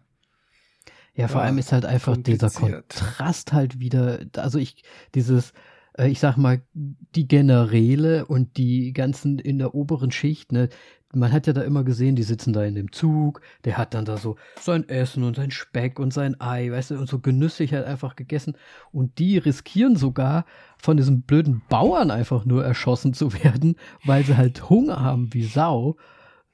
Ja, 1.16 1.28
vor 1.28 1.42
Ja, 1.42 1.42
allem 1.42 1.58
ist 1.58 1.72
halt 1.72 1.86
einfach 1.86 2.16
dieser. 2.18 2.52
Kontrast 2.52 3.54
halt 3.54 3.80
wieder, 3.80 4.20
also 4.36 4.60
ich, 4.60 4.84
dieses, 5.16 5.54
äh, 5.98 6.08
ich 6.08 6.20
sag 6.20 6.38
mal, 6.38 6.62
die 6.74 7.28
Generäle 7.28 8.26
und 8.26 8.58
die 8.58 8.94
ganzen 8.94 9.40
in 9.40 9.58
der 9.58 9.76
oberen 9.76 10.12
Schicht, 10.12 10.52
ne, 10.52 10.70
man 11.14 11.32
hat 11.32 11.48
ja 11.48 11.54
da 11.54 11.62
immer 11.62 11.84
gesehen, 11.84 12.16
die 12.16 12.24
sitzen 12.24 12.54
da 12.54 12.64
in 12.64 12.76
dem 12.76 12.92
Zug, 12.92 13.42
der 13.64 13.78
hat 13.78 13.94
dann 13.94 14.06
da 14.06 14.18
so 14.18 14.36
sein 14.60 14.88
Essen 14.90 15.24
und 15.24 15.38
sein 15.38 15.52
Speck 15.52 16.00
und 16.00 16.14
sein 16.14 16.40
Ei, 16.42 16.70
weißt 16.70 16.92
du, 16.92 17.00
und 17.00 17.10
so 17.10 17.20
genüsslich 17.20 17.74
halt 17.74 17.86
einfach 17.86 18.16
gegessen. 18.16 18.58
Und 18.92 19.18
die 19.20 19.38
riskieren 19.38 19.96
sogar, 19.96 20.46
von 20.78 20.98
diesen 20.98 21.22
blöden 21.22 21.62
Bauern 21.70 22.12
einfach 22.12 22.46
nur 22.46 22.64
erschossen 22.64 23.14
zu 23.14 23.34
werden, 23.44 23.76
weil 24.04 24.24
sie 24.24 24.38
halt 24.38 24.70
Hunger 24.70 25.02
haben 25.02 25.34
wie 25.34 25.44
Sau, 25.44 25.98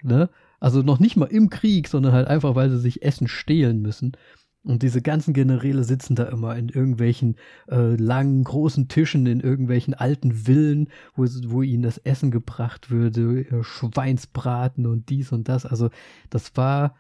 ne? 0.02 0.30
Also 0.60 0.82
noch 0.82 1.00
nicht 1.00 1.18
mal 1.18 1.26
im 1.26 1.50
Krieg, 1.50 1.90
sondern 1.90 2.14
halt 2.14 2.30
einfach, 2.30 2.56
weil 2.56 2.70
sie 2.70 2.80
sich 2.80 3.04
Essen 3.04 3.28
stehlen 3.28 3.82
müssen. 3.82 4.14
Und 4.64 4.82
diese 4.82 5.02
ganzen 5.02 5.34
Generäle 5.34 5.84
sitzen 5.84 6.16
da 6.16 6.24
immer 6.24 6.56
in 6.56 6.70
irgendwelchen 6.70 7.36
äh, 7.70 7.96
langen, 7.96 8.46
großen 8.46 8.88
Tischen, 8.88 9.26
in 9.26 9.42
irgendwelchen 9.42 9.94
alten 9.94 10.32
Villen, 10.32 10.90
wo, 11.16 11.26
wo 11.48 11.62
ihnen 11.62 11.84
das 11.84 11.98
Essen 11.98 12.32
gebracht 12.32 12.90
würde, 12.90 13.42
äh, 13.42 13.64
Schweinsbraten 13.64 14.86
und 14.86 15.10
dies 15.10 15.34
und 15.34 15.50
das. 15.50 15.66
Also 15.66 15.90
das 16.30 16.56
war, 16.56 16.96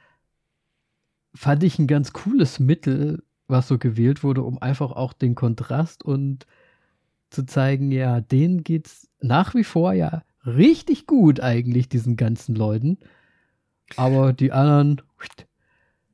fand 1.34 1.64
ich 1.64 1.80
ein 1.80 1.88
ganz 1.88 2.12
cooles 2.12 2.60
Mittel, 2.60 3.24
was 3.48 3.70
so 3.70 3.78
gewählt 3.78 4.24
wurde, 4.24 4.44
um 4.44 4.62
einfach 4.62 4.92
auch 4.92 5.14
den 5.14 5.36
Kontrast 5.36 6.04
und 6.04 6.46
zu 7.30 7.46
zeigen, 7.46 7.92
ja, 7.92 8.20
denen 8.20 8.64
geht's 8.64 9.10
nach 9.22 9.56
wie 9.56 9.64
vor 9.64 9.94
ja 9.94 10.24
richtig 10.46 11.08
gut 11.08 11.40
eigentlich, 11.40 11.88
diesen 11.88 12.18
ganzen 12.18 12.56
Leuten. 12.56 12.98
Aber 13.96 14.34
die 14.34 14.52
anderen, 14.52 15.02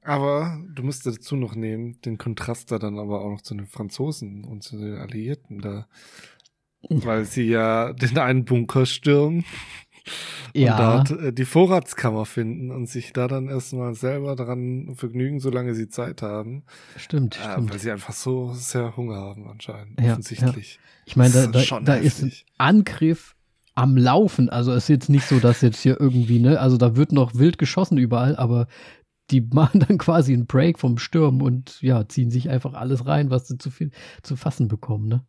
Aber 0.01 0.59
du 0.73 0.83
musst 0.83 1.05
dazu 1.05 1.35
noch 1.35 1.55
nehmen, 1.55 1.99
den 2.01 2.17
Kontrast 2.17 2.71
da 2.71 2.79
dann 2.79 2.97
aber 2.99 3.21
auch 3.21 3.29
noch 3.29 3.41
zu 3.41 3.53
den 3.55 3.67
Franzosen 3.67 4.43
und 4.45 4.63
zu 4.63 4.77
den 4.77 4.95
Alliierten 4.95 5.59
da. 5.59 5.87
Weil 6.89 7.25
sie 7.25 7.43
ja 7.43 7.91
den 7.93 8.17
einen 8.17 8.45
Bunker 8.45 8.85
stürmen 8.85 9.43
ja. 10.55 10.99
und 10.99 11.09
dort 11.11 11.21
äh, 11.21 11.33
die 11.33 11.43
Vorratskammer 11.45 12.25
finden 12.25 12.71
und 12.71 12.87
sich 12.87 13.11
da 13.11 13.27
dann 13.27 13.49
erstmal 13.49 13.93
selber 13.95 14.35
daran 14.37 14.95
vergnügen, 14.95 15.41
solange 15.41 15.75
sie 15.75 15.89
Zeit 15.89 16.21
haben. 16.21 16.63
Stimmt, 16.95 17.37
Äh, 17.37 17.51
stimmt. 17.51 17.71
weil 17.71 17.79
sie 17.79 17.91
einfach 17.91 18.13
so 18.13 18.53
sehr 18.53 18.95
Hunger 18.95 19.17
haben 19.17 19.47
anscheinend, 19.49 19.99
Ja, 19.99 20.11
offensichtlich. 20.13 20.79
Ich 21.05 21.15
meine, 21.17 21.33
da, 21.33 21.47
Das 21.47 21.63
ist 21.63 21.71
da, 21.71 21.79
da 21.81 21.95
ist 21.95 22.23
ein. 22.23 22.31
Angriff 22.57 23.35
am 23.75 23.97
Laufen. 23.97 24.49
Also 24.49 24.71
es 24.71 24.83
ist 24.85 24.89
jetzt 24.89 25.09
nicht 25.09 25.27
so, 25.27 25.39
dass 25.39 25.61
jetzt 25.61 25.81
hier 25.81 25.99
irgendwie, 25.99 26.39
ne, 26.39 26.59
also 26.59 26.77
da 26.77 26.95
wird 26.95 27.11
noch 27.11 27.35
wild 27.35 27.57
geschossen 27.57 27.97
überall, 27.97 28.35
aber 28.35 28.67
die 29.31 29.41
machen 29.53 29.79
dann 29.81 29.97
quasi 29.97 30.33
einen 30.33 30.45
Break 30.47 30.79
vom 30.79 30.97
Sturm 30.97 31.41
und 31.41 31.81
ja, 31.81 32.07
ziehen 32.07 32.31
sich 32.31 32.49
einfach 32.49 32.73
alles 32.73 33.05
rein, 33.05 33.29
was 33.29 33.47
sie 33.47 33.57
zu 33.57 33.71
viel 33.71 33.91
zu 34.23 34.35
fassen 34.35 34.67
bekommen, 34.67 35.07
ne? 35.07 35.25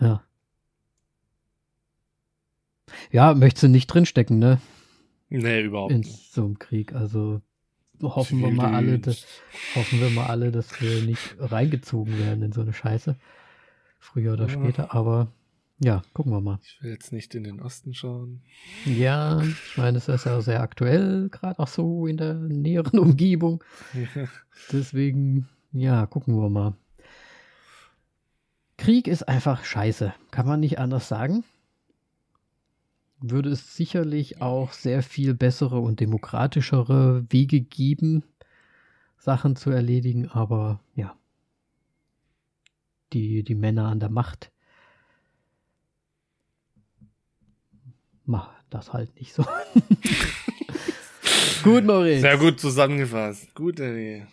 Ja. 0.00 0.24
Ja, 3.12 3.34
möchtest 3.34 3.64
du 3.64 3.68
nicht 3.68 3.86
drinstecken, 3.86 4.38
ne? 4.38 4.60
Nee, 5.28 5.62
überhaupt 5.62 5.92
In 5.92 6.00
nicht. 6.00 6.32
so 6.32 6.44
einem 6.44 6.58
Krieg. 6.58 6.92
Also 6.94 7.40
hoffen 8.02 8.40
wir 8.40 8.50
mal 8.50 8.72
alle, 8.72 8.98
dass, 8.98 9.26
hoffen 9.76 10.00
wir 10.00 10.10
mal 10.10 10.26
alle, 10.26 10.50
dass 10.50 10.80
wir 10.80 11.02
nicht 11.02 11.36
reingezogen 11.38 12.18
werden 12.18 12.42
in 12.42 12.52
so 12.52 12.60
eine 12.62 12.72
Scheiße. 12.72 13.16
Früher 13.98 14.32
oder 14.32 14.48
Ja. 14.48 14.54
später, 14.54 14.94
aber 14.94 15.28
ja, 15.82 16.02
gucken 16.12 16.32
wir 16.32 16.42
mal. 16.42 16.58
Ich 16.62 16.82
will 16.82 16.90
jetzt 16.90 17.10
nicht 17.10 17.34
in 17.34 17.44
den 17.44 17.60
Osten 17.60 17.94
schauen. 17.94 18.42
Ja, 18.84 19.40
ich 19.40 19.78
meine, 19.78 19.96
es 19.96 20.08
ist 20.08 20.26
ja 20.26 20.38
sehr 20.42 20.60
aktuell, 20.60 21.30
gerade 21.30 21.58
auch 21.58 21.68
so 21.68 22.06
in 22.06 22.18
der 22.18 22.34
näheren 22.34 22.98
Umgebung. 22.98 23.64
Ja. 23.94 24.28
Deswegen, 24.70 25.48
ja, 25.72 26.04
gucken 26.04 26.36
wir 26.38 26.50
mal. 26.50 26.74
Krieg 28.76 29.08
ist 29.08 29.26
einfach 29.26 29.64
scheiße, 29.64 30.12
kann 30.30 30.46
man 30.46 30.60
nicht 30.60 30.78
anders 30.78 31.08
sagen. 31.08 31.44
Würde 33.22 33.48
es 33.48 33.74
sicherlich 33.74 34.42
auch 34.42 34.72
sehr 34.72 35.02
viel 35.02 35.32
bessere 35.32 35.80
und 35.80 36.00
demokratischere 36.00 37.24
Wege 37.30 37.62
geben, 37.62 38.22
Sachen 39.16 39.56
zu 39.56 39.70
erledigen, 39.70 40.28
aber 40.28 40.80
ja, 40.94 41.16
die, 43.14 43.42
die 43.44 43.54
Männer 43.54 43.88
an 43.88 44.00
der 44.00 44.10
Macht 44.10 44.50
machen 48.30 48.54
das 48.70 48.92
halt 48.92 49.14
nicht 49.16 49.34
so. 49.34 49.44
gut, 51.62 51.84
Moritz. 51.84 52.22
Sehr 52.22 52.38
gut 52.38 52.60
zusammengefasst. 52.60 53.54
Gut, 53.54 53.80
Eddie. 53.80 54.24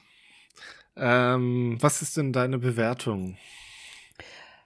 Ähm, 0.96 1.78
was 1.80 2.02
ist 2.02 2.18
denn 2.18 2.34
deine 2.34 2.58
Bewertung? 2.58 3.38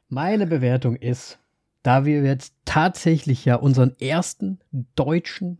Meine 0.09 0.45
Bewertung 0.45 0.95
ist, 0.95 1.39
da 1.83 2.05
wir 2.05 2.21
jetzt 2.23 2.53
tatsächlich 2.65 3.45
ja 3.45 3.55
unseren 3.55 3.95
ersten 3.99 4.59
deutschen 4.95 5.59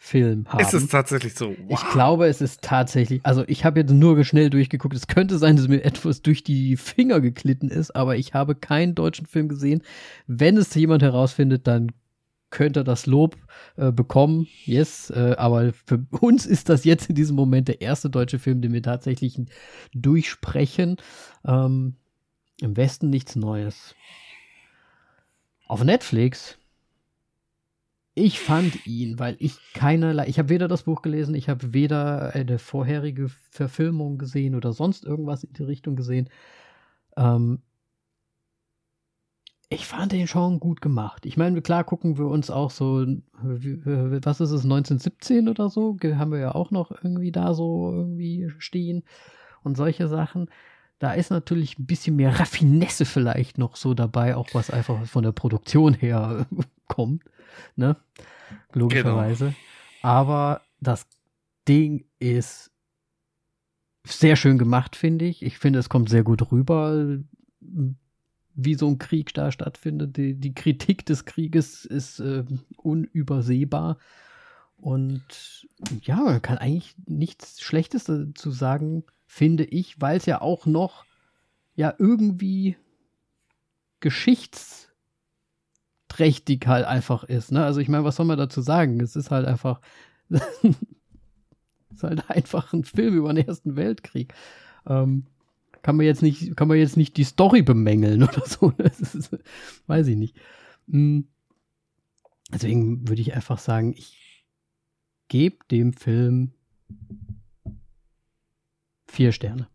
Film 0.00 0.46
haben. 0.48 0.60
Ist 0.60 0.74
es 0.74 0.86
tatsächlich 0.86 1.34
so? 1.34 1.50
Wow. 1.50 1.56
Ich 1.68 1.90
glaube, 1.90 2.26
es 2.28 2.40
ist 2.40 2.62
tatsächlich. 2.62 3.20
Also 3.24 3.42
ich 3.48 3.64
habe 3.64 3.80
jetzt 3.80 3.90
nur 3.90 4.22
schnell 4.24 4.48
durchgeguckt. 4.48 4.94
Es 4.94 5.08
könnte 5.08 5.38
sein, 5.38 5.56
dass 5.56 5.66
mir 5.66 5.84
etwas 5.84 6.22
durch 6.22 6.44
die 6.44 6.76
Finger 6.76 7.20
geklitten 7.20 7.68
ist, 7.68 7.94
aber 7.96 8.16
ich 8.16 8.34
habe 8.34 8.54
keinen 8.54 8.94
deutschen 8.94 9.26
Film 9.26 9.48
gesehen. 9.48 9.82
Wenn 10.28 10.56
es 10.56 10.72
jemand 10.74 11.02
herausfindet, 11.02 11.66
dann 11.66 11.90
könnte 12.50 12.84
das 12.84 13.06
Lob 13.06 13.36
äh, 13.76 13.92
bekommen. 13.92 14.46
Yes, 14.64 15.10
äh, 15.10 15.34
aber 15.38 15.72
für 15.72 16.06
uns 16.20 16.46
ist 16.46 16.68
das 16.68 16.84
jetzt 16.84 17.08
in 17.08 17.14
diesem 17.14 17.36
Moment 17.36 17.68
der 17.68 17.80
erste 17.80 18.10
deutsche 18.10 18.38
Film, 18.38 18.60
den 18.62 18.72
wir 18.72 18.82
tatsächlich 18.82 19.38
durchsprechen. 19.92 20.96
Ähm, 21.46 21.96
Im 22.60 22.76
Westen 22.76 23.10
nichts 23.10 23.36
Neues. 23.36 23.94
Auf 25.66 25.84
Netflix 25.84 26.58
ich 28.18 28.40
fand 28.40 28.84
ihn, 28.86 29.18
weil 29.18 29.36
ich 29.38 29.58
keinerlei, 29.74 30.26
ich 30.26 30.38
habe 30.38 30.48
weder 30.48 30.66
das 30.66 30.82
Buch 30.82 31.02
gelesen, 31.02 31.34
ich 31.34 31.48
habe 31.48 31.72
weder 31.72 32.34
eine 32.34 32.58
vorherige 32.58 33.28
Verfilmung 33.28 34.18
gesehen 34.18 34.54
oder 34.54 34.72
sonst 34.72 35.04
irgendwas 35.04 35.44
in 35.44 35.52
die 35.52 35.62
Richtung 35.62 35.94
gesehen. 35.94 36.28
Ähm, 37.16 37.62
ich 39.70 39.86
fand 39.86 40.12
den 40.12 40.26
schon 40.26 40.60
gut 40.60 40.80
gemacht. 40.80 41.26
Ich 41.26 41.36
meine, 41.36 41.60
klar 41.60 41.84
gucken 41.84 42.16
wir 42.16 42.26
uns 42.26 42.50
auch 42.50 42.70
so, 42.70 43.04
was 43.42 44.40
ist 44.40 44.50
es, 44.50 44.64
1917 44.64 45.48
oder 45.48 45.68
so, 45.68 45.96
haben 46.02 46.32
wir 46.32 46.38
ja 46.38 46.54
auch 46.54 46.70
noch 46.70 46.90
irgendwie 46.90 47.32
da 47.32 47.52
so 47.52 47.92
irgendwie 47.92 48.50
stehen 48.58 49.04
und 49.62 49.76
solche 49.76 50.08
Sachen. 50.08 50.50
Da 50.98 51.12
ist 51.12 51.30
natürlich 51.30 51.78
ein 51.78 51.86
bisschen 51.86 52.16
mehr 52.16 52.40
Raffinesse 52.40 53.04
vielleicht 53.04 53.58
noch 53.58 53.76
so 53.76 53.94
dabei, 53.94 54.36
auch 54.36 54.48
was 54.52 54.70
einfach 54.70 55.04
von 55.06 55.22
der 55.22 55.32
Produktion 55.32 55.94
her 55.94 56.46
kommt 56.88 57.22
ne? 57.76 57.96
Logischerweise. 58.72 59.46
Genau. 59.46 59.56
Aber 60.02 60.62
das 60.80 61.06
Ding 61.66 62.04
ist 62.18 62.70
sehr 64.04 64.36
schön 64.36 64.58
gemacht, 64.58 64.96
finde 64.96 65.26
ich. 65.26 65.42
Ich 65.42 65.58
finde, 65.58 65.78
es 65.78 65.88
kommt 65.88 66.08
sehr 66.08 66.22
gut 66.22 66.50
rüber, 66.50 67.18
wie 68.60 68.74
so 68.74 68.88
ein 68.88 68.98
Krieg 68.98 69.32
da 69.34 69.52
stattfindet. 69.52 70.16
Die, 70.16 70.34
die 70.34 70.52
Kritik 70.52 71.06
des 71.06 71.24
Krieges 71.24 71.84
ist 71.84 72.18
äh, 72.18 72.44
unübersehbar. 72.76 73.98
Und 74.76 75.68
ja, 76.02 76.16
man 76.16 76.42
kann 76.42 76.58
eigentlich 76.58 76.96
nichts 77.06 77.60
Schlechtes 77.60 78.04
dazu 78.04 78.50
sagen, 78.50 79.04
finde 79.26 79.64
ich, 79.64 80.00
weil 80.00 80.16
es 80.16 80.26
ja 80.26 80.40
auch 80.40 80.66
noch 80.66 81.04
ja 81.76 81.94
irgendwie 81.98 82.76
Geschichts 84.00 84.90
trächtig 86.08 86.66
halt 86.66 86.84
einfach 86.84 87.22
ist. 87.22 87.52
Ne? 87.52 87.64
Also 87.64 87.78
ich 87.78 87.88
meine, 87.88 88.02
was 88.02 88.16
soll 88.16 88.26
man 88.26 88.38
dazu 88.38 88.60
sagen? 88.60 89.00
Es 89.00 89.14
ist 89.14 89.30
halt 89.30 89.46
einfach, 89.46 89.80
ist 90.28 92.02
halt 92.02 92.28
einfach 92.28 92.72
ein 92.72 92.82
Film 92.82 93.14
über 93.14 93.32
den 93.32 93.46
Ersten 93.46 93.76
Weltkrieg. 93.76 94.34
Ähm, 94.84 95.26
kann 95.82 95.96
man 95.96 96.06
jetzt 96.06 96.22
nicht, 96.22 96.56
kann 96.56 96.68
man 96.68 96.78
jetzt 96.78 96.96
nicht 96.96 97.16
die 97.16 97.24
Story 97.24 97.62
bemängeln 97.62 98.22
oder 98.28 98.44
so. 98.46 98.70
Ist, 98.78 99.36
weiß 99.86 100.06
ich 100.08 100.16
nicht. 100.16 100.36
Hm. 100.88 101.28
Deswegen 102.50 103.08
würde 103.08 103.20
ich 103.20 103.34
einfach 103.34 103.58
sagen, 103.58 103.92
ich 103.92 104.44
gebe 105.28 105.58
dem 105.70 105.92
Film 105.92 106.52
vier 109.06 109.32
Sterne. 109.32 109.68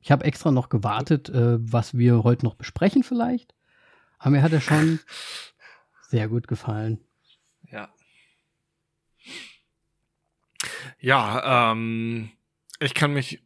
Ich 0.00 0.10
habe 0.10 0.24
extra 0.24 0.50
noch 0.50 0.68
gewartet, 0.68 1.30
äh, 1.30 1.56
was 1.60 1.96
wir 1.96 2.24
heute 2.24 2.44
noch 2.44 2.56
besprechen 2.56 3.02
vielleicht. 3.02 3.54
Aber 4.18 4.30
mir 4.30 4.42
hat 4.42 4.52
er 4.52 4.60
schon 4.60 5.00
sehr 6.08 6.28
gut 6.28 6.48
gefallen. 6.48 7.00
Ja. 7.70 7.88
Ja, 11.00 11.72
ähm, 11.72 12.30
ich 12.84 12.94
kann 12.94 13.12
mich 13.12 13.42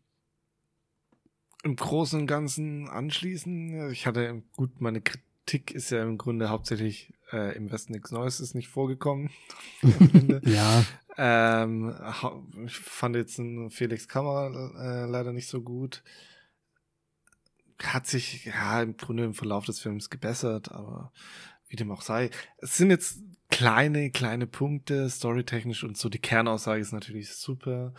im 1.62 1.76
Großen 1.76 2.20
und 2.20 2.26
Ganzen 2.26 2.88
anschließen. 2.88 3.90
Ich 3.90 4.06
hatte 4.06 4.42
gut, 4.56 4.80
meine 4.80 5.00
Kritik 5.00 5.70
ist 5.72 5.90
ja 5.90 6.02
im 6.02 6.18
Grunde 6.18 6.50
hauptsächlich 6.50 7.12
äh, 7.32 7.56
im 7.56 7.70
Westen 7.70 7.92
nichts 7.92 8.10
Neues 8.10 8.40
ist 8.40 8.54
nicht 8.54 8.68
vorgekommen. 8.68 9.30
ja. 10.44 10.84
Ähm, 11.16 11.94
ich 12.66 12.76
fand 12.76 13.16
jetzt 13.16 13.40
einen 13.40 13.70
Felix 13.70 14.06
Kammer 14.08 14.72
äh, 14.78 15.06
leider 15.06 15.32
nicht 15.32 15.48
so 15.48 15.60
gut 15.62 16.02
hat 17.82 18.06
sich 18.06 18.44
ja 18.44 18.82
im 18.82 18.96
Grunde 18.96 19.24
im 19.24 19.34
Verlauf 19.34 19.64
des 19.64 19.80
Films 19.80 20.10
gebessert, 20.10 20.72
aber 20.72 21.12
wie 21.68 21.76
dem 21.76 21.90
auch 21.90 22.02
sei. 22.02 22.30
Es 22.58 22.76
sind 22.76 22.90
jetzt 22.90 23.20
kleine, 23.50 24.10
kleine 24.10 24.46
Punkte, 24.46 25.08
storytechnisch 25.08 25.84
und 25.84 25.96
so. 25.96 26.08
Die 26.08 26.18
Kernaussage 26.18 26.80
ist 26.80 26.92
natürlich 26.92 27.34
super 27.34 27.94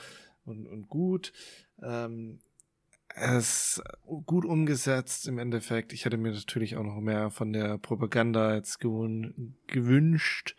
und, 0.50 0.68
und 0.68 0.90
gut. 0.90 1.32
Ähm, 1.82 2.40
es 3.16 3.82
gut 4.26 4.46
umgesetzt 4.46 5.28
im 5.28 5.40
Endeffekt. 5.40 5.94
Ich 5.94 6.06
hätte 6.06 6.18
mir 6.18 6.32
natürlich 6.32 6.78
auch 6.78 6.84
noch 6.84 7.00
mehr 7.00 7.32
von 7.32 7.54
der 7.54 7.78
Propaganda 7.78 8.56
jetzt 8.56 8.80
gewünscht. 8.80 10.56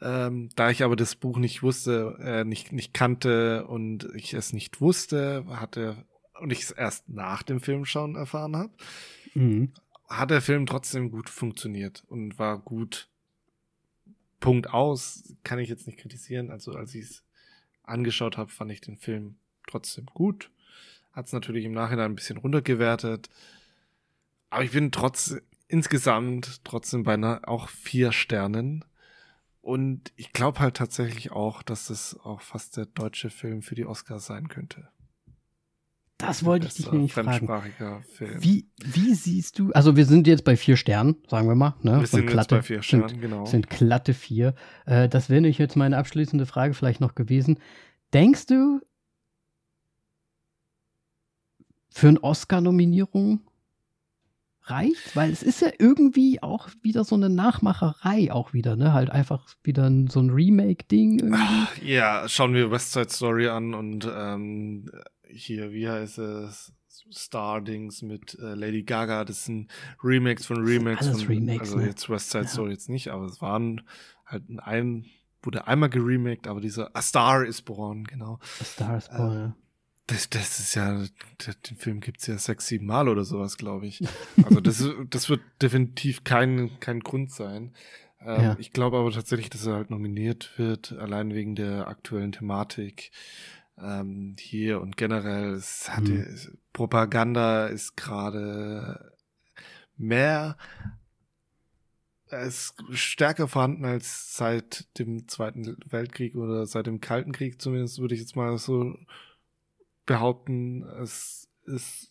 Ähm, 0.00 0.50
da 0.56 0.70
ich 0.70 0.82
aber 0.82 0.96
das 0.96 1.16
Buch 1.16 1.38
nicht 1.38 1.62
wusste, 1.62 2.18
äh, 2.20 2.44
nicht, 2.44 2.72
nicht 2.72 2.92
kannte 2.92 3.66
und 3.66 4.08
ich 4.14 4.34
es 4.34 4.52
nicht 4.52 4.80
wusste, 4.80 5.44
hatte 5.48 6.04
und 6.40 6.52
ich 6.52 6.62
es 6.62 6.70
erst 6.70 7.08
nach 7.08 7.42
dem 7.42 7.60
Film 7.60 7.86
schauen 7.86 8.14
erfahren 8.14 8.56
habe, 8.56 8.72
mhm. 9.34 9.72
hat 10.06 10.30
der 10.30 10.42
Film 10.42 10.66
trotzdem 10.66 11.10
gut 11.10 11.30
funktioniert 11.30 12.04
und 12.08 12.38
war 12.38 12.58
gut. 12.58 13.08
Punkt 14.38 14.68
aus, 14.68 15.34
kann 15.44 15.58
ich 15.58 15.70
jetzt 15.70 15.86
nicht 15.86 15.98
kritisieren. 15.98 16.50
Also 16.50 16.72
als 16.72 16.94
ich 16.94 17.04
es 17.04 17.25
angeschaut 17.86 18.36
habe, 18.36 18.50
fand 18.50 18.70
ich 18.72 18.80
den 18.80 18.96
Film 18.96 19.36
trotzdem 19.66 20.06
gut. 20.06 20.50
Hat 21.12 21.26
es 21.26 21.32
natürlich 21.32 21.64
im 21.64 21.72
Nachhinein 21.72 22.12
ein 22.12 22.16
bisschen 22.16 22.36
runtergewertet. 22.36 23.28
Aber 24.50 24.64
ich 24.64 24.72
bin 24.72 24.92
trotz 24.92 25.36
insgesamt 25.68 26.64
trotzdem 26.64 27.02
bei 27.02 27.14
einer, 27.14 27.48
auch 27.48 27.68
vier 27.68 28.12
Sternen. 28.12 28.84
Und 29.60 30.12
ich 30.16 30.32
glaube 30.32 30.60
halt 30.60 30.76
tatsächlich 30.76 31.32
auch, 31.32 31.62
dass 31.62 31.90
es 31.90 32.18
auch 32.20 32.40
fast 32.40 32.76
der 32.76 32.86
deutsche 32.86 33.30
Film 33.30 33.62
für 33.62 33.74
die 33.74 33.86
Oscars 33.86 34.26
sein 34.26 34.48
könnte. 34.48 34.88
Das 36.18 36.44
wollte 36.44 36.66
ich 36.66 36.74
dich 36.74 36.90
nämlich 36.90 37.12
fragen. 37.12 37.46
Film. 38.14 38.42
Wie, 38.42 38.68
wie 38.78 39.14
siehst 39.14 39.58
du, 39.58 39.70
also 39.72 39.96
wir 39.96 40.06
sind 40.06 40.26
jetzt 40.26 40.44
bei 40.44 40.56
vier 40.56 40.76
Sternen, 40.76 41.16
sagen 41.28 41.46
wir 41.46 41.54
mal. 41.54 41.74
Ne? 41.82 42.00
Wir 42.00 42.06
sind 42.06 42.26
glatte, 42.26 42.56
bei 42.56 42.62
vier 42.62 42.82
Sternen, 42.82 43.08
sind, 43.08 43.20
genau. 43.20 43.44
Sind 43.44 43.68
glatte 43.68 44.14
vier. 44.14 44.54
Äh, 44.86 45.10
das 45.10 45.28
wäre 45.28 45.42
nämlich 45.42 45.58
jetzt 45.58 45.76
meine 45.76 45.98
abschließende 45.98 46.46
Frage 46.46 46.72
vielleicht 46.72 47.02
noch 47.02 47.14
gewesen. 47.14 47.58
Denkst 48.14 48.46
du, 48.46 48.80
für 51.96 52.08
eine 52.08 52.22
Oscar-Nominierung 52.22 53.40
reicht? 54.62 55.16
Weil 55.16 55.30
es 55.30 55.42
ist 55.42 55.62
ja 55.62 55.70
irgendwie 55.78 56.42
auch 56.42 56.68
wieder 56.82 57.04
so 57.04 57.14
eine 57.14 57.30
Nachmacherei 57.30 58.30
auch 58.32 58.52
wieder, 58.52 58.76
ne? 58.76 58.92
Halt 58.92 59.10
einfach 59.10 59.46
wieder 59.62 59.90
so 60.08 60.20
ein 60.20 60.30
Remake-Ding. 60.30 61.34
Ja, 61.82 62.28
schauen 62.28 62.52
wir 62.52 62.70
West 62.70 62.92
Side 62.92 63.08
Story 63.10 63.48
an 63.48 63.74
und 63.74 64.08
ähm, 64.14 64.90
hier, 65.28 65.72
wie 65.72 65.88
heißt 65.88 66.18
es? 66.18 66.72
Stardings 67.10 68.02
mit 68.02 68.38
äh, 68.38 68.54
Lady 68.54 68.82
Gaga, 68.82 69.24
das 69.24 69.44
sind 69.44 69.70
Remakes 70.02 70.46
von 70.46 70.64
Remakes 70.64 71.08
von 71.08 71.20
Remakes, 71.26 71.60
also 71.60 71.78
ne? 71.78 71.86
jetzt 71.86 72.08
West 72.08 72.30
Side 72.30 72.44
ja. 72.44 72.50
Story 72.50 72.72
jetzt 72.72 72.88
nicht, 72.88 73.08
aber 73.08 73.26
es 73.26 73.40
waren 73.40 73.82
halt 74.24 74.44
ein, 74.58 75.06
wurde 75.42 75.66
einmal 75.66 75.90
geremaked, 75.90 76.46
aber 76.46 76.60
dieser 76.60 76.94
A 76.96 77.02
Star 77.02 77.44
is 77.44 77.62
Born, 77.62 78.04
genau. 78.04 78.38
A 78.60 78.64
Star 78.64 78.96
is 78.96 79.08
Born, 79.08 79.32
äh, 79.32 79.40
ja. 79.40 79.56
Das, 80.08 80.30
das 80.30 80.60
ist 80.60 80.74
ja, 80.76 81.04
den 81.68 81.76
Film 81.76 82.00
gibt's 82.00 82.28
ja 82.28 82.38
sechs, 82.38 82.68
sieben 82.68 82.86
Mal 82.86 83.08
oder 83.08 83.24
sowas, 83.24 83.56
glaube 83.56 83.86
ich. 83.86 84.02
Also 84.44 84.60
das, 84.60 84.84
das 85.10 85.28
wird 85.28 85.40
definitiv 85.60 86.22
kein, 86.22 86.78
kein 86.78 87.00
Grund 87.00 87.32
sein. 87.32 87.72
Ähm, 88.20 88.42
ja. 88.42 88.56
Ich 88.60 88.72
glaube 88.72 88.98
aber 88.98 89.10
tatsächlich, 89.10 89.50
dass 89.50 89.66
er 89.66 89.74
halt 89.74 89.90
nominiert 89.90 90.52
wird, 90.58 90.92
allein 90.92 91.34
wegen 91.34 91.56
der 91.56 91.88
aktuellen 91.88 92.32
Thematik 92.32 93.10
ähm, 93.80 94.36
hier 94.38 94.80
und 94.80 94.96
generell. 94.96 95.54
Es 95.54 95.90
hatte, 95.90 96.12
mhm. 96.12 96.58
Propaganda 96.72 97.66
ist 97.66 97.96
gerade 97.96 99.12
mehr 99.96 100.56
ist 102.30 102.74
stärker 102.90 103.46
vorhanden 103.48 103.84
als 103.84 104.36
seit 104.36 104.98
dem 104.98 105.28
Zweiten 105.28 105.76
Weltkrieg 105.88 106.34
oder 106.34 106.66
seit 106.66 106.86
dem 106.86 107.00
Kalten 107.00 107.32
Krieg, 107.32 107.60
zumindest 107.60 107.98
würde 107.98 108.14
ich 108.14 108.20
jetzt 108.20 108.36
mal 108.36 108.58
so 108.58 108.96
behaupten. 110.06 110.82
Es 111.00 111.48
ist 111.64 112.10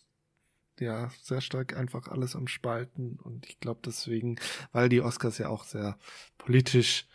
ja 0.78 1.10
sehr 1.22 1.40
stark 1.40 1.76
einfach 1.76 2.08
alles 2.08 2.34
am 2.34 2.48
Spalten 2.48 3.18
und 3.22 3.46
ich 3.46 3.60
glaube 3.60 3.80
deswegen, 3.84 4.36
weil 4.72 4.88
die 4.88 5.02
Oscars 5.02 5.38
ja 5.38 5.48
auch 5.48 5.64
sehr 5.64 5.98
politisch 6.38 7.06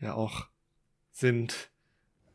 ja 0.00 0.14
auch 0.14 0.46
sind, 1.12 1.70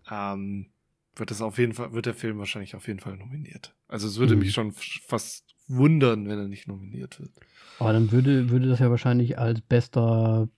ähm, 0.09 0.72
wird 1.15 1.31
es 1.31 1.41
auf 1.41 1.57
jeden 1.57 1.73
Fall, 1.73 1.93
wird 1.93 2.05
der 2.05 2.13
Film 2.13 2.39
wahrscheinlich 2.39 2.75
auf 2.75 2.87
jeden 2.87 2.99
Fall 2.99 3.17
nominiert. 3.17 3.75
Also 3.87 4.07
es 4.07 4.17
würde 4.17 4.35
mhm. 4.35 4.41
mich 4.41 4.53
schon 4.53 4.71
fast 4.71 5.55
wundern, 5.67 6.27
wenn 6.27 6.39
er 6.39 6.47
nicht 6.47 6.67
nominiert 6.67 7.19
wird. 7.19 7.31
Aber 7.79 7.93
dann 7.93 8.11
würde, 8.11 8.49
würde 8.49 8.67
das 8.67 8.79
ja 8.79 8.89
wahrscheinlich 8.89 9.37
als 9.37 9.61
bester 9.61 10.49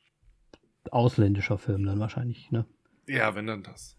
ausländischer 0.92 1.58
Film 1.58 1.86
dann 1.86 2.00
wahrscheinlich, 2.00 2.52
ne? 2.52 2.66
Ja, 3.08 3.36
wenn 3.36 3.48
dann 3.48 3.64
das. 3.64 3.98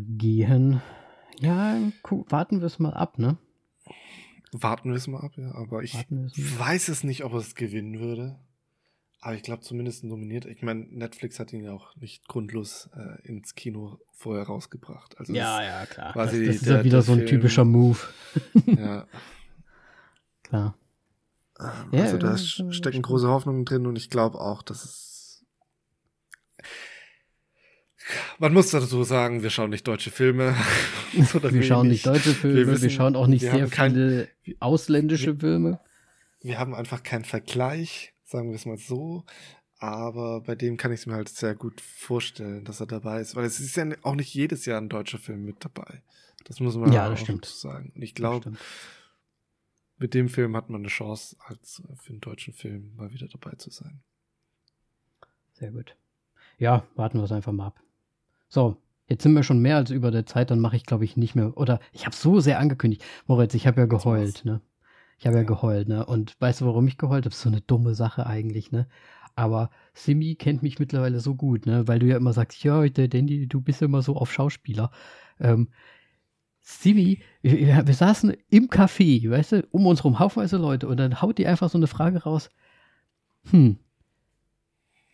Gehen. 0.00 0.80
Ja, 1.38 1.78
warten 2.28 2.60
wir 2.60 2.66
es 2.66 2.78
mal 2.78 2.94
ab, 2.94 3.18
ne? 3.18 3.36
Warten 4.52 4.90
wir 4.90 4.96
es 4.96 5.06
mal 5.06 5.20
ab, 5.20 5.32
ja. 5.36 5.54
Aber 5.54 5.82
ich 5.82 5.94
weiß 5.94 6.88
es 6.88 7.04
nicht, 7.04 7.24
ob 7.24 7.32
er 7.32 7.38
es 7.38 7.54
gewinnen 7.54 8.00
würde. 8.00 8.38
Aber 9.22 9.34
ich 9.34 9.42
glaube 9.42 9.62
zumindest 9.62 10.02
nominiert. 10.04 10.46
Ich 10.46 10.62
meine, 10.62 10.86
Netflix 10.90 11.38
hat 11.38 11.52
ihn 11.52 11.64
ja 11.64 11.72
auch 11.72 11.94
nicht 11.96 12.26
grundlos 12.26 12.88
äh, 12.96 13.20
ins 13.26 13.54
Kino 13.54 13.98
vorher 14.14 14.44
rausgebracht. 14.44 15.18
Also 15.18 15.34
ja, 15.34 15.62
ja, 15.62 15.86
klar. 15.86 16.12
Das, 16.14 16.30
das 16.30 16.38
ist 16.38 16.66
ja 16.66 16.84
wieder 16.84 17.02
so 17.02 17.12
ein 17.12 17.18
Film, 17.18 17.28
typischer 17.28 17.64
Move. 17.64 17.98
ja. 18.66 19.06
Klar. 20.42 20.74
Ähm, 21.60 22.00
also 22.00 22.16
ja, 22.16 22.18
da 22.18 22.36
stecken 22.36 23.02
große 23.02 23.28
Hoffnungen 23.28 23.64
drin 23.64 23.86
und 23.86 23.96
ich 23.96 24.10
glaube 24.10 24.40
auch, 24.40 24.62
dass 24.62 24.84
es. 24.84 25.44
Man 28.40 28.52
muss 28.52 28.70
dazu 28.70 29.04
sagen, 29.04 29.44
wir 29.44 29.50
schauen 29.50 29.70
nicht 29.70 29.86
deutsche 29.86 30.10
Filme. 30.10 30.56
wir 31.12 31.62
schauen 31.62 31.86
nicht 31.86 32.04
deutsche 32.06 32.34
Filme, 32.34 32.56
wir, 32.56 32.66
wissen, 32.66 32.82
wir 32.82 32.90
schauen 32.90 33.14
auch 33.14 33.28
nicht 33.28 33.42
sehr 33.42 33.52
viele 33.52 33.68
kein, 33.68 34.28
ausländische 34.58 35.34
wir, 35.34 35.40
Filme. 35.40 35.80
Wir 36.40 36.58
haben 36.58 36.74
einfach 36.74 37.04
keinen 37.04 37.24
Vergleich, 37.24 38.12
sagen 38.30 38.50
wir 38.50 38.56
es 38.56 38.66
mal 38.66 38.78
so. 38.78 39.24
Aber 39.78 40.42
bei 40.42 40.54
dem 40.54 40.76
kann 40.76 40.92
ich 40.92 41.00
es 41.00 41.06
mir 41.06 41.14
halt 41.14 41.28
sehr 41.30 41.54
gut 41.54 41.80
vorstellen, 41.80 42.64
dass 42.64 42.80
er 42.80 42.86
dabei 42.86 43.20
ist. 43.20 43.34
Weil 43.34 43.46
es 43.46 43.60
ist 43.60 43.76
ja 43.76 43.86
auch 44.02 44.14
nicht 44.14 44.32
jedes 44.34 44.66
Jahr 44.66 44.80
ein 44.80 44.90
deutscher 44.90 45.18
Film 45.18 45.44
mit 45.44 45.64
dabei. 45.64 46.02
Das 46.44 46.60
muss 46.60 46.76
man 46.76 46.92
ja, 46.92 47.10
auch 47.10 47.16
stimmt. 47.16 47.46
sagen. 47.46 47.92
Und 47.94 48.02
ich 48.02 48.14
glaube, 48.14 48.52
mit 49.96 50.14
dem 50.14 50.28
Film 50.28 50.54
hat 50.56 50.68
man 50.68 50.82
eine 50.82 50.88
Chance, 50.88 51.36
als 51.46 51.82
für 51.96 52.10
einen 52.10 52.20
deutschen 52.20 52.52
Film 52.52 52.94
mal 52.96 53.12
wieder 53.12 53.26
dabei 53.28 53.52
zu 53.56 53.70
sein. 53.70 54.00
Sehr 55.52 55.72
gut. 55.72 55.96
Ja, 56.58 56.84
warten 56.94 57.18
wir 57.18 57.24
es 57.24 57.32
einfach 57.32 57.52
mal 57.52 57.68
ab. 57.68 57.80
So, 58.48 58.76
jetzt 59.06 59.22
sind 59.22 59.32
wir 59.32 59.42
schon 59.42 59.60
mehr 59.60 59.76
als 59.76 59.90
über 59.90 60.10
der 60.10 60.26
Zeit, 60.26 60.50
dann 60.50 60.60
mache 60.60 60.76
ich, 60.76 60.84
glaube 60.84 61.04
ich, 61.04 61.16
nicht 61.16 61.34
mehr. 61.34 61.56
Oder 61.56 61.80
ich 61.92 62.04
habe 62.04 62.14
so 62.14 62.40
sehr 62.40 62.58
angekündigt. 62.58 63.02
Moritz, 63.26 63.54
ich 63.54 63.66
habe 63.66 63.80
ja 63.80 63.86
geheult, 63.86 64.44
ne? 64.44 64.60
Ich 65.20 65.26
habe 65.26 65.36
ja. 65.36 65.42
geheult, 65.42 65.86
ne? 65.86 66.06
Und 66.06 66.34
weißt 66.40 66.62
du, 66.62 66.66
warum 66.66 66.88
ich 66.88 66.96
geheult 66.96 67.26
habe? 67.26 67.34
So 67.34 67.50
eine 67.50 67.60
dumme 67.60 67.94
Sache 67.94 68.26
eigentlich, 68.26 68.72
ne? 68.72 68.88
Aber 69.36 69.68
Simi 69.92 70.34
kennt 70.34 70.62
mich 70.62 70.78
mittlerweile 70.78 71.20
so 71.20 71.34
gut, 71.34 71.66
ne? 71.66 71.86
Weil 71.86 71.98
du 71.98 72.06
ja 72.06 72.16
immer 72.16 72.32
sagst, 72.32 72.64
ja, 72.64 72.88
Dandy, 72.88 73.46
du 73.46 73.60
bist 73.60 73.82
ja 73.82 73.86
immer 73.86 74.00
so 74.00 74.16
auf 74.16 74.32
Schauspieler. 74.32 74.90
Ähm, 75.38 75.68
Simi, 76.62 77.20
wir, 77.42 77.86
wir, 77.86 77.94
saßen 77.94 78.34
im 78.48 78.68
Café, 78.68 79.30
weißt 79.30 79.52
du, 79.52 79.66
um 79.72 79.86
uns 79.86 80.04
rum 80.04 80.18
haufenweise 80.20 80.56
Leute 80.56 80.88
und 80.88 80.96
dann 80.96 81.20
haut 81.20 81.36
die 81.36 81.46
einfach 81.46 81.68
so 81.68 81.76
eine 81.76 81.86
Frage 81.86 82.22
raus. 82.22 82.48
Hm, 83.50 83.78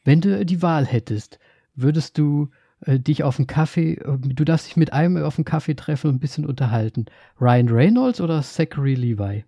wenn 0.04 0.20
du 0.20 0.46
die 0.46 0.62
Wahl 0.62 0.86
hättest, 0.86 1.40
würdest 1.74 2.16
du 2.16 2.50
äh, 2.82 3.00
dich 3.00 3.24
auf 3.24 3.40
einen 3.40 3.48
Kaffee, 3.48 3.94
äh, 3.94 4.18
du 4.18 4.44
darfst 4.44 4.68
dich 4.68 4.76
mit 4.76 4.92
einem 4.92 5.16
auf 5.24 5.36
einen 5.36 5.44
Kaffee 5.44 5.74
treffen 5.74 6.10
und 6.10 6.16
ein 6.16 6.20
bisschen 6.20 6.46
unterhalten. 6.46 7.06
Ryan 7.40 7.68
Reynolds 7.68 8.20
oder 8.20 8.40
Zachary 8.42 8.94
Levi? 8.94 9.44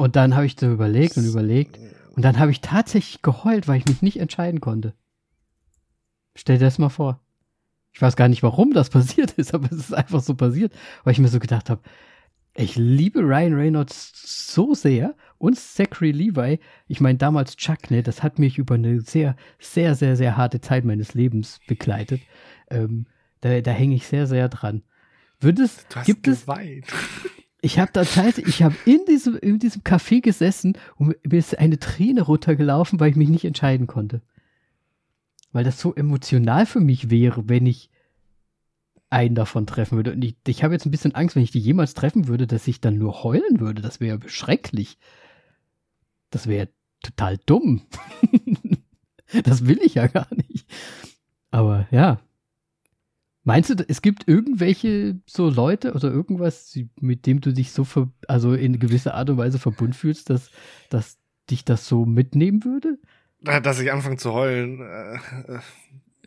Und 0.00 0.16
dann 0.16 0.34
habe 0.34 0.46
ich 0.46 0.56
so 0.58 0.72
überlegt 0.72 1.18
und 1.18 1.26
überlegt 1.26 1.78
und 2.16 2.24
dann 2.24 2.38
habe 2.38 2.50
ich 2.50 2.62
tatsächlich 2.62 3.20
geheult, 3.20 3.68
weil 3.68 3.76
ich 3.76 3.84
mich 3.84 4.00
nicht 4.00 4.18
entscheiden 4.18 4.62
konnte. 4.62 4.94
Stell 6.34 6.56
dir 6.56 6.64
das 6.64 6.78
mal 6.78 6.88
vor. 6.88 7.20
Ich 7.92 8.00
weiß 8.00 8.16
gar 8.16 8.28
nicht, 8.28 8.42
warum 8.42 8.72
das 8.72 8.88
passiert 8.96 9.32
ist, 9.32 9.52
aber 9.52 9.66
es 9.66 9.76
ist 9.76 9.92
einfach 9.92 10.22
so 10.22 10.34
passiert, 10.34 10.72
weil 11.04 11.12
ich 11.12 11.18
mir 11.18 11.28
so 11.28 11.38
gedacht 11.38 11.68
habe, 11.68 11.82
ich 12.54 12.76
liebe 12.76 13.20
Ryan 13.20 13.52
Reynolds 13.52 14.54
so 14.54 14.72
sehr 14.72 15.14
und 15.36 15.58
Zachary 15.58 16.12
Levi. 16.12 16.60
Ich 16.88 17.02
meine, 17.02 17.18
damals 17.18 17.56
Chuck, 17.56 17.90
ne, 17.90 18.02
das 18.02 18.22
hat 18.22 18.38
mich 18.38 18.56
über 18.56 18.76
eine 18.76 19.02
sehr, 19.02 19.36
sehr, 19.58 19.94
sehr, 19.94 20.16
sehr 20.16 20.34
harte 20.34 20.62
Zeit 20.62 20.86
meines 20.86 21.12
Lebens 21.12 21.60
begleitet. 21.68 22.22
Ähm, 22.70 23.04
da 23.42 23.60
da 23.60 23.70
hänge 23.70 23.96
ich 23.96 24.06
sehr, 24.06 24.26
sehr 24.26 24.48
dran. 24.48 24.82
Wird 25.40 25.58
es, 25.58 25.86
du 25.88 25.96
hast 25.96 26.06
gibt 26.06 26.22
geweint. 26.22 26.86
es, 26.88 27.30
ich 27.62 27.78
habe 27.78 27.90
da 27.92 28.04
Zeit, 28.04 28.38
ich 28.38 28.62
habe 28.62 28.74
in 28.86 29.00
diesem, 29.08 29.36
in 29.36 29.58
diesem 29.58 29.82
Café 29.82 30.20
gesessen 30.20 30.76
und 30.96 31.16
mir 31.24 31.38
ist 31.38 31.58
eine 31.58 31.78
Träne 31.78 32.22
runtergelaufen, 32.22 33.00
weil 33.00 33.10
ich 33.10 33.16
mich 33.16 33.28
nicht 33.28 33.44
entscheiden 33.44 33.86
konnte 33.86 34.22
weil 35.52 35.64
das 35.64 35.80
so 35.80 35.94
emotional 35.94 36.66
für 36.66 36.80
mich 36.80 37.10
wäre, 37.10 37.48
wenn 37.48 37.66
ich 37.66 37.90
einen 39.08 39.34
davon 39.34 39.66
treffen 39.66 39.96
würde. 39.96 40.12
Und 40.12 40.24
ich, 40.24 40.36
ich 40.46 40.62
habe 40.62 40.74
jetzt 40.74 40.86
ein 40.86 40.92
bisschen 40.92 41.14
Angst, 41.14 41.34
wenn 41.34 41.42
ich 41.42 41.50
die 41.50 41.58
jemals 41.58 41.94
treffen 41.94 42.28
würde, 42.28 42.46
dass 42.46 42.68
ich 42.68 42.80
dann 42.80 42.98
nur 42.98 43.24
heulen 43.24 43.58
würde. 43.58 43.82
Das 43.82 44.00
wäre 44.00 44.20
schrecklich. 44.28 44.98
Das 46.30 46.46
wäre 46.46 46.68
total 47.02 47.38
dumm. 47.44 47.82
das 49.42 49.66
will 49.66 49.80
ich 49.82 49.94
ja 49.94 50.06
gar 50.06 50.28
nicht. 50.48 50.66
Aber 51.50 51.88
ja. 51.90 52.20
Meinst 53.42 53.70
du, 53.70 53.84
es 53.88 54.02
gibt 54.02 54.28
irgendwelche 54.28 55.18
so 55.26 55.48
Leute 55.48 55.94
oder 55.94 56.10
irgendwas, 56.10 56.78
mit 57.00 57.26
dem 57.26 57.40
du 57.40 57.52
dich 57.52 57.72
so, 57.72 57.86
also 58.28 58.52
in 58.52 58.78
gewisser 58.78 59.14
Art 59.14 59.30
und 59.30 59.38
Weise 59.38 59.58
verbunden 59.58 59.94
fühlst, 59.94 60.28
dass, 60.28 60.50
dass 60.90 61.18
dich 61.50 61.64
das 61.64 61.86
so 61.86 62.04
mitnehmen 62.04 62.64
würde? 62.64 62.98
Dass 63.40 63.80
ich 63.80 63.90
anfange 63.90 64.18
zu 64.18 64.34
heulen. 64.34 64.80
Äh, 64.80 65.14
äh 65.54 65.60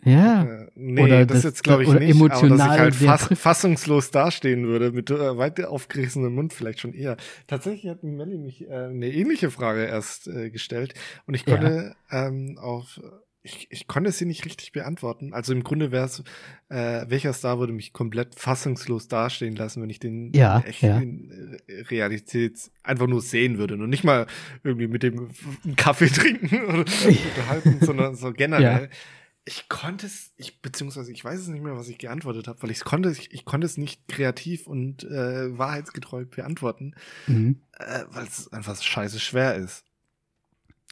ja. 0.06 0.44
Äh, 0.44 0.68
nee, 0.76 1.02
oder 1.02 1.26
das, 1.26 1.38
das 1.38 1.44
jetzt 1.44 1.64
glaube 1.64 1.84
ich 1.84 1.90
nicht. 1.90 2.10
Emotional 2.10 2.62
aber 2.62 2.90
dass 2.90 3.02
ich 3.02 3.08
halt 3.08 3.20
fass, 3.30 3.40
fassungslos 3.40 4.12
dastehen 4.12 4.68
würde, 4.68 4.92
mit 4.92 5.10
äh, 5.10 5.38
weit 5.38 5.64
aufgerissenem 5.64 6.34
Mund 6.34 6.54
vielleicht 6.54 6.80
schon 6.80 6.94
eher. 6.94 7.18
Tatsächlich 7.48 7.90
hat 7.90 8.04
Melly 8.04 8.38
mich 8.38 8.68
äh, 8.68 8.74
eine 8.74 9.10
ähnliche 9.10 9.50
Frage 9.50 9.86
erst 9.86 10.28
äh, 10.28 10.50
gestellt 10.50 10.94
und 11.26 11.36
ich 11.36 11.46
konnte 11.46 11.96
ja. 12.12 12.28
ähm, 12.28 12.58
auf 12.60 13.00
ich, 13.46 13.68
ich 13.70 13.88
konnte 13.88 14.12
sie 14.14 14.26
nicht 14.26 14.46
richtig 14.46 14.72
beantworten. 14.72 15.34
Also 15.34 15.52
im 15.52 15.64
Grunde 15.64 15.92
wäre 15.92 16.06
es, 16.06 16.24
äh, 16.70 17.06
welcher 17.10 17.34
Star 17.34 17.60
würde 17.60 17.74
mich 17.74 17.92
komplett 17.92 18.40
fassungslos 18.40 19.10
dastehen 19.10 19.58
lassen, 19.58 19.82
wenn 19.82 19.90
ich 19.90 20.00
den 20.00 20.32
ja, 20.34 20.62
echt 20.62 20.82
ja. 20.82 20.98
in 20.98 21.60
Realität 21.90 22.72
einfach 22.84 23.08
nur 23.08 23.22
sehen 23.22 23.58
würde 23.58 23.74
und 23.74 23.90
nicht 23.90 24.06
mal 24.06 24.28
irgendwie 24.64 24.88
mit 24.88 25.04
dem 25.04 25.30
Kaffee 25.76 26.08
trinken 26.10 26.64
oder 26.64 26.80
unterhalten, 26.80 27.80
sondern 27.82 28.16
so 28.16 28.32
generell. 28.32 28.84
Ja. 28.84 28.98
Ich 29.46 29.68
konnte 29.68 30.06
es, 30.06 30.32
ich 30.38 30.62
beziehungsweise 30.62 31.12
ich 31.12 31.26
weiß 31.26 31.42
es 31.42 31.48
nicht 31.50 31.66
mehr, 31.66 31.76
was 31.76 31.90
ich 31.90 31.98
geantwortet 31.98 32.48
habe, 32.48 32.64
weil 32.64 32.72
ich 32.72 32.80
konnte, 32.86 33.12
ich, 33.12 33.34
ich 33.34 33.44
konnte 33.44 33.66
es 33.68 33.76
nicht 33.76 34.08
kreativ 34.08 34.68
und 34.68 35.04
äh, 35.04 35.58
wahrheitsgetreu 35.58 36.24
beantworten, 36.24 36.96
mhm. 37.28 37.60
äh, 37.74 38.06
weil 38.10 38.24
es 38.24 38.54
einfach 38.54 38.82
scheiße 38.82 39.20
schwer 39.20 39.56
ist. 39.56 39.84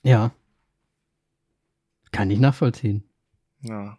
Ja. 0.03 0.33
Kann 2.11 2.29
ich 2.29 2.39
nachvollziehen. 2.39 3.03
Ja. 3.61 3.97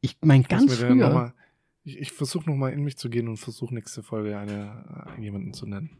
Ich 0.00 0.16
meine, 0.22 0.44
ganz 0.44 0.74
früher. 0.74 1.10
Mal, 1.10 1.34
ich 1.84 1.98
ich 1.98 2.12
versuche 2.12 2.48
nochmal 2.48 2.72
in 2.72 2.82
mich 2.82 2.96
zu 2.96 3.10
gehen 3.10 3.28
und 3.28 3.36
versuche 3.36 3.74
nächste 3.74 4.02
Folge 4.02 4.38
eine, 4.38 5.14
äh, 5.16 5.22
jemanden 5.22 5.52
zu 5.52 5.66
nennen. 5.66 5.90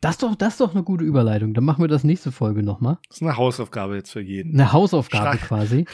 Das 0.00 0.12
ist, 0.12 0.22
doch, 0.22 0.36
das 0.36 0.54
ist 0.54 0.60
doch 0.60 0.74
eine 0.74 0.84
gute 0.84 1.04
Überleitung. 1.04 1.54
Dann 1.54 1.64
machen 1.64 1.82
wir 1.82 1.88
das 1.88 2.04
nächste 2.04 2.30
Folge 2.30 2.62
nochmal. 2.62 2.98
Das 3.08 3.16
ist 3.16 3.22
eine 3.22 3.36
Hausaufgabe 3.36 3.96
jetzt 3.96 4.12
für 4.12 4.20
jeden. 4.20 4.54
Eine 4.54 4.72
Hausaufgabe 4.72 5.38
Schreib. 5.38 5.48
quasi. 5.48 5.86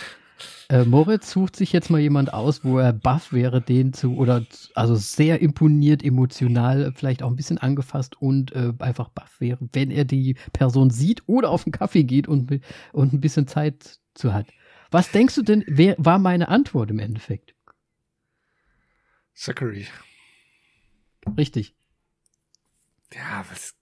Äh, 0.69 0.85
Moritz 0.85 1.31
sucht 1.31 1.57
sich 1.57 1.73
jetzt 1.73 1.91
mal 1.91 2.01
jemand 2.01 2.33
aus, 2.33 2.65
wo 2.65 2.79
er 2.79 2.93
buff 2.93 3.33
wäre, 3.33 3.63
den 3.63 3.93
zu, 3.93 4.17
oder 4.17 4.43
also 4.75 4.95
sehr 4.95 5.41
imponiert, 5.41 6.03
emotional, 6.03 6.93
vielleicht 6.95 7.23
auch 7.23 7.31
ein 7.31 7.37
bisschen 7.37 7.59
angefasst 7.59 8.21
und 8.21 8.53
äh, 8.53 8.73
einfach 8.79 9.09
buff 9.09 9.41
wäre, 9.41 9.59
wenn 9.73 9.91
er 9.91 10.05
die 10.05 10.37
Person 10.53 10.91
sieht 10.91 11.23
oder 11.27 11.51
auf 11.51 11.67
einen 11.67 11.73
Kaffee 11.73 12.05
geht 12.05 12.29
und, 12.29 12.61
und 12.93 13.13
ein 13.13 13.21
bisschen 13.21 13.47
Zeit 13.47 14.01
zu 14.15 14.35
hat. 14.35 14.47
Was 14.95 15.11
denkst 15.11 15.35
du 15.35 15.43
denn, 15.43 15.65
wer 15.66 15.97
war 15.99 16.21
meine 16.21 16.47
Antwort 16.47 16.89
im 16.89 17.01
Endeffekt? 17.01 17.57
Zachary. 19.35 19.89
Richtig. 21.37 21.75
Ja, 23.12 23.45
was 23.51 23.75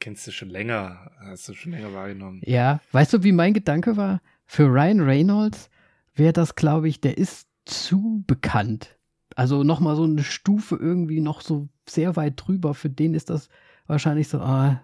kennst 0.00 0.26
du 0.26 0.32
schon 0.32 0.50
länger? 0.50 1.12
Hast 1.20 1.48
du 1.48 1.54
schon 1.54 1.70
länger 1.70 1.94
wahrgenommen? 1.94 2.42
Ja, 2.44 2.80
weißt 2.90 3.12
du, 3.12 3.22
wie 3.22 3.30
mein 3.30 3.54
Gedanke 3.54 3.96
war? 3.96 4.20
Für 4.44 4.64
Ryan 4.64 5.02
Reynolds 5.02 5.70
wäre 6.16 6.32
das, 6.32 6.56
glaube 6.56 6.88
ich, 6.88 7.00
der 7.00 7.16
ist 7.16 7.46
zu 7.64 8.24
bekannt. 8.26 8.98
Also 9.36 9.62
nochmal 9.62 9.94
so 9.94 10.02
eine 10.02 10.24
Stufe 10.24 10.74
irgendwie 10.74 11.20
noch 11.20 11.42
so 11.42 11.68
sehr 11.88 12.16
weit 12.16 12.44
drüber. 12.44 12.74
Für 12.74 12.90
den 12.90 13.14
ist 13.14 13.30
das 13.30 13.48
wahrscheinlich 13.86 14.26
so, 14.26 14.40
ah, 14.40 14.82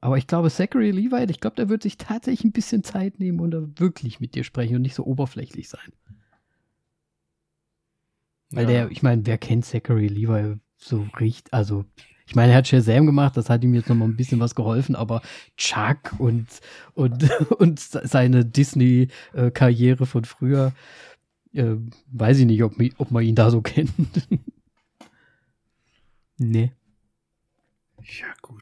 aber 0.00 0.18
ich 0.18 0.26
glaube, 0.26 0.50
Zachary 0.50 0.90
Levi, 0.90 1.30
ich 1.30 1.40
glaube, 1.40 1.56
der 1.56 1.68
wird 1.68 1.82
sich 1.82 1.96
tatsächlich 1.96 2.44
ein 2.44 2.52
bisschen 2.52 2.84
Zeit 2.84 3.18
nehmen 3.18 3.40
und 3.40 3.50
da 3.50 3.66
wirklich 3.76 4.20
mit 4.20 4.34
dir 4.34 4.44
sprechen 4.44 4.76
und 4.76 4.82
nicht 4.82 4.94
so 4.94 5.04
oberflächlich 5.04 5.68
sein. 5.68 5.92
Weil 8.50 8.64
ja. 8.64 8.70
der, 8.70 8.90
ich 8.90 9.02
meine, 9.02 9.26
wer 9.26 9.38
kennt 9.38 9.64
Zachary 9.64 10.08
Levi 10.08 10.56
so 10.76 11.06
richtig? 11.18 11.52
Also, 11.52 11.84
ich 12.26 12.34
meine, 12.34 12.52
er 12.52 12.58
hat 12.58 12.68
Shazam 12.68 13.06
gemacht, 13.06 13.36
das 13.36 13.48
hat 13.48 13.64
ihm 13.64 13.74
jetzt 13.74 13.88
nochmal 13.88 14.08
ein 14.08 14.16
bisschen 14.16 14.40
was 14.40 14.54
geholfen, 14.54 14.94
aber 14.94 15.22
Chuck 15.56 16.18
und, 16.18 16.46
und, 16.94 17.28
und 17.58 17.80
seine 17.80 18.44
Disney-Karriere 18.44 20.06
von 20.06 20.24
früher, 20.24 20.72
äh, 21.52 21.76
weiß 22.12 22.38
ich 22.38 22.46
nicht, 22.46 22.62
ob, 22.62 22.74
ob 22.98 23.10
man 23.10 23.24
ihn 23.24 23.34
da 23.34 23.50
so 23.50 23.60
kennt. 23.62 23.90
nee. 26.36 26.72
Ja, 28.02 28.26
gut 28.42 28.55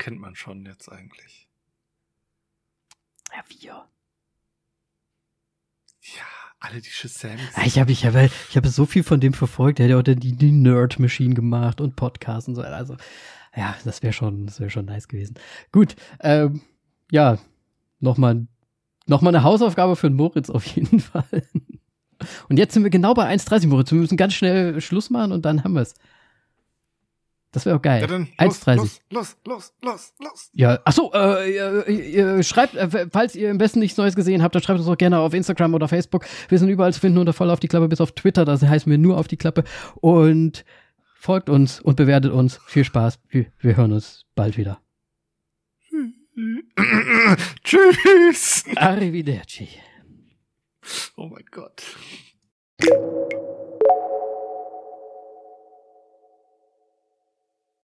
kennt 0.00 0.18
man 0.18 0.34
schon 0.34 0.66
jetzt 0.66 0.90
eigentlich. 0.90 1.46
Ja, 3.32 3.44
wir. 3.48 3.88
Ja, 6.00 6.24
alle 6.58 6.80
die 6.80 6.90
Shazam. 6.90 7.36
Ja, 7.56 7.62
ich 7.64 7.78
habe 7.78 7.92
ich 7.92 8.04
hab, 8.06 8.14
ich 8.16 8.56
hab 8.56 8.66
so 8.66 8.86
viel 8.86 9.04
von 9.04 9.20
dem 9.20 9.34
verfolgt. 9.34 9.78
Er 9.78 9.84
hat 9.84 9.90
ja 9.90 9.98
auch 9.98 10.02
die, 10.02 10.16
die 10.36 10.50
Nerd 10.50 10.98
Machine 10.98 11.34
gemacht 11.34 11.80
und 11.80 11.94
Podcasts 11.94 12.48
und 12.48 12.56
so. 12.56 12.62
Also, 12.62 12.96
ja, 13.54 13.76
das 13.84 14.02
wäre 14.02 14.14
schon, 14.14 14.46
das 14.46 14.58
wäre 14.58 14.70
schon 14.70 14.86
nice 14.86 15.06
gewesen. 15.06 15.34
Gut, 15.70 15.94
ähm, 16.20 16.62
ja, 17.12 17.38
nochmal 18.00 18.46
noch 19.06 19.20
mal 19.20 19.34
eine 19.34 19.42
Hausaufgabe 19.42 19.96
für 19.96 20.08
den 20.08 20.16
Moritz 20.16 20.48
auf 20.48 20.64
jeden 20.64 21.00
Fall. 21.00 21.46
Und 22.48 22.58
jetzt 22.58 22.72
sind 22.74 22.84
wir 22.84 22.90
genau 22.90 23.12
bei 23.12 23.32
1,30, 23.32 23.68
Moritz. 23.68 23.92
Wir 23.92 23.98
müssen 23.98 24.16
ganz 24.16 24.34
schnell 24.34 24.80
Schluss 24.80 25.10
machen 25.10 25.32
und 25.32 25.44
dann 25.44 25.62
haben 25.62 25.74
wir 25.74 25.82
es. 25.82 25.94
Das 27.52 27.66
wäre 27.66 27.76
auch 27.76 27.82
geil. 27.82 28.02
Ja, 28.02 28.06
dann 28.06 28.28
1,30. 28.38 28.76
Los, 28.76 29.00
los, 29.10 29.36
los, 29.44 29.72
los, 29.82 30.14
los. 30.20 30.50
Ja, 30.52 30.78
achso, 30.84 31.10
äh, 31.12 31.52
ihr, 31.52 31.88
ihr 31.88 32.42
schreibt, 32.44 32.76
äh, 32.76 33.08
falls 33.10 33.34
ihr 33.34 33.50
im 33.50 33.58
besten 33.58 33.80
nichts 33.80 33.98
Neues 33.98 34.14
gesehen 34.14 34.42
habt, 34.42 34.54
dann 34.54 34.62
schreibt 34.62 34.78
uns 34.78 34.88
auch 34.88 34.96
gerne 34.96 35.18
auf 35.18 35.34
Instagram 35.34 35.74
oder 35.74 35.88
Facebook. 35.88 36.24
Wir 36.48 36.58
sind 36.58 36.68
überall 36.68 36.92
zu 36.92 37.00
finden 37.00 37.18
unter 37.18 37.32
voll 37.32 37.50
auf 37.50 37.58
die 37.58 37.68
Klappe 37.68 37.88
bis 37.88 38.00
auf 38.00 38.12
Twitter, 38.12 38.44
da 38.44 38.60
heißen 38.60 38.88
wir 38.88 38.98
nur 38.98 39.18
auf 39.18 39.26
die 39.26 39.36
Klappe. 39.36 39.64
Und 39.96 40.64
folgt 41.20 41.50
uns 41.50 41.80
und 41.80 41.96
bewertet 41.96 42.32
uns. 42.32 42.60
Viel 42.66 42.84
Spaß. 42.84 43.18
Wir, 43.28 43.46
wir 43.58 43.76
hören 43.76 43.92
uns 43.92 44.26
bald 44.34 44.56
wieder. 44.56 44.80
Tschüss. 47.64 48.64
Arrivederci. 48.76 49.68
Oh 51.16 51.26
mein 51.26 51.44
Gott. 51.50 51.82